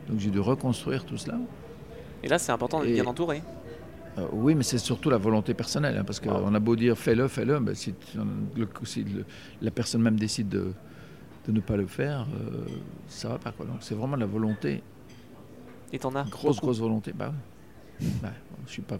Donc 0.10 0.20
j'ai 0.20 0.30
dû 0.30 0.40
reconstruire 0.40 1.06
tout 1.06 1.18
cela. 1.18 1.38
Et 2.22 2.28
là, 2.28 2.38
c'est 2.38 2.52
important 2.52 2.82
d'être 2.82 2.94
bien 2.94 3.06
entouré. 3.06 3.42
Euh, 4.18 4.28
oui, 4.34 4.54
mais 4.56 4.64
c'est 4.64 4.78
surtout 4.78 5.10
la 5.10 5.18
volonté 5.18 5.54
personnelle, 5.54 5.98
hein, 5.98 6.04
parce 6.06 6.20
qu'on 6.20 6.30
Wow. 6.50 6.54
a 6.54 6.60
beau 6.60 6.76
dire 6.76 6.98
fais-le, 6.98 7.28
fais-le, 7.28 7.60
ben, 7.60 7.74
si, 7.74 7.94
tu- 7.94 8.18
le- 8.56 8.68
si 8.84 9.04
le- 9.06 9.26
la 9.62 9.72
personne 9.72 10.02
même 10.02 10.20
décide 10.20 10.50
de, 10.50 10.74
de 11.48 11.52
ne 11.52 11.60
pas 11.62 11.78
le 11.78 11.88
faire, 11.88 12.28
euh, 12.40 12.66
ça 13.08 13.30
va 13.30 13.38
pas. 13.40 13.52
Quoi. 13.52 13.66
Donc 13.66 13.78
c'est 13.80 13.96
vraiment 13.96 14.16
la 14.18 14.28
volonté, 14.28 14.84
Et 15.92 15.98
t'en 15.98 16.14
as 16.16 16.24
grosse, 16.26 16.58
beaucoup. 16.58 16.68
grosse 16.68 16.80
volonté. 16.80 17.12
Bah, 17.14 17.30
ouais. 17.30 17.34
Bah, 18.22 18.30
je 18.68 18.72
suis 18.72 18.82
pas... 18.82 18.98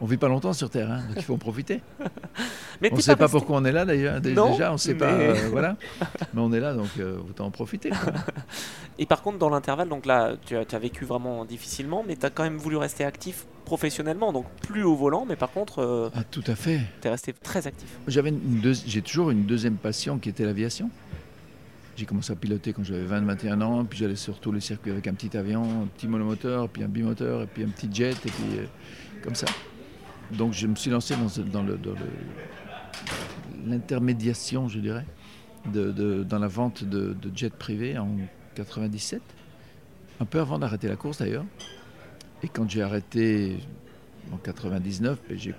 On 0.00 0.04
vit 0.06 0.16
pas 0.16 0.26
longtemps 0.26 0.52
sur 0.52 0.68
Terre, 0.68 0.90
hein, 0.90 0.98
donc 1.08 1.16
il 1.18 1.22
faut 1.22 1.34
en 1.34 1.38
profiter. 1.38 1.80
Mais 2.80 2.88
On 2.92 2.96
ne 2.96 3.00
sait 3.00 3.14
pas 3.14 3.26
resté- 3.26 3.38
pourquoi 3.38 3.58
on 3.58 3.64
est 3.64 3.70
là 3.70 3.84
d'ailleurs. 3.84 4.20
déjà, 4.20 4.70
on 4.70 4.72
ne 4.72 4.76
sait 4.76 4.94
pas. 4.96 5.12
mais- 5.16 5.28
euh, 5.28 5.48
voilà. 5.52 5.76
Mais 6.34 6.40
on 6.40 6.52
est 6.52 6.58
là, 6.58 6.74
donc 6.74 6.88
euh, 6.98 7.18
autant 7.20 7.46
en 7.46 7.50
profiter. 7.52 7.90
quoi. 7.90 8.12
Et 8.98 9.06
par 9.06 9.22
contre, 9.22 9.38
dans 9.38 9.48
l'intervalle, 9.48 9.88
donc 9.88 10.04
là, 10.04 10.32
tu 10.44 10.56
as, 10.56 10.64
tu 10.64 10.74
as 10.74 10.78
vécu 10.80 11.04
vraiment 11.04 11.44
difficilement, 11.44 12.02
mais 12.06 12.16
tu 12.16 12.26
as 12.26 12.30
quand 12.30 12.42
même 12.42 12.56
voulu 12.56 12.76
rester 12.78 13.04
actif 13.04 13.46
professionnellement, 13.64 14.32
donc 14.32 14.46
plus 14.66 14.82
au 14.82 14.96
volant, 14.96 15.24
mais 15.24 15.36
par 15.36 15.52
contre, 15.52 15.78
euh, 15.80 16.10
Ah, 16.16 16.24
tout 16.28 16.42
à 16.48 16.56
fait. 16.56 16.80
tu 17.00 17.06
es 17.06 17.10
resté 17.10 17.32
très 17.32 17.68
actif. 17.68 17.88
J'avais 18.08 18.34
J'ai 18.86 19.02
toujours 19.02 19.30
une 19.30 19.44
deuxième 19.44 19.76
passion 19.76 20.18
qui 20.18 20.28
était 20.30 20.44
l'aviation. 20.44 20.90
J'ai 22.02 22.06
commencé 22.06 22.32
à 22.32 22.34
piloter 22.34 22.72
quand 22.72 22.82
j'avais 22.82 23.04
20-21 23.04 23.62
ans, 23.62 23.84
puis 23.84 24.00
j'allais 24.00 24.16
sur 24.16 24.40
tous 24.40 24.50
les 24.50 24.58
circuits 24.58 24.90
avec 24.90 25.06
un 25.06 25.14
petit 25.14 25.36
avion, 25.36 25.82
un 25.82 25.86
petit 25.86 26.08
monomoteur, 26.08 26.68
puis 26.68 26.82
un 26.82 26.88
bimoteur, 26.88 27.42
et 27.42 27.46
puis 27.46 27.62
un 27.62 27.68
petit 27.68 27.88
jet, 27.94 28.10
et 28.10 28.28
puis 28.28 28.58
euh, 28.58 28.64
comme 29.22 29.36
ça. 29.36 29.46
Donc 30.32 30.52
je 30.52 30.66
me 30.66 30.74
suis 30.74 30.90
lancé 30.90 31.14
dans, 31.52 31.64
l'intermédiation, 33.64 34.68
je 34.68 34.80
dirais, 34.80 35.06
dans 35.64 36.38
la 36.40 36.48
vente 36.48 36.82
de, 36.82 37.14
jets 37.36 37.50
privés 37.50 37.96
en 37.96 38.08
97. 38.56 39.22
un 40.18 40.24
peu 40.24 40.40
avant 40.40 40.58
d'arrêter 40.58 40.88
la 40.88 40.96
course 40.96 41.18
d'ailleurs. 41.18 41.46
Et 42.42 42.48
quand 42.48 42.68
j'ai 42.68 42.82
arrêté 42.82 43.58
en 44.32 44.38
99, 44.38 45.20
ben, 45.28 45.38
j'ai 45.38 45.54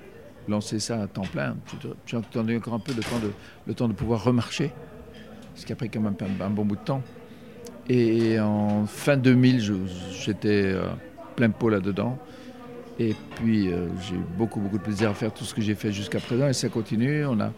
lancé 0.49 0.79
ça 0.79 1.01
à 1.03 1.07
temps 1.07 1.21
plein. 1.21 1.55
J'ai 2.05 2.17
attendu 2.17 2.57
encore 2.57 2.73
un 2.73 2.79
peu 2.79 2.91
le 3.65 3.73
temps 3.73 3.87
de 3.87 3.93
pouvoir 3.93 4.25
remarcher, 4.25 4.73
ce 5.55 5.65
qui 5.65 5.73
a 5.73 5.75
pris 5.75 5.89
quand 5.89 6.01
même 6.01 6.15
un, 6.41 6.49
bon 6.49 6.65
bout 6.65 6.75
de 6.75 6.81
temps. 6.81 7.01
Et 7.89 8.39
en 8.39 8.85
fin 8.85 9.17
2000, 9.17 9.79
j'étais 10.11 10.73
euh, 10.73 10.87
plein 11.35 11.49
pot 11.49 11.69
là-dedans. 11.69 12.17
Et 12.99 13.15
puis 13.35 13.71
euh, 13.71 13.87
j'ai 14.07 14.15
beaucoup, 14.37 14.59
beaucoup 14.59 14.77
de 14.77 14.83
plaisir 14.83 15.09
à 15.09 15.13
faire 15.13 15.33
tout 15.33 15.43
ce 15.43 15.53
que 15.53 15.61
j'ai 15.61 15.75
fait 15.75 15.91
jusqu'à 15.91 16.19
présent 16.19 16.47
et 16.47 16.53
ça 16.53 16.69
continue. 16.69 17.25
On 17.25 17.39
a, 17.39 17.51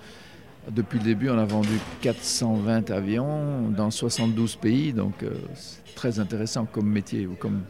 depuis 0.72 0.98
le 0.98 1.04
début, 1.04 1.30
on 1.30 1.38
a 1.38 1.46
vendu 1.46 1.78
420 2.02 2.90
avions 2.90 3.70
dans 3.70 3.92
72 3.92 4.56
pays, 4.56 4.94
donc 4.94 5.22
euh, 5.24 5.32
c'est 5.54 5.94
très 5.94 6.20
intéressant 6.20 6.66
comme 6.66 6.90
métier 6.90 7.28
ou 7.28 7.36
comme 7.36 7.62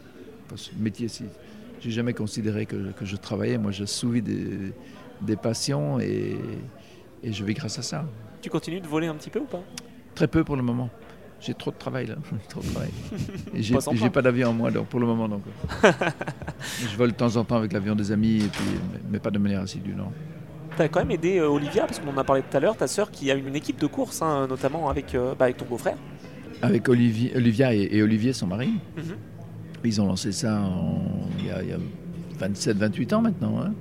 métier. 0.78 1.08
Si 1.08 1.26
j'ai 1.82 1.92
jamais 1.92 2.14
considéré 2.14 2.66
que, 2.66 2.78
je 3.02 3.16
travaillais, 3.16 3.58
moi, 3.58 3.72
je 3.72 3.86
souvis 3.86 4.22
des, 4.22 4.74
des 5.22 5.36
passions 5.36 6.00
et, 6.00 6.38
je 7.24 7.44
vis 7.44 7.56
grâce 7.56 7.80
à 7.80 7.82
ça. 7.82 8.06
Tu 8.42 8.50
continues 8.50 8.80
de 8.80 8.88
voler 8.88 9.08
un 9.08 9.16
petit 9.16 9.30
peu 9.32 9.40
ou 9.40 9.46
pas? 9.46 9.64
Très 10.16 10.28
peu 10.28 10.44
pour 10.44 10.56
le 10.56 10.64
moment. 10.64 10.90
J'ai 11.42 11.54
trop 11.54 11.70
de 11.70 11.76
travail 11.76 12.08
là, 12.08 12.16
trop 12.50 12.62
de 12.62 12.68
travail. 12.68 12.90
Et 13.54 13.62
j'ai 13.62 13.76
pas, 13.76 14.10
pas 14.10 14.22
d'avion 14.22 14.50
en 14.50 14.54
moi 14.54 14.72
donc, 14.72 14.88
pour 14.88 15.00
le 15.00 15.06
moment 15.06 15.28
donc. 15.28 15.44
je 15.84 16.98
vole 16.98 17.12
de 17.12 17.16
temps 17.16 17.36
en 17.36 17.44
temps 17.44 17.58
avec 17.58 17.74
l'avion 17.74 17.94
des 17.96 18.12
amis 18.12 18.38
et 18.38 18.48
puis, 18.48 18.66
mais 19.12 19.20
pas 19.20 19.30
de 19.30 19.38
manière 19.38 19.62
assidue 19.62 19.94
non. 19.94 20.12
Tu 20.76 20.82
as 20.82 20.90
quand 20.90 21.00
même 21.00 21.12
aidé 21.12 21.38
euh, 21.38 21.48
Olivia, 21.48 21.86
parce 21.86 22.00
qu'on 22.00 22.10
en 22.10 22.18
a 22.18 22.24
parlé 22.24 22.42
tout 22.42 22.56
à 22.58 22.60
l'heure, 22.60 22.76
ta 22.76 22.88
sœur 22.88 23.12
qui 23.12 23.32
a 23.32 23.36
une 23.36 23.56
équipe 23.56 23.80
de 23.80 23.88
course, 23.88 24.22
hein, 24.22 24.48
notamment 24.48 24.90
avec, 24.90 25.16
euh, 25.16 25.34
bah, 25.38 25.46
avec 25.46 25.58
ton 25.58 25.66
beau-frère. 25.66 25.96
Avec 26.62 26.90
Olivia 26.90 27.74
et, 27.74 28.02
Olivier, 28.02 28.34
son 28.34 28.48
mari. 28.48 28.74
Mhm. 28.98 29.16
Ils 29.84 30.02
ont 30.02 30.08
lancé 30.08 30.32
ça 30.32 30.62
il, 31.40 31.46
y 31.46 31.50
a, 31.52 31.78
27-28 32.40 33.14
ans 33.14 33.22
maintenant. 33.22 33.62
Hein. 33.62 33.74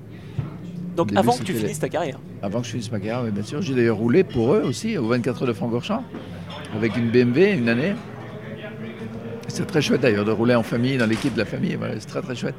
Donc 0.96 1.10
avant 1.16 1.36
que 1.36 1.42
tu 1.42 1.54
finisses 1.54 1.80
ta 1.80 1.88
carrière 1.88 2.18
Avant 2.42 2.60
que 2.60 2.66
je 2.66 2.72
finisse 2.72 2.92
ma 2.92 2.98
carrière, 2.98 3.22
oui, 3.24 3.30
bien 3.30 3.42
sûr. 3.42 3.62
J'ai 3.62 3.74
d'ailleurs 3.74 3.96
roulé 3.96 4.24
pour 4.24 4.54
eux 4.54 4.62
aussi, 4.62 4.96
au 4.96 5.08
24 5.08 5.42
heures 5.42 5.48
de 5.48 5.52
Francorchamps, 5.52 6.04
avec 6.76 6.96
une 6.96 7.10
BMW 7.10 7.56
une 7.56 7.68
année. 7.68 7.94
C'est 9.48 9.66
très 9.66 9.82
chouette 9.82 10.00
d'ailleurs 10.00 10.24
de 10.24 10.32
rouler 10.32 10.54
en 10.54 10.62
famille, 10.62 10.96
dans 10.96 11.06
l'équipe 11.06 11.34
de 11.34 11.38
la 11.38 11.44
famille. 11.44 11.78
c'est 11.98 12.06
très 12.06 12.22
très 12.22 12.34
chouette 12.34 12.56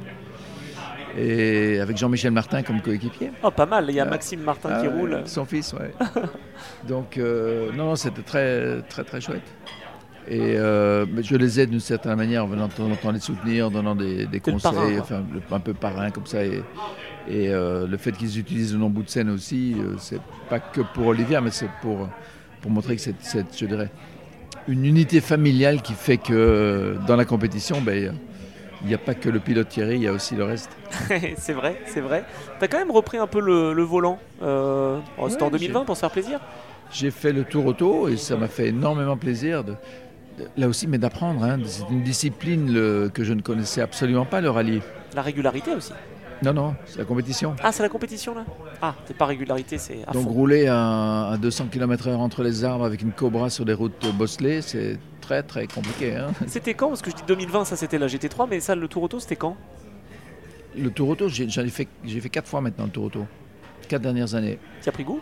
et 1.16 1.80
avec 1.80 1.96
Jean-Michel 1.96 2.30
Martin 2.30 2.62
comme 2.62 2.80
coéquipier. 2.80 3.30
Oh, 3.42 3.50
pas 3.50 3.66
mal, 3.66 3.86
il 3.88 3.94
y 3.94 4.00
a 4.00 4.04
Maxime 4.04 4.40
Martin 4.40 4.80
qui 4.80 4.86
ah, 4.86 4.96
roule. 4.96 5.22
Son 5.24 5.44
fils, 5.44 5.72
ouais. 5.72 5.92
Donc, 6.88 7.16
euh, 7.16 7.72
non, 7.72 7.96
c'était 7.96 8.22
très, 8.22 8.82
très, 8.82 9.04
très 9.04 9.20
chouette. 9.20 9.42
Et 10.28 10.58
euh, 10.58 11.06
je 11.22 11.36
les 11.36 11.60
aide 11.60 11.70
d'une 11.70 11.80
certaine 11.80 12.16
manière 12.16 12.44
en 12.44 12.48
venant 12.48 12.66
de 12.66 12.72
temps 12.72 12.90
en 12.90 12.96
temps 12.96 13.12
les 13.12 13.20
soutenir, 13.20 13.68
en 13.68 13.70
donnant 13.70 13.94
des, 13.94 14.26
conseils, 14.42 14.98
enfin, 15.00 15.22
un 15.50 15.60
peu 15.60 15.72
parrain 15.72 16.10
comme 16.10 16.26
ça. 16.26 16.44
Et, 16.44 16.62
et 17.28 17.48
euh, 17.48 17.86
le 17.86 17.96
fait 17.96 18.12
qu'ils 18.12 18.38
utilisent 18.38 18.72
le 18.72 18.78
nom 18.78 18.90
bout 18.90 19.02
de 19.02 19.10
scène 19.10 19.30
aussi, 19.30 19.76
c'est 19.98 20.20
pas 20.48 20.60
que 20.60 20.80
pour 20.94 21.06
Olivia, 21.06 21.40
mais 21.40 21.50
c'est 21.50 21.70
pour, 21.82 22.08
pour 22.60 22.70
montrer 22.70 22.96
que 22.96 23.02
c'est, 23.02 23.56
je 23.56 23.66
dirais, 23.66 23.90
une 24.68 24.84
unité 24.84 25.20
familiale 25.20 25.82
qui 25.82 25.92
fait 25.92 26.18
que 26.18 26.96
dans 27.06 27.16
la 27.16 27.24
compétition, 27.24 27.80
ben, 27.80 28.16
il 28.82 28.88
n'y 28.88 28.94
a 28.94 28.98
pas 28.98 29.14
que 29.14 29.28
le 29.28 29.40
pilote 29.40 29.68
Thierry, 29.68 29.96
il 29.96 30.02
y 30.02 30.08
a 30.08 30.12
aussi 30.12 30.34
le 30.34 30.44
reste. 30.44 30.70
c'est 31.36 31.52
vrai, 31.52 31.80
c'est 31.86 32.00
vrai. 32.00 32.24
Tu 32.58 32.64
as 32.64 32.68
quand 32.68 32.78
même 32.78 32.90
repris 32.90 33.18
un 33.18 33.26
peu 33.26 33.40
le, 33.40 33.82
volant. 33.82 34.18
Euh, 34.42 34.98
C'était 35.28 35.42
en 35.42 35.50
2020 35.50 35.84
pour 35.84 35.96
se 35.96 36.00
faire 36.00 36.10
plaisir? 36.10 36.40
J'ai 36.92 37.10
fait 37.10 37.32
le 37.32 37.42
tour 37.42 37.66
auto 37.66 38.08
et 38.08 38.16
ça 38.16 38.36
m'a 38.36 38.46
fait 38.46 38.68
énormément 38.68 39.16
plaisir. 39.16 39.64
De, 39.64 39.74
là 40.56 40.68
aussi, 40.68 40.86
mais 40.86 40.98
d'apprendre. 40.98 41.42
Hein. 41.42 41.58
C'est 41.64 41.88
une 41.90 42.02
discipline 42.02 43.10
que 43.12 43.24
je 43.24 43.32
ne 43.32 43.40
connaissais 43.40 43.80
absolument 43.80 44.24
pas, 44.24 44.40
le 44.40 44.50
rallye. 44.50 44.82
La 45.14 45.22
régularité 45.22 45.74
aussi 45.74 45.92
non, 46.42 46.52
non, 46.52 46.74
c'est 46.84 46.98
la 46.98 47.04
compétition. 47.04 47.56
Ah, 47.62 47.72
c'est 47.72 47.82
la 47.82 47.88
compétition 47.88 48.34
là 48.34 48.44
Ah, 48.82 48.94
c'est 49.06 49.16
pas 49.16 49.26
régularité, 49.26 49.78
c'est. 49.78 50.04
Donc 50.12 50.28
rouler 50.28 50.66
à, 50.68 51.36
200 51.40 51.68
km/h 51.70 52.14
entre 52.14 52.42
les 52.42 52.64
arbres 52.64 52.84
avec 52.84 53.02
une 53.02 53.12
Cobra 53.12 53.50
sur 53.50 53.64
des 53.64 53.72
routes 53.72 54.06
bosselées, 54.14 54.62
c'est 54.62 54.98
très 55.20 55.42
très 55.42 55.66
compliqué. 55.66 56.14
Hein. 56.16 56.32
C'était 56.46 56.74
quand? 56.74 56.88
Parce 56.88 57.02
que 57.02 57.10
je 57.10 57.16
dis 57.16 57.22
2020, 57.26 57.64
ça 57.64 57.76
c'était 57.76 57.98
la 57.98 58.06
GT3, 58.06 58.46
mais 58.50 58.60
ça, 58.60 58.74
le 58.74 58.86
Tour 58.88 59.04
Auto, 59.04 59.18
c'était 59.18 59.36
quand? 59.36 59.56
Le 60.76 60.90
Tour 60.90 61.08
Auto, 61.10 61.28
j'ai 61.28 61.48
fait, 61.68 61.88
fait 62.04 62.28
quatre 62.28 62.48
fois 62.48 62.60
maintenant 62.60 62.84
le 62.84 62.90
Tour 62.90 63.04
Auto. 63.04 63.26
Quatre 63.88 64.02
dernières 64.02 64.34
années. 64.34 64.58
Tu 64.82 64.88
as 64.88 64.92
pris 64.92 65.04
goût? 65.04 65.20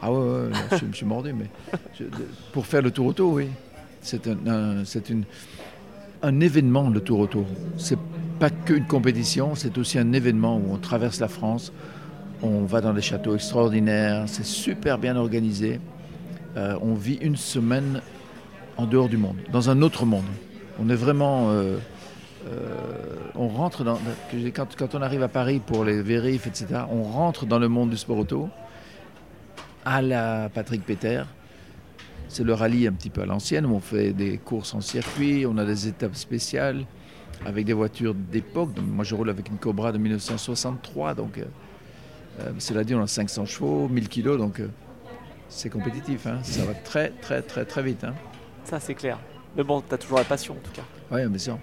Ah 0.00 0.10
ouais, 0.10 0.18
ouais, 0.18 0.78
je, 0.80 0.84
me 0.84 0.92
suis 0.92 1.06
mordu, 1.06 1.32
mais 1.32 1.46
pour 2.52 2.66
faire 2.66 2.82
le 2.82 2.90
Tour 2.90 3.06
Auto, 3.06 3.30
oui. 3.30 3.48
C'est 4.00 4.26
un, 4.26 4.82
une, 5.10 5.24
un 6.22 6.40
événement, 6.40 6.88
le 6.88 7.00
Tour 7.00 7.20
Auto. 7.20 7.44
C'est 7.76 7.98
pas 8.38 8.50
qu'une 8.50 8.86
compétition, 8.86 9.54
c'est 9.54 9.78
aussi 9.78 9.98
un 9.98 10.12
événement 10.12 10.56
où 10.56 10.72
on 10.72 10.76
traverse 10.76 11.20
la 11.20 11.28
France, 11.28 11.72
on 12.42 12.62
va 12.62 12.80
dans 12.80 12.92
des 12.92 13.02
châteaux 13.02 13.34
extraordinaires, 13.34 14.24
c'est 14.26 14.44
super 14.44 14.98
bien 14.98 15.16
organisé. 15.16 15.80
Euh, 16.56 16.76
on 16.82 16.94
vit 16.94 17.18
une 17.22 17.36
semaine 17.36 18.00
en 18.76 18.86
dehors 18.86 19.08
du 19.08 19.16
monde, 19.16 19.36
dans 19.52 19.70
un 19.70 19.80
autre 19.82 20.04
monde. 20.04 20.24
On 20.78 20.88
est 20.90 20.96
vraiment. 20.96 21.50
Euh, 21.50 21.78
euh, 22.48 22.58
on 23.36 23.48
rentre 23.48 23.84
dans. 23.84 23.98
Quand, 24.54 24.94
on 24.94 25.02
arrive 25.02 25.22
à 25.22 25.28
Paris 25.28 25.60
pour 25.64 25.84
les 25.84 26.02
vérifs, 26.02 26.46
etc., 26.46 26.66
on 26.90 27.04
rentre 27.04 27.46
dans 27.46 27.58
le 27.58 27.68
monde 27.68 27.90
du 27.90 27.96
sport 27.96 28.18
auto 28.18 28.48
à 29.84 30.02
la 30.02 30.48
Patrick 30.52 30.84
Péter. 30.84 31.22
C'est 32.32 32.44
le 32.44 32.54
rallye 32.54 32.86
un 32.86 32.92
petit 32.92 33.10
peu 33.10 33.20
à 33.20 33.26
l'ancienne 33.26 33.66
où 33.66 33.74
on 33.74 33.80
fait 33.80 34.14
des 34.14 34.38
courses 34.38 34.72
en 34.72 34.80
circuit, 34.80 35.44
on 35.44 35.58
a 35.58 35.66
des 35.66 35.86
étapes 35.86 36.14
spéciales 36.14 36.86
avec 37.44 37.66
des 37.66 37.74
voitures 37.74 38.14
d'époque. 38.14 38.70
Moi, 38.82 39.04
je 39.04 39.14
roule 39.14 39.28
avec 39.28 39.50
une 39.50 39.58
Cobra 39.58 39.92
de 39.92 39.98
1963, 39.98 41.12
donc 41.12 41.36
euh, 41.36 41.44
euh, 42.40 42.52
cela 42.56 42.84
dit, 42.84 42.94
on 42.94 43.02
a 43.02 43.06
500 43.06 43.44
chevaux, 43.44 43.86
1000 43.86 44.08
kilos, 44.08 44.38
donc 44.38 44.60
euh, 44.60 44.68
c'est 45.50 45.68
compétitif. 45.68 46.26
Hein. 46.26 46.38
Ça 46.42 46.64
va 46.64 46.72
très, 46.72 47.10
très, 47.10 47.42
très, 47.42 47.66
très 47.66 47.82
vite. 47.82 48.02
Hein. 48.02 48.14
Ça, 48.64 48.80
c'est 48.80 48.94
clair. 48.94 49.18
Mais 49.54 49.62
bon, 49.62 49.82
tu 49.86 49.94
as 49.94 49.98
toujours 49.98 50.16
la 50.16 50.24
passion, 50.24 50.54
en 50.54 50.66
tout 50.66 50.72
cas. 50.72 50.84
Oui, 51.10 51.26
bien 51.26 51.38
sûr. 51.38 51.58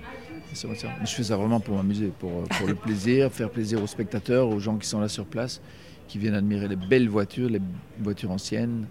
sûr. 0.54 0.70
Je 1.04 1.12
fais 1.12 1.24
ça 1.24 1.36
vraiment 1.36 1.60
pour 1.60 1.78
m'amuser, 1.78 2.14
pour, 2.20 2.44
pour 2.44 2.68
le 2.68 2.76
plaisir, 2.86 3.32
faire 3.32 3.50
plaisir 3.50 3.82
aux 3.82 3.88
spectateurs, 3.88 4.48
aux 4.48 4.60
gens 4.60 4.78
qui 4.78 4.88
sont 4.88 5.00
là 5.00 5.10
sur 5.10 5.26
place, 5.26 5.62
qui 6.08 6.20
viennent 6.20 6.36
admirer 6.36 6.68
les 6.68 6.76
belles 6.76 7.10
voitures, 7.10 7.50
les 7.50 7.62
voitures 8.00 8.30
anciennes, 8.30 8.86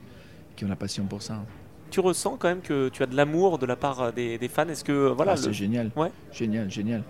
qui 0.56 0.64
ont 0.64 0.68
la 0.68 0.74
passion 0.74 1.04
pour 1.04 1.22
ça 1.22 1.40
tu 1.90 2.00
ressens 2.00 2.36
quand 2.38 2.48
même 2.48 2.60
que 2.60 2.88
tu 2.88 3.02
as 3.02 3.06
de 3.06 3.16
l'amour 3.16 3.58
de 3.58 3.66
la 3.66 3.76
part 3.76 4.12
des, 4.12 4.38
fans? 4.48 4.68
Est-ce 4.68 4.84
que 4.84 5.08
voilà, 5.08 5.32
ah, 5.32 5.36
c'est 5.36 5.52
génial, 5.52 5.90
ouais. 5.96 6.10
génial, 6.32 6.70
génial. 6.70 7.02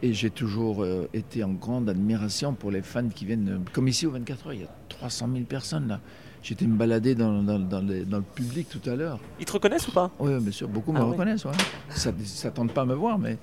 Et 0.00 0.12
j'ai 0.12 0.30
toujours 0.30 0.84
euh, 0.84 1.08
été 1.12 1.42
en 1.42 1.52
grande 1.52 1.88
admiration 1.88 2.54
pour 2.54 2.70
les 2.70 2.82
fans 2.82 3.08
qui 3.08 3.24
viennent, 3.24 3.48
euh, 3.48 3.70
comme 3.72 3.88
ici 3.88 4.06
au 4.06 4.12
24 4.12 4.46
heures, 4.46 4.52
il 4.52 4.60
y 4.60 4.64
a 4.64 4.70
300 4.88 5.28
000 5.32 5.44
personnes 5.44 5.88
là. 5.88 6.00
J'étais 6.40 6.66
me 6.66 6.76
balader 6.76 7.16
dans, 7.16 7.42
dans, 7.42 7.58
dans, 7.58 7.80
le 7.80 8.22
public 8.22 8.68
tout 8.68 8.88
à 8.88 8.94
l'heure. 8.94 9.18
Ils 9.40 9.44
te 9.44 9.52
reconnaissent 9.52 9.88
ou 9.88 9.92
pas? 9.92 10.10
Oui, 10.20 10.38
bien 10.40 10.52
sûr, 10.52 10.68
beaucoup 10.68 10.92
me 10.92 11.00
ah 11.00 11.04
reconnaissent. 11.04 11.44
Ouais. 11.44 11.52
Ça 11.88 12.12
ne 12.12 12.24
s'attendent 12.24 12.72
pas 12.72 12.82
à 12.82 12.84
me 12.84 12.94
voir, 12.94 13.18
mais 13.18 13.38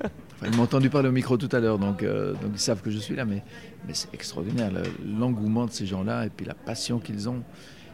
ils 0.44 0.54
m'ont 0.54 0.64
entendu 0.64 0.90
parler 0.90 1.08
au 1.08 1.12
micro 1.12 1.38
tout 1.38 1.48
à 1.52 1.60
l'heure, 1.60 1.78
donc, 1.78 2.02
euh, 2.02 2.34
donc 2.34 2.50
ils 2.52 2.60
savent 2.60 2.82
que 2.82 2.90
je 2.90 2.98
suis 2.98 3.16
là. 3.16 3.24
Mais, 3.24 3.42
mais 3.86 3.94
c'est 3.94 4.12
extraordinaire, 4.12 4.70
l'engouement 5.04 5.64
de 5.64 5.70
ces 5.70 5.86
gens-là 5.86 6.26
et 6.26 6.30
puis 6.30 6.44
la 6.44 6.54
passion 6.54 6.98
qu'ils 6.98 7.28
ont. 7.28 7.42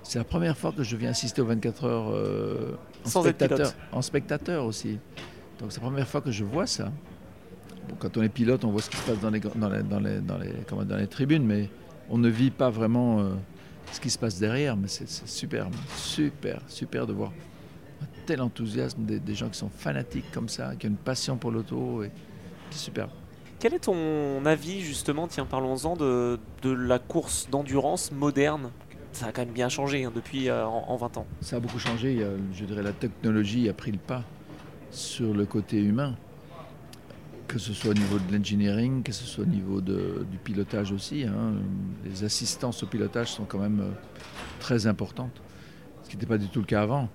C'est 0.03 0.19
la 0.19 0.25
première 0.25 0.57
fois 0.57 0.73
que 0.73 0.83
je 0.83 0.97
viens 0.97 1.11
assister 1.11 1.41
aux 1.41 1.47
24 1.47 1.85
heures 1.85 2.11
euh, 2.11 2.77
en, 3.05 3.09
spectateur, 3.09 3.73
en 3.93 4.03
spectateur 4.03 4.65
aussi. 4.65 4.99
Donc 5.61 5.73
c'est 5.73 5.81
la 5.81 5.87
première 5.87 6.09
fois 6.09 6.21
que 6.21 6.31
je 6.31 6.45
vois 6.45 6.67
ça. 6.67 6.93
quand 7.99 8.17
on 8.17 8.23
est 8.23 8.29
pilote, 8.29 8.65
on 8.65 8.71
voit 8.71 8.83
ce 8.83 8.91
qui 8.91 8.97
se 8.97 9.07
passe 9.07 9.21
dans 9.21 9.31
les, 9.31 9.41
dans 9.41 9.69
les, 9.69 9.83
dans 9.83 10.01
les, 10.01 10.21
dans 10.21 10.39
les, 10.39 10.85
dans 10.85 10.97
les 10.97 11.07
tribunes, 11.07 11.45
mais 11.45 11.71
on 12.11 12.19
ne 12.19 12.29
vit 12.29 12.51
pas 12.51 12.69
vraiment 12.69 13.21
euh, 13.21 13.31
ce 13.93 14.01
qui 14.01 14.11
se 14.11 14.19
passe 14.19 14.39
derrière. 14.39 14.77
Mais 14.77 14.89
c'est 14.89 15.09
super, 15.09 15.69
super, 15.97 16.61
super 16.67 17.07
de 17.07 17.13
voir 17.13 17.33
un 18.03 18.07
tel 18.27 18.43
enthousiasme 18.43 19.05
des, 19.05 19.35
gens 19.35 19.49
qui 19.49 19.59
sont 19.59 19.71
fanatiques 19.71 20.31
comme 20.33 20.49
ça, 20.49 20.75
qui 20.75 20.87
ont 20.87 20.91
une 20.91 20.97
passion 20.97 21.37
pour 21.37 21.53
l'auto. 21.53 22.03
C'est 22.71 22.79
super. 22.79 23.09
Quel 23.61 23.75
est 23.75 23.85
ton 23.85 24.45
avis 24.45 24.81
justement, 24.81 25.29
tiens 25.29 25.47
parlons-en, 25.47 25.95
de, 25.95 26.41
de 26.63 26.71
la 26.71 26.99
course 26.99 27.49
d'endurance 27.49 28.11
moderne? 28.11 28.73
Ça 29.13 29.27
a 29.27 29.33
quand 29.33 29.45
même 29.45 29.55
bien 29.55 29.69
changé 29.69 30.05
hein, 30.05 30.13
depuis 30.15 30.49
euh, 30.49 30.67
en, 30.67 30.97
20 30.97 31.19
ans. 31.19 31.27
Ça 31.41 31.57
a 31.57 31.61
beaucoup 31.61 31.79
changé. 31.79 32.27
je 32.55 32.65
dirais 32.65 32.83
la 32.83 32.93
technologie 32.93 33.69
a 33.69 33.73
pris 33.73 33.93
le 33.93 33.99
pas 33.99 34.25
sur 34.93 35.33
le 35.33 35.47
côté 35.47 35.81
humain, 35.83 36.15
que 37.49 37.59
ce 37.59 37.73
soit 37.73 37.91
au 37.91 37.95
niveau 37.95 38.19
de 38.19 38.37
l'engineering, 38.37 39.03
que 39.03 39.13
ce 39.13 39.25
soit 39.25 39.45
au 39.45 39.47
niveau 39.47 39.81
du 39.81 40.39
pilotage 40.45 40.93
aussi. 40.93 41.25
Hein. 41.25 41.55
Les 42.05 42.25
assistances 42.25 42.83
au 42.83 42.87
pilotage 42.87 43.33
sont 43.33 43.45
quand 43.45 43.59
même 43.59 43.81
euh, 43.81 43.91
très 44.61 44.87
importantes, 44.87 45.41
ce 46.05 46.11
qui 46.11 46.17
n'était 46.17 46.27
pas 46.27 46.39
du 46.39 46.49
tout 46.49 46.61
le 46.61 46.67
cas 46.67 46.83
avant. 46.83 47.09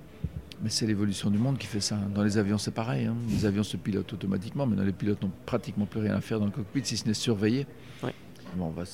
Mais 0.64 0.70
c'est 0.70 0.88
l'évolution 0.88 1.30
du 1.30 1.38
monde 1.38 1.60
qui 1.60 1.68
fait 1.68 1.80
ça. 1.80 1.98
Dans 2.16 2.24
les 2.24 2.39
avions, 2.39 2.58
c'est 2.58 2.72
pareil. 2.72 3.06
Hein. 3.06 3.16
Les 3.30 3.45
avions 3.45 3.62
se 3.64 3.78
pilotent 3.78 4.12
automatiquement, 4.14 4.66
mais 4.66 4.84
les 4.84 4.91
pilotes 4.91 5.22
n'ont 5.22 5.32
pratiquement 5.45 5.86
plus 5.86 6.00
rien 6.00 6.16
à 6.16 6.22
faire 6.22 6.39
dans 6.39 6.45
le 6.45 6.52
cockpit, 6.52 6.82
si 6.84 6.98
ce 6.98 7.08
n'est 7.08 7.14
surveiller. 7.14 7.68
Bon, 8.56 8.66
on 8.66 8.70
va 8.72 8.86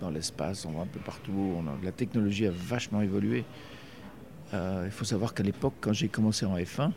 dans 0.00 0.10
l'espace, 0.10 0.64
on 0.64 0.72
va 0.72 0.82
un 0.82 0.86
peu 0.86 1.00
partout. 1.00 1.62
La 1.82 1.92
technologie 1.92 2.46
a 2.46 2.50
vachement 2.50 3.02
évolué. 3.02 3.44
Euh, 4.54 4.82
il 4.86 4.90
faut 4.90 5.04
savoir 5.04 5.34
qu'à 5.34 5.42
l'époque, 5.42 5.74
quand 5.80 5.92
j'ai 5.92 6.08
commencé 6.08 6.44
en 6.46 6.56
F1, 6.56 6.90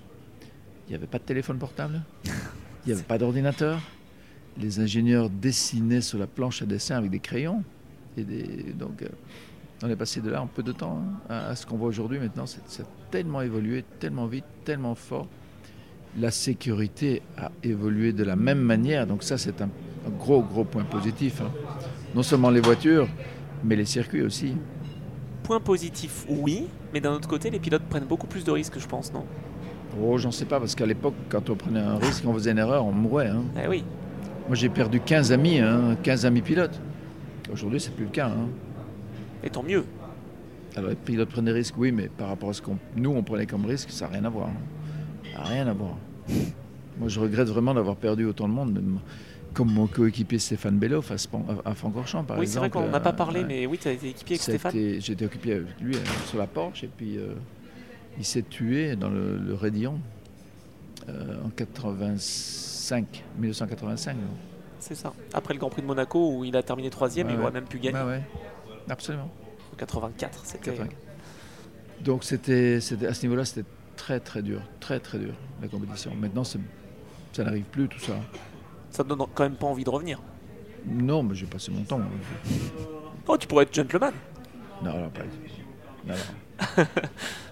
il 0.87 0.89
n'y 0.89 0.95
avait 0.95 1.07
pas 1.07 1.19
de 1.19 1.23
téléphone 1.23 1.57
portable. 1.57 2.01
Il 2.25 2.87
n'y 2.87 2.93
avait 2.93 3.03
pas 3.03 3.17
d'ordinateur. 3.17 3.79
Les 4.57 4.79
ingénieurs 4.79 5.29
dessinaient 5.29 6.01
sur 6.01 6.17
la 6.17 6.27
planche 6.27 6.61
à 6.61 6.65
dessin 6.65 6.97
avec 6.97 7.11
des 7.11 7.19
crayons. 7.19 7.63
Donc, 8.17 9.01
euh, 9.01 9.07
on 9.83 9.89
est 9.89 9.95
passé 9.95 10.21
de 10.21 10.29
là 10.29 10.41
en 10.41 10.47
peu 10.47 10.63
de 10.63 10.71
temps 10.71 11.01
hein, 11.29 11.35
à, 11.49 11.55
ce 11.55 11.65
qu'on 11.65 11.77
voit 11.77 11.87
aujourd'hui. 11.87 12.19
Maintenant, 12.19 12.45
c'est 12.45 12.61
c'est 12.67 12.85
tellement 13.11 13.41
évolué, 13.41 13.83
tellement 13.99 14.27
vite, 14.27 14.45
tellement 14.63 14.95
fort. 14.95 15.27
La 16.19 16.29
sécurité 16.31 17.21
a 17.37 17.51
évolué 17.63 18.13
de 18.13 18.23
la 18.23 18.35
même 18.35 18.59
manière. 18.59 19.07
Donc 19.07 19.23
ça, 19.23 19.37
c'est 19.37 19.61
un, 19.61 19.69
un 20.07 20.09
gros, 20.11 20.43
gros 20.43 20.63
point 20.63 20.83
positif. 20.83 21.41
hein. 21.41 21.51
Non 22.15 22.23
seulement 22.23 22.49
les 22.49 22.61
voitures, 22.61 23.07
mais 23.63 23.75
les 23.75 23.85
circuits 23.85 24.21
aussi. 24.21 24.55
Point 25.43 25.59
positif, 25.59 26.25
oui, 26.29 26.67
mais 26.93 27.01
d'un 27.01 27.11
autre 27.13 27.27
côté, 27.27 27.49
les 27.49 27.59
pilotes 27.59 27.83
prennent 27.83 28.05
beaucoup 28.05 28.27
plus 28.27 28.43
de 28.45 28.51
risques, 28.51 28.79
je 28.79 28.87
pense, 28.87 29.11
non? 29.13 29.25
Oh, 30.01 30.17
j'en 30.17 30.31
sais 30.31 30.45
pas, 30.45 30.59
parce 30.59 30.73
qu'à 30.75 30.85
l'époque, 30.85 31.15
quand 31.29 31.49
on 31.49 31.55
prenait 31.55 31.79
un 31.79 31.97
risque, 31.97 32.23
on 32.25 32.33
faisait 32.33 32.51
une 32.51 32.57
erreur, 32.59 32.85
on 32.85 32.91
mourait. 32.91 33.27
hein. 33.27 33.43
Eh 33.61 33.67
oui. 33.67 33.83
Moi, 34.47 34.55
j'ai 34.55 34.69
perdu 34.69 34.99
15 34.99 35.31
amis, 35.31 35.59
hein, 35.59 35.95
15 36.03 36.25
amis 36.25 36.41
pilotes. 36.41 36.79
Aujourd'hui, 37.51 37.79
c'est 37.79 37.91
plus 37.93 38.05
le 38.05 38.11
cas. 38.11 38.27
hein. 38.27 38.47
Et 39.43 39.49
tant 39.49 39.63
mieux. 39.63 39.83
Alors, 40.75 40.89
les 40.89 40.95
pilotes 40.95 41.29
prennent 41.29 41.45
des 41.45 41.51
risques, 41.51 41.75
oui, 41.77 41.91
mais 41.91 42.07
par 42.09 42.29
rapport 42.29 42.49
à 42.49 42.53
ce 42.53 42.61
qu'on 42.61 42.77
nous, 42.95 43.11
on 43.11 43.21
prenait 43.23 43.45
comme 43.45 43.65
risque, 43.65 43.89
ça 43.91 44.05
n'a 44.07 44.13
rien 44.13 44.25
à 44.25 44.29
voir. 44.29 44.47
hein. 44.47 44.53
Ça 45.33 45.39
n'a 45.39 45.43
rien 45.45 45.67
à 45.67 45.73
voir. 45.73 45.95
Moi, 46.99 47.09
je 47.09 47.19
regrette 47.19 47.47
vraiment 47.49 47.73
d'avoir 47.73 47.95
perdu 47.95 48.25
autant 48.25 48.47
de 48.47 48.53
monde, 48.53 48.73
même 48.73 48.99
comme 49.53 49.71
mon 49.71 49.87
coéquipier 49.87 50.39
Stéphane 50.39 50.77
Belloff 50.79 51.11
à, 51.11 51.17
Span- 51.17 51.45
à 51.63 51.75
Francorchamps, 51.75 52.23
par 52.23 52.37
oui, 52.37 52.45
c'est 52.47 52.53
exemple. 52.57 52.69
vrai 52.77 52.85
qu'on 52.87 52.91
n'a 52.91 52.99
pas 52.99 53.09
euh, 53.11 53.13
parlé, 53.13 53.43
mais 53.43 53.65
oui, 53.65 53.77
tu 53.77 53.87
as 53.87 53.91
été 53.91 54.09
équipier 54.09 54.35
avec 54.35 54.41
Stéphane. 54.41 54.71
été- 54.75 55.01
J'étais 55.01 55.25
occupé 55.25 55.53
avec 55.53 55.67
lui 55.79 55.95
euh, 55.95 55.99
sur 56.27 56.37
la 56.37 56.47
Porsche 56.47 56.83
et 56.85 56.89
puis 56.95 57.17
euh, 57.17 57.33
il 58.17 58.25
s'est 58.25 58.43
tué 58.43 58.95
dans 58.95 59.09
le, 59.09 59.37
le 59.37 59.53
en 61.45 61.49
85, 61.49 63.23
1985. 63.37 64.13
non? 64.15 64.21
C'est 64.79 64.95
ça. 64.95 65.13
Après 65.33 65.53
le 65.53 65.59
Grand 65.59 65.69
Prix 65.69 65.81
de 65.81 65.87
Monaco, 65.87 66.37
où 66.37 66.43
il 66.43 66.55
a 66.57 66.63
terminé 66.63 66.89
troisième, 66.89 67.27
Ouais, 67.27 67.33
il 67.33 67.37
ouais. 67.37 67.43
aurait 67.43 67.51
même 67.53 67.65
pu 67.65 67.79
gagner. 67.79 67.97
Ouais, 67.99 68.05
ouais, 68.05 68.21
absolument. 68.89 69.29
En 69.73 69.75
84, 69.77 70.41
c'était. 70.45 70.71
84. 70.71 70.95
Donc 72.01 72.23
c'était, 72.23 72.79
à 73.07 73.13
ce 73.13 73.21
niveau-là, 73.23 73.45
c'était 73.45 73.67
très 73.95 74.19
très 74.19 74.41
dur, 74.41 74.61
très 74.79 74.99
très 74.99 75.19
dur 75.19 75.33
la 75.61 75.67
compétition. 75.67 76.13
Maintenant, 76.15 76.43
ça 76.43 76.59
n'arrive 77.37 77.63
plus 77.63 77.87
tout 77.87 77.99
ça. 77.99 78.13
Ça 78.93 79.03
te 79.03 79.09
donne 79.09 79.17
quand 79.33 79.43
même 79.43 79.55
pas 79.55 79.65
envie 79.67 79.83
de 79.83 79.89
revenir. 79.89 80.21
Non, 80.87 81.23
mais 81.23 81.33
j'ai 81.35 81.45
passé 81.47 81.71
mon 81.71 81.81
temps. 81.83 81.99
Oh, 83.27 83.37
tu 83.37 83.47
pourrais 83.47 83.63
être 83.63 83.73
gentleman. 83.73 84.13
Non, 84.83 84.97
non, 84.99 85.09
pas. 85.09 85.21
Non, 86.07 86.13
non. 86.13 86.85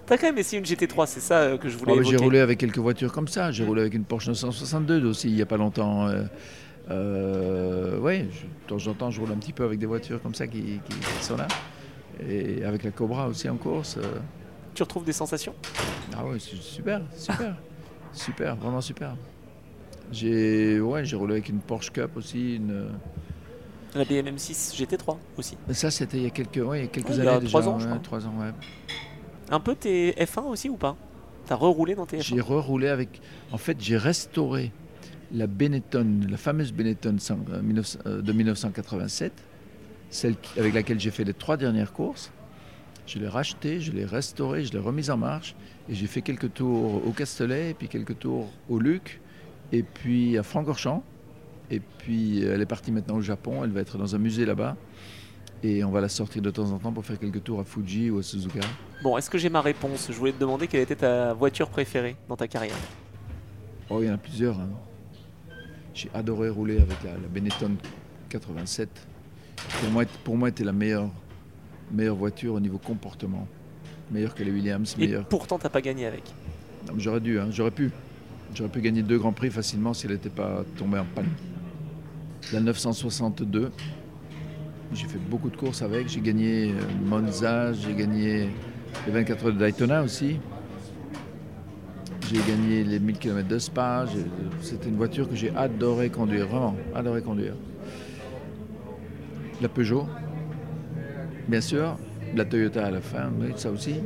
T'as 0.06 0.16
quand 0.16 0.26
même 0.28 0.38
essayé 0.38 0.58
une 0.60 0.64
GT3, 0.64 1.06
c'est 1.06 1.20
ça 1.20 1.40
euh, 1.40 1.58
que 1.58 1.68
je 1.68 1.76
voulais 1.76 1.92
Oh, 1.96 2.02
j'ai 2.02 2.16
roulé 2.16 2.38
avec 2.38 2.58
quelques 2.58 2.78
voitures 2.78 3.12
comme 3.12 3.26
ça. 3.28 3.50
J'ai 3.50 3.64
roulé 3.64 3.80
avec 3.80 3.94
une 3.94 4.04
Porsche 4.04 4.28
962 4.28 5.04
aussi 5.06 5.28
il 5.28 5.34
n'y 5.34 5.42
a 5.42 5.46
pas 5.46 5.56
longtemps. 5.56 6.06
Euh, 6.08 6.22
euh, 6.90 7.98
ouais, 7.98 8.28
je- 8.30 8.42
de 8.76 8.80
temps 8.84 8.90
en 8.90 8.94
temps, 8.94 9.10
je 9.10 9.20
roule 9.20 9.32
un 9.32 9.36
petit 9.36 9.52
peu 9.52 9.64
avec 9.64 9.78
des 9.78 9.86
voitures 9.86 10.22
comme 10.22 10.34
ça 10.34 10.46
qui, 10.46 10.60
qui- 10.62 10.98
qui 11.00 11.24
sont 11.24 11.36
là. 11.36 11.48
Et 12.28 12.64
avec 12.64 12.84
la 12.84 12.90
Cobra 12.90 13.26
aussi 13.28 13.48
en 13.48 13.56
course. 13.56 13.96
euh. 13.98 14.18
Tu 14.74 14.82
retrouves 14.82 15.04
des 15.04 15.12
sensations? 15.12 15.54
Ah 16.14 16.22
c'est 16.38 16.56
super, 16.56 17.00
super, 17.16 17.56
super, 18.12 18.56
vraiment 18.56 18.80
super. 18.80 19.16
J'ai 20.12 20.80
ouais, 20.80 21.02
roulé 21.14 21.34
avec 21.34 21.48
une 21.48 21.60
Porsche 21.60 21.90
Cup 21.90 22.16
aussi. 22.16 22.56
Une... 22.56 22.88
La 23.94 24.04
BMM6 24.04 24.76
GT3 24.76 25.16
aussi. 25.36 25.56
Ça, 25.70 25.90
c'était 25.90 26.18
il 26.18 26.22
y 26.24 26.26
a 26.26 26.30
quelques, 26.30 26.56
ouais, 26.56 26.80
il 26.80 26.82
y 26.82 26.84
a 26.84 26.88
quelques 26.88 27.08
Ouais, 27.08 27.14
il 27.16 27.18
y 27.18 27.20
années 27.22 27.30
a 27.30 27.40
déjà. 27.40 27.58
trois 27.60 27.68
ans, 27.68 27.78
je 27.78 27.88
ouais, 27.88 27.98
crois. 28.04 28.18
ans, 28.20 28.34
ouais. 28.40 28.52
Un 29.50 29.60
peu 29.60 29.74
tes 29.74 30.12
F1 30.12 30.44
aussi 30.44 30.68
ou 30.68 30.76
pas? 30.76 30.96
T'as 31.46 31.56
reroulé 31.56 31.94
dans 31.94 32.06
tes 32.06 32.18
F1 32.18 32.22
J'ai 32.22 32.40
reroulé 32.40 32.88
avec. 32.88 33.20
En 33.50 33.58
fait, 33.58 33.76
j'ai 33.80 33.96
restauré 33.96 34.70
la 35.32 35.46
Benetton, 35.46 36.20
la 36.28 36.36
fameuse 36.36 36.72
Benetton 36.72 37.16
euh, 37.50 37.60
19 37.62 37.96
euh, 38.06 38.22
de 38.22 38.32
1987, 38.32 39.32
celle 40.10 40.36
avec 40.58 40.74
laquelle 40.74 41.00
j'ai 41.00 41.10
fait 41.10 41.24
les 41.24 41.34
trois 41.34 41.56
dernières 41.56 41.92
courses. 41.92 42.30
Je 43.06 43.18
l'ai 43.18 43.28
rachetée, 43.28 43.80
je 43.80 43.92
l'ai 43.92 44.04
restaurée, 44.04 44.64
je 44.64 44.72
l'ai 44.72 44.78
remise 44.78 45.10
en 45.10 45.16
marche 45.16 45.56
et 45.88 45.94
j'ai 45.94 46.06
fait 46.06 46.22
quelques 46.22 46.52
tours 46.54 47.06
au 47.06 47.10
Castellet, 47.12 47.70
et 47.70 47.74
puis 47.74 47.88
quelques 47.88 48.18
tours 48.18 48.48
au 48.68 48.78
Luc, 48.78 49.20
et 49.72 49.82
puis 49.82 50.38
à 50.38 50.42
Francorchamps. 50.42 51.02
Et 51.70 51.80
puis 51.98 52.44
euh, 52.44 52.54
elle 52.54 52.60
est 52.60 52.66
partie 52.66 52.92
maintenant 52.92 53.16
au 53.16 53.20
Japon, 53.22 53.64
elle 53.64 53.70
va 53.70 53.80
être 53.80 53.96
dans 53.98 54.14
un 54.14 54.18
musée 54.18 54.44
là-bas. 54.44 54.76
Et 55.64 55.84
on 55.84 55.90
va 55.90 56.00
la 56.00 56.08
sortir 56.08 56.42
de 56.42 56.50
temps 56.50 56.70
en 56.72 56.78
temps 56.78 56.92
pour 56.92 57.04
faire 57.04 57.18
quelques 57.20 57.42
tours 57.44 57.60
à 57.60 57.64
Fuji 57.64 58.10
ou 58.10 58.18
à 58.18 58.22
Suzuka. 58.22 58.60
Bon, 59.04 59.16
est-ce 59.16 59.30
que 59.30 59.38
j'ai 59.38 59.48
ma 59.48 59.60
réponse? 59.60 60.08
Je 60.10 60.16
voulais 60.16 60.32
te 60.32 60.40
demander 60.40 60.66
quelle 60.66 60.80
était 60.80 60.96
ta 60.96 61.32
voiture 61.34 61.68
préférée 61.68 62.16
dans 62.28 62.36
ta 62.36 62.48
carrière. 62.48 62.74
Oh, 63.88 63.98
il 64.02 64.08
y 64.08 64.10
en 64.10 64.14
a 64.14 64.18
plusieurs. 64.18 64.58
hein. 64.58 64.68
J'ai 65.94 66.10
adoré 66.14 66.48
rouler 66.48 66.78
avec 66.78 67.02
la, 67.04 67.12
la 67.12 67.28
Benetton 67.32 67.76
87. 68.28 68.88
Pour 69.80 69.90
moi, 69.90 70.04
pour 70.24 70.36
moi, 70.36 70.48
était 70.48 70.64
la 70.64 70.72
meilleure, 70.72 71.08
meilleure 71.92 72.16
voiture 72.16 72.54
au 72.54 72.60
niveau 72.60 72.78
comportement. 72.78 73.46
Meilleure 74.10 74.34
que 74.34 74.42
les 74.42 74.50
Williams, 74.50 74.96
Et 74.98 75.02
meilleure. 75.06 75.26
pourtant, 75.26 75.58
t'as 75.60 75.68
pas 75.68 75.80
gagné 75.80 76.06
avec. 76.06 76.24
J'aurais 76.98 77.20
dû, 77.20 77.38
hein, 77.38 77.48
j'aurais 77.50 77.70
pu. 77.70 77.90
J'aurais 78.54 78.70
pu 78.70 78.80
gagner 78.80 79.02
deux 79.02 79.18
grands 79.18 79.32
prix 79.32 79.50
facilement 79.50 79.94
si 79.94 80.06
elle 80.06 80.12
n'était 80.12 80.28
pas 80.28 80.62
tombée 80.76 80.98
en 80.98 81.06
panne. 81.06 81.28
La 82.52 82.60
962, 82.60 83.70
j'ai 84.92 85.06
fait 85.06 85.18
beaucoup 85.18 85.48
de 85.48 85.56
courses 85.56 85.80
avec. 85.80 86.08
J'ai 86.08 86.20
gagné 86.20 86.72
euh, 86.72 86.74
Monza, 87.06 87.72
j'ai 87.72 87.94
gagné 87.94 88.50
les 89.06 89.12
24 89.12 89.46
heures 89.46 89.52
de 89.54 89.58
Daytona 89.58 90.02
aussi. 90.02 90.38
J'ai 92.28 92.40
gagné 92.46 92.84
les 92.84 92.98
1000 92.98 93.18
km 93.18 93.48
de 93.48 93.58
Spa. 93.58 94.04
C'était 94.60 94.88
une 94.88 94.96
voiture 94.96 95.28
que 95.28 95.34
j'ai 95.34 95.54
adoré 95.56 96.10
conduire, 96.10 96.46
vraiment, 96.46 96.76
adoré 96.94 97.22
conduire. 97.22 97.54
La 99.62 99.68
Peugeot, 99.68 100.06
bien 101.48 101.60
sûr. 101.60 101.96
La 102.34 102.44
Toyota 102.44 102.86
à 102.86 102.90
la 102.90 103.00
fin, 103.00 103.30
ça 103.56 103.70
aussi. 103.70 103.96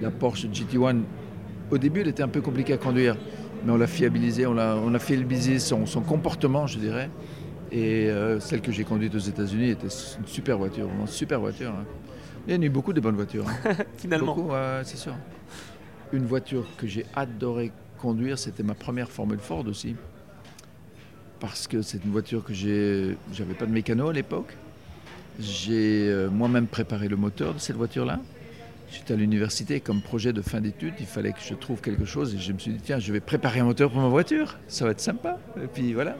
La 0.00 0.10
Porsche 0.10 0.46
GT1, 0.46 1.02
au 1.70 1.78
début, 1.78 2.00
elle 2.00 2.08
était 2.08 2.22
un 2.22 2.28
peu 2.28 2.40
compliquée 2.40 2.74
à 2.74 2.76
conduire, 2.76 3.16
mais 3.64 3.72
on 3.72 3.76
l'a 3.76 3.86
fiabilisée, 3.86 4.46
on 4.46 4.56
a, 4.58 4.74
on 4.76 4.94
a 4.94 4.98
fiabilisé 4.98 5.58
son, 5.58 5.86
son 5.86 6.00
comportement, 6.00 6.66
je 6.66 6.78
dirais. 6.78 7.10
Et 7.72 8.08
euh, 8.10 8.40
celle 8.40 8.60
que 8.62 8.72
j'ai 8.72 8.84
conduite 8.84 9.14
aux 9.14 9.18
États-Unis 9.18 9.70
était 9.70 9.86
une 9.86 10.26
super 10.26 10.58
voiture, 10.58 10.86
vraiment 10.88 11.06
super 11.06 11.38
voiture. 11.40 11.70
hein. 11.70 11.84
Il 12.48 12.54
y 12.54 12.58
en 12.58 12.62
a 12.62 12.64
eu 12.64 12.70
beaucoup 12.70 12.92
de 12.92 13.00
bonnes 13.00 13.14
voitures. 13.16 13.46
hein. 13.48 13.72
Finalement. 13.96 14.34
Beaucoup, 14.34 14.50
c'est 14.82 14.96
sûr. 14.96 15.14
Une 16.12 16.24
voiture 16.26 16.64
que 16.76 16.86
j'ai 16.88 17.06
adoré 17.14 17.70
conduire, 17.98 18.38
c'était 18.38 18.62
ma 18.64 18.74
première 18.74 19.08
Formule 19.10 19.38
Ford 19.38 19.64
aussi. 19.68 19.94
Parce 21.38 21.66
que 21.68 21.80
c'est 21.82 22.04
une 22.04 22.10
voiture 22.10 22.42
que 22.44 22.52
j'ai. 22.52 23.16
J'avais 23.32 23.54
pas 23.54 23.66
de 23.66 23.70
mécano 23.72 24.08
à 24.08 24.12
l'époque. 24.12 24.56
J'ai 25.38 26.08
euh, 26.08 26.28
moi-même 26.28 26.66
préparé 26.66 27.08
le 27.08 27.16
moteur 27.16 27.54
de 27.54 27.58
cette 27.60 27.76
voiture-là. 27.76 28.18
J'étais 28.92 29.14
à 29.14 29.16
l'université 29.16 29.80
comme 29.80 30.00
projet 30.00 30.32
de 30.32 30.42
fin 30.42 30.60
d'études, 30.60 30.94
il 30.98 31.06
fallait 31.06 31.32
que 31.32 31.40
je 31.40 31.54
trouve 31.54 31.80
quelque 31.80 32.04
chose 32.04 32.34
et 32.34 32.38
je 32.38 32.52
me 32.52 32.58
suis 32.58 32.72
dit 32.72 32.80
tiens, 32.82 32.98
je 32.98 33.12
vais 33.12 33.20
préparer 33.20 33.60
un 33.60 33.64
moteur 33.64 33.90
pour 33.90 34.00
ma 34.00 34.08
voiture, 34.08 34.58
ça 34.66 34.84
va 34.84 34.90
être 34.90 35.00
sympa. 35.00 35.38
Et 35.62 35.66
puis 35.68 35.92
voilà. 35.94 36.16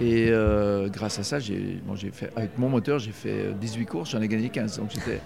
Et 0.00 0.28
euh, 0.30 0.88
grâce 0.88 1.18
à 1.18 1.22
ça, 1.24 1.38
j'ai 1.38 1.80
bon, 1.84 1.94
j'ai 1.96 2.10
fait 2.10 2.30
avec 2.36 2.58
mon 2.58 2.68
moteur, 2.68 2.98
j'ai 2.98 3.12
fait 3.12 3.46
euh, 3.46 3.52
18 3.52 3.86
courses, 3.86 4.10
j'en 4.10 4.20
ai 4.20 4.28
gagné 4.28 4.48
15. 4.48 4.78
Donc 4.78 4.90
j'étais 4.90 5.20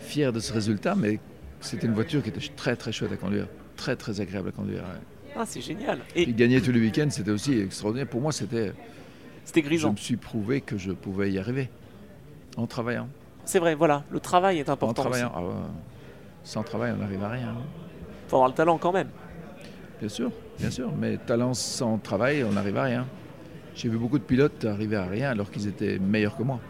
fier 0.00 0.32
de 0.32 0.40
ce 0.40 0.52
résultat, 0.52 0.94
mais 0.94 1.20
c'était 1.60 1.86
une 1.86 1.94
voiture 1.94 2.22
qui 2.22 2.28
était 2.30 2.40
très 2.56 2.76
très 2.76 2.92
chouette 2.92 3.12
à 3.12 3.16
conduire, 3.16 3.46
très 3.76 3.96
très 3.96 4.20
agréable 4.20 4.48
à 4.48 4.52
conduire. 4.52 4.80
ouais. 4.82 5.00
Ah, 5.36 5.44
c'est 5.46 5.60
génial. 5.60 5.98
Et 6.14 6.24
Puis 6.24 6.32
gagner 6.34 6.60
tous 6.60 6.70
les 6.70 6.80
week-ends, 6.80 7.08
c'était 7.10 7.30
aussi 7.32 7.58
extraordinaire. 7.58 8.06
Pour 8.06 8.20
moi, 8.20 8.30
c'était, 8.30 8.72
c'était 9.44 9.62
je 9.62 9.66
grisant. 9.66 9.92
me 9.92 9.96
suis 9.96 10.16
prouvé 10.16 10.60
que 10.60 10.78
je 10.78 10.92
pouvais 10.92 11.32
y 11.32 11.38
arriver 11.38 11.68
en 12.56 12.66
travaillant, 12.68 13.08
C'est 13.44 13.58
vrai, 13.58 13.74
voilà. 13.74 14.04
Le 14.10 14.20
travail 14.20 14.58
est 14.58 14.68
en 14.68 14.72
important. 14.74 15.02
aussi. 15.08 15.20
travaillant. 15.20 15.32
Ah 15.36 15.68
sans 16.42 16.62
travail, 16.62 16.92
on 16.94 17.00
n'arrive 17.00 17.22
à 17.24 17.28
rien. 17.28 17.48
hein. 17.48 17.62
Faut 18.28 18.36
avoir 18.36 18.48
le 18.48 18.54
talent 18.54 18.78
quand 18.78 18.92
même. 18.92 19.08
Bien 20.00 20.08
sûr, 20.08 20.30
bien 20.58 20.70
sûr. 20.70 20.90
Mais 20.98 21.16
talent 21.16 21.54
sans 21.54 21.98
travail, 21.98 22.44
on 22.44 22.52
n'arrive 22.52 22.76
à 22.76 22.82
rien. 22.82 23.06
J'ai 23.74 23.88
vu 23.88 23.96
beaucoup 23.96 24.18
de 24.18 24.24
pilotes 24.24 24.64
arriver 24.64 24.96
à 24.96 25.04
rien 25.04 25.30
alors 25.30 25.50
qu'ils 25.50 25.66
étaient 25.66 25.98
meilleurs 25.98 26.36
que 26.36 26.42
moi. 26.42 26.60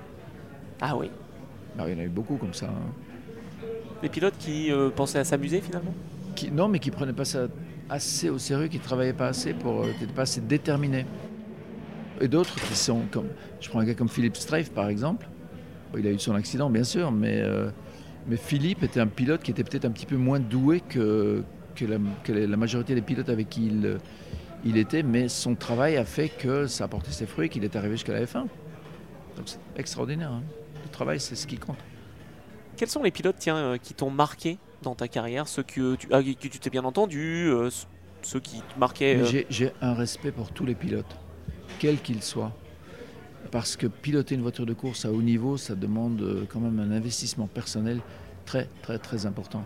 Ah 0.81 0.97
oui. 0.97 1.11
Alors, 1.75 1.89
il 1.89 1.95
y 1.95 1.97
en 1.97 2.01
a 2.01 2.05
eu 2.05 2.09
beaucoup 2.09 2.37
comme 2.37 2.55
ça. 2.55 2.67
hein. 2.67 3.67
Les 4.03 4.09
pilotes 4.09 4.37
qui 4.39 4.71
euh, 4.71 4.91
pensaient 4.91 5.19
à 5.19 5.25
s'amuser 5.25 5.61
finalement? 5.61 5.93
Qui, 6.35 6.51
non, 6.51 6.69
mais 6.69 6.79
qui 6.79 6.91
ne 6.91 6.95
prenaient 6.95 7.13
pas 7.13 7.25
ça 7.25 7.47
assez 7.89 8.31
au 8.31 8.39
sérieux, 8.39 8.69
qui 8.69 8.79
ne 8.79 8.83
travaillaient 8.83 9.13
pas 9.13 9.29
assez, 9.29 9.55
pour, 9.55 9.83
euh, 9.83 9.93
qui 9.99 10.03
n'étaient 10.03 10.13
pas 10.15 10.23
assez 10.23 10.41
déterminés. 10.41 11.07
Et 12.21 12.29
d'autres 12.29 12.55
qui 12.55 12.75
sont 12.77 13.03
comme. 13.11 13.29
Je 13.61 13.69
prends 13.69 13.81
un 13.81 13.85
gars 13.85 13.95
comme 13.95 14.09
Philippe 14.09 14.37
Streif 14.37 14.71
par 14.73 14.89
exemple. 14.89 15.27
Il 15.99 16.07
a 16.07 16.11
eu 16.11 16.19
son 16.19 16.35
accident, 16.35 16.71
bien 16.71 16.85
sûr, 16.85 17.11
mais, 17.13 17.41
euh, 17.41 17.71
mais 18.27 18.37
Philippe 18.37 18.83
était 18.83 19.01
un 19.01 19.07
pilote 19.07 19.43
qui 19.43 19.51
était 19.51 19.65
peut-être 19.65 19.85
un 19.85 19.91
petit 19.91 20.07
peu 20.07 20.17
moins 20.17 20.41
doué 20.41 20.81
que, 20.81 21.43
que, 21.75 21.85
la, 21.85 21.99
que 22.25 22.33
la 22.33 22.57
majorité 22.57 22.95
des 22.95 23.03
pilotes 23.03 23.29
avec 23.29 23.49
qui 23.49 23.67
il, 23.67 23.99
il 24.65 24.77
était, 24.79 25.03
mais 25.03 25.29
son 25.29 25.55
travail 25.55 25.97
a 25.97 26.05
fait 26.05 26.29
que 26.29 26.67
ça 26.67 26.85
a 26.85 26.89
porté 26.89 27.11
ses 27.11 27.27
fruits 27.27 27.47
et 27.47 27.49
qu'il 27.49 27.65
est 27.65 27.77
arrivé 27.77 27.95
jusqu'à 27.95 28.13
la 28.15 28.25
F1. 28.25 28.47
Donc 29.37 29.47
c'est 29.47 29.59
extraordinaire. 29.77 30.31
hein. 30.33 30.43
Le 30.85 30.91
travail, 30.91 31.19
c'est 31.21 31.35
ce 31.35 31.47
qui 31.47 31.59
compte. 31.59 31.79
Quels 32.77 32.89
sont 32.89 33.03
les 33.03 33.11
pilotes 33.11 33.37
tiens, 33.39 33.57
euh, 33.57 33.77
qui 33.79 33.95
t'ont 33.95 34.11
marqué 34.11 34.59
dans 34.83 34.95
ta 34.95 35.07
carrière? 35.09 35.47
Ceux 35.49 35.63
que 35.63 35.95
tu, 35.97 36.09
ah, 36.13 36.23
que 36.23 36.49
tu 36.49 36.59
t'es 36.59 36.71
bien 36.71 36.85
entendu, 36.85 37.49
euh, 37.49 37.69
ceux 38.23 38.41
qui 38.41 38.63
marquaient. 38.79 39.17
Euh, 39.21 39.43
J'ai 39.51 39.73
un 39.81 39.95
respect 39.95 40.33
pour 40.33 40.51
tous 40.51 40.65
les 40.67 40.75
pilotes, 40.75 41.17
quels 41.79 41.99
qu'ils 42.01 42.23
soient. 42.23 42.53
Parce 43.55 43.77
que 43.77 43.87
piloter 43.87 44.35
une 44.35 44.41
voiture 44.41 44.67
de 44.67 44.73
course 44.73 45.05
à 45.05 45.13
haut 45.13 45.23
niveau, 45.23 45.57
ça 45.57 45.77
demande 45.77 46.21
euh, 46.23 46.45
quand 46.49 46.59
même 46.59 46.81
un 46.81 46.91
investissement 46.91 47.47
personnel 47.47 48.01
très, 48.47 48.69
très, 48.83 48.99
très 48.99 49.27
important. 49.27 49.63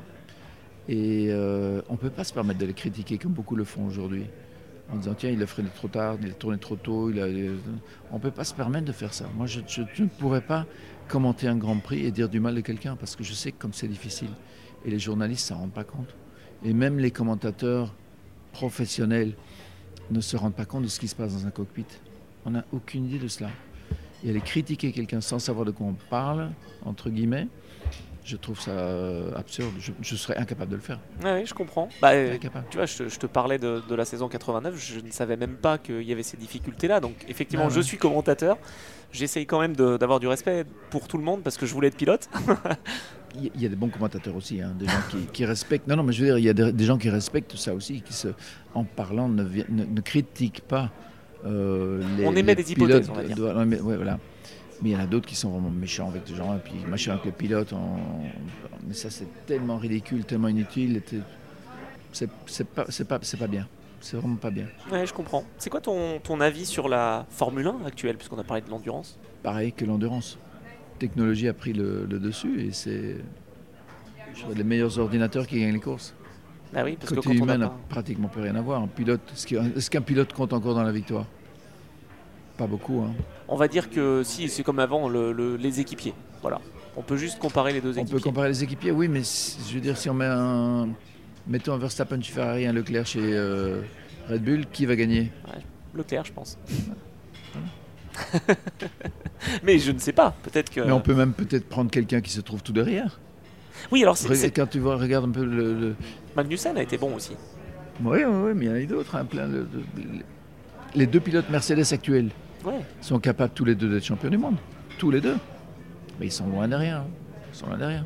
Et 0.91 1.29
euh, 1.31 1.81
on 1.89 1.95
ne 1.95 1.99
peut 1.99 2.11
pas 2.11 2.25
se 2.25 2.35
permettre 2.35 2.59
de 2.59 2.67
les 2.67 2.75
critiquer 2.75 3.17
comme 3.17 3.33
beaucoup 3.33 3.57
le 3.57 3.65
font 3.65 3.87
aujourd'hui. 3.87 4.27
En 4.93 4.97
disant, 4.97 5.15
tiens, 5.15 5.31
il 5.31 5.43
a 5.43 5.47
freiné 5.47 5.71
trop 5.75 5.89
tard, 5.89 6.19
il 6.21 6.29
a 6.29 6.35
tourné 6.35 6.59
trop 6.59 6.77
tôt. 6.77 7.09
Il 7.09 7.19
a... 7.19 7.25
On 8.11 8.17
ne 8.17 8.21
peut 8.21 8.31
pas 8.31 8.45
se 8.45 8.53
permettre 8.53 8.85
de 8.85 8.93
faire 8.93 9.15
ça. 9.15 9.25
Moi, 9.35 9.47
je, 9.47 9.61
ne 9.61 10.09
pourrais 10.19 10.43
pas 10.43 10.67
commenter 11.09 11.49
un 11.49 11.57
Grand 11.57 11.79
Prix 11.79 12.05
et 12.05 12.11
dire 12.11 12.29
du 12.29 12.41
mal 12.41 12.57
de 12.57 12.61
quelqu'un 12.61 12.95
parce 12.95 13.17
que 13.17 13.25
je 13.25 13.33
sais 13.33 13.53
comme 13.53 13.73
c'est 13.73 13.89
difficile. 13.89 14.29
Et 14.85 14.91
les 14.91 14.99
journalistes 14.99 15.51
ne 15.51 15.57
s'en 15.57 15.61
rendent 15.63 15.73
pas 15.73 15.85
compte. 15.85 16.15
Et 16.63 16.75
même 16.75 16.99
les 16.99 17.11
commentateurs 17.11 17.95
professionnels 18.53 19.33
ne 20.11 20.21
se 20.21 20.37
rendent 20.37 20.57
pas 20.57 20.67
compte 20.67 20.83
de 20.83 20.89
ce 20.89 21.01
qui 21.01 21.09
se 21.09 21.15
passe 21.15 21.33
dans 21.33 21.47
un 21.47 21.51
cockpit. 21.51 21.87
On 22.45 22.51
n'a 22.51 22.67
aucune 22.71 23.07
idée 23.07 23.19
de 23.19 23.29
cela. 23.29 23.49
Et 24.25 24.31
aller 24.31 24.41
critiquer 24.41 24.91
quelqu'un 24.93 25.21
sans 25.21 25.39
savoir 25.39 25.65
de 25.65 25.71
quoi 25.71 25.87
on 25.87 25.97
parle, 26.11 26.51
entre 26.85 27.09
guillemets, 27.09 27.47
je 28.25 28.37
trouve 28.37 28.61
ça 28.61 28.73
euh, 28.73 29.33
absurde. 29.37 29.73
Je, 29.79 29.93
je 30.03 30.17
serais 30.17 30.37
incapable 30.37 30.71
de 30.73 30.77
le 30.77 30.83
faire. 30.83 30.99
ouais, 31.23 31.33
ouais, 31.33 31.47
je 31.47 31.55
comprends. 31.55 31.89
Bah, 32.03 32.11
euh, 32.13 32.37
tu 32.71 32.77
vois, 32.77 32.87
je, 32.87 33.09
je 33.09 33.19
te 33.19 33.27
parlais 33.27 33.59
de, 33.59 33.81
de 33.89 33.95
la 33.95 34.05
saison 34.05 34.29
89, 34.29 34.75
je 34.77 35.01
ne 35.01 35.11
savais 35.11 35.37
même 35.37 35.55
pas 35.55 35.79
qu'il 35.79 36.03
y 36.03 36.13
avait 36.13 36.23
ces 36.25 36.37
difficultés-là. 36.37 37.01
Donc, 37.01 37.15
effectivement, 37.29 37.67
Ah 37.67 37.69
ouais. 37.69 37.75
je 37.75 37.81
suis 37.81 37.97
commentateur. 37.97 38.59
J'essaye 39.13 39.47
quand 39.47 39.61
même 39.61 39.75
d'avoir 39.75 40.21
du 40.21 40.27
respect 40.27 40.65
pour 40.91 41.09
tout 41.09 41.17
le 41.17 41.25
monde 41.25 41.43
parce 41.43 41.57
que 41.57 41.65
je 41.65 41.73
voulais 41.73 41.89
être 41.89 41.97
pilote. 41.97 42.29
Il 43.35 43.63
y, 43.63 43.67
a- 43.67 43.69
des 43.69 43.77
bons 43.77 43.89
commentateurs 43.89 44.35
aussi, 44.37 44.61
hein, 44.61 44.75
des 44.79 44.87
gens 44.87 45.01
qui, 45.11 45.19
qui 45.33 45.45
respectent. 45.45 45.87
Non, 45.87 45.97
non, 45.97 46.03
mais 46.03 46.13
je 46.13 46.21
veux 46.21 46.27
dire, 46.27 46.39
il 46.39 46.45
y 46.45 46.49
a 46.49 46.55
des, 46.55 46.73
des 46.73 46.85
gens 46.85 46.99
qui 46.99 47.09
respectent 47.09 47.57
ça 47.57 47.73
aussi, 47.75 48.01
qui, 48.03 48.13
se, 48.13 48.29
en 48.75 48.85
parlant, 48.85 49.29
ne, 49.29 49.45
ne, 49.45 49.85
ne 49.85 50.01
critiquent 50.01 50.63
pas 50.63 50.91
euh, 51.45 52.03
les. 52.17 52.27
On 52.27 52.35
émet 52.35 52.55
des 52.55 52.73
hypothèses, 52.73 53.09
on 53.11 53.15
va 53.15 53.25
dire. 53.25 53.37
de- 53.37 53.43
ouais, 53.43 53.65
mais, 53.65 53.81
ouais, 53.81 53.97
voilà. 53.97 54.19
Mais 54.83 54.91
il 54.91 54.93
y 54.93 54.97
en 54.97 55.01
a 55.01 55.07
d'autres 55.07 55.27
qui 55.27 55.35
sont 55.35 55.51
vraiment 55.51 55.71
méchants 55.71 56.09
avec 56.09 56.29
les 56.29 56.37
gens, 56.37 56.55
et 56.55 56.61
puis 56.61 56.75
machin 56.89 57.13
avec 57.13 57.25
les 57.25 57.33
pilotes. 57.33 57.73
en- 57.73 57.99
Mais 58.87 58.95
ça, 58.95 59.11
c'est 59.11 59.27
tellement 59.47 59.77
ridicule, 59.77 60.25
tellement 60.25 60.49
inutile. 60.49 61.03
C'est 62.13 62.29
pas, 62.65 62.85
c'est 62.89 63.07
pas, 63.07 63.19
c'est 63.23 63.37
pas 63.37 63.47
bien. 63.49 63.67
C'est 64.01 64.17
vraiment 64.17 64.37
pas 64.37 64.51
bien. 64.53 64.67
Ouais, 64.93 65.05
je 65.07 65.13
comprends. 65.13 65.43
C'est 65.59 65.71
quoi 65.71 65.81
ton, 65.81 66.21
ton 66.21 66.41
avis 66.41 66.65
sur 66.67 66.89
la 66.89 67.27
Formule 67.31 67.67
1 67.67 67.85
actuelle, 67.87 68.17
puisqu'on 68.17 68.39
a 68.39 68.45
parlé 68.45 68.63
de 68.63 68.71
l'endurance? 68.71 69.19
Pareil 69.43 69.73
que 69.73 69.85
l'endurance. 69.85 70.39
La 70.95 70.99
technologie 71.01 71.49
a 71.49 71.53
pris 71.55 71.73
le, 71.73 72.07
le 72.09 72.19
dessus 72.21 72.61
et 72.65 72.71
c'est 72.73 73.17
les 74.55 74.65
meilleurs 74.65 74.99
ordinateurs 75.01 75.47
qui 75.49 75.61
gagnent 75.61 75.73
les 75.75 75.81
courses. 75.81 76.15
Bah 76.73 76.83
oui, 76.85 76.97
parce 77.01 77.09
Côté 77.11 77.21
que 77.23 77.27
quand 77.27 77.33
on 77.33 77.45
humain 77.45 77.57
n'a 77.59 77.69
pas- 77.69 77.79
pratiquement 77.89 78.29
plus 78.29 78.43
rien 78.43 78.55
à 78.57 78.61
voir. 78.61 78.83
Un 78.83 78.87
pilote, 78.89 79.21
est-ce 79.77 79.91
qu'un 79.91 80.03
pilote 80.03 80.33
compte 80.33 80.53
encore 80.53 80.75
dans 80.75 80.83
la 80.83 80.93
victoire? 80.93 81.25
Pas 82.57 82.67
beaucoup. 82.67 83.01
Hein. 83.03 83.15
On 83.49 83.57
va 83.57 83.69
dire 83.69 83.89
que 83.89 84.23
si, 84.25 84.49
c'est 84.49 84.63
comme 84.63 84.79
avant, 84.79 85.09
le- 85.09 85.33
le- 85.33 85.57
les 85.57 85.81
équipiers. 85.81 86.13
Voilà. 86.43 86.61
On 86.97 87.03
peut 87.03 87.17
juste 87.17 87.39
comparer 87.39 87.73
les 87.73 87.81
deux 87.81 87.91
On 87.97 88.01
équipiers. 88.03 88.15
peut 88.19 88.21
comparer 88.23 88.49
les 88.49 88.63
équipiers, 88.65 88.91
oui, 88.91 89.09
mais 89.09 89.23
si- 89.23 89.57
je 89.69 89.75
veux 89.75 89.81
dire, 89.81 89.97
si 89.97 90.11
on 90.11 90.15
met 90.15 90.27
un. 90.29 90.89
Mettons 91.47 91.73
un 91.73 91.79
Verstappen 91.79 92.21
chez 92.21 92.33
Ferrari, 92.33 92.67
un 92.67 92.73
Leclerc 92.73 93.07
chez 93.07 93.21
euh, 93.23 93.81
Red 94.29 94.43
Bull, 94.45 94.67
qui 94.71 94.85
va 94.85 94.97
gagner? 94.97 95.31
Leclerc, 95.95 96.27
je 96.27 96.33
pense. 96.33 96.59
Mais 99.63 99.79
je 99.79 99.93
ne 99.93 99.99
sais 99.99 100.13
pas. 100.13 100.35
Peut-être 100.43 100.71
que. 100.71 100.81
Mais 100.81 100.93
on 100.93 101.01
peut 101.01 101.15
même 101.15 101.33
peut-être 101.33 101.69
prendre 101.69 101.91
quelqu'un 101.91 102.21
qui 102.21 102.31
se 102.33 102.41
trouve 102.41 102.63
tout 102.63 102.73
derrière. 102.73 103.19
Oui, 103.93 104.03
alors 104.03 104.17
c'est- 104.17 104.51
Quand 104.51 104.67
tu 104.67 104.79
vois, 104.79 104.97
regarde 104.97 105.25
un 105.27 105.31
peu 105.31 105.45
le. 105.45 105.75
le- 105.75 105.95
Magnussen 106.37 106.77
a 106.77 106.83
été 106.83 106.99
bon 106.99 107.15
aussi. 107.15 107.33
Oui, 108.05 108.19
oui, 108.25 108.25
oui, 108.27 108.53
mais 108.55 108.65
il 108.67 108.69
y 108.69 108.73
en 108.73 108.77
a 108.77 108.87
d'autres. 108.87 109.17
hein, 109.17 109.25
plein 109.25 109.49
de- 109.49 109.63
de- 109.63 109.83
Les 110.95 111.07
deux 111.07 111.21
pilotes 111.21 111.51
Mercedes 111.51 111.93
actuels 111.93 112.31
Ouais. 112.65 112.81
sont 113.01 113.19
capables 113.19 113.53
tous 113.55 113.65
les 113.65 113.75
deux 113.75 113.89
d'être 113.91 114.05
champions 114.05 114.31
du 114.31 114.39
monde. 114.39 114.57
Tous 114.99 115.11
les 115.11 115.21
deux. 115.21 115.37
Mais 116.19 116.27
ils 116.27 116.33
sont 116.33 116.47
loin 116.49 116.67
derrière. 116.67 116.99
hein. 116.99 117.07
Ils 117.53 117.57
sont 117.57 117.67
loin 117.67 117.77
derrière. 117.79 118.05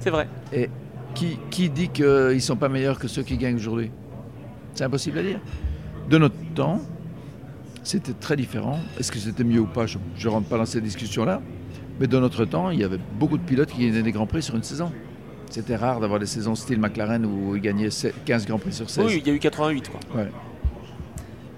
C'est 0.00 0.10
vrai. 0.10 0.28
Et 0.52 0.68
qui, 1.14 1.38
qui 1.50 1.70
dit 1.70 1.88
qu'ils 1.88 2.04
ne 2.06 2.38
sont 2.38 2.56
pas 2.56 2.68
meilleurs 2.68 2.98
que 2.98 3.08
ceux 3.08 3.22
qui 3.22 3.36
gagnent 3.36 3.56
aujourd'hui? 3.56 3.90
C'est 4.74 4.84
impossible 4.84 5.18
à 5.18 5.22
dire. 5.22 5.40
De 6.08 6.18
notre 6.18 6.36
temps, 6.54 6.80
c'était 7.82 8.12
très 8.12 8.36
différent. 8.36 8.78
Est-ce 8.98 9.10
que 9.10 9.18
c'était 9.18 9.44
mieux 9.44 9.60
ou 9.60 9.66
pas? 9.66 9.86
Je 9.86 9.98
ne 9.98 10.28
rentre 10.32 10.48
pas 10.48 10.58
dans 10.58 10.66
cette 10.66 10.84
discussion-là. 10.84 11.40
Mais 12.00 12.06
de 12.06 12.18
notre 12.18 12.44
temps, 12.46 12.70
il 12.70 12.80
y 12.80 12.84
avait 12.84 12.98
beaucoup 13.18 13.36
de 13.38 13.42
pilotes 13.42 13.70
qui 13.70 13.86
gagnaient 13.86 14.02
des 14.02 14.10
Grands 14.12 14.26
Prix 14.26 14.42
sur 14.42 14.56
une 14.56 14.62
saison. 14.62 14.90
C'était 15.50 15.76
rare 15.76 16.00
d'avoir 16.00 16.18
des 16.18 16.26
saisons 16.26 16.54
style 16.54 16.80
McLaren 16.80 17.24
où 17.26 17.54
ils 17.56 17.60
gagnaient 17.60 17.90
se- 17.90 18.08
15 18.24 18.46
Grands 18.46 18.58
Prix 18.58 18.72
sur 18.72 18.88
16. 18.88 19.04
Oui, 19.06 19.18
il 19.20 19.26
y 19.28 19.30
a 19.30 19.34
eu 19.34 19.38
88 19.38 19.88
quoi. 19.90 20.00
Ouais. 20.16 20.28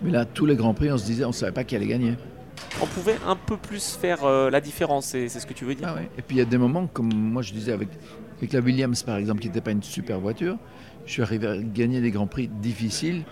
Mais 0.03 0.11
là, 0.11 0.25
tous 0.25 0.47
les 0.47 0.57
Grands 0.57 0.75
Prix, 0.75 0.91
on 0.91 0.99
se 0.99 1.05
disait, 1.05 1.25
on 1.25 1.29
ne 1.29 1.33
savait 1.33 1.53
pas 1.53 1.63
qui 1.63 1.77
allait 1.77 1.87
gagner. 1.87 2.15
On 2.83 2.87
pouvait 2.87 3.17
un 3.27 3.37
peu 3.37 3.57
plus 3.57 3.97
faire 4.01 4.25
euh, 4.25 4.51
la 4.51 4.61
différence, 4.61 5.07
c'est 5.07 5.29
ce 5.29 5.47
que 5.47 5.53
tu 5.53 5.65
veux 5.65 5.75
dire. 5.75 5.87
Ah 5.91 5.95
ouais. 5.95 6.09
Et 6.19 6.23
puis 6.23 6.37
il 6.37 6.39
y 6.39 6.43
a 6.43 6.47
des 6.47 6.59
moments, 6.59 6.87
comme 6.87 7.13
moi 7.15 7.43
je 7.43 7.53
disais 7.53 7.73
avec, 7.73 7.89
avec 8.39 8.53
la 8.53 8.61
Williams 8.61 9.03
par 9.05 9.17
exemple, 9.17 9.41
qui 9.41 9.49
n'était 9.49 9.61
pas 9.61 9.71
une 9.73 9.83
super 9.83 10.19
voiture, 10.19 10.57
je 11.07 11.13
suis 11.13 11.23
arrivé 11.23 11.47
à 11.47 11.57
gagner 11.59 12.01
des 12.01 12.11
grands 12.11 12.27
prix 12.27 12.49
difficiles 12.49 13.23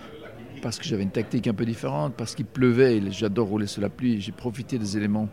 parce 0.63 0.79
que 0.79 0.85
j'avais 0.85 1.03
une 1.03 1.11
tactique 1.11 1.47
un 1.49 1.55
peu 1.55 1.65
différente, 1.65 2.15
parce 2.17 2.35
qu'il 2.35 2.45
pleuvait, 2.45 3.01
j'adore 3.11 3.49
rouler 3.49 3.67
sous 3.67 3.81
la 3.81 3.89
pluie, 3.89 4.21
j'ai 4.21 4.33
profité 4.33 4.79
des 4.79 4.97
éléments 4.97 5.29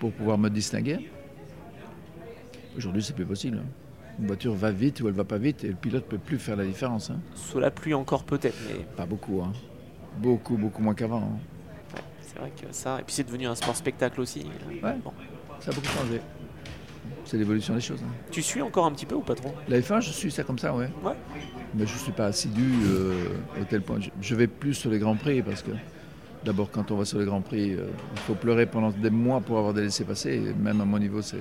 pour 0.00 0.10
pouvoir 0.12 0.38
me 0.38 0.48
distinguer. 0.48 1.08
Aujourd'hui, 2.76 3.02
c'est 3.02 3.14
plus 3.14 3.26
possible. 3.26 3.58
hein. 3.58 3.66
Une 4.18 4.26
voiture 4.26 4.54
va 4.54 4.70
vite 4.70 5.00
ou 5.00 5.08
elle 5.08 5.14
va 5.14 5.24
pas 5.24 5.38
vite 5.38 5.64
et 5.64 5.68
le 5.68 5.74
pilote 5.74 6.04
peut 6.06 6.18
plus 6.18 6.38
faire 6.38 6.56
la 6.56 6.64
différence. 6.64 7.10
hein. 7.10 7.20
Sous 7.34 7.60
la 7.60 7.70
pluie 7.70 7.94
encore 7.94 8.24
peut-être, 8.24 8.56
mais 8.68 8.84
Pas 8.96 9.06
beaucoup. 9.06 9.40
hein. 9.42 9.52
Beaucoup, 10.18 10.56
beaucoup 10.56 10.82
moins 10.82 10.94
qu'avant. 10.94 11.18
hein. 11.22 11.38
ouais, 11.94 12.02
c'est 12.20 12.38
vrai 12.38 12.50
que 12.50 12.66
ça. 12.72 12.98
Et 13.00 13.04
puis 13.04 13.14
c'est 13.14 13.24
devenu 13.24 13.46
un 13.46 13.54
sport 13.54 13.76
spectacle 13.76 14.20
aussi. 14.20 14.44
Ouais. 14.82 14.96
Bon. 15.04 15.12
Ça 15.60 15.70
a 15.70 15.74
beaucoup 15.74 15.86
changé. 15.86 16.20
C'est 17.24 17.36
l'évolution 17.38 17.74
des 17.74 17.80
choses. 17.80 18.00
hein. 18.02 18.10
Tu 18.30 18.42
suis 18.42 18.60
encore 18.62 18.86
un 18.86 18.92
petit 18.92 19.06
peu 19.06 19.14
ou 19.14 19.20
pas 19.20 19.34
trop? 19.34 19.54
La 19.68 19.78
F1, 19.80 20.00
je 20.00 20.10
suis 20.10 20.30
ça 20.30 20.42
comme 20.42 20.58
ça, 20.58 20.74
ouais. 20.74 20.88
Ouais. 21.04 21.12
Mais 21.74 21.86
je 21.86 21.92
ne 21.94 21.98
suis 21.98 22.12
pas 22.12 22.26
assidu 22.26 22.72
euh, 22.86 23.28
au 23.60 23.64
tel 23.64 23.82
point. 23.82 23.98
Je 24.20 24.34
vais 24.34 24.46
plus 24.48 24.74
sur 24.74 24.90
les 24.90 24.98
Grands 24.98 25.16
Prix 25.16 25.42
parce 25.42 25.62
que 25.62 25.70
d'abord, 26.44 26.70
quand 26.70 26.90
on 26.90 26.96
va 26.96 27.04
sur 27.04 27.18
les 27.18 27.24
Grands 27.26 27.40
Prix, 27.42 27.72
euh, 27.74 27.86
il 28.12 28.18
faut 28.20 28.34
pleurer 28.34 28.66
pendant 28.66 28.90
des 28.90 29.10
mois 29.10 29.40
pour 29.40 29.58
avoir 29.58 29.74
des 29.74 29.82
laissés-passer. 29.82 30.40
Même 30.58 30.80
à 30.80 30.84
mon 30.84 30.98
niveau, 30.98 31.22
c'est, 31.22 31.38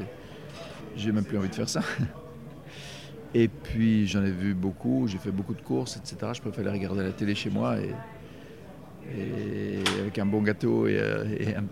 j'ai 0.95 1.11
même 1.11 1.23
plus 1.25 1.37
envie 1.37 1.49
de 1.49 1.55
faire 1.55 1.69
ça. 1.69 1.81
Et 3.33 3.47
puis, 3.47 4.07
j'en 4.07 4.23
ai 4.23 4.31
vu 4.31 4.53
beaucoup, 4.55 5.07
j'ai 5.07 5.19
fait 5.19 5.31
beaucoup 5.31 5.53
de 5.53 5.61
courses, 5.61 5.97
etc. 5.97 6.31
Je 6.33 6.41
préfère 6.41 6.63
les 6.63 6.71
regarder 6.71 7.01
à 7.01 7.03
la 7.03 7.11
télé 7.11 7.35
chez 7.35 7.51
moi 7.51 7.77
et, 7.79 7.91
et 9.15 9.83
avec 10.01 10.17
un 10.17 10.25
bon 10.25 10.41
gâteau 10.41 10.87
et, 10.87 10.97
euh, 10.99 11.25
et 11.39 11.55
un, 11.55 11.63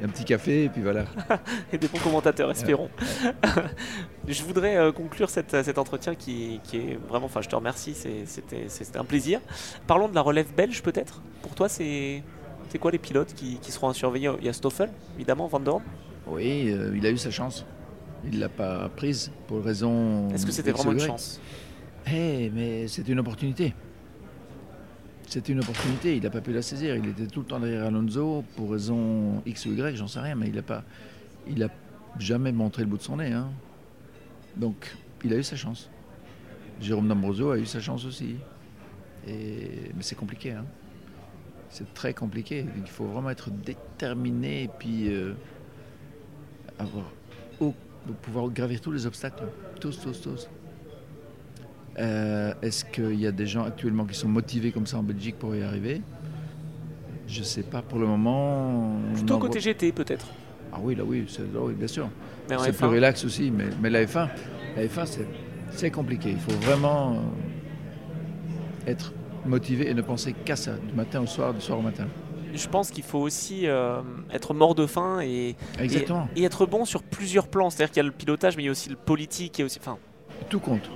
et 0.00 0.04
un 0.04 0.08
petit 0.08 0.24
café. 0.24 0.64
Et 0.64 0.68
puis 0.68 0.82
voilà. 0.82 1.04
Et 1.72 1.78
des 1.78 1.88
bons 1.88 1.98
commentateurs, 1.98 2.50
espérons. 2.52 2.90
je 4.28 4.42
voudrais 4.44 4.76
euh, 4.76 4.92
conclure 4.92 5.30
cette- 5.30 5.64
cet 5.64 5.78
entretien 5.78 6.14
qui, 6.14 6.60
qui 6.62 6.76
est 6.76 6.98
vraiment. 7.08 7.26
Enfin, 7.26 7.40
je 7.42 7.48
te 7.48 7.56
remercie, 7.56 7.94
c'était 8.24 8.98
un 8.98 9.04
plaisir. 9.04 9.40
Parlons 9.88 10.08
de 10.08 10.14
la 10.14 10.22
relève 10.22 10.54
belge 10.54 10.80
peut-être? 10.82 11.22
Pour 11.42 11.56
toi, 11.56 11.68
c'est. 11.68 12.22
C'est 12.70 12.78
quoi 12.78 12.90
les 12.92 12.98
pilotes 12.98 13.34
qui, 13.34 13.56
qui 13.58 13.72
seront 13.72 13.88
à 13.88 13.94
surveiller? 13.94 14.30
Il 14.38 14.46
y 14.46 14.48
a 14.48 14.52
Stoffel, 14.52 14.90
évidemment, 15.16 15.46
Van 15.48 15.60
Dorn. 15.60 15.82
Oui, 16.26 16.70
euh, 16.70 16.94
il 16.96 17.04
a 17.04 17.10
eu 17.10 17.18
sa 17.18 17.30
chance. 17.30 17.66
Il 18.24 18.36
ne 18.36 18.40
l'a 18.40 18.48
pas 18.48 18.88
prise 18.90 19.32
pour 19.48 19.62
raison. 19.64 20.28
Est-ce 20.30 20.46
que 20.46 20.52
c'était 20.52 20.70
vraiment 20.72 20.92
une 20.92 21.00
chance? 21.00 21.40
Eh, 22.12 22.50
mais 22.54 22.86
c'était 22.86 23.12
une 23.12 23.18
opportunité. 23.18 23.74
C'était 25.26 25.52
une 25.52 25.60
opportunité, 25.60 26.16
il 26.16 26.22
n'a 26.22 26.30
pas 26.30 26.40
pu 26.40 26.52
la 26.52 26.62
saisir. 26.62 26.96
Il 26.96 27.08
était 27.08 27.26
tout 27.26 27.40
le 27.40 27.46
temps 27.46 27.60
derrière 27.60 27.86
Alonso 27.86 28.44
pour 28.56 28.70
raison 28.72 29.42
X 29.46 29.66
ou 29.66 29.72
Y, 29.74 29.96
j'en 29.96 30.08
sais 30.08 30.18
rien, 30.20 30.34
mais 30.34 30.48
il 30.48 30.54
n'a 30.54 30.62
pas, 30.62 30.82
il 31.48 31.62
a 31.62 31.68
jamais 32.18 32.50
montré 32.52 32.82
le 32.82 32.88
bout 32.88 32.96
de 32.98 33.02
son 33.02 33.16
nez. 33.16 33.32
hein. 33.32 33.48
Donc, 34.56 34.92
il 35.24 35.32
a 35.32 35.36
eu 35.36 35.42
sa 35.44 35.56
chance. 35.56 35.88
Jérôme 36.80 37.06
D'Ambrosio 37.08 37.50
a 37.50 37.58
eu 37.58 37.66
sa 37.66 37.80
chance 37.80 38.04
aussi. 38.04 38.36
Et, 39.26 39.90
mais 39.94 40.02
c'est 40.02 40.16
compliqué. 40.16 40.52
hein. 40.52 40.64
C'est 41.70 41.94
très 41.94 42.12
compliqué. 42.14 42.66
Il 42.76 42.86
faut 42.90 43.04
vraiment 43.06 43.30
être 43.30 43.50
déterminé 43.50 44.64
et 44.64 44.68
puis 44.78 45.08
euh, 45.08 45.32
avoir, 46.78 47.04
au- 47.60 47.74
pouvoir 48.22 48.48
gravir 48.50 48.80
tous 48.80 48.90
les 48.92 49.06
obstacles. 49.06 49.44
Tous, 49.80 49.98
tous, 50.00 50.20
tous. 50.20 50.48
Euh, 51.98 52.52
Est-ce 52.62 52.84
qu'il 52.84 53.20
y 53.20 53.26
a 53.26 53.32
des 53.32 53.46
gens 53.46 53.64
actuellement 53.64 54.04
qui 54.04 54.14
sont 54.14 54.28
motivés 54.28 54.72
comme 54.72 54.86
ça 54.86 54.98
en 54.98 55.02
Belgique 55.02 55.36
pour 55.38 55.54
y 55.54 55.62
arriver? 55.62 56.02
Je 57.26 57.40
ne 57.40 57.44
sais 57.44 57.62
pas 57.62 57.82
pour 57.82 57.98
le 57.98 58.06
moment. 58.06 58.96
Plutôt 59.14 59.38
côté 59.38 59.58
voit- 59.60 59.64
GT 59.72 59.92
peut-être. 59.92 60.26
Ah 60.72 60.78
oui, 60.82 60.94
là 60.94 61.04
oui, 61.04 61.24
c'est- 61.28 61.42
là 61.42 61.60
oui, 61.62 61.74
bien 61.74 61.86
sûr. 61.88 62.08
C'est 62.48 62.56
plus 62.56 62.72
F1, 62.72 62.88
relax 62.90 63.24
aussi, 63.24 63.50
mais, 63.50 63.66
mais 63.80 63.90
la 63.90 64.04
F1, 64.04 64.28
la 64.76 64.84
F1 64.86 65.06
c'est- 65.06 65.26
c'est 65.70 65.90
compliqué. 65.92 66.30
Il 66.30 66.38
faut 66.40 66.58
vraiment 66.60 67.14
euh, 67.14 68.90
être 68.90 69.12
motivé 69.44 69.88
et 69.90 69.94
ne 69.94 70.02
penser 70.02 70.32
qu'à 70.32 70.56
ça, 70.56 70.72
du 70.76 70.92
matin 70.94 71.20
au 71.22 71.26
soir, 71.26 71.54
du 71.54 71.60
soir 71.60 71.78
au 71.78 71.82
matin. 71.82 72.06
je 72.54 72.66
pense 72.68 72.90
qu'il 72.90 73.04
faut 73.04 73.18
aussi 73.20 73.66
euh, 73.66 74.00
être 74.32 74.54
mort 74.54 74.74
de 74.74 74.86
faim 74.86 75.20
et, 75.22 75.56
Exactement. 75.78 76.28
et, 76.36 76.40
et 76.40 76.44
être 76.44 76.66
bon 76.66 76.84
sur 76.84 77.02
plusieurs 77.02 77.48
plans. 77.48 77.70
C'est-à-dire 77.70 77.92
qu'il 77.92 78.02
y 78.02 78.06
a 78.06 78.08
le 78.08 78.12
pilotage, 78.12 78.56
mais 78.56 78.62
il 78.64 78.66
y 78.66 78.68
a 78.68 78.72
aussi 78.72 78.88
le 78.90 78.96
politique. 78.96 79.58
Et 79.60 79.64
aussi, 79.64 79.80
Tout 80.48 80.60
compte. 80.60 80.90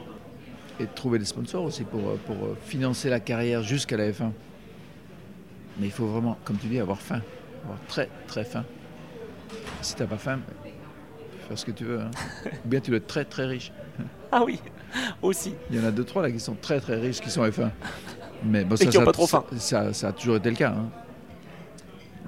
et 0.81 0.87
trouver 0.87 1.19
des 1.19 1.25
sponsors 1.25 1.65
aussi 1.65 1.85
pour, 1.85 2.01
euh, 2.09 2.19
pour 2.27 2.37
euh, 2.37 2.57
financer 2.67 3.09
la 3.09 3.21
carrière 3.21 3.63
jusqu'à 3.63 3.97
la 3.97 4.11
F1. 4.11 4.31
Mais 5.79 5.87
il 5.87 5.93
faut 5.93 6.07
vraiment, 6.07 6.37
comme 6.45 6.57
tu 6.57 6.67
dis, 6.69 6.79
avoir 6.79 7.01
faim. 7.01 7.21
Avoir 7.65 7.79
très 7.89 8.09
très 8.27 8.45
faim. 8.45 8.65
Si 9.81 9.95
tu 9.95 10.03
n'as 10.03 10.09
pas 10.09 10.19
faim, 10.19 10.41
faire 11.49 11.59
ce 11.59 11.65
que 11.65 11.71
tu 11.73 11.85
veux. 11.85 12.01
Hein. 12.01 12.11
Ou 12.65 12.69
bien 12.69 12.81
tu 12.81 12.91
dois 12.91 12.99
être 12.99 13.07
très 13.07 13.25
très 13.25 13.47
riche. 13.47 13.73
Ah 14.33 14.43
oui, 14.45 14.61
aussi. 15.23 15.55
Il 15.71 15.77
y 15.77 15.81
en 15.81 15.85
a 15.85 15.91
deux, 15.93 16.05
trois 16.05 16.23
là 16.23 16.31
qui 16.31 16.41
sont 16.41 16.57
très 16.61 16.81
très 16.81 16.97
riches, 17.01 17.21
qui 17.21 17.31
sont 17.31 17.45
F1. 17.45 17.71
Mais 18.45 18.65
bon, 18.65 18.77
Et 18.77 18.87
qui 18.87 18.99
ont 18.99 19.05
pas 19.05 19.13
trop 19.13 19.27
faim. 19.27 19.45
Ça, 19.57 19.93
ça 19.93 20.09
a 20.09 20.13
toujours 20.13 20.37
été 20.37 20.51
le 20.51 20.57
cas. 20.57 20.71
hein. 20.77 20.89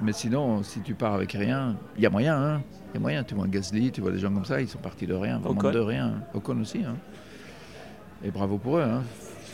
Mais 0.02 0.12
sinon, 0.12 0.62
si 0.62 0.80
tu 0.80 0.94
pars 0.94 1.14
avec 1.14 1.32
rien, 1.32 1.76
il 1.96 2.02
y 2.02 2.06
a 2.06 2.10
moyen. 2.10 2.36
hein. 2.36 2.62
Y 2.94 2.96
a 2.96 3.00
moyen. 3.00 3.24
Tu 3.24 3.34
vois 3.34 3.46
Gasly, 3.46 3.90
tu 3.92 4.00
vois 4.00 4.12
des 4.12 4.18
gens 4.18 4.32
comme 4.32 4.44
ça, 4.44 4.60
ils 4.60 4.68
sont 4.68 4.78
partis 4.78 5.06
de 5.06 5.14
rien, 5.14 5.38
vraiment 5.38 5.58
Ocon. 5.60 5.70
de 5.70 5.78
rien. 5.78 6.14
Ocon 6.34 6.60
aussi. 6.60 6.82
hein. 6.84 6.96
Et 8.24 8.30
bravo 8.30 8.58
pour 8.58 8.78
eux. 8.78 8.86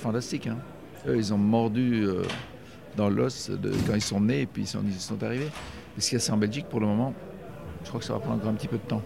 Fantastique. 0.01 0.49
Eux, 1.07 1.17
ils 1.17 1.33
ont 1.35 1.39
mordu 1.39 2.05
euh, 2.07 2.23
dans 2.97 3.09
l'os 3.09 3.51
de- 3.51 3.73
quand 3.87 3.95
ils 3.95 4.01
sont 4.03 4.21
nés 4.21 4.43
et 4.43 4.47
puis 4.47 4.63
ils 4.63 4.67
sont, 4.69 4.81
ils 4.87 4.93
sont 4.95 5.23
arrivés. 5.23 5.51
Et 5.97 6.01
ce 6.01 6.09
qu'il 6.11 6.17
y 6.19 6.21
a, 6.21 6.25
c'est 6.25 6.33
en 6.33 6.37
Belgique 6.37 6.67
pour 6.69 6.81
le 6.81 6.87
moment. 6.87 7.13
Je 7.83 7.89
crois 7.89 8.01
que 8.01 8.07
ça 8.07 8.13
va 8.13 8.21
prendre 8.21 8.37
encore 8.37 8.51
un 8.51 8.55
petit 8.55 8.69
peu 8.69 8.77
de 8.79 8.83
temps. 8.89 9.03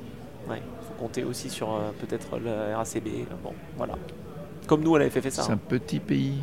Ouais, 0.48 0.60
faut 0.82 0.94
compter 1.02 1.24
aussi 1.24 1.48
sur 1.50 1.72
euh, 1.74 1.90
peut-être 2.00 2.38
le 2.38 2.74
RACB. 2.76 3.26
Bon, 3.42 3.52
voilà. 3.76 3.94
Comme 4.66 4.82
nous 4.82 4.94
à 4.96 4.98
la 5.00 5.10
FFSA. 5.10 5.42
C'est 5.42 5.52
un 5.52 5.56
petit 5.56 6.00
pays, 6.00 6.38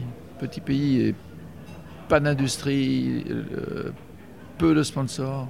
petit 0.48 0.62
pays 0.62 1.02
et 1.08 1.16
pas 2.10 2.20
d'industrie, 2.20 3.24
euh, 3.30 3.92
peu 4.58 4.76
de 4.76 4.84
sponsors. 4.84 5.48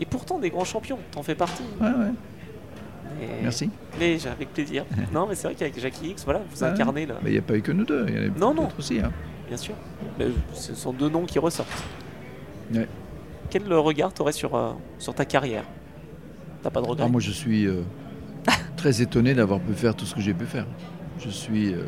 Et 0.00 0.06
pourtant 0.06 0.38
des 0.38 0.50
grands 0.50 0.64
champions, 0.64 0.98
t'en 1.10 1.22
fais 1.22 1.34
partie. 1.34 1.62
Ouais, 1.80 1.86
ouais. 1.88 2.12
Et- 3.22 3.42
Merci. 3.42 3.70
Mais 4.00 4.16
avec 4.26 4.52
plaisir. 4.52 4.84
non, 5.12 5.26
mais 5.28 5.34
c'est 5.34 5.48
vrai 5.48 5.54
qu'avec 5.54 5.78
Jackie 5.78 6.08
X, 6.10 6.24
voilà, 6.24 6.40
vous 6.50 6.64
incarnez 6.64 7.04
là. 7.06 7.14
Mais 7.22 7.30
il 7.30 7.32
n'y 7.34 7.38
a 7.38 7.42
pas 7.42 7.56
eu 7.56 7.62
que 7.62 7.72
nous 7.72 7.84
deux, 7.84 8.06
il 8.08 8.14
y 8.14 8.18
en 8.18 8.32
a 8.34 8.38
Non, 8.38 8.54
non. 8.54 8.68
aussi. 8.78 8.98
hein. 9.00 9.12
Bien 9.48 9.56
sûr. 9.58 9.74
Mais 10.18 10.28
ce 10.54 10.74
sont 10.74 10.92
deux 10.94 11.10
noms 11.10 11.26
qui 11.26 11.38
ressortent. 11.38 11.84
Ouais. 12.74 12.88
Quel 13.50 13.70
regard 13.74 14.14
t'aurais 14.14 14.32
sur, 14.32 14.54
euh, 14.56 14.72
sur 14.98 15.14
ta 15.14 15.26
carrière? 15.26 15.64
T'as 16.62 16.70
pas 16.70 16.80
de 16.80 16.86
regret 16.86 17.04
Ah, 17.06 17.10
moi, 17.10 17.20
je 17.20 17.32
suis 17.32 17.66
euh, 17.66 17.82
très 18.76 19.02
étonné 19.02 19.34
d'avoir 19.34 19.60
pu 19.60 19.74
faire 19.74 19.94
tout 19.94 20.06
ce 20.06 20.14
que 20.14 20.22
j'ai 20.22 20.32
pu 20.32 20.46
faire. 20.46 20.66
Je 21.20 21.28
suis 21.28 21.74
euh, 21.74 21.82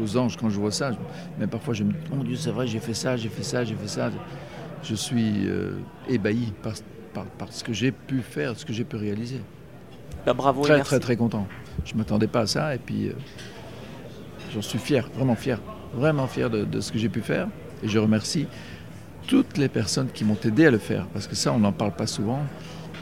aux 0.00 0.16
anges 0.16 0.36
quand 0.36 0.50
je 0.50 0.58
vois 0.58 0.70
ça. 0.72 0.90
Mais 1.38 1.46
parfois, 1.46 1.74
je 1.74 1.84
me 1.84 1.92
dis, 1.92 1.98
mon 2.12 2.24
Dieu, 2.24 2.36
c'est 2.36 2.50
vrai, 2.50 2.66
j'ai 2.66 2.80
fait 2.80 2.94
ça, 2.94 3.16
j'ai 3.16 3.28
fait 3.28 3.42
ça, 3.42 3.64
j'ai 3.64 3.74
fait 3.74 3.88
ça. 3.88 4.10
Je 4.82 4.94
suis 4.94 5.46
euh, 5.48 5.78
ébahi 6.08 6.52
par, 6.62 6.72
par, 7.12 7.24
par 7.24 7.52
ce 7.52 7.64
que 7.64 7.72
j'ai 7.72 7.90
pu 7.92 8.20
faire, 8.20 8.56
ce 8.58 8.64
que 8.64 8.72
j'ai 8.72 8.84
pu 8.84 8.96
réaliser. 8.96 9.40
Bah, 10.26 10.34
bravo 10.34 10.62
Très, 10.62 10.76
merci. 10.76 10.90
très, 10.90 11.00
très 11.00 11.16
content. 11.16 11.46
Je 11.84 11.94
ne 11.94 11.98
m'attendais 11.98 12.26
pas 12.26 12.40
à 12.40 12.46
ça 12.46 12.74
et 12.74 12.78
puis 12.78 13.08
euh, 13.08 13.12
j'en 14.52 14.62
suis 14.62 14.78
fier, 14.78 15.08
vraiment 15.14 15.34
fier, 15.34 15.60
vraiment 15.94 16.26
fier 16.26 16.50
de, 16.50 16.64
de 16.64 16.80
ce 16.80 16.92
que 16.92 16.98
j'ai 16.98 17.08
pu 17.08 17.20
faire. 17.20 17.48
Et 17.82 17.88
je 17.88 17.98
remercie 17.98 18.46
toutes 19.26 19.56
les 19.58 19.68
personnes 19.68 20.08
qui 20.12 20.24
m'ont 20.24 20.36
aidé 20.44 20.66
à 20.66 20.70
le 20.70 20.78
faire 20.78 21.06
parce 21.08 21.26
que 21.26 21.34
ça, 21.34 21.52
on 21.52 21.58
n'en 21.58 21.72
parle 21.72 21.92
pas 21.92 22.06
souvent. 22.06 22.40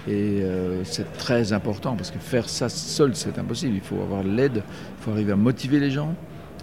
Et 0.08 0.40
euh, 0.42 0.82
c'est 0.84 1.12
très 1.16 1.52
important 1.52 1.94
parce 1.94 2.10
que 2.10 2.18
faire 2.18 2.48
ça 2.48 2.68
seul, 2.68 3.14
c'est 3.14 3.38
impossible. 3.38 3.74
Il 3.74 3.80
faut 3.80 4.00
avoir 4.00 4.22
l'aide, 4.24 4.62
il 4.98 5.04
faut 5.04 5.10
arriver 5.12 5.32
à 5.32 5.36
motiver 5.36 5.78
les 5.78 5.90
gens, 5.90 6.14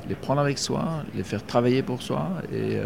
les 0.07 0.15
prendre 0.15 0.41
avec 0.41 0.57
soi, 0.57 1.03
les 1.15 1.23
faire 1.23 1.45
travailler 1.45 1.83
pour 1.83 2.01
soi. 2.01 2.29
Et, 2.51 2.77
euh, 2.77 2.85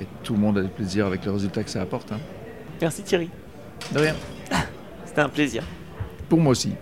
et 0.00 0.06
tout 0.22 0.34
le 0.34 0.40
monde 0.40 0.58
a 0.58 0.62
du 0.62 0.68
plaisir 0.68 1.06
avec 1.06 1.24
le 1.24 1.32
résultat 1.32 1.62
que 1.62 1.70
ça 1.70 1.80
apporte. 1.82 2.12
hein. 2.12 2.18
Merci 2.80 3.02
Thierry. 3.02 3.30
De 3.92 3.98
rien. 4.00 4.14
C'était 5.04 5.20
un 5.20 5.28
plaisir. 5.28 5.62
Pour 6.28 6.40
moi 6.40 6.52
aussi. 6.52 6.72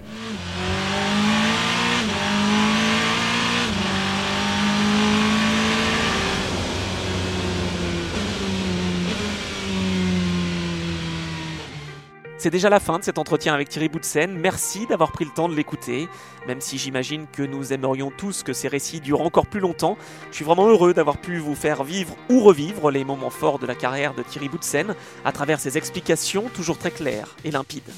C'est 12.43 12.51
déjà 12.51 12.69
la 12.69 12.81
fin 12.81 12.98
de 12.98 13.05
cet 13.05 13.19
entretien 13.19 13.55
avec 13.55 13.69
Thierry 13.69 13.89
Boutsen. 13.89 14.36
Merci 14.36 14.89
d'avoir 14.89 15.12
pris 15.12 15.24
le 15.24 15.31
temps 15.31 15.48
de 15.48 15.55
l'écouter. 15.55 16.09
Même 16.48 16.60
si 16.60 16.77
j'imagine 16.77 17.28
que 17.32 17.44
nous 17.44 17.73
aimerions 17.73 18.10
tous 18.10 18.43
que 18.43 18.52
ces 18.52 18.66
récits 18.66 18.98
durent 18.98 19.20
encore 19.20 19.47
plus 19.47 19.60
longtemps, 19.60 19.97
je 20.32 20.35
suis 20.35 20.44
vraiment 20.44 20.66
heureux 20.66 20.93
d'avoir 20.93 21.19
pu 21.19 21.39
vous 21.39 21.55
faire 21.55 21.85
vivre 21.85 22.16
ou 22.28 22.40
revivre 22.40 22.90
les 22.90 23.05
moments 23.05 23.31
forts 23.31 23.60
de 23.60 23.66
la 23.66 23.77
carrière 23.77 24.12
de 24.12 24.24
Thierry 24.24 24.48
Boutsen 24.48 24.97
à 25.24 25.31
travers 25.31 25.60
ses 25.60 25.78
explications 25.78 26.48
toujours 26.52 26.78
très 26.78 26.90
claires 26.90 27.36
et 27.44 27.52
limpides. 27.52 27.93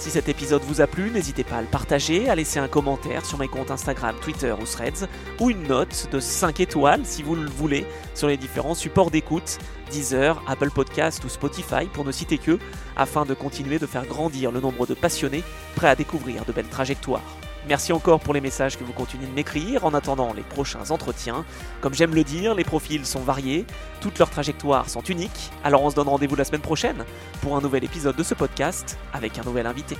Si 0.00 0.10
cet 0.10 0.30
épisode 0.30 0.62
vous 0.62 0.80
a 0.80 0.86
plu, 0.86 1.10
n'hésitez 1.10 1.44
pas 1.44 1.56
à 1.56 1.60
le 1.60 1.66
partager, 1.66 2.30
à 2.30 2.34
laisser 2.34 2.58
un 2.58 2.68
commentaire 2.68 3.26
sur 3.26 3.36
mes 3.36 3.48
comptes 3.48 3.70
Instagram, 3.70 4.16
Twitter 4.22 4.54
ou 4.58 4.64
Threads, 4.64 5.06
ou 5.38 5.50
une 5.50 5.64
note 5.64 6.08
de 6.10 6.20
5 6.20 6.58
étoiles 6.60 7.04
si 7.04 7.22
vous 7.22 7.34
le 7.34 7.50
voulez 7.50 7.84
sur 8.14 8.26
les 8.26 8.38
différents 8.38 8.74
supports 8.74 9.10
d'écoute, 9.10 9.58
Deezer, 9.90 10.42
Apple 10.48 10.70
Podcast 10.70 11.22
ou 11.22 11.28
Spotify 11.28 11.84
pour 11.92 12.06
ne 12.06 12.12
citer 12.12 12.38
que, 12.38 12.58
afin 12.96 13.26
de 13.26 13.34
continuer 13.34 13.78
de 13.78 13.84
faire 13.84 14.06
grandir 14.06 14.52
le 14.52 14.60
nombre 14.60 14.86
de 14.86 14.94
passionnés 14.94 15.44
prêts 15.76 15.90
à 15.90 15.96
découvrir 15.96 16.46
de 16.46 16.52
belles 16.52 16.64
trajectoires. 16.64 17.36
Merci 17.68 17.92
encore 17.92 18.20
pour 18.20 18.32
les 18.32 18.40
messages 18.40 18.78
que 18.78 18.84
vous 18.84 18.92
continuez 18.92 19.26
de 19.26 19.32
m'écrire 19.32 19.84
en 19.84 19.92
attendant 19.92 20.32
les 20.32 20.42
prochains 20.42 20.90
entretiens. 20.90 21.44
Comme 21.80 21.94
j'aime 21.94 22.14
le 22.14 22.24
dire, 22.24 22.54
les 22.54 22.64
profils 22.64 23.04
sont 23.04 23.20
variés, 23.20 23.66
toutes 24.00 24.18
leurs 24.18 24.30
trajectoires 24.30 24.88
sont 24.88 25.02
uniques, 25.02 25.50
alors 25.62 25.82
on 25.82 25.90
se 25.90 25.94
donne 25.94 26.08
rendez-vous 26.08 26.36
la 26.36 26.44
semaine 26.44 26.62
prochaine 26.62 27.04
pour 27.42 27.56
un 27.56 27.60
nouvel 27.60 27.84
épisode 27.84 28.16
de 28.16 28.22
ce 28.22 28.34
podcast 28.34 28.98
avec 29.12 29.38
un 29.38 29.42
nouvel 29.42 29.66
invité. 29.66 29.96